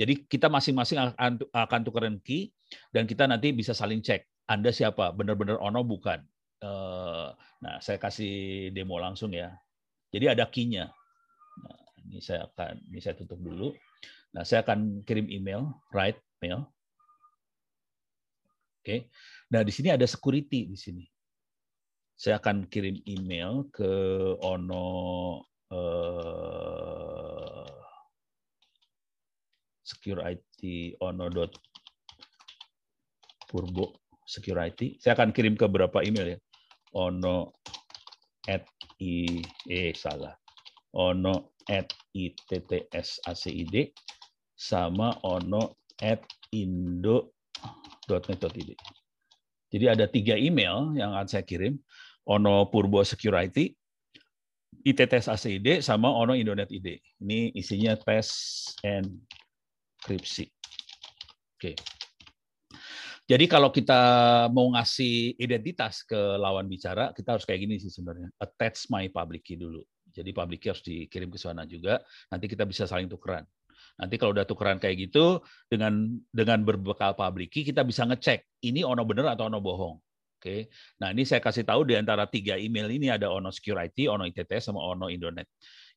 Jadi 0.00 0.24
kita 0.24 0.48
masing-masing 0.48 0.96
akan, 0.96 1.44
akan 1.52 1.80
key 2.24 2.48
dan 2.88 3.04
kita 3.04 3.28
nanti 3.28 3.52
bisa 3.52 3.76
saling 3.76 4.00
cek. 4.00 4.24
Anda 4.48 4.72
siapa? 4.72 5.12
Benar-benar 5.12 5.60
ono 5.60 5.84
bukan? 5.84 6.24
Uh, 6.64 7.36
nah, 7.60 7.76
saya 7.84 8.00
kasih 8.00 8.72
demo 8.72 8.96
langsung 8.96 9.30
ya. 9.36 9.52
Jadi 10.10 10.26
ada 10.26 10.48
key-nya. 10.48 10.90
Ini 12.10 12.18
saya 12.18 12.50
akan 12.50 12.90
ini 12.90 12.98
saya 12.98 13.14
tutup 13.14 13.38
dulu. 13.38 13.70
Nah, 14.34 14.42
saya 14.42 14.66
akan 14.66 15.06
kirim 15.06 15.30
email, 15.30 15.70
write 15.94 16.18
mail. 16.42 16.66
Oke. 18.82 19.06
Nah, 19.54 19.62
di 19.62 19.70
sini 19.70 19.94
ada 19.94 20.02
security 20.10 20.66
di 20.66 20.74
sini. 20.74 21.06
Saya 22.18 22.42
akan 22.42 22.66
kirim 22.66 22.98
email 23.06 23.70
ke 23.70 23.86
ono 24.42 24.86
uh, 25.70 27.70
secure 29.86 30.26
IT 30.26 30.58
ono 30.98 31.30
dot 31.30 31.54
purbo 33.46 33.94
security. 34.26 34.98
Saya 34.98 35.14
akan 35.14 35.30
kirim 35.30 35.54
ke 35.54 35.70
beberapa 35.70 36.02
email 36.02 36.34
ya. 36.34 36.38
Ono 36.98 37.54
at 38.50 38.66
i 38.98 39.38
eh 39.70 39.94
salah. 39.94 40.34
Ono 40.98 41.54
at 41.68 41.92
itttsacid 42.16 43.92
sama 44.56 45.16
ono 45.24 45.76
at 46.00 46.24
indo.net.id. 46.52 47.30
Jadi 49.70 49.84
ada 49.86 50.10
tiga 50.10 50.34
email 50.34 50.90
yang 50.98 51.14
akan 51.14 51.28
saya 51.30 51.44
kirim. 51.46 51.78
Ono 52.28 52.68
Purbo 52.68 53.00
Security, 53.02 53.72
ITTS 54.84 55.26
ACID, 55.32 55.82
sama 55.82 56.12
Ono 56.12 56.36
Indonet 56.36 56.68
ID. 56.70 57.00
Ini 57.22 57.52
isinya 57.56 57.96
tes 57.96 58.28
enkripsi. 58.84 60.46
Oke. 61.56 61.74
Jadi 63.30 63.46
kalau 63.46 63.70
kita 63.70 64.02
mau 64.50 64.74
ngasih 64.74 65.38
identitas 65.38 66.02
ke 66.02 66.18
lawan 66.18 66.66
bicara, 66.66 67.14
kita 67.14 67.38
harus 67.38 67.46
kayak 67.46 67.62
gini 67.62 67.78
sih 67.78 67.86
sebenarnya. 67.86 68.26
Attach 68.42 68.90
my 68.90 69.06
public 69.06 69.46
key 69.46 69.54
dulu. 69.54 69.86
Jadi 70.10 70.30
public 70.34 70.58
key 70.62 70.70
harus 70.70 70.84
dikirim 70.84 71.30
ke 71.30 71.38
sana 71.38 71.64
juga. 71.64 72.02
Nanti 72.28 72.46
kita 72.50 72.66
bisa 72.66 72.84
saling 72.84 73.08
tukeran. 73.08 73.46
Nanti 73.96 74.16
kalau 74.16 74.32
udah 74.32 74.44
tukeran 74.44 74.80
kayak 74.80 75.10
gitu 75.10 75.40
dengan 75.68 76.20
dengan 76.32 76.60
berbekal 76.64 77.16
public 77.16 77.52
key 77.52 77.64
kita 77.64 77.84
bisa 77.84 78.04
ngecek 78.08 78.44
ini 78.64 78.84
ono 78.84 79.02
bener 79.04 79.28
atau 79.32 79.48
ono 79.48 79.60
bohong. 79.60 79.96
Oke. 80.40 80.72
Nah, 80.96 81.12
ini 81.12 81.28
saya 81.28 81.44
kasih 81.44 81.68
tahu 81.68 81.84
di 81.84 82.00
antara 82.00 82.24
tiga 82.24 82.56
email 82.56 82.88
ini 82.88 83.12
ada 83.12 83.28
Ono 83.28 83.52
Secure 83.52 83.76
IT, 83.84 84.08
Ono 84.08 84.24
ITTS 84.24 84.72
sama 84.72 84.80
Ono 84.80 85.12
Indonet. 85.12 85.44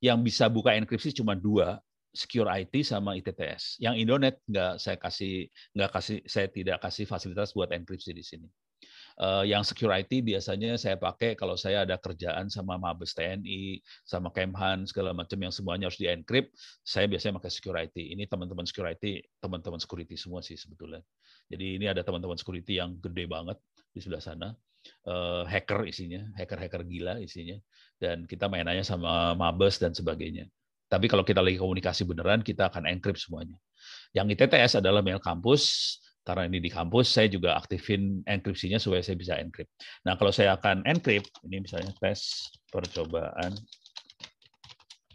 Yang 0.03 0.19
bisa 0.19 0.51
buka 0.51 0.75
enkripsi 0.75 1.15
cuma 1.15 1.31
dua, 1.31 1.79
Secure 2.11 2.51
IT 2.51 2.83
sama 2.83 3.15
ITTS. 3.15 3.79
Yang 3.79 4.03
Indonet 4.03 4.35
nggak 4.43 4.83
saya 4.83 4.99
kasih 4.99 5.47
nggak 5.71 5.89
kasih 5.95 6.17
saya 6.27 6.47
tidak 6.51 6.77
kasih 6.83 7.07
fasilitas 7.07 7.55
buat 7.55 7.71
enkripsi 7.71 8.11
di 8.11 8.19
sini. 8.19 8.47
Uh, 9.13 9.45
yang 9.45 9.61
security 9.61 10.25
biasanya 10.25 10.73
saya 10.73 10.97
pakai 10.97 11.37
kalau 11.37 11.53
saya 11.53 11.85
ada 11.85 12.01
kerjaan 12.01 12.49
sama 12.49 12.81
Mabes 12.81 13.13
TNI, 13.13 13.77
sama 14.01 14.33
Kemhan 14.33 14.89
segala 14.89 15.13
macam 15.13 15.37
yang 15.37 15.53
semuanya 15.53 15.85
harus 15.85 16.01
di 16.01 16.09
encrypt, 16.09 16.49
saya 16.81 17.05
biasanya 17.05 17.37
pakai 17.37 17.51
security. 17.53 18.03
Ini 18.17 18.25
teman-teman 18.25 18.65
security, 18.65 19.21
teman-teman 19.37 19.77
security 19.77 20.17
semua 20.17 20.41
sih 20.41 20.57
sebetulnya. 20.57 21.05
Jadi 21.45 21.77
ini 21.77 21.85
ada 21.85 22.01
teman-teman 22.01 22.41
security 22.41 22.81
yang 22.81 22.97
gede 22.97 23.29
banget 23.29 23.57
di 23.93 24.01
sebelah 24.01 24.23
sana. 24.23 24.49
Uh, 25.07 25.47
hacker 25.47 25.87
isinya, 25.87 26.27
hacker-hacker 26.35 26.83
gila 26.83 27.15
isinya, 27.23 27.55
dan 28.03 28.27
kita 28.27 28.51
mainannya 28.51 28.83
sama 28.83 29.31
Mabes 29.31 29.79
dan 29.79 29.95
sebagainya. 29.95 30.51
Tapi 30.91 31.07
kalau 31.07 31.23
kita 31.23 31.39
lagi 31.39 31.55
komunikasi 31.55 32.03
beneran, 32.03 32.43
kita 32.43 32.67
akan 32.67 32.85
encrypt 32.91 33.17
semuanya. 33.17 33.55
Yang 34.11 34.37
ITTS 34.37 34.83
adalah 34.83 35.01
mail 35.01 35.17
kampus, 35.17 35.97
karena 36.23 36.47
ini 36.47 36.63
di 36.63 36.71
kampus, 36.71 37.11
saya 37.11 37.27
juga 37.27 37.59
aktifin 37.59 38.23
enkripsinya 38.23 38.79
supaya 38.79 39.03
saya 39.03 39.19
bisa 39.19 39.35
encrypt. 39.35 39.71
Nah, 40.07 40.15
kalau 40.15 40.31
saya 40.31 40.55
akan 40.55 40.87
encrypt, 40.87 41.27
ini 41.43 41.59
misalnya 41.59 41.91
tes 41.99 42.47
percobaan 42.71 43.51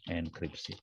enkripsi. 0.08 0.76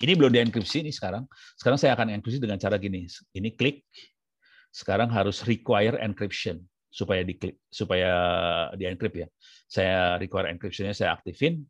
Ini 0.00 0.16
belum 0.16 0.32
dienkripsi 0.32 0.80
ini 0.80 0.88
sekarang. 0.96 1.28
Sekarang 1.60 1.76
saya 1.76 1.92
akan 1.92 2.08
enkripsi 2.16 2.40
dengan 2.40 2.56
cara 2.56 2.80
gini. 2.80 3.04
Ini 3.36 3.52
klik. 3.52 3.84
Sekarang 4.72 5.12
harus 5.12 5.44
require 5.44 6.00
encryption 6.00 6.64
supaya 6.88 7.20
diklik 7.22 7.60
supaya 7.68 8.12
di 8.74 8.88
encrypt 8.88 9.16
ya. 9.20 9.28
Saya 9.68 10.16
require 10.16 10.48
encryptionnya 10.48 10.96
saya 10.96 11.14
aktifin 11.14 11.68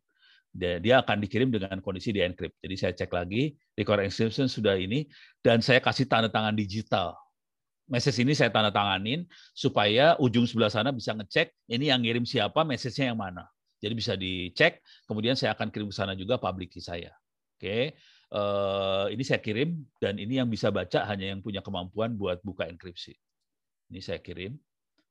dia 0.51 0.99
akan 0.99 1.23
dikirim 1.23 1.47
dengan 1.47 1.79
kondisi 1.79 2.11
di 2.11 2.19
encrypt. 2.19 2.59
Jadi 2.59 2.75
saya 2.75 2.91
cek 2.91 3.11
lagi, 3.11 3.55
record 3.79 4.03
encryption 4.03 4.51
sudah 4.51 4.75
ini, 4.75 5.07
dan 5.39 5.63
saya 5.63 5.79
kasih 5.79 6.05
tanda 6.11 6.27
tangan 6.27 6.51
digital. 6.51 7.15
Message 7.87 8.23
ini 8.23 8.31
saya 8.35 8.51
tanda 8.51 8.71
tanganin 8.71 9.27
supaya 9.51 10.15
ujung 10.19 10.47
sebelah 10.47 10.71
sana 10.71 10.95
bisa 10.95 11.11
ngecek 11.11 11.51
ini 11.71 11.91
yang 11.91 12.03
ngirim 12.03 12.23
siapa, 12.27 12.63
message-nya 12.63 13.11
yang 13.11 13.19
mana. 13.19 13.47
Jadi 13.81 13.93
bisa 13.97 14.13
dicek, 14.13 14.79
kemudian 15.09 15.33
saya 15.33 15.57
akan 15.57 15.73
kirim 15.73 15.89
ke 15.89 15.95
sana 15.95 16.13
juga 16.13 16.37
public 16.37 16.71
key 16.71 16.83
saya. 16.83 17.09
Oke, 17.57 17.97
uh, 18.31 19.09
ini 19.09 19.23
saya 19.25 19.41
kirim 19.41 19.81
dan 19.97 20.21
ini 20.21 20.37
yang 20.37 20.47
bisa 20.47 20.69
baca 20.69 21.03
hanya 21.09 21.33
yang 21.33 21.41
punya 21.41 21.59
kemampuan 21.65 22.13
buat 22.13 22.39
buka 22.45 22.69
enkripsi. 22.69 23.17
Ini 23.91 23.99
saya 23.99 24.19
kirim, 24.21 24.55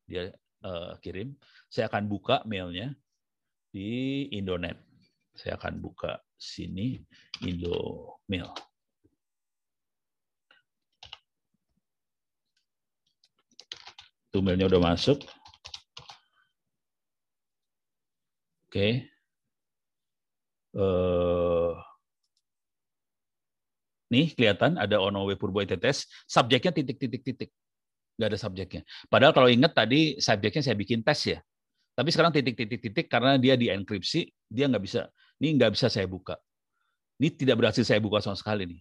dia 0.06 0.30
uh, 0.64 0.96
kirim. 1.02 1.34
Saya 1.68 1.90
akan 1.90 2.08
buka 2.08 2.46
mailnya 2.46 2.94
di 3.70 4.24
Indonet. 4.32 4.89
Saya 5.40 5.56
akan 5.56 5.80
buka 5.80 6.20
sini 6.36 7.00
Indomail. 7.40 8.52
Tuh 14.28 14.44
mailnya 14.44 14.68
udah 14.68 14.84
masuk. 14.84 15.24
Oke. 18.68 19.08
Uh, 20.76 21.74
nih 24.12 24.36
kelihatan 24.36 24.76
ada 24.76 25.00
Onowe 25.00 25.34
Purbo 25.40 25.64
ITTS, 25.64 26.04
subjeknya 26.28 26.70
titik-titik-titik. 26.76 27.48
Nggak 28.20 28.28
ada 28.28 28.38
subjeknya. 28.38 28.82
Padahal 29.08 29.32
kalau 29.32 29.48
ingat 29.48 29.72
tadi 29.72 30.20
subjeknya 30.20 30.60
saya 30.60 30.76
bikin 30.76 31.00
tes 31.00 31.24
ya. 31.24 31.40
Tapi 31.96 32.12
sekarang 32.12 32.30
titik-titik-titik 32.30 33.08
karena 33.08 33.40
dia 33.40 33.56
di 33.56 33.72
enkripsi, 33.72 34.28
dia 34.46 34.68
nggak 34.68 34.84
bisa 34.84 35.08
ini 35.40 35.56
nggak 35.56 35.72
bisa 35.72 35.88
saya 35.88 36.04
buka. 36.04 36.36
Ini 37.20 37.32
tidak 37.36 37.56
berhasil 37.60 37.84
saya 37.84 38.00
buka 38.00 38.20
sama 38.20 38.36
sekali 38.36 38.68
nih. 38.68 38.80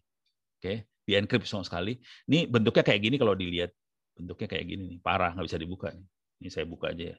Oke, 0.59 0.73
di 1.07 1.11
encrypt 1.15 1.47
sama 1.47 1.63
sekali. 1.63 1.99
Ini 2.27 2.47
bentuknya 2.51 2.83
kayak 2.83 3.01
gini 3.03 3.15
kalau 3.15 3.33
dilihat. 3.35 3.71
Bentuknya 4.15 4.47
kayak 4.51 4.65
gini 4.67 4.83
nih, 4.95 4.99
parah 4.99 5.31
nggak 5.31 5.47
bisa 5.47 5.59
dibuka. 5.59 5.95
Ini 6.43 6.49
saya 6.51 6.67
buka 6.67 6.91
aja 6.91 7.15
ya. 7.15 7.17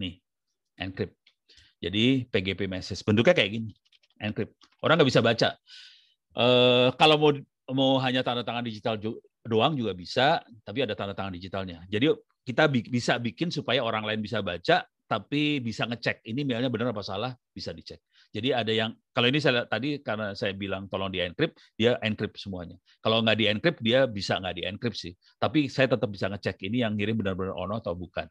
Nih, 0.00 0.16
encrypt. 0.80 1.16
Jadi 1.82 2.24
PGP 2.28 2.70
message 2.70 3.04
bentuknya 3.04 3.36
kayak 3.36 3.50
gini, 3.52 3.70
encrypt. 4.20 4.56
Orang 4.80 4.96
nggak 4.96 5.10
bisa 5.12 5.20
baca. 5.20 5.48
Uh, 6.32 6.88
kalau 6.96 7.16
mau 7.20 7.32
mau 7.72 7.92
hanya 8.00 8.24
tanda 8.24 8.40
tangan 8.40 8.64
digital 8.64 8.96
doang 9.44 9.76
juga 9.76 9.92
bisa, 9.92 10.40
tapi 10.64 10.84
ada 10.84 10.96
tanda 10.96 11.12
tangan 11.12 11.34
digitalnya. 11.34 11.84
Jadi 11.92 12.12
kita 12.42 12.66
bisa 12.68 13.16
bikin 13.20 13.52
supaya 13.52 13.84
orang 13.84 14.02
lain 14.02 14.20
bisa 14.24 14.40
baca, 14.40 14.82
tapi 15.12 15.60
bisa 15.60 15.84
ngecek 15.84 16.24
ini 16.24 16.40
mailnya 16.48 16.72
benar 16.72 16.96
apa 16.96 17.04
salah 17.04 17.36
bisa 17.52 17.76
dicek. 17.76 18.00
Jadi 18.32 18.48
ada 18.48 18.72
yang 18.72 18.96
kalau 19.12 19.28
ini 19.28 19.44
saya 19.44 19.68
tadi 19.68 20.00
karena 20.00 20.32
saya 20.32 20.56
bilang 20.56 20.88
tolong 20.88 21.12
di 21.12 21.20
encrypt, 21.20 21.60
dia 21.76 22.00
encrypt 22.00 22.40
semuanya. 22.40 22.80
Kalau 23.04 23.20
nggak 23.20 23.36
di 23.36 23.44
encrypt 23.52 23.80
dia 23.84 24.08
bisa 24.08 24.40
nggak 24.40 24.56
di 24.56 24.62
encrypt 24.64 24.96
sih. 24.96 25.12
Tapi 25.36 25.68
saya 25.68 25.92
tetap 25.92 26.08
bisa 26.08 26.32
ngecek 26.32 26.64
ini 26.64 26.80
yang 26.80 26.96
ngirim 26.96 27.20
benar-benar 27.20 27.52
ono 27.52 27.76
atau 27.76 27.92
bukan. 27.92 28.24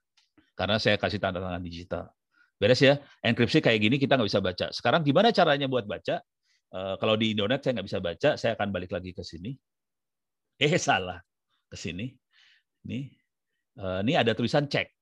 Karena 0.58 0.82
saya 0.82 0.98
kasih 0.98 1.22
tanda 1.22 1.38
tangan 1.38 1.62
digital. 1.62 2.10
Beres 2.58 2.82
ya, 2.82 2.98
enkripsi 3.22 3.62
kayak 3.62 3.78
gini 3.82 3.96
kita 4.02 4.18
nggak 4.18 4.30
bisa 4.30 4.42
baca. 4.42 4.66
Sekarang 4.74 5.02
gimana 5.06 5.30
caranya 5.30 5.70
buat 5.70 5.86
baca? 5.86 6.22
Uh, 6.74 6.98
kalau 6.98 7.14
di 7.18 7.38
Indonet 7.38 7.62
saya 7.62 7.78
nggak 7.78 7.88
bisa 7.90 8.00
baca, 8.02 8.30
saya 8.42 8.58
akan 8.58 8.74
balik 8.74 8.90
lagi 8.90 9.14
ke 9.14 9.22
sini. 9.22 9.54
Eh 10.62 10.78
salah, 10.78 11.18
ke 11.66 11.74
sini. 11.74 12.14
Nih, 12.86 13.10
uh, 13.82 14.06
ini 14.06 14.14
ada 14.14 14.38
tulisan 14.38 14.70
cek, 14.70 14.94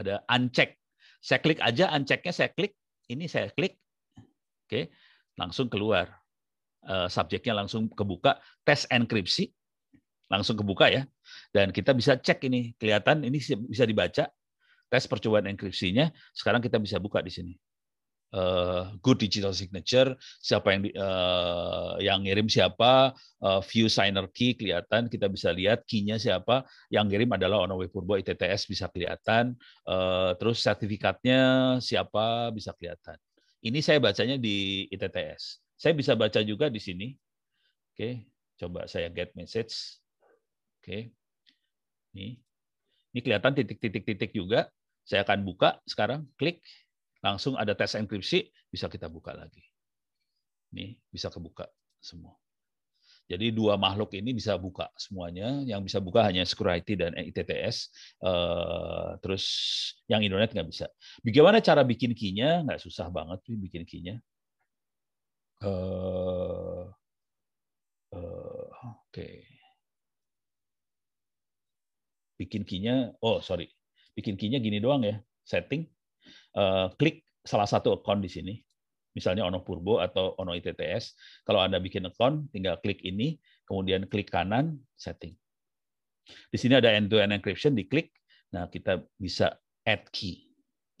ada 0.00 0.24
uncheck. 0.32 0.79
Saya 1.20 1.38
klik 1.44 1.60
aja, 1.60 1.92
unchecknya 1.92 2.32
saya 2.32 2.50
klik, 2.50 2.74
ini 3.12 3.28
saya 3.28 3.52
klik, 3.52 3.76
oke, 4.66 4.88
langsung 5.36 5.68
keluar. 5.68 6.16
Uh, 6.80 7.12
subjeknya 7.12 7.52
langsung 7.52 7.92
kebuka, 7.92 8.40
tes 8.64 8.88
enkripsi, 8.88 9.52
langsung 10.32 10.56
kebuka 10.56 10.88
ya. 10.88 11.04
Dan 11.52 11.76
kita 11.76 11.92
bisa 11.92 12.16
cek 12.16 12.40
ini, 12.48 12.72
kelihatan 12.80 13.20
ini 13.20 13.36
bisa 13.68 13.84
dibaca, 13.84 14.32
tes 14.88 15.04
percobaan 15.04 15.44
enkripsinya, 15.44 16.08
sekarang 16.32 16.64
kita 16.64 16.80
bisa 16.80 16.96
buka 16.96 17.20
di 17.20 17.28
sini 17.28 17.52
uh, 18.34 18.94
good 19.02 19.18
digital 19.18 19.54
signature, 19.54 20.14
siapa 20.42 20.74
yang 20.74 20.82
uh, 20.96 21.94
yang 22.02 22.18
ngirim 22.22 22.46
siapa, 22.46 23.14
uh, 23.42 23.60
view 23.62 23.90
signer 23.90 24.26
key 24.30 24.54
kelihatan, 24.54 25.10
kita 25.10 25.26
bisa 25.26 25.50
lihat 25.50 25.84
key-nya 25.86 26.18
siapa, 26.18 26.66
yang 26.90 27.06
ngirim 27.10 27.30
adalah 27.34 27.66
Onowe 27.66 27.86
Purbo 27.90 28.18
ITTS 28.18 28.66
bisa 28.70 28.86
kelihatan, 28.90 29.54
uh, 29.86 30.34
terus 30.38 30.62
sertifikatnya 30.62 31.76
siapa 31.82 32.50
bisa 32.54 32.74
kelihatan. 32.74 33.18
Ini 33.60 33.78
saya 33.84 34.00
bacanya 34.00 34.40
di 34.40 34.88
ITTS. 34.88 35.60
Saya 35.76 35.92
bisa 35.92 36.16
baca 36.16 36.40
juga 36.40 36.72
di 36.72 36.80
sini. 36.80 37.12
Oke, 37.92 38.24
coba 38.56 38.88
saya 38.88 39.12
get 39.12 39.36
message. 39.36 40.00
Oke. 40.80 41.12
Ini. 42.16 42.40
Ini 43.10 43.20
kelihatan 43.20 43.52
titik-titik-titik 43.52 44.32
juga. 44.32 44.72
Saya 45.04 45.26
akan 45.26 45.42
buka 45.42 45.80
sekarang, 45.84 46.24
klik 46.38 46.62
langsung 47.20 47.56
ada 47.56 47.76
tes 47.76 47.96
enkripsi, 47.96 48.48
bisa 48.68 48.88
kita 48.88 49.08
buka 49.08 49.36
lagi. 49.36 49.62
Ini 50.72 50.96
bisa 51.10 51.28
kebuka 51.28 51.68
semua. 52.00 52.36
Jadi 53.30 53.54
dua 53.54 53.78
makhluk 53.78 54.10
ini 54.18 54.34
bisa 54.34 54.58
buka 54.58 54.90
semuanya. 54.98 55.62
Yang 55.62 55.86
bisa 55.86 55.98
buka 56.02 56.26
hanya 56.26 56.42
security 56.42 56.98
dan 56.98 57.14
ITTS. 57.14 57.76
Eh, 58.18 59.10
terus 59.22 59.44
yang 60.10 60.26
Indonet 60.26 60.50
nggak 60.50 60.66
bisa. 60.66 60.90
Bagaimana 61.22 61.62
cara 61.62 61.86
bikin 61.86 62.10
key-nya? 62.10 62.66
Nggak 62.66 62.82
susah 62.82 63.06
banget 63.06 63.38
sih 63.46 63.54
bikin 63.54 63.86
key-nya. 63.86 64.18
Uh, 65.62 66.90
Oke. 69.10 69.42
Bikin 72.38 72.62
key-nya, 72.62 73.10
oh 73.20 73.42
sorry. 73.42 73.66
Bikin 74.14 74.38
key-nya 74.38 74.62
gini 74.62 74.78
doang 74.78 75.02
ya. 75.02 75.18
Setting, 75.42 75.82
uh, 76.56 76.90
klik 76.96 77.26
salah 77.44 77.66
satu 77.66 77.98
account 77.98 78.22
di 78.24 78.30
sini, 78.30 78.54
misalnya 79.14 79.46
Ono 79.46 79.62
Purbo 79.62 79.98
atau 79.98 80.38
Ono 80.38 80.54
ITTS. 80.54 81.16
Kalau 81.46 81.60
Anda 81.62 81.82
bikin 81.82 82.06
account, 82.06 82.50
tinggal 82.54 82.78
klik 82.82 83.02
ini, 83.02 83.38
kemudian 83.66 84.06
klik 84.06 84.30
kanan, 84.30 84.78
setting. 84.94 85.34
Di 86.50 86.58
sini 86.60 86.78
ada 86.78 86.94
end-to-end 86.94 87.34
encryption, 87.34 87.74
diklik, 87.74 88.14
nah 88.54 88.70
kita 88.70 89.02
bisa 89.18 89.58
add 89.82 90.06
key. 90.14 90.46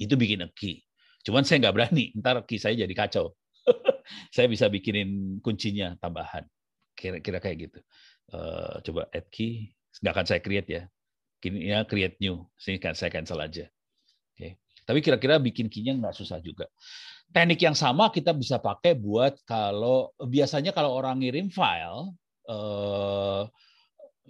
Itu 0.00 0.18
bikin 0.18 0.42
key. 0.56 0.82
Cuman 1.22 1.44
saya 1.44 1.60
nggak 1.62 1.74
berani, 1.76 2.10
ntar 2.18 2.42
key 2.48 2.58
saya 2.58 2.74
jadi 2.74 2.94
kacau. 2.96 3.36
saya 4.34 4.48
bisa 4.48 4.66
bikinin 4.66 5.38
kuncinya 5.44 5.94
tambahan. 6.00 6.48
Kira-kira 6.96 7.38
kayak 7.38 7.56
gitu. 7.70 7.78
Uh, 8.30 8.80
coba 8.82 9.06
add 9.12 9.28
key, 9.30 9.70
nggak 10.00 10.12
akan 10.16 10.26
saya 10.26 10.40
create 10.42 10.68
ya. 10.68 10.82
Kini 11.40 11.72
ya 11.72 11.84
create 11.88 12.20
new. 12.20 12.44
Sini 12.56 12.76
kan 12.80 12.92
saya 12.96 13.12
cancel 13.12 13.40
aja. 13.40 13.68
Tapi 14.90 14.98
kira-kira 15.06 15.38
bikin 15.38 15.70
key 15.70 15.86
nggak 15.86 16.18
susah 16.18 16.42
juga. 16.42 16.66
Teknik 17.30 17.62
yang 17.62 17.78
sama 17.78 18.10
kita 18.10 18.34
bisa 18.34 18.58
pakai 18.58 18.98
buat 18.98 19.38
kalau 19.46 20.10
biasanya 20.18 20.74
kalau 20.74 20.98
orang 20.98 21.22
ngirim 21.22 21.46
file, 21.46 22.10
eh, 22.50 23.42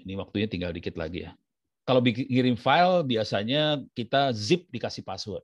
ini 0.04 0.20
waktunya 0.20 0.44
tinggal 0.44 0.76
dikit 0.76 1.00
lagi 1.00 1.24
ya. 1.24 1.32
Kalau 1.88 2.04
ngirim 2.04 2.60
file 2.60 3.08
biasanya 3.08 3.80
kita 3.96 4.36
zip 4.36 4.68
dikasih 4.68 5.00
password. 5.00 5.40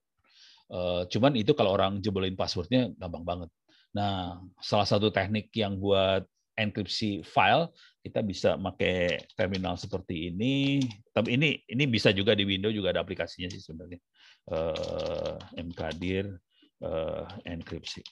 Eh, 0.68 1.02
cuman 1.08 1.32
itu 1.32 1.56
kalau 1.56 1.72
orang 1.72 2.04
jebolin 2.04 2.36
passwordnya 2.36 2.92
gampang 3.00 3.24
banget. 3.24 3.50
Nah, 3.96 4.44
salah 4.60 4.84
satu 4.84 5.08
teknik 5.08 5.48
yang 5.56 5.80
buat 5.80 6.28
enkripsi 6.60 7.24
file, 7.24 7.72
kita 8.04 8.20
bisa 8.20 8.60
pakai 8.60 9.24
terminal 9.32 9.80
seperti 9.80 10.28
ini. 10.28 10.84
Tapi 11.12 11.40
ini 11.40 11.64
ini 11.72 11.84
bisa 11.88 12.12
juga 12.12 12.36
di 12.36 12.44
Windows 12.44 12.76
juga 12.76 12.92
ada 12.92 13.00
aplikasinya 13.00 13.48
sih 13.48 13.64
sebenarnya. 13.64 13.96
Uh, 14.46 15.38
mkdir 15.58 16.38
uh, 16.82 17.26
enkripsi. 17.44 18.02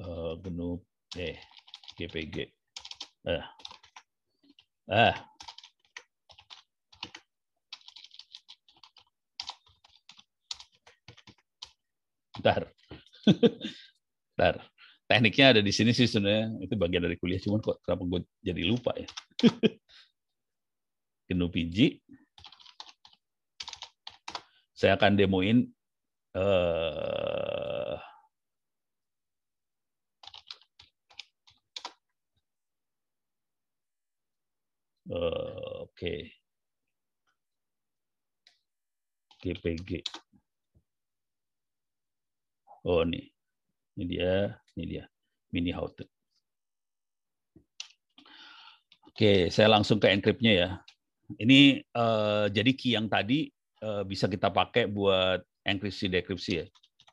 Uh, 0.00 0.34
GNU 0.40 0.80
eh 1.20 1.36
GPG. 1.98 2.36
Eh. 3.28 3.44
Ah, 4.90 5.32
Bentar. 12.42 12.66
Bentar. 14.34 14.54
Tekniknya 15.06 15.46
ada 15.54 15.60
di 15.62 15.70
sini 15.70 15.94
sih 15.94 16.10
sebenarnya. 16.10 16.58
Itu 16.66 16.74
bagian 16.74 17.06
dari 17.06 17.14
kuliah. 17.20 17.38
Cuman 17.38 17.62
kok 17.62 17.78
kenapa 17.86 18.02
gue 18.08 18.20
jadi 18.42 18.62
lupa 18.66 18.90
ya. 18.98 19.06
GNU 21.30 21.46
PG. 21.50 21.98
Saya 24.74 24.98
akan 24.98 25.14
demoin 25.14 25.70
uh, 26.34 27.94
uh, 35.10 35.86
oke 35.86 35.94
okay. 35.94 36.34
GPG 39.42 40.02
Oh 42.82 43.06
nih, 43.06 43.30
ini 43.94 44.04
dia, 44.10 44.58
ini 44.74 44.84
dia, 44.90 45.04
mini 45.54 45.70
how 45.70 45.86
to. 45.86 46.02
Oke, 49.12 49.52
saya 49.52 49.68
langsung 49.68 50.00
ke 50.00 50.08
encryptnya 50.08 50.52
ya. 50.56 50.68
Ini 51.36 51.84
uh, 51.92 52.48
jadi 52.48 52.70
key 52.72 52.96
yang 52.96 53.12
tadi 53.12 53.52
uh, 53.84 54.08
bisa 54.08 54.24
kita 54.24 54.48
pakai 54.48 54.88
buat 54.88 55.44
enkripsi 55.68 56.08
dekripsi 56.08 56.52
ya. 56.64 56.66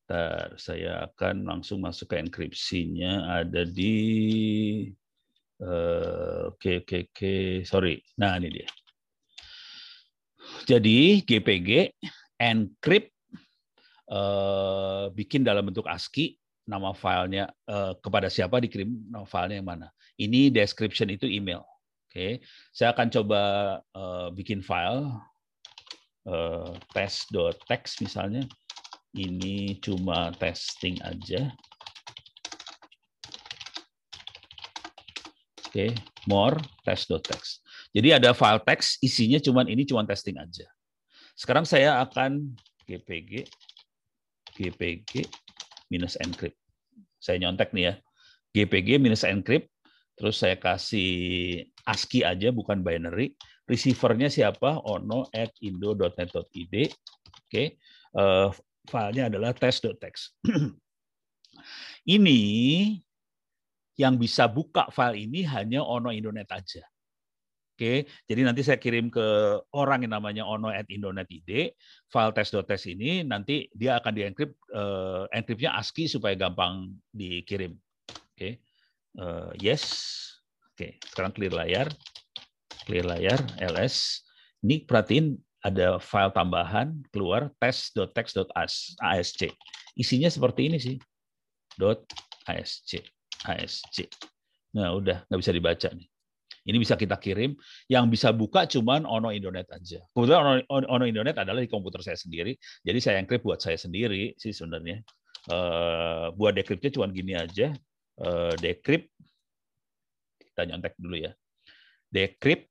Ntar 0.08 0.56
saya 0.56 1.12
akan 1.12 1.44
langsung 1.44 1.84
masuk 1.84 2.16
ke 2.16 2.24
enkripsinya 2.24 3.44
ada 3.44 3.68
di 3.68 3.94
uh, 5.60 6.56
oke 6.56 6.88
oke 6.88 7.12
oke 7.12 7.34
sorry. 7.68 8.00
Nah 8.16 8.40
ini 8.40 8.48
dia. 8.48 8.70
Jadi 10.72 11.20
GPG 11.28 12.00
encrypt 12.40 13.12
uh, 14.08 15.12
bikin 15.12 15.44
dalam 15.44 15.68
bentuk 15.68 15.84
ASCII 15.84 16.40
nama 16.64 16.96
filenya 16.96 17.52
uh, 17.68 17.92
kepada 18.00 18.32
siapa 18.32 18.64
dikirim 18.64 18.88
nama 19.12 19.28
filenya 19.28 19.60
yang 19.60 19.68
mana. 19.68 19.88
Ini 20.16 20.48
description 20.48 21.12
itu 21.12 21.28
email. 21.28 21.68
Oke, 22.10 22.41
saya 22.73 22.90
akan 22.90 23.07
coba 23.14 23.41
uh, 23.94 24.34
bikin 24.34 24.65
file 24.65 25.14
uh, 26.26 26.73
test.txt 26.90 28.02
misalnya. 28.02 28.49
Ini 29.14 29.77
cuma 29.77 30.34
testing 30.41 30.98
aja. 31.06 31.53
Oke, 35.69 35.69
okay. 35.69 35.90
more 36.26 36.57
test.txt. 36.81 37.61
Jadi 37.94 38.10
ada 38.10 38.34
file 38.34 38.61
teks 38.65 38.98
isinya 39.06 39.38
cuman 39.38 39.69
ini 39.69 39.86
cuma 39.86 40.02
testing 40.02 40.41
aja. 40.41 40.65
Sekarang 41.38 41.65
saya 41.65 42.02
akan 42.02 42.57
gpg 42.90 43.45
GPG 44.60 45.30
minus 45.88 46.19
encrypt. 46.19 46.57
Saya 47.22 47.40
nyontek 47.40 47.72
nih 47.72 47.84
ya. 47.91 47.94
GPG 48.52 48.99
minus 48.99 49.23
encrypt, 49.23 49.72
terus 50.20 50.36
saya 50.44 50.60
kasih 50.60 51.64
ASCII 51.88 52.28
aja, 52.28 52.52
bukan 52.52 52.84
binary. 52.84 53.34
Receivernya 53.64 54.28
siapa? 54.28 54.84
ono 54.84 55.32
at 55.32 55.56
indo.net.id. 55.64 56.76
Oke, 56.76 56.91
okay. 57.48 57.68
uh, 58.20 58.52
filenya 58.84 59.32
adalah 59.32 59.56
test.txt. 59.56 60.44
ini 62.20 62.40
yang 63.96 64.20
bisa 64.20 64.52
buka 64.52 64.91
file 64.91 65.24
ini 65.24 65.48
hanya 65.48 65.82
ono 65.82 66.12
Indonet 66.12 66.52
aja. 66.52 66.84
Oke, 67.80 68.12
jadi 68.28 68.44
nanti 68.44 68.60
saya 68.60 68.76
kirim 68.76 69.08
ke 69.08 69.24
orang 69.72 70.04
yang 70.04 70.20
namanya 70.20 70.44
ono 70.44 70.68
at 70.68 70.84
indonet.id, 70.91 71.72
file 72.12 72.36
test.test 72.36 72.91
ini 72.91 73.24
nanti 73.24 73.72
dia 73.72 73.96
akan 74.04 74.12
dienkrip, 74.12 74.52
uh, 74.76 75.32
enkripnya 75.32 75.72
ASCII 75.80 76.12
supaya 76.12 76.36
gampang 76.36 76.91
dikirim. 77.16 77.72
Oke, 78.36 78.60
uh, 79.18 79.49
yes. 79.57 79.84
Oke, 80.76 81.02
sekarang 81.11 81.34
clear 81.36 81.52
layar, 81.52 81.88
clear 82.86 83.03
layar, 83.03 83.40
ls. 83.60 84.23
Ini 84.64 84.84
perhatiin 84.86 85.36
ada 85.64 85.99
file 85.99 86.31
tambahan 86.31 86.95
keluar 87.11 87.52
test.txt.asc. 87.60 89.41
Isinya 89.99 90.30
seperti 90.31 90.72
ini 90.72 90.77
sih, 90.80 90.95
.asc, 92.48 92.91
asc. 93.44 93.98
Nah, 94.76 94.95
udah 94.95 95.27
nggak 95.27 95.40
bisa 95.40 95.52
dibaca 95.52 95.90
nih. 95.91 96.07
Ini 96.69 96.77
bisa 96.77 96.94
kita 96.94 97.18
kirim. 97.18 97.57
Yang 97.90 98.06
bisa 98.14 98.30
buka 98.30 98.69
cuman 98.69 99.07
Ono 99.07 99.34
Indonet 99.34 99.65
aja. 99.73 99.99
Kebetulan 100.14 100.64
Ono, 100.69 100.86
Ono 100.86 101.06
Indonet 101.07 101.34
adalah 101.40 101.64
di 101.64 101.72
komputer 101.72 102.06
saya 102.06 102.19
sendiri. 102.19 102.53
Jadi 102.86 102.99
saya 103.02 103.18
encrypt 103.18 103.41
buat 103.41 103.57
saya 103.57 103.80
sendiri 103.80 104.38
sih 104.38 104.53
sebenarnya. 104.53 105.02
Uh, 105.49 106.30
buat 106.36 106.53
decryptnya 106.53 106.94
cuma 106.94 107.10
gini 107.10 107.34
aja. 107.34 107.73
Uh, 108.20 108.54
decrypt. 108.60 109.08
Kita 110.38 110.68
nyontek 110.68 111.00
dulu 111.00 111.24
ya. 111.24 111.32
Decrypt 112.12 112.68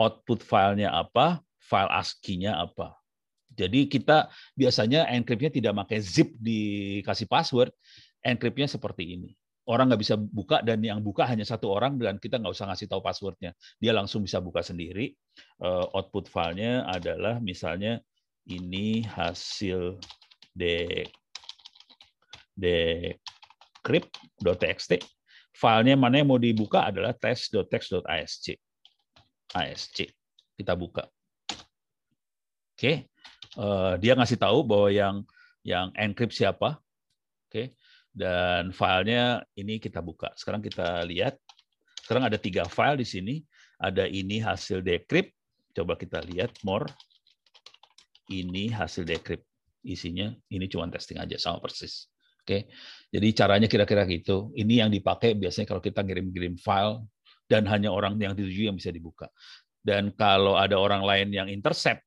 output 0.00 0.40
filenya 0.40 0.94
apa, 0.94 1.44
file 1.60 1.92
ASCII-nya 1.92 2.56
apa. 2.56 2.96
Jadi 3.52 3.90
kita 3.90 4.30
biasanya 4.54 5.10
encryptnya 5.12 5.50
tidak 5.50 5.72
pakai 5.84 5.98
zip 6.00 6.30
dikasih 6.38 7.26
password, 7.26 7.74
encryptnya 8.22 8.70
seperti 8.70 9.18
ini 9.18 9.34
orang 9.68 9.92
nggak 9.92 10.00
bisa 10.00 10.16
buka 10.16 10.64
dan 10.64 10.80
yang 10.80 11.04
buka 11.04 11.28
hanya 11.28 11.44
satu 11.44 11.68
orang 11.68 12.00
dan 12.00 12.16
kita 12.16 12.40
nggak 12.40 12.56
usah 12.56 12.72
ngasih 12.72 12.88
tahu 12.88 13.04
passwordnya. 13.04 13.52
Dia 13.76 13.92
langsung 13.92 14.24
bisa 14.24 14.40
buka 14.40 14.64
sendiri. 14.64 15.12
Uh, 15.60 15.84
output 15.92 16.26
filenya 16.26 16.88
adalah 16.88 17.36
misalnya 17.38 18.00
ini 18.48 19.04
hasil 19.04 20.00
de 20.56 21.04
decrypt.txt. 23.80 25.02
Filenya 25.54 25.94
mana 25.98 26.22
yang 26.22 26.28
mau 26.30 26.38
dibuka 26.38 26.86
adalah 26.86 27.14
test.txt.asc. 27.14 28.46
ASC. 29.54 29.98
Kita 30.54 30.74
buka. 30.74 31.06
Oke. 31.50 32.78
Okay. 32.78 32.96
Uh, 33.58 33.98
dia 33.98 34.14
ngasih 34.14 34.38
tahu 34.38 34.62
bahwa 34.62 34.88
yang 34.92 35.16
yang 35.66 35.90
encrypt 35.98 36.34
siapa. 36.36 36.78
Oke. 37.48 37.50
Okay 37.50 37.66
dan 38.18 38.74
filenya 38.74 39.46
ini 39.54 39.78
kita 39.78 40.02
buka. 40.02 40.34
Sekarang 40.34 40.58
kita 40.58 41.06
lihat. 41.06 41.38
Sekarang 42.02 42.26
ada 42.26 42.34
tiga 42.34 42.66
file 42.66 42.98
di 42.98 43.06
sini. 43.06 43.34
Ada 43.78 44.10
ini 44.10 44.42
hasil 44.42 44.82
decrypt. 44.82 45.30
Coba 45.70 45.94
kita 45.94 46.18
lihat 46.26 46.58
more. 46.66 46.90
Ini 48.26 48.74
hasil 48.74 49.06
decrypt. 49.06 49.46
Isinya 49.86 50.34
ini 50.50 50.66
cuma 50.66 50.90
testing 50.90 51.22
aja 51.22 51.38
sama 51.38 51.62
persis. 51.62 52.10
Oke. 52.48 52.64
Jadi 53.12 53.28
caranya 53.36 53.68
kira-kira 53.68 54.08
gitu. 54.08 54.56
Ini 54.56 54.88
yang 54.88 54.88
dipakai 54.88 55.36
biasanya 55.36 55.68
kalau 55.68 55.84
kita 55.84 56.00
ngirim-ngirim 56.00 56.56
file 56.56 57.04
dan 57.44 57.68
hanya 57.68 57.92
orang 57.92 58.16
yang 58.16 58.32
dituju 58.32 58.72
yang 58.72 58.76
bisa 58.80 58.88
dibuka. 58.88 59.28
Dan 59.84 60.16
kalau 60.16 60.56
ada 60.56 60.80
orang 60.80 61.04
lain 61.04 61.28
yang 61.28 61.48
intercept 61.52 62.00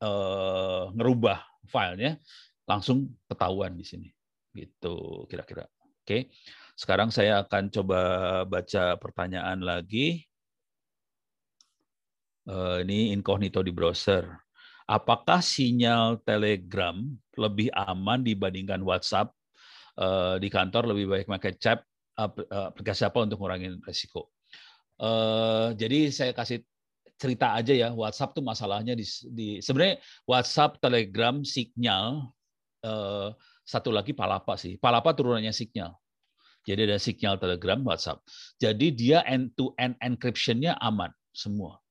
eh, 0.00 0.84
ngerubah 0.96 1.44
filenya, 1.68 2.16
langsung 2.64 3.12
ketahuan 3.28 3.76
di 3.76 3.84
sini 3.84 4.08
gitu 4.56 5.28
kira-kira. 5.28 5.68
Oke, 6.04 6.32
sekarang 6.72 7.12
saya 7.12 7.44
akan 7.44 7.68
coba 7.68 8.00
baca 8.48 8.96
pertanyaan 8.96 9.60
lagi. 9.60 10.24
Eh, 12.48 12.78
ini 12.80 13.12
incognito 13.12 13.60
di 13.60 13.72
browser. 13.76 14.24
Apakah 14.88 15.44
sinyal 15.44 16.20
Telegram 16.24 16.96
lebih 17.36 17.68
aman 17.76 18.24
dibandingkan 18.24 18.80
WhatsApp? 18.80 19.32
Eh, 19.92 20.36
di 20.40 20.48
kantor 20.48 20.96
lebih 20.96 21.04
baik 21.04 21.26
pakai 21.28 21.52
chat 21.60 21.84
eh, 22.16 22.30
aplikasi 22.72 23.04
apa 23.04 23.28
untuk 23.28 23.36
mengurangi 23.40 23.76
resiko? 23.84 24.32
Jadi 25.74 26.14
saya 26.14 26.30
kasih 26.30 26.62
cerita 27.18 27.58
aja 27.58 27.74
ya 27.74 27.88
WhatsApp 27.90 28.38
tuh 28.38 28.44
masalahnya 28.46 28.94
di, 28.94 29.02
di 29.34 29.58
sebenarnya 29.58 29.98
WhatsApp, 30.30 30.78
Telegram, 30.78 31.42
Signal 31.42 32.30
satu 33.66 33.90
lagi 33.90 34.14
Palapa 34.14 34.54
sih. 34.54 34.78
Palapa 34.78 35.10
turunannya 35.10 35.50
Signal. 35.50 35.98
Jadi 36.62 36.86
ada 36.86 36.98
Signal 37.02 37.34
Telegram, 37.42 37.82
WhatsApp. 37.82 38.22
Jadi 38.62 38.94
dia 38.94 39.26
end-to-end 39.26 39.98
encryption-nya 39.98 40.78
aman 40.78 41.10
semua. 41.34 41.82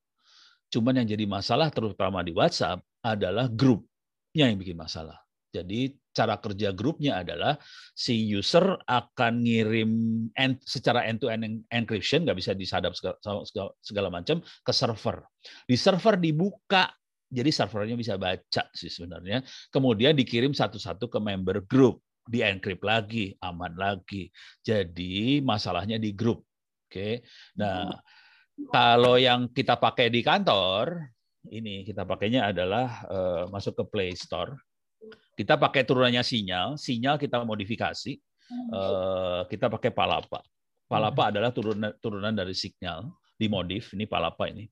Cuman 0.71 1.03
yang 1.03 1.07
jadi 1.11 1.27
masalah 1.27 1.67
terutama 1.67 2.23
di 2.23 2.31
WhatsApp 2.31 2.79
adalah 3.03 3.51
grupnya 3.51 4.47
yang 4.47 4.55
bikin 4.55 4.79
masalah. 4.79 5.19
Jadi 5.51 5.99
cara 6.11 6.38
kerja 6.38 6.75
grupnya 6.75 7.23
adalah 7.23 7.55
si 7.95 8.19
user 8.27 8.75
akan 8.83 9.43
ngirim 9.43 9.91
end, 10.35 10.59
secara 10.63 11.07
end-to-end 11.07 11.63
encryption, 11.71 12.27
nggak 12.27 12.38
bisa 12.38 12.51
disadap 12.51 12.91
segala, 12.93 13.17
segala, 13.47 13.69
segala 13.79 14.09
macam, 14.11 14.43
ke 14.43 14.71
server. 14.75 15.23
Di 15.65 15.75
server 15.79 16.19
dibuka, 16.19 16.91
jadi 17.31 17.47
servernya 17.47 17.95
bisa 17.95 18.19
baca 18.19 18.63
sih 18.75 18.91
sebenarnya. 18.91 19.41
Kemudian 19.71 20.13
dikirim 20.13 20.51
satu-satu 20.51 21.07
ke 21.07 21.19
member 21.23 21.63
group, 21.63 22.03
di 22.27 22.43
encrypt 22.45 22.85
lagi, 22.85 23.33
aman 23.41 23.73
lagi. 23.73 24.29
Jadi 24.61 25.41
masalahnya 25.41 25.97
di 25.97 26.13
grup. 26.13 26.45
Oke. 26.85 27.23
Nah, 27.57 27.88
kalau 28.69 29.15
yang 29.15 29.49
kita 29.49 29.79
pakai 29.79 30.11
di 30.11 30.21
kantor, 30.21 31.07
ini 31.49 31.81
kita 31.88 32.05
pakainya 32.05 32.53
adalah 32.53 33.01
uh, 33.09 33.43
masuk 33.49 33.79
ke 33.81 33.83
Play 33.89 34.11
Store 34.13 34.53
kita 35.35 35.57
pakai 35.57 35.81
turunannya 35.87 36.21
sinyal, 36.21 36.77
sinyal 36.77 37.17
kita 37.17 37.41
modifikasi, 37.41 38.13
uh, 38.73 39.47
kita 39.47 39.71
pakai 39.71 39.89
Palapa. 39.89 40.43
Palapa 40.85 41.31
adalah 41.31 41.55
turunan 41.55 41.95
turunan 42.03 42.35
dari 42.35 42.51
signal, 42.51 43.15
dimodif. 43.39 43.95
Ini 43.95 44.05
Palapa 44.05 44.51
ini. 44.51 44.67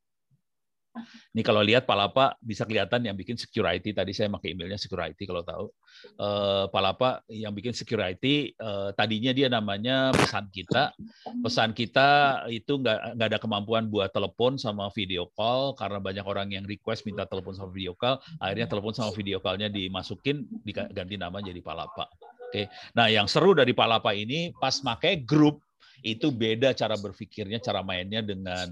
Ini 1.35 1.41
kalau 1.45 1.61
lihat 1.61 1.85
Palapa 1.85 2.35
bisa 2.41 2.63
kelihatan 2.65 3.05
yang 3.05 3.15
bikin 3.15 3.37
security 3.37 3.93
tadi 3.93 4.11
saya 4.11 4.31
pakai 4.33 4.55
emailnya 4.55 4.79
security 4.79 5.23
kalau 5.27 5.43
tahu. 5.45 5.65
Uh, 6.19 6.65
Palapa 6.71 7.21
yang 7.29 7.53
bikin 7.53 7.75
security 7.75 8.53
uh, 8.59 8.91
tadinya 8.95 9.31
dia 9.35 9.47
namanya 9.47 10.15
pesan 10.15 10.49
kita. 10.49 10.95
Pesan 11.45 11.71
kita 11.77 12.41
itu 12.49 12.79
nggak 12.81 13.19
nggak 13.19 13.27
ada 13.35 13.39
kemampuan 13.39 13.87
buat 13.87 14.09
telepon 14.09 14.57
sama 14.57 14.89
video 14.91 15.29
call 15.37 15.77
karena 15.77 16.01
banyak 16.01 16.25
orang 16.25 16.47
yang 16.51 16.65
request 16.65 17.05
minta 17.05 17.23
telepon 17.29 17.53
sama 17.53 17.69
video 17.69 17.93
call. 17.93 18.17
Akhirnya 18.41 18.65
telepon 18.65 18.93
sama 18.95 19.11
video 19.13 19.37
callnya 19.39 19.69
dimasukin 19.69 20.47
diganti 20.65 21.15
nama 21.15 21.37
jadi 21.39 21.59
Palapa. 21.61 22.09
Oke. 22.49 22.65
Nah, 22.97 23.13
yang 23.13 23.29
seru 23.29 23.53
dari 23.53 23.77
Palapa 23.77 24.09
ini 24.17 24.49
pas 24.57 24.73
pakai 24.81 25.21
grup 25.21 25.61
itu 26.03 26.31
beda 26.33 26.71
cara 26.75 26.95
berpikirnya, 26.95 27.59
cara 27.59 27.83
mainnya 27.83 28.23
dengan 28.23 28.69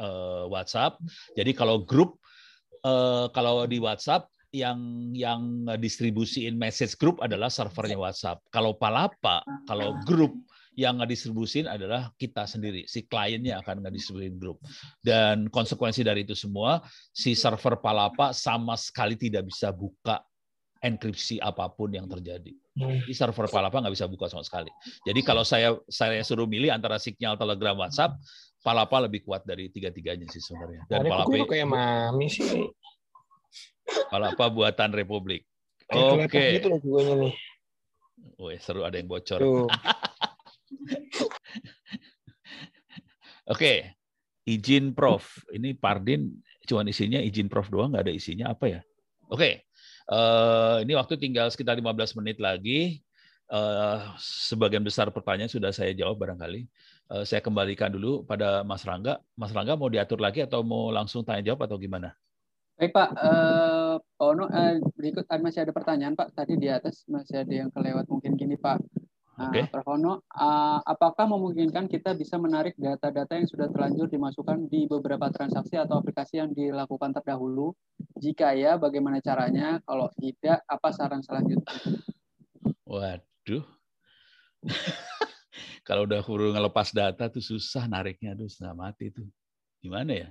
uh, 0.00 0.48
WhatsApp. 0.48 0.98
Jadi 1.36 1.52
kalau 1.52 1.82
grup, 1.82 2.20
uh, 2.84 3.28
kalau 3.32 3.64
di 3.68 3.78
WhatsApp 3.82 4.28
yang 4.50 5.10
yang 5.14 5.62
distribusiin 5.78 6.58
message 6.58 6.98
group 6.98 7.22
adalah 7.22 7.46
servernya 7.46 7.98
WhatsApp. 7.98 8.42
Kalau 8.50 8.74
Palapa, 8.74 9.46
kalau 9.70 9.94
grup 10.02 10.34
yang 10.78 10.98
ngedistribusin 11.02 11.66
adalah 11.66 12.10
kita 12.18 12.46
sendiri, 12.46 12.86
si 12.86 13.06
kliennya 13.06 13.58
akan 13.62 13.86
ngedistribusin 13.86 14.38
grup. 14.38 14.58
Dan 15.02 15.50
konsekuensi 15.50 16.02
dari 16.02 16.26
itu 16.26 16.34
semua, 16.34 16.82
si 17.14 17.34
server 17.34 17.78
Palapa 17.78 18.34
sama 18.34 18.74
sekali 18.74 19.14
tidak 19.14 19.50
bisa 19.50 19.70
buka 19.70 20.22
enkripsi 20.80 21.36
apa 21.44 21.68
pun 21.70 21.92
yang 21.92 22.08
terjadi. 22.08 22.56
Hmm. 22.80 23.04
Di 23.04 23.12
server 23.12 23.46
Palapa 23.52 23.76
nggak 23.84 23.92
bisa 23.92 24.08
buka 24.08 24.32
sama 24.32 24.40
sekali. 24.40 24.72
Jadi 25.04 25.20
kalau 25.20 25.44
saya 25.44 25.76
saya 25.84 26.24
suruh 26.24 26.48
milih 26.48 26.72
antara 26.72 26.96
signal 26.96 27.36
Telegram, 27.36 27.76
WhatsApp, 27.76 28.16
Palapa 28.64 29.04
lebih 29.04 29.24
kuat 29.24 29.44
dari 29.44 29.68
tiga-tiganya 29.68 30.24
sih 30.32 30.40
sebenarnya. 30.40 30.88
Dan 30.88 31.04
Palapa 31.04 31.44
kayak 31.44 31.68
mami 31.68 32.32
sih. 32.32 32.64
Palapa 34.08 34.48
buatan 34.48 34.90
Republik. 34.96 35.44
Oke. 35.92 36.26
Okay. 36.30 36.50
Gitu 36.60 36.68
nih. 36.72 37.34
Wih, 38.40 38.58
seru 38.60 38.84
ada 38.88 38.96
yang 38.96 39.08
bocor. 39.08 39.40
Oke. 39.44 39.68
okay. 43.44 43.78
Izin 44.48 44.96
Prof. 44.96 45.44
Ini 45.52 45.76
Pardin 45.76 46.40
cuma 46.64 46.86
isinya 46.86 47.20
izin 47.20 47.50
Prof 47.50 47.68
doang, 47.68 47.92
nggak 47.92 48.08
ada 48.08 48.14
isinya 48.14 48.46
apa 48.54 48.66
ya? 48.70 48.80
Oke. 49.28 49.36
Okay. 49.36 49.52
Uh, 50.10 50.82
ini 50.82 50.98
waktu 50.98 51.14
tinggal 51.14 51.46
sekitar 51.54 51.78
15 51.78 52.18
menit 52.18 52.42
lagi. 52.42 52.98
Uh, 53.50 54.14
sebagian 54.18 54.82
besar 54.82 55.10
pertanyaan 55.10 55.50
sudah 55.50 55.70
saya 55.70 55.94
jawab 55.94 56.18
barangkali. 56.18 56.66
Uh, 57.10 57.22
saya 57.22 57.38
kembalikan 57.38 57.90
dulu 57.90 58.26
pada 58.26 58.66
Mas 58.66 58.82
Rangga. 58.82 59.22
Mas 59.38 59.54
Rangga 59.54 59.78
mau 59.78 59.86
diatur 59.86 60.18
lagi 60.18 60.42
atau 60.42 60.66
mau 60.66 60.90
langsung 60.90 61.22
tanya 61.22 61.54
jawab 61.54 61.70
atau 61.70 61.78
gimana? 61.78 62.14
Baik 62.78 62.96
Pak, 62.96 63.10
uh, 63.12 63.94
Pak 64.00 64.24
Ono, 64.24 64.48
uh, 64.48 64.74
berikut 64.98 65.26
masih 65.42 65.62
ada 65.62 65.72
pertanyaan 65.74 66.18
Pak. 66.18 66.34
Tadi 66.34 66.58
di 66.58 66.66
atas 66.70 67.06
masih 67.06 67.42
ada 67.46 67.54
yang 67.54 67.70
kelewat 67.70 68.06
mungkin 68.10 68.34
gini 68.34 68.58
Pak. 68.58 68.82
Okay. 69.40 69.72
Prof. 69.72 69.88
Ono, 69.96 70.20
uh, 70.20 70.78
apakah 70.84 71.24
memungkinkan 71.24 71.88
kita 71.88 72.12
bisa 72.12 72.36
menarik 72.36 72.76
data-data 72.76 73.40
yang 73.40 73.48
sudah 73.48 73.72
terlanjur 73.72 74.12
dimasukkan 74.12 74.68
di 74.68 74.84
beberapa 74.84 75.32
transaksi 75.32 75.80
atau 75.80 75.96
aplikasi 76.04 76.44
yang 76.44 76.52
dilakukan 76.52 77.16
terdahulu? 77.16 77.72
Jika 78.20 78.52
ya, 78.52 78.76
bagaimana 78.76 79.24
caranya? 79.24 79.80
Kalau 79.88 80.12
tidak, 80.20 80.60
apa 80.68 80.88
saran 80.92 81.24
selanjutnya? 81.24 81.72
Waduh. 82.84 83.64
Kalau 85.88 86.04
udah 86.04 86.20
huru 86.20 86.52
ngelepas 86.52 86.92
data 86.92 87.32
tuh 87.32 87.40
susah 87.40 87.88
nariknya 87.88 88.36
tuh 88.36 88.46
setengah 88.46 88.76
mati 88.76 89.08
tuh. 89.08 89.24
Gimana 89.80 90.12
ya? 90.12 90.28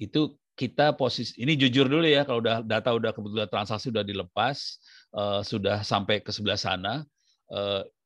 Itu 0.00 0.40
kita 0.56 0.96
posisi 0.96 1.36
ini 1.36 1.52
jujur 1.52 1.84
dulu 1.84 2.08
ya 2.08 2.24
kalau 2.24 2.40
udah 2.40 2.64
data 2.64 2.96
udah 2.96 3.12
kebetulan 3.12 3.44
transaksi 3.52 3.92
udah 3.92 4.00
dilepas 4.00 4.80
uh, 5.12 5.44
sudah 5.44 5.84
sampai 5.84 6.24
ke 6.24 6.32
sebelah 6.32 6.56
sana 6.56 7.04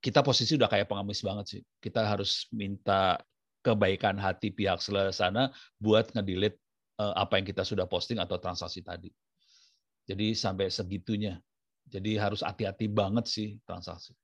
kita 0.01 0.21
posisi 0.21 0.57
udah 0.57 0.69
kayak 0.69 0.89
pengemis 0.89 1.25
banget 1.25 1.47
sih. 1.49 1.63
Kita 1.81 2.05
harus 2.05 2.49
minta 2.53 3.21
kebaikan 3.61 4.17
hati 4.17 4.53
pihak 4.53 4.81
sana 5.13 5.53
buat 5.77 6.09
ngedelete 6.17 6.57
uh, 7.01 7.17
apa 7.17 7.41
yang 7.41 7.47
kita 7.49 7.65
sudah 7.65 7.85
posting 7.85 8.21
atau 8.21 8.41
transaksi 8.41 8.81
tadi. 8.81 9.09
Jadi 10.09 10.33
sampai 10.37 10.73
segitunya. 10.73 11.41
Jadi 11.91 12.17
harus 12.21 12.45
hati-hati 12.45 12.87
banget 12.89 13.27
sih 13.27 13.49
transaksi. 13.65 14.17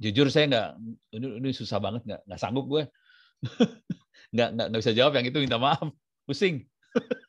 Jujur 0.00 0.26
saya 0.26 0.50
nggak 0.50 0.68
ini, 1.14 1.26
ini 1.38 1.50
susah 1.54 1.78
banget 1.78 2.02
nggak 2.04 2.20
nggak 2.26 2.40
sanggup 2.40 2.66
gue. 2.66 2.82
nggak, 4.34 4.48
nggak 4.56 4.66
nggak 4.72 4.80
bisa 4.80 4.94
jawab 4.96 5.12
yang 5.16 5.26
itu 5.28 5.38
minta 5.40 5.60
maaf. 5.60 5.88
Pusing. 6.24 6.64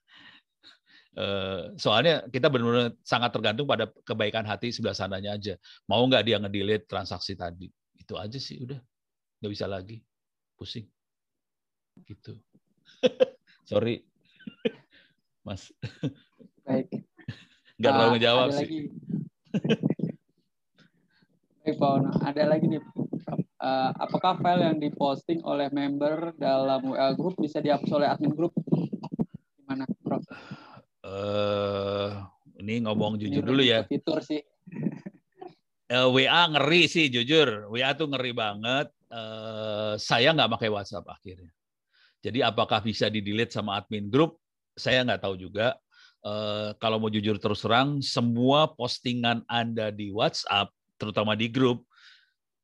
Eh, 1.15 1.79
soalnya 1.79 2.27
kita 2.27 2.51
benar-benar 2.51 2.91
sangat 2.99 3.31
tergantung 3.31 3.63
pada 3.63 3.87
kebaikan 4.03 4.43
hati 4.43 4.75
sebelah 4.75 4.91
sananya 4.91 5.39
aja. 5.39 5.55
Mau 5.87 6.03
nggak 6.03 6.27
dia 6.27 6.35
ngedelete 6.43 6.91
transaksi 6.91 7.39
tadi? 7.39 7.71
Itu 7.95 8.19
aja 8.19 8.35
sih 8.35 8.59
udah. 8.59 8.75
Nggak 9.39 9.51
bisa 9.55 9.65
lagi. 9.71 10.03
Pusing. 10.59 10.83
Gitu. 12.03 12.35
Sorry. 13.71 14.03
Mas. 15.47 15.71
Baik. 16.67 16.91
Nggak 17.79 17.91
terlalu 17.95 18.11
ah, 18.11 18.13
ngejawab 18.19 18.47
sih. 18.51 18.67
Lagi. 18.67 18.79
Baik, 21.63 21.75
Pak 21.79 21.89
Ono. 21.95 22.11
Ada 22.27 22.43
lagi 22.43 22.65
nih. 22.75 22.83
Uh, 23.55 23.89
apakah 23.97 24.37
file 24.43 24.67
yang 24.67 24.77
diposting 24.83 25.39
oleh 25.47 25.71
member 25.71 26.35
dalam 26.35 26.91
WA 26.91 27.15
group 27.15 27.39
bisa 27.39 27.63
dihapus 27.63 27.89
oleh 27.95 28.11
admin 28.11 28.35
group? 28.35 28.51
Gimana, 29.63 29.87
Prof? 30.03 30.21
Uh, 31.05 32.25
ini 32.57 32.81
ngomong 32.81 33.21
jujur 33.21 33.45
dulu 33.45 33.61
ya. 33.61 33.85
Fitur 33.85 34.25
sih. 34.25 34.41
Uh, 35.85 35.93
eh, 35.93 36.07
WA 36.09 36.41
ngeri 36.49 36.89
sih 36.89 37.13
jujur. 37.13 37.69
WA 37.69 37.93
tuh 37.93 38.09
ngeri 38.09 38.33
banget. 38.33 38.89
Uh, 39.13 39.93
saya 40.01 40.33
nggak 40.33 40.57
pakai 40.57 40.69
WhatsApp 40.73 41.05
akhirnya. 41.05 41.53
Jadi 42.25 42.41
apakah 42.41 42.81
bisa 42.81 43.05
di 43.05 43.21
delete 43.21 43.53
sama 43.53 43.77
admin 43.77 44.09
grup? 44.09 44.41
Saya 44.73 45.05
nggak 45.05 45.21
tahu 45.21 45.37
juga. 45.37 45.77
Uh, 46.25 46.73
kalau 46.81 46.97
mau 46.97 47.13
jujur 47.13 47.37
terus 47.37 47.61
terang, 47.61 48.01
semua 48.01 48.73
postingan 48.73 49.45
Anda 49.45 49.93
di 49.93 50.09
WhatsApp, 50.09 50.73
terutama 50.97 51.37
di 51.37 51.53
grup, 51.53 51.85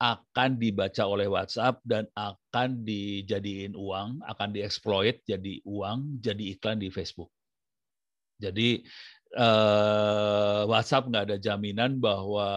akan 0.01 0.57
dibaca 0.57 1.05
oleh 1.05 1.30
WhatsApp 1.30 1.77
dan 1.85 2.09
akan 2.18 2.81
dijadiin 2.81 3.77
uang, 3.77 4.26
akan 4.26 4.49
dieksploit 4.49 5.22
jadi 5.30 5.61
uang, 5.61 6.18
jadi 6.18 6.57
iklan 6.57 6.81
di 6.81 6.89
Facebook. 6.89 7.30
Jadi 8.41 8.81
uh, 9.38 10.65
WhatsApp 10.68 11.07
nggak 11.07 11.26
ada 11.30 11.38
jaminan 11.38 12.01
bahwa 12.01 12.49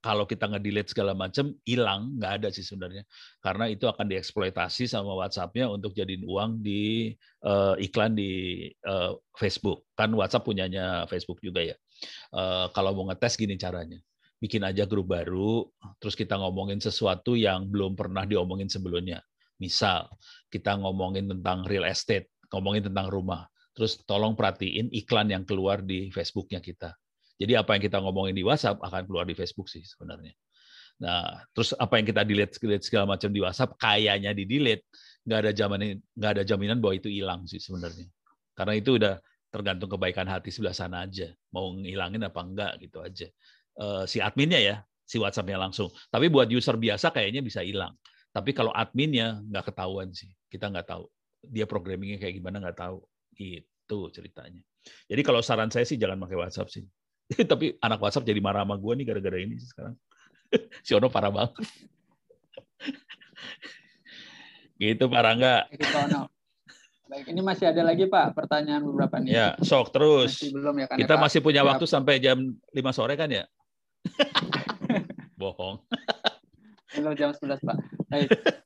kalau 0.00 0.24
kita 0.24 0.48
nge-delete 0.48 0.96
segala 0.96 1.12
macam 1.12 1.52
hilang. 1.68 2.16
Nggak 2.16 2.32
ada 2.40 2.48
sih 2.48 2.64
sebenarnya. 2.64 3.04
Karena 3.44 3.68
itu 3.68 3.84
akan 3.84 4.08
dieksploitasi 4.08 4.88
sama 4.88 5.12
WhatsApp-nya 5.12 5.68
untuk 5.68 5.92
jadiin 5.92 6.24
uang 6.24 6.64
di 6.64 7.12
uh, 7.44 7.76
iklan 7.76 8.16
di 8.16 8.64
uh, 8.88 9.12
Facebook. 9.36 9.84
Kan 9.92 10.16
WhatsApp 10.16 10.48
punyanya 10.48 11.04
Facebook 11.04 11.44
juga 11.44 11.60
ya. 11.60 11.76
Uh, 12.32 12.72
kalau 12.72 12.96
mau 12.96 13.12
ngetes 13.12 13.36
gini 13.36 13.60
caranya. 13.60 14.00
Bikin 14.40 14.64
aja 14.64 14.88
grup 14.88 15.12
baru 15.12 15.68
terus 16.00 16.16
kita 16.16 16.32
ngomongin 16.40 16.80
sesuatu 16.80 17.36
yang 17.36 17.68
belum 17.68 17.92
pernah 17.92 18.24
diomongin 18.24 18.72
sebelumnya. 18.72 19.20
Misal 19.60 20.08
kita 20.48 20.80
ngomongin 20.80 21.28
tentang 21.28 21.68
real 21.68 21.84
estate 21.84 22.32
ngomongin 22.50 22.88
tentang 22.90 23.12
rumah 23.12 23.46
terus 23.74 24.02
tolong 24.04 24.34
perhatiin 24.34 24.90
iklan 24.90 25.30
yang 25.30 25.44
keluar 25.46 25.80
di 25.80 26.10
Facebooknya 26.10 26.58
kita. 26.58 26.94
Jadi 27.40 27.56
apa 27.56 27.72
yang 27.76 27.82
kita 27.82 27.98
ngomongin 28.04 28.36
di 28.36 28.44
WhatsApp 28.44 28.82
akan 28.84 29.08
keluar 29.08 29.24
di 29.24 29.32
Facebook 29.32 29.72
sih 29.72 29.80
sebenarnya. 29.80 30.36
Nah, 31.00 31.40
terus 31.56 31.72
apa 31.72 31.96
yang 31.96 32.04
kita 32.04 32.22
delete, 32.28 32.60
delete 32.60 32.84
segala 32.84 33.16
macam 33.16 33.32
di 33.32 33.40
WhatsApp, 33.40 33.72
kayaknya 33.80 34.36
di 34.36 34.44
delete, 34.44 34.84
nggak 35.24 35.38
ada 35.48 35.52
jaminan 35.56 35.96
nggak 36.12 36.30
ada 36.36 36.42
jaminan 36.44 36.76
bahwa 36.76 36.94
itu 37.00 37.08
hilang 37.08 37.48
sih 37.48 37.56
sebenarnya. 37.56 38.04
Karena 38.52 38.76
itu 38.76 39.00
udah 39.00 39.16
tergantung 39.48 39.88
kebaikan 39.88 40.28
hati 40.28 40.52
sebelah 40.52 40.76
sana 40.76 41.08
aja, 41.08 41.32
mau 41.50 41.72
ngilangin 41.72 42.20
apa 42.20 42.40
enggak 42.44 42.72
gitu 42.84 43.00
aja. 43.00 43.26
eh, 43.80 44.04
si 44.04 44.20
adminnya 44.20 44.60
ya, 44.60 44.76
si 45.08 45.16
WhatsApp-nya 45.16 45.56
langsung. 45.56 45.88
Tapi 46.12 46.28
buat 46.28 46.52
user 46.52 46.76
biasa 46.76 47.10
kayaknya 47.16 47.40
bisa 47.40 47.64
hilang. 47.64 47.96
Tapi 48.30 48.52
kalau 48.52 48.70
adminnya 48.76 49.40
nggak 49.48 49.72
ketahuan 49.72 50.12
sih, 50.12 50.28
kita 50.52 50.68
nggak 50.68 50.86
tahu. 50.86 51.08
Dia 51.48 51.64
programmingnya 51.64 52.20
kayak 52.20 52.34
gimana 52.38 52.60
nggak 52.60 52.76
tahu. 52.76 53.00
Gitu 53.40 53.98
ceritanya. 54.12 54.60
Jadi 55.08 55.22
kalau 55.24 55.40
saran 55.40 55.72
saya 55.72 55.88
sih 55.88 55.96
jangan 55.96 56.20
pakai 56.20 56.36
WhatsApp 56.36 56.68
sih. 56.68 56.84
Tapi 57.50 57.80
anak 57.80 58.04
WhatsApp 58.04 58.28
jadi 58.28 58.40
marah 58.44 58.68
sama 58.68 58.76
gue 58.76 58.92
nih 59.00 59.06
gara-gara 59.08 59.38
ini 59.40 59.56
sih 59.56 59.72
sekarang. 59.72 59.96
si 60.86 60.92
Ono 60.92 61.08
parah 61.08 61.32
banget. 61.32 61.56
gitu 64.80 65.04
Pak 65.08 65.22
Rangga. 65.24 65.64
Baik, 67.10 67.26
ini 67.26 67.40
masih 67.42 67.66
ada 67.72 67.82
lagi 67.82 68.06
Pak 68.06 68.36
pertanyaan 68.38 68.86
beberapa 68.86 69.18
nih. 69.18 69.34
Ya, 69.34 69.48
sok 69.64 69.90
terus. 69.90 70.36
Masih 70.36 70.52
belum 70.54 70.74
ya 70.78 70.86
kan? 70.86 70.96
Kita 71.00 71.14
ya, 71.16 71.18
Pak? 71.18 71.24
masih 71.26 71.40
punya 71.42 71.62
Siap. 71.64 71.70
waktu 71.74 71.84
sampai 71.88 72.14
jam 72.22 72.38
5 72.70 72.94
sore 72.94 73.18
kan 73.18 73.26
ya? 73.32 73.44
Bohong. 75.40 75.82
Belum 76.96 77.14
jam 77.14 77.30
11 77.30 77.62
Pak. 77.62 77.76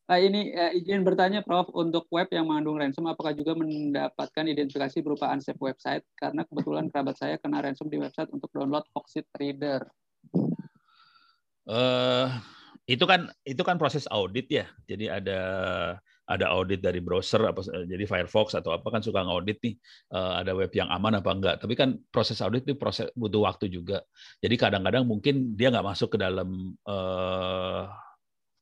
Nah, 0.05 0.19
ini 0.21 0.53
eh, 0.53 0.81
izin 0.81 1.05
bertanya 1.05 1.41
Prof 1.45 1.69
untuk 1.73 2.09
web 2.09 2.29
yang 2.33 2.49
mengandung 2.49 2.81
ransom 2.81 3.09
apakah 3.09 3.33
juga 3.37 3.57
mendapatkan 3.57 4.45
identifikasi 4.45 5.01
berupa 5.05 5.33
unsafe 5.33 5.61
website 5.61 6.05
karena 6.17 6.45
kebetulan 6.49 6.89
kerabat 6.89 7.17
saya 7.17 7.37
kena 7.41 7.65
ransom 7.65 7.89
di 7.89 8.01
website 8.01 8.29
untuk 8.33 8.49
download 8.53 8.85
Foxit 8.93 9.29
Reader. 9.37 9.85
eh 11.65 12.29
itu 12.85 13.09
kan 13.09 13.33
itu 13.49 13.65
kan 13.65 13.81
proses 13.81 14.05
audit 14.13 14.45
ya. 14.53 14.69
Jadi 14.85 15.09
ada 15.09 15.41
ada 16.25 16.47
audit 16.53 16.81
dari 16.81 17.01
browser 17.05 17.41
apa 17.49 17.61
jadi 17.85 18.05
Firefox 18.05 18.57
atau 18.57 18.73
apa 18.77 18.89
kan 18.89 19.01
suka 19.05 19.25
ngaudit 19.25 19.61
nih 19.61 19.75
eh, 20.13 20.33
ada 20.41 20.53
web 20.53 20.73
yang 20.77 20.93
aman 20.93 21.17
apa 21.21 21.31
enggak. 21.33 21.57
Tapi 21.65 21.73
kan 21.77 21.97
proses 22.13 22.45
audit 22.45 22.69
itu 22.69 22.77
proses 22.77 23.09
butuh 23.17 23.49
waktu 23.49 23.73
juga. 23.73 24.05
Jadi 24.45 24.57
kadang-kadang 24.61 25.09
mungkin 25.09 25.57
dia 25.57 25.73
nggak 25.73 25.85
masuk 25.85 26.17
ke 26.17 26.19
dalam 26.21 26.77
eh, 26.85 27.83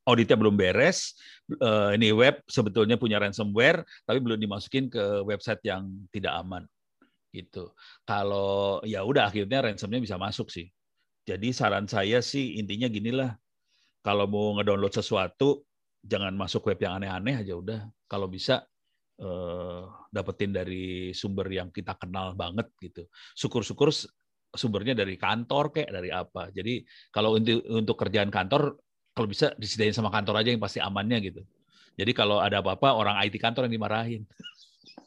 auditnya 0.07 0.37
belum 0.39 0.55
beres. 0.59 1.15
Eh, 1.51 1.91
ini 1.99 2.15
web 2.15 2.41
sebetulnya 2.47 2.97
punya 2.97 3.19
ransomware 3.19 3.83
tapi 4.07 4.19
belum 4.23 4.39
dimasukin 4.39 4.89
ke 4.89 5.27
website 5.27 5.62
yang 5.66 5.89
tidak 6.11 6.33
aman. 6.39 6.65
Gitu. 7.33 7.73
Kalau 8.05 8.81
ya 8.85 9.03
udah 9.03 9.33
akhirnya 9.33 9.65
ransomnya 9.65 10.01
bisa 10.03 10.20
masuk 10.20 10.53
sih. 10.53 10.69
Jadi 11.23 11.55
saran 11.55 11.87
saya 11.87 12.19
sih 12.19 12.59
intinya 12.59 12.91
ginilah, 12.91 13.31
kalau 14.03 14.27
mau 14.27 14.59
ngedownload 14.59 14.91
sesuatu 14.91 15.62
jangan 16.03 16.35
masuk 16.35 16.66
web 16.66 16.79
yang 16.83 16.99
aneh-aneh 16.99 17.47
aja 17.47 17.55
udah. 17.55 17.81
Kalau 18.11 18.27
bisa 18.27 18.66
eh, 19.23 19.83
dapetin 20.11 20.51
dari 20.51 21.15
sumber 21.15 21.47
yang 21.49 21.70
kita 21.70 21.95
kenal 21.97 22.35
banget 22.35 22.69
gitu. 22.83 23.07
Syukur-syukur 23.39 23.95
sumbernya 24.53 24.93
dari 24.93 25.16
kantor 25.16 25.73
kayak 25.73 25.91
dari 25.91 26.11
apa. 26.12 26.53
Jadi 26.53 26.85
kalau 27.09 27.41
untuk 27.41 27.65
untuk 27.73 27.97
kerjaan 27.97 28.29
kantor 28.29 28.77
kalau 29.13 29.29
bisa 29.29 29.53
disediain 29.61 29.93
sama 29.93 30.09
kantor 30.09 30.41
aja 30.41 30.51
yang 30.53 30.63
pasti 30.63 30.81
amannya 30.81 31.19
gitu. 31.21 31.43
Jadi 31.97 32.13
kalau 32.17 32.41
ada 32.41 32.65
apa-apa 32.65 32.97
orang 32.97 33.17
IT 33.29 33.37
kantor 33.37 33.69
yang 33.69 33.77
dimarahin. 33.77 34.23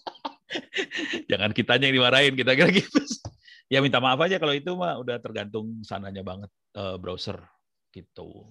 Jangan 1.32 1.52
kitanya 1.52 1.90
yang 1.90 1.98
dimarahin, 1.98 2.34
kita 2.38 2.52
kira 2.54 2.70
gitu. 2.72 3.02
Ya 3.66 3.82
minta 3.82 3.98
maaf 3.98 4.22
aja 4.22 4.38
kalau 4.38 4.54
itu 4.54 4.78
mah 4.78 4.94
udah 5.02 5.18
tergantung 5.18 5.82
sananya 5.82 6.22
banget 6.22 6.54
eh, 6.78 7.02
browser 7.02 7.42
gitu. 7.90 8.46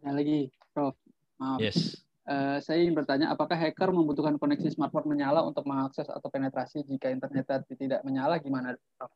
Ada 0.00 0.16
lagi 0.16 0.48
Prof. 0.72 0.96
Maaf. 1.36 1.60
Yes. 1.60 2.00
Eh, 2.24 2.56
saya 2.64 2.80
ingin 2.80 2.96
bertanya, 2.96 3.28
apakah 3.28 3.52
hacker 3.52 3.92
membutuhkan 3.92 4.40
koneksi 4.40 4.72
smartphone 4.72 5.12
menyala 5.12 5.44
untuk 5.44 5.68
mengakses 5.68 6.08
atau 6.08 6.24
penetrasi 6.32 6.88
jika 6.88 7.12
internetnya 7.12 7.60
tidak 7.68 8.00
menyala? 8.00 8.40
Gimana? 8.40 8.72
Prof? 8.96 9.12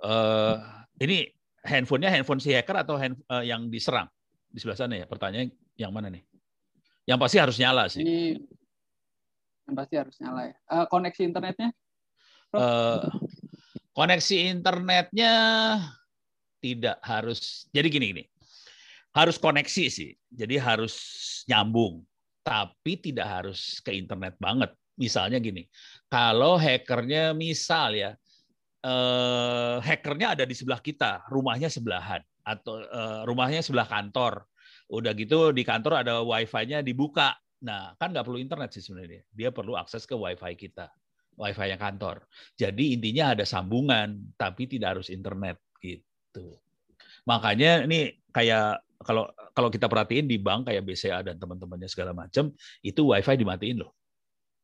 eh 0.00 0.56
ini 1.04 1.28
handphonenya 1.64 2.10
handphone 2.12 2.40
si 2.40 2.52
hacker 2.52 2.76
atau 2.84 2.96
hand, 2.96 3.16
eh, 3.16 3.44
yang 3.48 3.68
diserang 3.68 4.08
di 4.48 4.58
sebelah 4.58 4.78
sana 4.78 4.94
ya? 4.96 5.06
Pertanyaan 5.06 5.52
yang 5.76 5.92
mana 5.92 6.08
nih? 6.08 6.24
Yang 7.08 7.18
pasti 7.20 7.36
harus 7.40 7.56
nyala 7.60 7.84
sih. 7.88 8.02
Ini 8.04 8.18
yang 9.68 9.74
pasti 9.76 9.94
harus 9.96 10.16
nyala 10.18 10.40
ya. 10.50 10.56
Eh, 10.56 10.86
koneksi 10.88 11.22
internetnya? 11.22 11.68
Eh, 12.50 13.02
koneksi 13.94 14.36
internetnya 14.50 15.34
tidak 16.60 16.96
harus. 17.04 17.70
Jadi 17.70 17.88
gini 17.88 18.04
gini, 18.12 18.24
harus 19.14 19.36
koneksi 19.38 19.84
sih. 19.90 20.10
Jadi 20.30 20.56
harus 20.60 20.94
nyambung, 21.46 22.04
tapi 22.42 22.98
tidak 22.98 23.26
harus 23.26 23.78
ke 23.82 23.94
internet 23.94 24.36
banget. 24.38 24.70
Misalnya 25.00 25.40
gini, 25.40 25.64
kalau 26.12 26.60
hackernya 26.60 27.32
misal 27.32 27.96
ya, 27.96 28.12
eh, 28.80 29.76
hackernya 29.80 30.36
ada 30.38 30.44
di 30.48 30.54
sebelah 30.56 30.80
kita, 30.80 31.28
rumahnya 31.28 31.68
sebelahan 31.68 32.20
atau 32.44 32.80
eh, 32.80 33.20
rumahnya 33.28 33.60
sebelah 33.60 33.86
kantor. 33.86 34.48
Udah 34.90 35.14
gitu 35.14 35.54
di 35.54 35.62
kantor 35.62 36.02
ada 36.02 36.24
wifi-nya 36.24 36.82
dibuka. 36.82 37.36
Nah, 37.60 37.94
kan 38.00 38.10
nggak 38.10 38.24
perlu 38.26 38.40
internet 38.40 38.72
sih 38.74 38.82
sebenarnya. 38.82 39.22
Dia 39.30 39.52
perlu 39.52 39.76
akses 39.76 40.08
ke 40.08 40.16
wifi 40.16 40.56
kita, 40.56 40.90
wifi 41.38 41.66
yang 41.70 41.80
kantor. 41.80 42.24
Jadi 42.56 42.96
intinya 42.96 43.36
ada 43.36 43.44
sambungan, 43.44 44.34
tapi 44.34 44.66
tidak 44.66 44.98
harus 44.98 45.12
internet 45.12 45.60
gitu. 45.78 46.58
Makanya 47.28 47.84
ini 47.84 48.16
kayak 48.32 48.82
kalau 49.00 49.28
kalau 49.56 49.68
kita 49.72 49.88
perhatiin 49.88 50.28
di 50.28 50.36
bank 50.36 50.68
kayak 50.68 50.84
BCA 50.84 51.20
dan 51.24 51.36
teman-temannya 51.36 51.88
segala 51.88 52.12
macam, 52.16 52.52
itu 52.80 53.00
wifi 53.04 53.36
dimatiin 53.36 53.84
loh. 53.84 53.92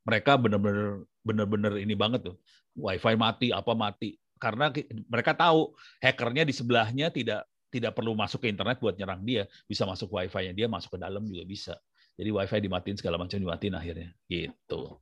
Mereka 0.06 0.38
benar-benar 0.38 1.04
benar-benar 1.22 1.72
ini 1.78 1.94
banget 1.98 2.32
tuh. 2.32 2.36
Wifi 2.76 3.14
mati 3.16 3.48
apa 3.50 3.72
mati 3.72 4.20
karena 4.36 4.68
mereka 5.08 5.32
tahu 5.32 5.72
hackernya 6.04 6.44
di 6.44 6.52
sebelahnya 6.52 7.08
tidak 7.08 7.48
tidak 7.72 7.92
perlu 7.96 8.16
masuk 8.16 8.44
ke 8.44 8.48
internet 8.48 8.78
buat 8.80 8.96
nyerang 8.96 9.20
dia, 9.26 9.44
bisa 9.68 9.84
masuk 9.84 10.12
wifi-nya 10.12 10.52
dia 10.54 10.68
masuk 10.70 10.96
ke 10.96 10.98
dalam 11.02 11.24
juga 11.28 11.44
bisa. 11.44 11.74
Jadi 12.16 12.30
wifi 12.32 12.58
dimatiin 12.62 12.96
segala 12.96 13.20
macam 13.20 13.36
dimatiin 13.36 13.74
akhirnya 13.76 14.08
gitu. 14.28 14.96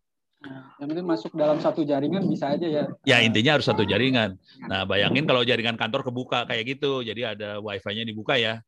Yang 0.77 0.89
penting 0.93 1.07
masuk 1.09 1.33
dalam 1.39 1.57
satu 1.63 1.87
jaringan 1.87 2.27
bisa 2.29 2.53
aja 2.53 2.67
ya. 2.67 2.85
Ya 3.07 3.23
intinya 3.23 3.57
harus 3.57 3.65
satu 3.65 3.87
jaringan. 3.87 4.37
Nah 4.67 4.85
bayangin 4.85 5.25
kalau 5.25 5.47
jaringan 5.47 5.79
kantor 5.79 6.05
kebuka 6.05 6.45
kayak 6.45 6.77
gitu, 6.77 7.01
jadi 7.01 7.37
ada 7.39 7.63
wifi-nya 7.63 8.05
dibuka 8.05 8.37
ya, 8.37 8.61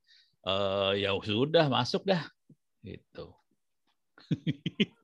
eh, 0.46 0.92
ya 1.04 1.10
sudah 1.20 1.68
masuk 1.68 2.06
dah, 2.06 2.22
gitu. 2.86 3.34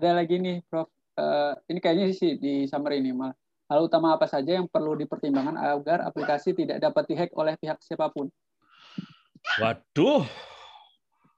Ada 0.00 0.16
lagi 0.16 0.40
nih, 0.40 0.64
Prof. 0.64 0.88
Eh, 1.20 1.52
ini 1.68 1.78
kayaknya 1.84 2.06
sih 2.16 2.40
di 2.40 2.64
summary 2.64 3.04
ini, 3.04 3.12
Mal. 3.12 3.36
Hal 3.70 3.86
utama 3.86 4.16
apa 4.16 4.26
saja 4.26 4.58
yang 4.58 4.66
perlu 4.66 4.98
dipertimbangkan 4.98 5.54
agar 5.54 6.02
aplikasi 6.02 6.56
tidak 6.56 6.82
dapat 6.82 7.06
dihack 7.06 7.30
oleh 7.38 7.54
pihak 7.60 7.78
siapa 7.84 8.10
pun? 8.10 8.26
Waduh, 9.62 10.26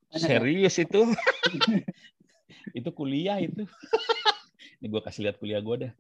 Banyak 0.09 0.17
ya? 0.17 0.41
serius 0.41 0.81
itu? 0.81 1.13
itu 2.79 2.89
kuliah 2.95 3.37
itu. 3.37 3.69
Ini 4.81 4.87
gue 4.89 5.03
kasih 5.05 5.29
lihat 5.29 5.37
kuliah 5.37 5.61
gue 5.61 5.89
dah. 5.89 5.93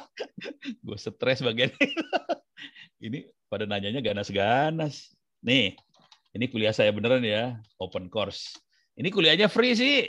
gue 0.86 0.96
stres 1.00 1.42
bagian 1.42 1.74
ini 3.02 3.26
pada 3.50 3.66
nanyanya 3.66 3.98
ganas-ganas. 3.98 5.10
Nih, 5.42 5.74
ini 6.30 6.46
kuliah 6.46 6.70
saya 6.70 6.94
beneran 6.94 7.26
ya, 7.26 7.58
open 7.82 8.06
course. 8.06 8.54
Ini 8.94 9.10
kuliahnya 9.10 9.50
free 9.50 9.74
sih. 9.74 10.06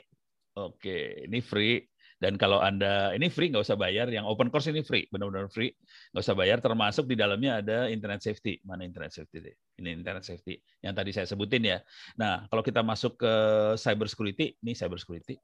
Oke, 0.54 1.26
ini 1.26 1.42
free. 1.42 1.91
Dan 2.22 2.38
kalau 2.38 2.62
Anda, 2.62 3.18
ini 3.18 3.34
free, 3.34 3.50
nggak 3.50 3.66
usah 3.66 3.74
bayar. 3.74 4.06
Yang 4.14 4.30
open 4.30 4.54
course 4.54 4.70
ini 4.70 4.86
free, 4.86 5.10
benar-benar 5.10 5.50
free. 5.50 5.74
Nggak 6.14 6.22
usah 6.22 6.38
bayar, 6.38 6.62
termasuk 6.62 7.10
di 7.10 7.18
dalamnya 7.18 7.66
ada 7.66 7.90
internet 7.90 8.22
safety. 8.22 8.62
Mana 8.62 8.86
internet 8.86 9.10
safety 9.10 9.42
deh? 9.42 9.56
Ini 9.82 9.98
internet 9.98 10.22
safety. 10.22 10.62
Yang 10.86 10.94
tadi 10.94 11.10
saya 11.18 11.26
sebutin 11.26 11.66
ya. 11.66 11.82
Nah, 12.22 12.46
kalau 12.46 12.62
kita 12.62 12.86
masuk 12.86 13.18
ke 13.18 13.34
cyber 13.82 14.06
security, 14.06 14.54
ini 14.62 14.78
cyber 14.78 15.02
security. 15.02 15.42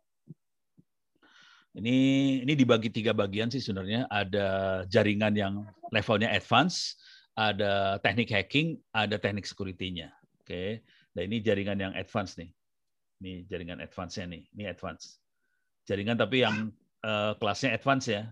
Ini 1.74 1.98
ini 2.46 2.54
dibagi 2.54 2.94
tiga 2.94 3.10
bagian 3.10 3.50
sih 3.50 3.62
sebenarnya. 3.62 4.06
Ada 4.14 4.48
jaringan 4.86 5.34
yang 5.34 5.66
levelnya 5.90 6.30
advance, 6.30 6.94
ada 7.34 7.98
teknik 8.06 8.30
hacking, 8.30 8.78
ada 8.94 9.18
teknik 9.18 9.50
security-nya. 9.50 10.14
Oke. 10.46 10.86
Nah, 11.18 11.26
ini 11.26 11.42
jaringan 11.42 11.82
yang 11.82 11.94
advance 11.98 12.38
nih. 12.38 12.54
Ini 13.18 13.50
jaringan 13.50 13.82
advance-nya 13.82 14.30
nih. 14.30 14.46
Ini 14.54 14.70
advance. 14.70 15.18
Jaringan 15.88 16.20
tapi 16.20 16.44
yang 16.44 16.70
eh, 17.02 17.34
kelasnya 17.40 17.72
advance 17.80 18.12
ya. 18.12 18.28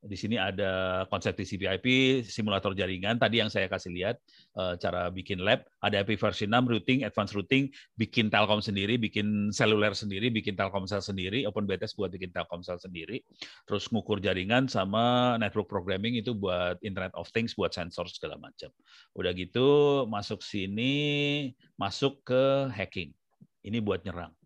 Di 0.00 0.16
sini 0.16 0.40
ada 0.40 1.04
konsep 1.12 1.36
TCP/IP, 1.36 1.84
simulator 2.24 2.72
jaringan. 2.72 3.20
Tadi 3.20 3.36
yang 3.36 3.52
saya 3.52 3.68
kasih 3.68 3.92
lihat 3.92 4.16
eh, 4.56 4.74
cara 4.80 5.12
bikin 5.12 5.44
lab, 5.44 5.60
ada 5.84 6.00
IP 6.00 6.16
versi 6.16 6.48
6, 6.48 6.56
routing, 6.56 7.04
advanced 7.04 7.36
routing, 7.36 7.68
bikin 8.00 8.32
Telkom 8.32 8.64
sendiri, 8.64 8.96
bikin 8.96 9.52
seluler 9.52 9.92
sendiri, 9.92 10.32
bikin 10.32 10.56
Telkomsel 10.56 11.04
sendiri, 11.04 11.44
OpenBTS 11.44 12.00
buat 12.00 12.08
bikin 12.08 12.32
Telkomsel 12.32 12.80
sendiri. 12.80 13.20
Terus 13.68 13.92
ngukur 13.92 14.24
jaringan 14.24 14.72
sama 14.72 15.36
network 15.36 15.68
programming 15.68 16.16
itu 16.16 16.32
buat 16.32 16.80
Internet 16.80 17.12
of 17.12 17.28
Things, 17.36 17.52
buat 17.52 17.76
sensor 17.76 18.08
segala 18.08 18.40
macam. 18.40 18.72
Udah 19.12 19.36
gitu 19.36 20.08
masuk 20.08 20.40
sini, 20.40 21.52
masuk 21.76 22.24
ke 22.24 22.72
hacking. 22.72 23.12
Ini 23.60 23.84
buat 23.84 24.00
nyerang. 24.00 24.39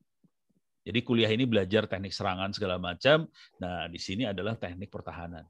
Jadi 0.84 1.00
kuliah 1.00 1.32
ini 1.32 1.48
belajar 1.48 1.88
teknik 1.88 2.12
serangan 2.12 2.52
segala 2.52 2.76
macam. 2.76 3.24
Nah, 3.56 3.88
di 3.88 3.96
sini 3.96 4.28
adalah 4.28 4.54
teknik 4.60 4.92
pertahanan. 4.92 5.48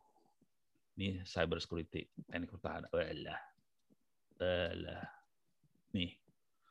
Ini 0.94 1.26
cyber 1.26 1.58
security, 1.58 2.06
teknik 2.30 2.54
pertahanan. 2.54 2.88
Walah. 2.94 3.40
Walah. 4.38 5.04
Nih, 5.90 6.14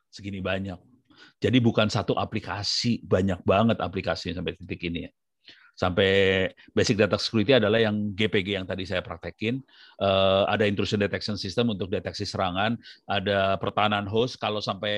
segini 0.07 0.39
banyak. 0.39 0.79
Jadi 1.43 1.57
bukan 1.59 1.91
satu 1.91 2.15
aplikasi, 2.15 3.03
banyak 3.03 3.43
banget 3.43 3.77
aplikasinya 3.83 4.39
sampai 4.39 4.55
titik 4.57 4.81
ini 4.87 5.05
ya 5.05 5.11
sampai 5.83 6.11
basic 6.71 6.95
data 6.95 7.19
security 7.19 7.59
adalah 7.59 7.75
yang 7.83 8.15
GPG 8.15 8.55
yang 8.55 8.63
tadi 8.63 8.87
saya 8.87 9.03
praktekin. 9.03 9.59
Uh, 9.99 10.47
ada 10.47 10.63
intrusion 10.63 11.03
detection 11.03 11.35
system 11.35 11.75
untuk 11.75 11.91
deteksi 11.91 12.23
serangan, 12.23 12.79
ada 13.11 13.59
pertahanan 13.59 14.07
host. 14.07 14.39
Kalau 14.39 14.63
sampai 14.63 14.93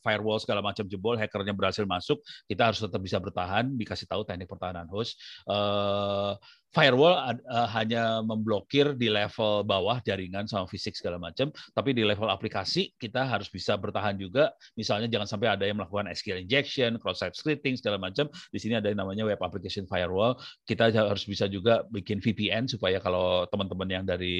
firewall 0.00 0.40
segala 0.40 0.64
macam 0.64 0.88
jebol, 0.88 1.20
hackernya 1.20 1.52
berhasil 1.52 1.84
masuk, 1.84 2.24
kita 2.48 2.72
harus 2.72 2.80
tetap 2.80 3.00
bisa 3.04 3.20
bertahan. 3.20 3.68
Dikasih 3.76 4.08
tahu 4.08 4.24
teknik 4.24 4.48
pertahanan 4.48 4.88
host. 4.88 5.20
Uh, 5.44 6.40
firewall 6.70 7.18
uh, 7.18 7.68
hanya 7.74 8.22
memblokir 8.22 8.94
di 8.94 9.10
level 9.10 9.66
bawah 9.66 9.98
jaringan 10.06 10.46
sama 10.46 10.70
fisik 10.70 10.94
segala 10.94 11.18
macam, 11.18 11.50
tapi 11.74 11.90
di 11.90 12.06
level 12.06 12.30
aplikasi 12.30 12.94
kita 12.94 13.26
harus 13.26 13.50
bisa 13.50 13.74
bertahan 13.74 14.14
juga. 14.14 14.54
Misalnya 14.78 15.10
jangan 15.10 15.26
sampai 15.26 15.48
ada 15.50 15.64
yang 15.66 15.82
melakukan 15.82 16.06
SQL 16.14 16.46
injection, 16.46 16.96
cross-site 17.02 17.34
scripting 17.34 17.74
segala 17.74 17.98
macam. 17.98 18.30
Di 18.54 18.58
sini 18.62 18.78
ada 18.78 18.86
yang 18.86 19.02
namanya 19.02 19.26
web 19.26 19.40
application 19.42 19.84
firewall. 19.90 20.38
Kita 20.62 20.94
harus 20.94 21.26
bisa 21.26 21.50
juga 21.50 21.82
bikin 21.90 22.22
VPN 22.22 22.70
supaya 22.70 23.02
kalau 23.02 23.44
teman-teman 23.50 23.88
yang 23.90 24.04
dari 24.06 24.38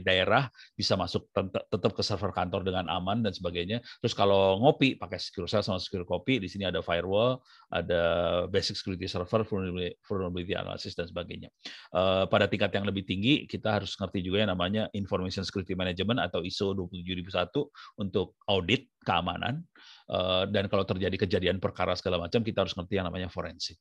daerah 0.00 0.48
bisa 0.72 0.96
masuk 0.96 1.28
tetap 1.68 1.92
ke 1.92 2.02
server 2.02 2.32
kantor 2.32 2.64
dengan 2.64 2.88
aman 2.88 3.20
dan 3.20 3.36
sebagainya. 3.36 3.84
Terus 4.00 4.16
kalau 4.16 4.56
ngopi 4.64 4.96
pakai 4.96 5.20
secure 5.20 5.46
cell 5.50 5.60
sama 5.60 5.76
secure 5.76 6.08
copy, 6.08 6.40
di 6.40 6.48
sini 6.48 6.64
ada 6.64 6.80
firewall, 6.80 7.44
ada 7.68 8.00
basic 8.48 8.80
security 8.80 9.04
server, 9.04 9.44
vulnerability 9.44 10.56
analysis 10.56 10.96
dan 10.96 11.04
sebagainya. 11.04 11.52
Eh, 11.66 12.24
pada 12.30 12.46
tingkat 12.46 12.70
yang 12.70 12.86
lebih 12.86 13.02
tinggi 13.02 13.44
kita 13.48 13.80
harus 13.80 13.96
ngerti 13.98 14.22
juga 14.22 14.46
yang 14.46 14.50
namanya 14.54 14.86
Information 14.94 15.42
Security 15.42 15.74
Management 15.74 16.22
atau 16.22 16.46
ISO 16.46 16.76
27001 16.76 17.66
untuk 17.98 18.38
audit 18.46 18.92
keamanan 19.02 19.66
eh, 20.12 20.44
dan 20.52 20.70
kalau 20.70 20.84
terjadi 20.86 21.16
kejadian 21.26 21.58
perkara 21.58 21.98
segala 21.98 22.22
macam 22.22 22.44
kita 22.46 22.62
harus 22.62 22.76
ngerti 22.78 23.00
yang 23.02 23.06
namanya 23.10 23.28
forensik. 23.28 23.76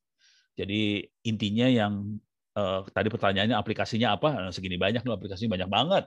Jadi 0.58 1.06
intinya 1.22 1.70
yang 1.70 2.18
uh, 2.58 2.82
tadi 2.90 3.14
pertanyaannya 3.14 3.54
aplikasinya 3.54 4.18
apa? 4.18 4.50
Nah, 4.50 4.50
segini 4.50 4.74
banyak 4.74 5.06
loh 5.06 5.14
aplikasinya 5.14 5.54
banyak 5.54 5.70
banget. 5.70 6.04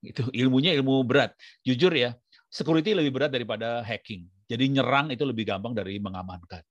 Itu 0.00 0.32
ilmunya 0.32 0.72
ilmu 0.80 1.04
berat. 1.04 1.36
Jujur 1.60 1.92
ya, 1.92 2.16
security 2.48 2.96
lebih 2.96 3.12
berat 3.12 3.30
daripada 3.36 3.84
hacking. 3.84 4.24
Jadi 4.48 4.64
nyerang 4.72 5.12
itu 5.12 5.28
lebih 5.28 5.44
gampang 5.44 5.76
dari 5.76 6.00
mengamankan. 6.00 6.64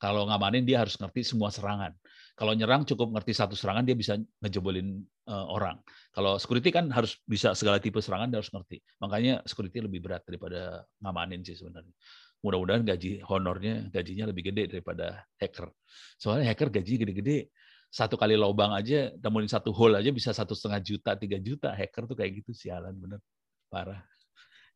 Kalau 0.00 0.24
ngamanin 0.30 0.64
dia 0.64 0.80
harus 0.80 0.96
ngerti 0.96 1.26
semua 1.26 1.52
serangan. 1.52 1.92
Kalau 2.40 2.56
nyerang 2.56 2.88
cukup 2.88 3.12
ngerti 3.12 3.36
satu 3.36 3.52
serangan 3.52 3.84
dia 3.84 3.92
bisa 3.92 4.16
ngejebolin 4.40 5.04
uh, 5.28 5.46
orang. 5.52 5.76
Kalau 6.16 6.40
security 6.40 6.72
kan 6.72 6.88
harus 6.88 7.20
bisa 7.28 7.52
segala 7.52 7.76
tipe 7.76 8.00
serangan 8.00 8.32
dia 8.32 8.40
harus 8.40 8.48
ngerti. 8.48 8.80
Makanya 8.96 9.44
security 9.44 9.84
lebih 9.84 10.00
berat 10.00 10.24
daripada 10.24 10.88
ngamanin 11.04 11.44
sih 11.44 11.60
sebenarnya. 11.60 11.92
Mudah-mudahan 12.40 12.80
gaji 12.80 13.20
honornya 13.28 13.92
gajinya 13.92 14.32
lebih 14.32 14.48
gede 14.48 14.72
daripada 14.72 15.20
hacker. 15.36 15.68
Soalnya 16.16 16.48
hacker 16.48 16.72
gaji 16.72 17.04
gede-gede 17.04 17.52
satu 17.90 18.14
kali 18.14 18.38
lubang 18.38 18.70
aja, 18.70 19.10
temuin 19.18 19.50
satu 19.50 19.74
hole 19.74 19.98
aja 19.98 20.14
bisa 20.14 20.30
satu 20.30 20.54
setengah 20.54 20.78
juta, 20.78 21.10
tiga 21.18 21.36
juta. 21.42 21.74
Hacker 21.74 22.06
tuh 22.06 22.14
kayak 22.14 22.40
gitu 22.40 22.54
sialan 22.54 22.94
bener, 22.94 23.18
parah. 23.66 24.00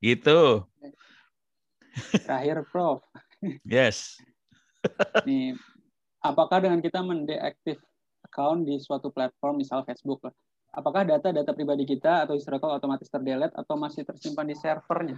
Gitu. 0.03 0.66
Terakhir, 2.27 2.66
Prof. 2.69 3.07
Yes. 3.62 4.19
Nih, 5.23 5.55
apakah 6.24 6.64
dengan 6.64 6.80
kita 6.80 7.05
mendeaktif 7.05 7.76
account 8.24 8.64
di 8.64 8.80
suatu 8.80 9.12
platform, 9.12 9.60
misal 9.60 9.84
Facebook 9.84 10.24
apakah 10.74 11.06
data-data 11.06 11.55
pribadi 11.55 11.86
kita 11.86 12.26
atau 12.26 12.34
historical 12.34 12.74
otomatis 12.74 13.06
terdelete 13.06 13.55
atau 13.55 13.78
masih 13.78 14.02
tersimpan 14.02 14.51
di 14.51 14.56
servernya? 14.59 15.16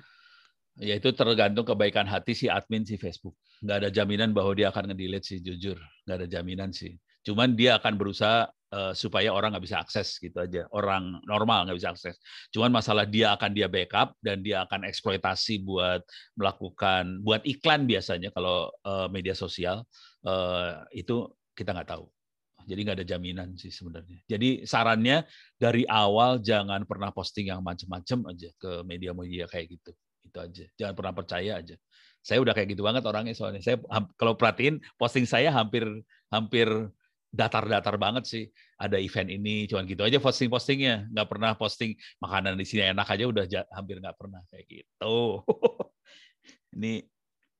Ya 0.76 1.00
itu 1.00 1.08
tergantung 1.16 1.64
kebaikan 1.64 2.04
hati 2.04 2.36
si 2.36 2.46
admin 2.52 2.84
si 2.84 3.00
Facebook. 3.00 3.32
Nggak 3.64 3.76
ada 3.80 3.88
jaminan 3.88 4.36
bahwa 4.36 4.52
dia 4.52 4.68
akan 4.68 4.92
ngedelete 4.92 5.24
sih, 5.24 5.38
jujur. 5.40 5.80
Nggak 6.04 6.16
ada 6.20 6.28
jaminan 6.28 6.70
sih. 6.76 6.92
Cuman 7.24 7.56
dia 7.56 7.80
akan 7.80 7.96
berusaha 7.96 8.44
uh, 8.76 8.92
supaya 8.92 9.32
orang 9.32 9.56
nggak 9.56 9.64
bisa 9.64 9.80
akses 9.80 10.20
gitu 10.20 10.36
aja. 10.36 10.68
Orang 10.76 11.24
normal 11.24 11.64
nggak 11.64 11.80
bisa 11.80 11.90
akses. 11.96 12.20
Cuman 12.52 12.76
masalah 12.76 13.08
dia 13.08 13.32
akan 13.32 13.56
dia 13.56 13.72
backup 13.72 14.12
dan 14.20 14.44
dia 14.44 14.68
akan 14.68 14.84
eksploitasi 14.84 15.64
buat 15.64 16.04
melakukan 16.36 17.24
buat 17.24 17.40
iklan 17.48 17.88
biasanya 17.88 18.28
kalau 18.36 18.68
uh, 18.84 19.08
media 19.08 19.32
sosial 19.32 19.80
uh, 20.26 20.84
itu 20.90 21.30
kita 21.56 21.72
nggak 21.72 21.90
tahu. 21.94 22.06
Jadi 22.66 22.80
nggak 22.82 22.96
ada 22.98 23.06
jaminan 23.06 23.48
sih 23.54 23.70
sebenarnya. 23.70 24.18
Jadi 24.26 24.66
sarannya 24.66 25.22
dari 25.54 25.86
awal 25.86 26.42
jangan 26.42 26.82
pernah 26.82 27.14
posting 27.14 27.54
yang 27.54 27.62
macam-macam 27.62 28.34
aja 28.34 28.50
ke 28.58 28.82
media-media 28.82 29.46
kayak 29.46 29.78
gitu. 29.78 29.94
Itu 30.26 30.38
aja. 30.42 30.64
Jangan 30.74 30.94
pernah 30.98 31.14
percaya 31.14 31.62
aja. 31.62 31.78
Saya 32.26 32.42
udah 32.42 32.50
kayak 32.50 32.74
gitu 32.74 32.82
banget 32.82 33.06
orangnya 33.06 33.38
soalnya. 33.38 33.62
Saya 33.62 33.78
kalau 34.18 34.34
perhatiin 34.34 34.82
posting 34.98 35.30
saya 35.30 35.54
hampir 35.54 35.86
hampir 36.26 36.66
datar-datar 37.30 37.94
banget 38.02 38.26
sih. 38.26 38.44
Ada 38.76 38.98
event 38.98 39.30
ini, 39.30 39.70
cuman 39.70 39.86
gitu 39.86 40.02
aja 40.02 40.18
posting-postingnya. 40.18 41.06
Nggak 41.14 41.28
pernah 41.30 41.54
posting 41.54 41.94
makanan 42.18 42.58
di 42.58 42.66
sini 42.66 42.82
enak 42.90 43.06
aja 43.06 43.24
udah 43.30 43.44
hampir 43.78 44.02
nggak 44.02 44.18
pernah 44.18 44.42
kayak 44.50 44.66
gitu. 44.66 45.46
ini 46.74 47.06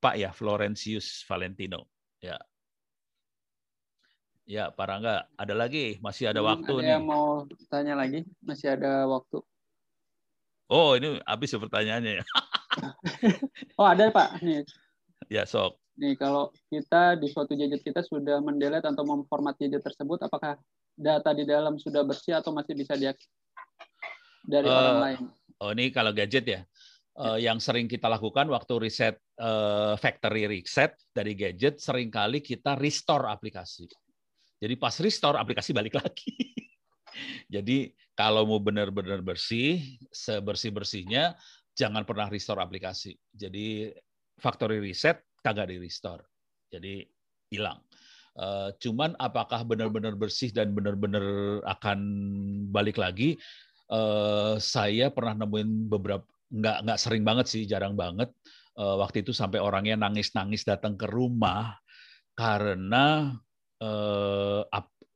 Pak 0.03 0.15
ya 0.19 0.35
Florentius 0.35 1.23
Valentino. 1.31 1.87
Ya, 2.19 2.35
Ya, 4.47 4.71
Pak 4.71 4.87
Rangga, 4.87 5.27
ada 5.35 5.55
lagi? 5.59 5.99
Masih 5.99 6.31
ada 6.31 6.39
hmm, 6.39 6.51
waktu 6.55 6.73
ada 6.79 6.83
nih. 6.87 6.93
yang 6.95 7.05
mau 7.11 7.43
tanya 7.67 7.99
lagi? 7.99 8.23
Masih 8.39 8.79
ada 8.79 9.03
waktu. 9.11 9.43
Oh, 10.71 10.95
ini 10.95 11.19
habis 11.27 11.51
ya 11.51 11.59
pertanyaannya 11.59 12.23
ya. 12.23 12.25
oh, 13.79 13.87
ada 13.91 14.07
Pak. 14.07 14.39
Nih. 14.47 14.63
Ya, 15.27 15.43
sok. 15.51 15.75
Nih, 15.99 16.15
kalau 16.15 16.55
kita 16.71 17.19
di 17.19 17.27
suatu 17.27 17.59
gadget 17.59 17.83
kita 17.83 18.07
sudah 18.07 18.39
mendelete 18.39 18.87
atau 18.87 19.03
memformat 19.03 19.59
gadget 19.59 19.83
tersebut, 19.83 20.23
apakah 20.23 20.55
data 20.95 21.35
di 21.35 21.43
dalam 21.43 21.75
sudah 21.83 22.07
bersih 22.07 22.39
atau 22.39 22.55
masih 22.55 22.79
bisa 22.79 22.95
diakses 22.95 23.27
dari 24.47 24.71
uh, 24.71 24.79
orang 24.79 24.99
lain? 25.03 25.21
Oh, 25.59 25.75
ini 25.75 25.91
kalau 25.91 26.15
gadget 26.15 26.47
ya? 26.47 26.63
Uh, 27.19 27.41
yang 27.41 27.59
sering 27.59 27.91
kita 27.91 28.07
lakukan 28.07 28.47
waktu 28.47 28.79
reset 28.79 29.19
uh, 29.43 29.99
factory 29.99 30.47
reset 30.47 30.95
dari 31.11 31.35
gadget, 31.35 31.83
sering 31.83 32.15
kali 32.15 32.39
kita 32.39 32.79
restore 32.79 33.27
aplikasi. 33.27 33.91
Jadi 34.57 34.75
pas 34.81 34.95
restore 34.97 35.37
aplikasi 35.37 35.77
balik 35.77 35.97
lagi. 36.01 36.33
Jadi 37.55 37.93
kalau 38.17 38.49
mau 38.49 38.61
benar-benar 38.61 39.21
bersih, 39.21 40.01
sebersih-bersihnya 40.09 41.37
jangan 41.77 42.09
pernah 42.09 42.33
restore 42.33 42.65
aplikasi. 42.65 43.13
Jadi 43.33 43.93
factory 44.41 44.81
reset 44.81 45.21
kagak 45.45 45.69
di 45.69 45.77
restore. 45.77 46.25
Jadi 46.73 47.05
hilang. 47.53 47.81
Uh, 48.37 48.69
cuman 48.81 49.17
apakah 49.17 49.65
benar-benar 49.65 50.13
bersih 50.13 50.53
dan 50.53 50.77
benar-benar 50.77 51.25
akan 51.65 51.99
balik 52.69 53.01
lagi? 53.01 53.41
Uh, 53.89 54.61
saya 54.61 55.09
pernah 55.09 55.47
nemuin 55.47 55.89
beberapa 55.89 56.27
nggak 56.53 56.77
nggak 56.85 57.01
sering 57.01 57.25
banget 57.25 57.47
sih, 57.49 57.63
jarang 57.65 57.97
banget. 57.97 58.33
Uh, 58.77 59.01
waktu 59.01 59.25
itu 59.25 59.33
sampai 59.33 59.57
orangnya 59.57 59.97
nangis-nangis 59.97 60.69
datang 60.69 61.01
ke 61.01 61.09
rumah 61.09 61.81
karena 62.37 63.33
uh, 63.83 64.63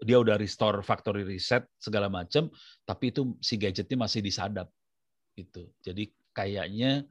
dia 0.00 0.16
udah 0.16 0.40
restore 0.40 0.80
factory 0.80 1.22
reset 1.24 1.68
segala 1.76 2.08
macam, 2.08 2.48
tapi 2.88 3.12
itu 3.12 3.36
si 3.44 3.60
gadgetnya 3.60 4.00
masih 4.00 4.24
disadap 4.24 4.72
itu. 5.36 5.68
Jadi 5.84 6.08
kayaknya 6.32 7.04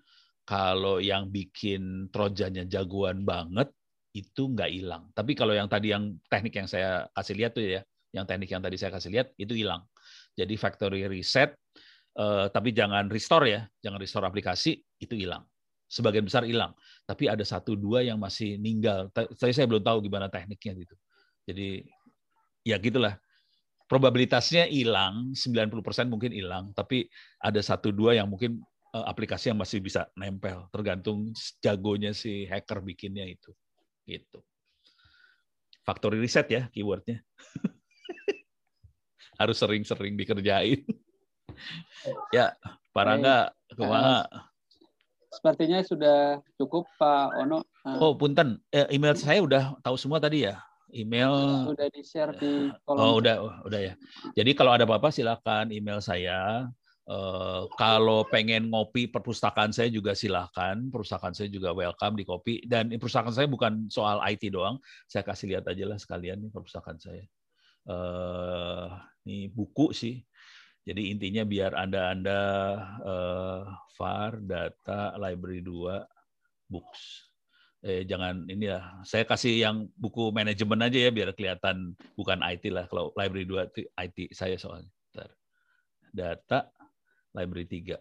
kalau 0.49 0.97
yang 0.97 1.30
bikin 1.30 2.09
trojannya 2.09 2.65
jagoan 2.65 3.21
banget 3.21 3.69
itu 4.17 4.49
nggak 4.49 4.69
hilang. 4.73 5.03
Tapi 5.13 5.38
kalau 5.38 5.53
yang 5.53 5.69
tadi 5.69 5.93
yang 5.93 6.17
teknik 6.26 6.57
yang 6.57 6.65
saya 6.65 7.05
kasih 7.13 7.35
lihat 7.38 7.51
tuh 7.53 7.61
ya, 7.61 7.81
yang 8.09 8.26
teknik 8.26 8.49
yang 8.49 8.61
tadi 8.65 8.76
saya 8.81 8.89
kasih 8.89 9.13
lihat 9.13 9.27
itu 9.38 9.53
hilang. 9.53 9.85
Jadi 10.34 10.57
factory 10.57 11.05
reset, 11.05 11.53
uh, 12.17 12.49
tapi 12.49 12.73
jangan 12.73 13.05
restore 13.05 13.45
ya, 13.45 13.61
jangan 13.85 14.01
restore 14.01 14.26
aplikasi 14.26 14.81
itu 14.97 15.13
hilang. 15.13 15.45
Sebagian 15.89 16.26
besar 16.26 16.45
hilang, 16.45 16.73
tapi 17.05 17.26
ada 17.30 17.41
satu 17.41 17.73
dua 17.73 18.05
yang 18.05 18.17
masih 18.21 18.61
ninggal. 18.61 19.09
Saya 19.38 19.53
saya 19.53 19.65
belum 19.65 19.81
tahu 19.81 20.05
gimana 20.05 20.30
tekniknya 20.30 20.85
gitu. 20.85 20.93
Jadi 21.47 21.85
ya 22.67 22.79
gitulah. 22.79 23.19
Probabilitasnya 23.89 24.69
hilang, 24.69 25.33
90% 25.33 26.13
mungkin 26.13 26.29
hilang, 26.29 26.69
tapi 26.77 27.09
ada 27.41 27.57
satu 27.57 27.89
dua 27.89 28.13
yang 28.13 28.29
mungkin 28.29 28.61
eh, 28.93 29.05
aplikasi 29.09 29.49
yang 29.49 29.57
masih 29.57 29.81
bisa 29.81 30.05
nempel, 30.13 30.69
tergantung 30.69 31.33
jagonya 31.57 32.13
si 32.13 32.45
hacker 32.45 32.85
bikinnya 32.85 33.25
itu. 33.25 33.49
Gitu. 34.05 34.45
Factory 35.81 36.21
reset 36.21 36.45
ya 36.53 36.69
keywordnya. 36.69 37.25
Harus 39.41 39.57
sering-sering 39.57 40.13
dikerjain. 40.13 40.85
ya, 42.37 42.53
para 42.93 43.17
enggak 43.17 43.57
ke 43.73 43.83
mana? 43.89 44.21
Sepertinya 45.33 45.81
sudah 45.81 46.45
cukup 46.61 46.85
Pak 46.97 47.41
Ono. 47.41 47.65
Oh, 48.01 48.13
punten. 48.13 48.61
Eh, 48.69 48.85
email 48.93 49.17
saya 49.17 49.41
udah 49.41 49.77
tahu 49.81 49.97
semua 49.97 50.21
tadi 50.21 50.45
ya. 50.45 50.61
Email 50.93 51.65
Sudah 51.69 51.87
di-share 51.93 52.33
di 52.37 52.73
kolom. 52.85 52.99
Oh, 52.99 53.13
udah, 53.21 53.35
oh, 53.41 53.53
udah 53.65 53.81
ya. 53.81 53.93
Jadi 54.33 54.51
kalau 54.57 54.73
ada 54.73 54.85
apa-apa 54.85 55.13
silakan 55.13 55.69
email 55.73 56.01
saya. 56.01 56.65
Eh, 57.09 57.63
kalau 57.73 58.21
pengen 58.29 58.69
ngopi 58.69 59.09
perpustakaan 59.09 59.73
saya 59.73 59.89
juga 59.89 60.13
silakan. 60.13 60.93
Perpustakaan 60.93 61.33
saya 61.33 61.49
juga 61.49 61.73
welcome 61.73 62.21
di 62.21 62.25
kopi. 62.25 62.61
Dan 62.65 62.93
perpustakaan 62.93 63.33
saya 63.33 63.49
bukan 63.49 63.89
soal 63.89 64.21
IT 64.29 64.53
doang. 64.53 64.77
Saya 65.09 65.25
kasih 65.25 65.57
lihat 65.57 65.65
aja 65.65 65.85
lah 65.89 65.97
sekalian 65.97 66.37
nih 66.45 66.51
perpustakaan 66.53 67.01
saya. 67.01 67.25
Eh, 67.89 68.87
ini 69.25 69.49
buku 69.49 69.89
sih. 69.93 70.21
Jadi 70.85 71.13
intinya 71.13 71.45
biar 71.45 71.73
anda-anda 71.77 72.41
eh, 73.01 73.61
VAR, 73.97 74.41
data, 74.41 75.17
library 75.17 75.65
2, 75.65 76.01
books. 76.69 77.28
Eh, 77.80 78.03
jangan 78.03 78.43
ini 78.51 78.68
ya. 78.68 78.84
Saya 79.07 79.23
kasih 79.23 79.56
yang 79.56 79.88
buku 79.95 80.35
manajemen 80.35 80.84
aja 80.84 80.99
ya 80.99 81.11
biar 81.15 81.31
kelihatan 81.31 81.95
bukan 82.19 82.43
IT 82.43 82.68
lah. 82.76 82.85
Kalau 82.91 83.15
library 83.15 83.47
2 83.47 83.72
itu 83.72 83.88
IT 83.95 84.18
saya 84.35 84.60
soalnya. 84.60 84.91
Bentar. 85.11 85.30
Data, 86.11 86.60
library 87.31 87.68
3. 87.72 87.95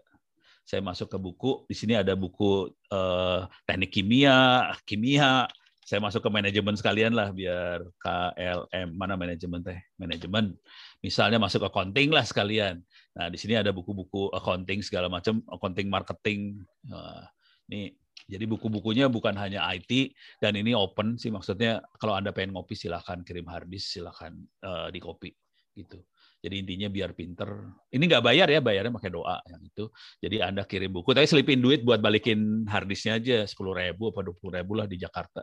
Saya 0.68 0.84
masuk 0.84 1.08
ke 1.08 1.16
buku, 1.16 1.64
di 1.64 1.72
sini 1.78 1.94
ada 1.94 2.12
buku 2.18 2.74
eh, 2.90 3.40
teknik 3.64 3.94
kimia, 3.94 4.68
kimia. 4.82 5.46
Saya 5.88 6.04
masuk 6.04 6.20
ke 6.20 6.28
manajemen 6.28 6.76
sekalian 6.76 7.16
lah 7.16 7.32
biar 7.32 7.80
KLM 7.96 8.92
mana 8.92 9.16
manajemen 9.16 9.64
teh? 9.64 9.80
Manajemen. 9.96 10.52
Misalnya 11.00 11.40
masuk 11.40 11.64
ke 11.64 11.68
accounting 11.72 12.12
lah 12.12 12.28
sekalian. 12.28 12.84
Nah, 13.16 13.32
di 13.32 13.40
sini 13.40 13.56
ada 13.56 13.72
buku-buku 13.72 14.28
accounting 14.36 14.84
segala 14.84 15.08
macam, 15.08 15.40
accounting 15.48 15.88
marketing. 15.88 16.60
Nah, 16.84 17.24
ini 17.72 17.96
jadi 18.28 18.44
buku-bukunya 18.44 19.08
bukan 19.08 19.32
hanya 19.40 19.64
IT 19.72 20.12
dan 20.36 20.52
ini 20.52 20.76
open 20.76 21.16
sih 21.16 21.32
maksudnya 21.32 21.80
kalau 21.96 22.12
Anda 22.12 22.28
pengen 22.36 22.52
ngopi 22.52 22.76
silahkan 22.76 23.24
kirim 23.24 23.48
harddisk 23.48 23.96
silahkan 23.98 24.36
uh, 24.60 24.92
di 24.92 25.00
copy 25.00 25.32
gitu. 25.72 26.04
Jadi 26.38 26.54
intinya 26.62 26.86
biar 26.92 27.18
pinter. 27.18 27.50
Ini 27.90 27.98
nggak 27.98 28.22
bayar 28.22 28.46
ya, 28.46 28.62
bayarnya 28.62 28.94
pakai 28.94 29.10
doa 29.10 29.42
yang 29.48 29.58
itu. 29.64 29.90
Jadi 30.22 30.38
Anda 30.38 30.62
kirim 30.68 30.94
buku, 30.94 31.10
tapi 31.10 31.26
selipin 31.26 31.58
duit 31.58 31.82
buat 31.82 31.98
balikin 31.98 32.62
harddisknya 32.68 33.18
aja 33.18 33.36
sepuluh 33.48 33.74
ribu 33.74 34.14
apa 34.14 34.22
dua 34.22 34.60
ribu 34.60 34.72
lah 34.78 34.86
di 34.86 35.00
Jakarta 35.00 35.42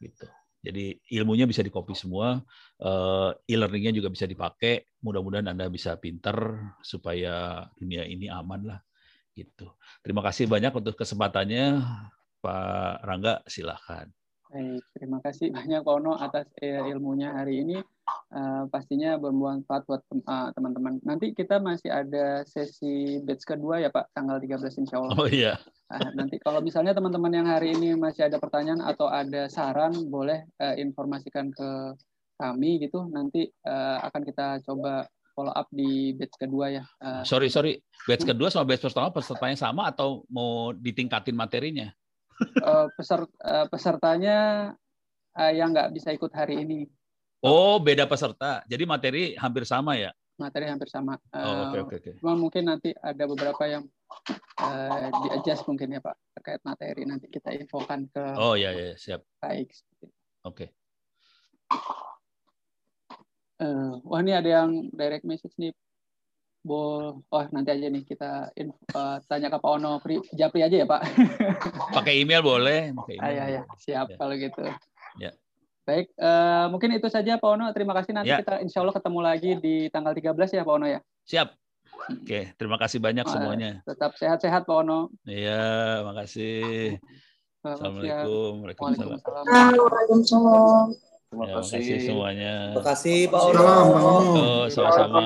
gitu. 0.00 0.26
Jadi 0.64 0.96
ilmunya 1.12 1.44
bisa 1.44 1.60
dikopi 1.60 1.92
semua, 1.92 2.40
uh, 2.80 3.30
e-learningnya 3.44 4.00
juga 4.00 4.08
bisa 4.08 4.24
dipakai. 4.24 4.96
Mudah-mudahan 5.04 5.52
Anda 5.52 5.68
bisa 5.68 6.00
pinter 6.00 6.56
supaya 6.80 7.68
dunia 7.76 8.08
ini 8.08 8.32
aman 8.32 8.72
lah 8.72 8.80
gitu. 9.34 9.74
Terima 10.00 10.22
kasih 10.22 10.46
banyak 10.46 10.72
untuk 10.72 10.94
kesempatannya, 10.94 11.82
Pak 12.40 13.02
Rangga. 13.02 13.42
Silahkan. 13.50 14.06
Baik, 14.54 14.86
terima 14.94 15.18
kasih 15.18 15.50
banyak 15.50 15.82
Pak 15.82 15.94
Ono 15.98 16.14
atas 16.14 16.46
eh, 16.62 16.78
ilmunya 16.78 17.34
hari 17.34 17.66
ini. 17.66 17.82
Uh, 18.30 18.68
pastinya 18.68 19.16
bermanfaat 19.16 19.88
buat 19.88 20.04
uh, 20.28 20.52
teman-teman. 20.52 21.00
Nanti 21.02 21.32
kita 21.32 21.56
masih 21.56 21.88
ada 21.88 22.44
sesi 22.44 23.18
batch 23.24 23.48
kedua 23.48 23.80
ya 23.80 23.88
Pak, 23.88 24.12
tanggal 24.12 24.38
13 24.38 24.84
insya 24.84 25.00
Allah. 25.00 25.16
Oh 25.16 25.26
iya. 25.26 25.56
Uh, 25.88 26.12
nanti 26.12 26.36
kalau 26.38 26.60
misalnya 26.60 26.92
teman-teman 26.92 27.32
yang 27.32 27.48
hari 27.48 27.72
ini 27.74 27.96
masih 27.96 28.28
ada 28.28 28.36
pertanyaan 28.36 28.84
atau 28.84 29.08
ada 29.08 29.48
saran, 29.48 30.06
boleh 30.06 30.44
uh, 30.60 30.76
informasikan 30.76 31.48
ke 31.50 31.96
kami 32.36 32.84
gitu. 32.84 33.08
Nanti 33.08 33.48
uh, 33.64 33.98
akan 34.06 34.22
kita 34.22 34.46
coba 34.68 35.08
follow 35.34 35.52
up 35.52 35.68
di 35.68 36.14
batch 36.14 36.38
kedua 36.38 36.70
ya. 36.70 36.84
Uh, 37.02 37.26
sorry 37.26 37.50
sorry, 37.50 37.82
batch 38.06 38.24
kedua 38.24 38.48
sama 38.48 38.70
batch 38.70 38.86
pertama 38.86 39.10
pesertanya 39.10 39.58
sama 39.58 39.90
atau 39.90 40.22
mau 40.30 40.70
ditingkatin 40.72 41.34
materinya? 41.34 41.90
uh, 42.62 42.86
peser, 42.94 43.20
uh, 43.44 43.66
pesertanya 43.70 44.38
uh, 45.36 45.52
yang 45.52 45.70
nggak 45.74 45.92
bisa 45.94 46.10
ikut 46.14 46.30
hari 46.34 46.62
ini. 46.62 46.86
Oh, 47.44 47.76
beda 47.76 48.08
peserta. 48.08 48.64
Jadi 48.64 48.84
materi 48.88 49.22
hampir 49.36 49.68
sama 49.68 50.00
ya? 50.00 50.10
Materi 50.40 50.66
hampir 50.66 50.88
sama. 50.88 51.20
Uh, 51.28 51.38
oh, 51.38 51.54
oke, 51.68 51.78
oke, 51.86 51.94
oke. 52.00 52.12
Cuma 52.18 52.34
mungkin 52.34 52.66
nanti 52.66 52.90
ada 52.96 53.24
beberapa 53.28 53.68
yang 53.68 53.84
uh, 54.58 55.08
di-adjust 55.12 55.68
mungkin 55.68 55.92
ya 55.94 56.00
Pak, 56.00 56.16
terkait 56.40 56.62
materi. 56.64 57.04
Nanti 57.04 57.28
kita 57.28 57.52
infokan 57.52 58.08
ke 58.08 58.24
Oh, 58.40 58.56
iya, 58.56 58.72
iya, 58.72 58.96
siap. 58.96 59.22
Baik. 59.38 59.70
Oke. 60.42 60.72
Okay. 61.68 62.04
Uh, 63.64 63.96
wah, 64.04 64.20
ini 64.20 64.36
ada 64.36 64.60
yang 64.60 64.92
direct 64.92 65.24
message 65.24 65.56
nih. 65.56 65.72
Bo, 66.64 67.20
oh 67.20 67.44
nanti 67.52 67.76
aja 67.76 67.92
nih 67.92 68.04
kita 68.08 68.48
info, 68.56 68.80
uh, 68.96 69.20
tanya 69.28 69.52
ke 69.52 69.60
Pak 69.60 69.72
Ono 69.76 70.00
Pri, 70.00 70.16
Japri 70.32 70.64
aja 70.64 70.80
ya 70.80 70.88
Pak. 70.88 71.00
Pakai 71.96 72.24
email 72.24 72.40
boleh. 72.40 72.92
Pakai 72.96 73.20
email. 73.20 73.28
Ah, 73.28 73.32
ya, 73.32 73.44
ya. 73.60 73.62
Siap 73.76 74.06
ya. 74.12 74.16
kalau 74.16 74.34
gitu. 74.36 74.64
Ya. 75.20 75.36
Baik, 75.84 76.08
uh, 76.16 76.72
mungkin 76.72 76.96
itu 76.96 77.08
saja 77.12 77.36
Pak 77.36 77.50
Ono. 77.52 77.68
Terima 77.76 77.92
kasih 77.92 78.16
nanti 78.16 78.32
ya. 78.32 78.40
kita 78.40 78.64
insya 78.64 78.80
Allah 78.80 78.96
ketemu 78.96 79.20
lagi 79.20 79.50
di 79.60 79.92
tanggal 79.92 80.16
13 80.16 80.56
ya 80.56 80.64
Pak 80.64 80.74
Ono 80.80 80.86
ya. 80.88 81.00
Siap. 81.28 81.48
Oke, 82.04 82.40
terima 82.56 82.76
kasih 82.80 82.98
banyak 83.00 83.28
semuanya. 83.28 83.70
Tetap 83.84 84.16
sehat-sehat 84.16 84.64
Pak 84.64 84.76
Ono. 84.84 85.12
Iya, 85.28 86.00
makasih. 86.04 86.96
Assalamualaikum. 87.60 88.64
Waalaikumsalam. 88.64 89.20
Waalaikumsalam. 89.20 91.13
Terima 91.34 91.50
ya, 91.50 91.54
kasih. 91.58 91.78
kasih 91.82 91.98
semuanya. 91.98 92.54
Terima 92.70 92.84
kasih 92.86 93.16
Pak 93.26 93.40
Ono. 93.50 93.66
Oh, 93.66 94.64
sama-sama. 94.70 95.20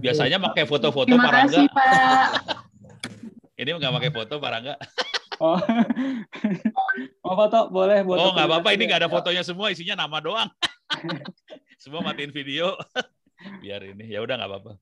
Biasanya 0.00 0.40
pakai 0.40 0.64
foto-foto 0.64 1.12
Terima 1.12 1.28
kasih, 1.28 1.68
Pak. 1.68 2.24
Ini 3.60 3.68
nggak 3.76 3.92
pakai 4.00 4.10
foto 4.16 4.34
Pak 4.40 4.48
Rangga. 4.48 4.74
Oh, 5.44 5.60
mau 7.20 7.34
foto 7.44 7.68
boleh 7.68 8.00
buat. 8.00 8.16
Oh 8.16 8.32
nggak 8.32 8.48
apa-apa, 8.48 8.68
ini 8.72 8.82
nggak 8.88 9.00
ada 9.04 9.10
fotonya 9.12 9.44
semua, 9.44 9.68
isinya 9.68 10.08
nama 10.08 10.24
doang. 10.24 10.48
semua 11.84 12.00
matiin 12.00 12.32
video. 12.32 12.80
Biar 13.62 13.84
ini, 13.84 14.08
ya 14.08 14.24
udah 14.24 14.40
nggak 14.40 14.50
apa-apa. 14.56 14.72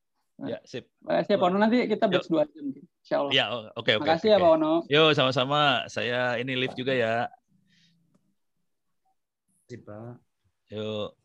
Ya, 0.46 0.62
sip. 0.62 0.86
Makasih 1.02 1.34
ya 1.34 1.38
Pak 1.42 1.48
Ono, 1.50 1.56
nanti 1.58 1.76
kita 1.90 2.06
batch 2.06 2.30
dua 2.30 2.46
jam. 2.46 2.70
Insya 2.78 3.16
Allah. 3.26 3.32
Ya, 3.34 3.44
oke, 3.50 3.58
okay, 3.58 3.74
oke. 3.74 3.82
Okay, 3.82 3.94
Makasih 4.06 4.28
okay. 4.30 4.38
ya 4.38 4.44
Pak 4.46 4.52
Ono. 4.54 4.72
Yo, 4.86 5.02
sama-sama. 5.18 5.60
Saya 5.90 6.20
ini 6.38 6.52
live 6.54 6.74
juga 6.78 6.94
ya. 6.94 7.26
Pak. 9.80 10.20
Yuk. 10.70 11.16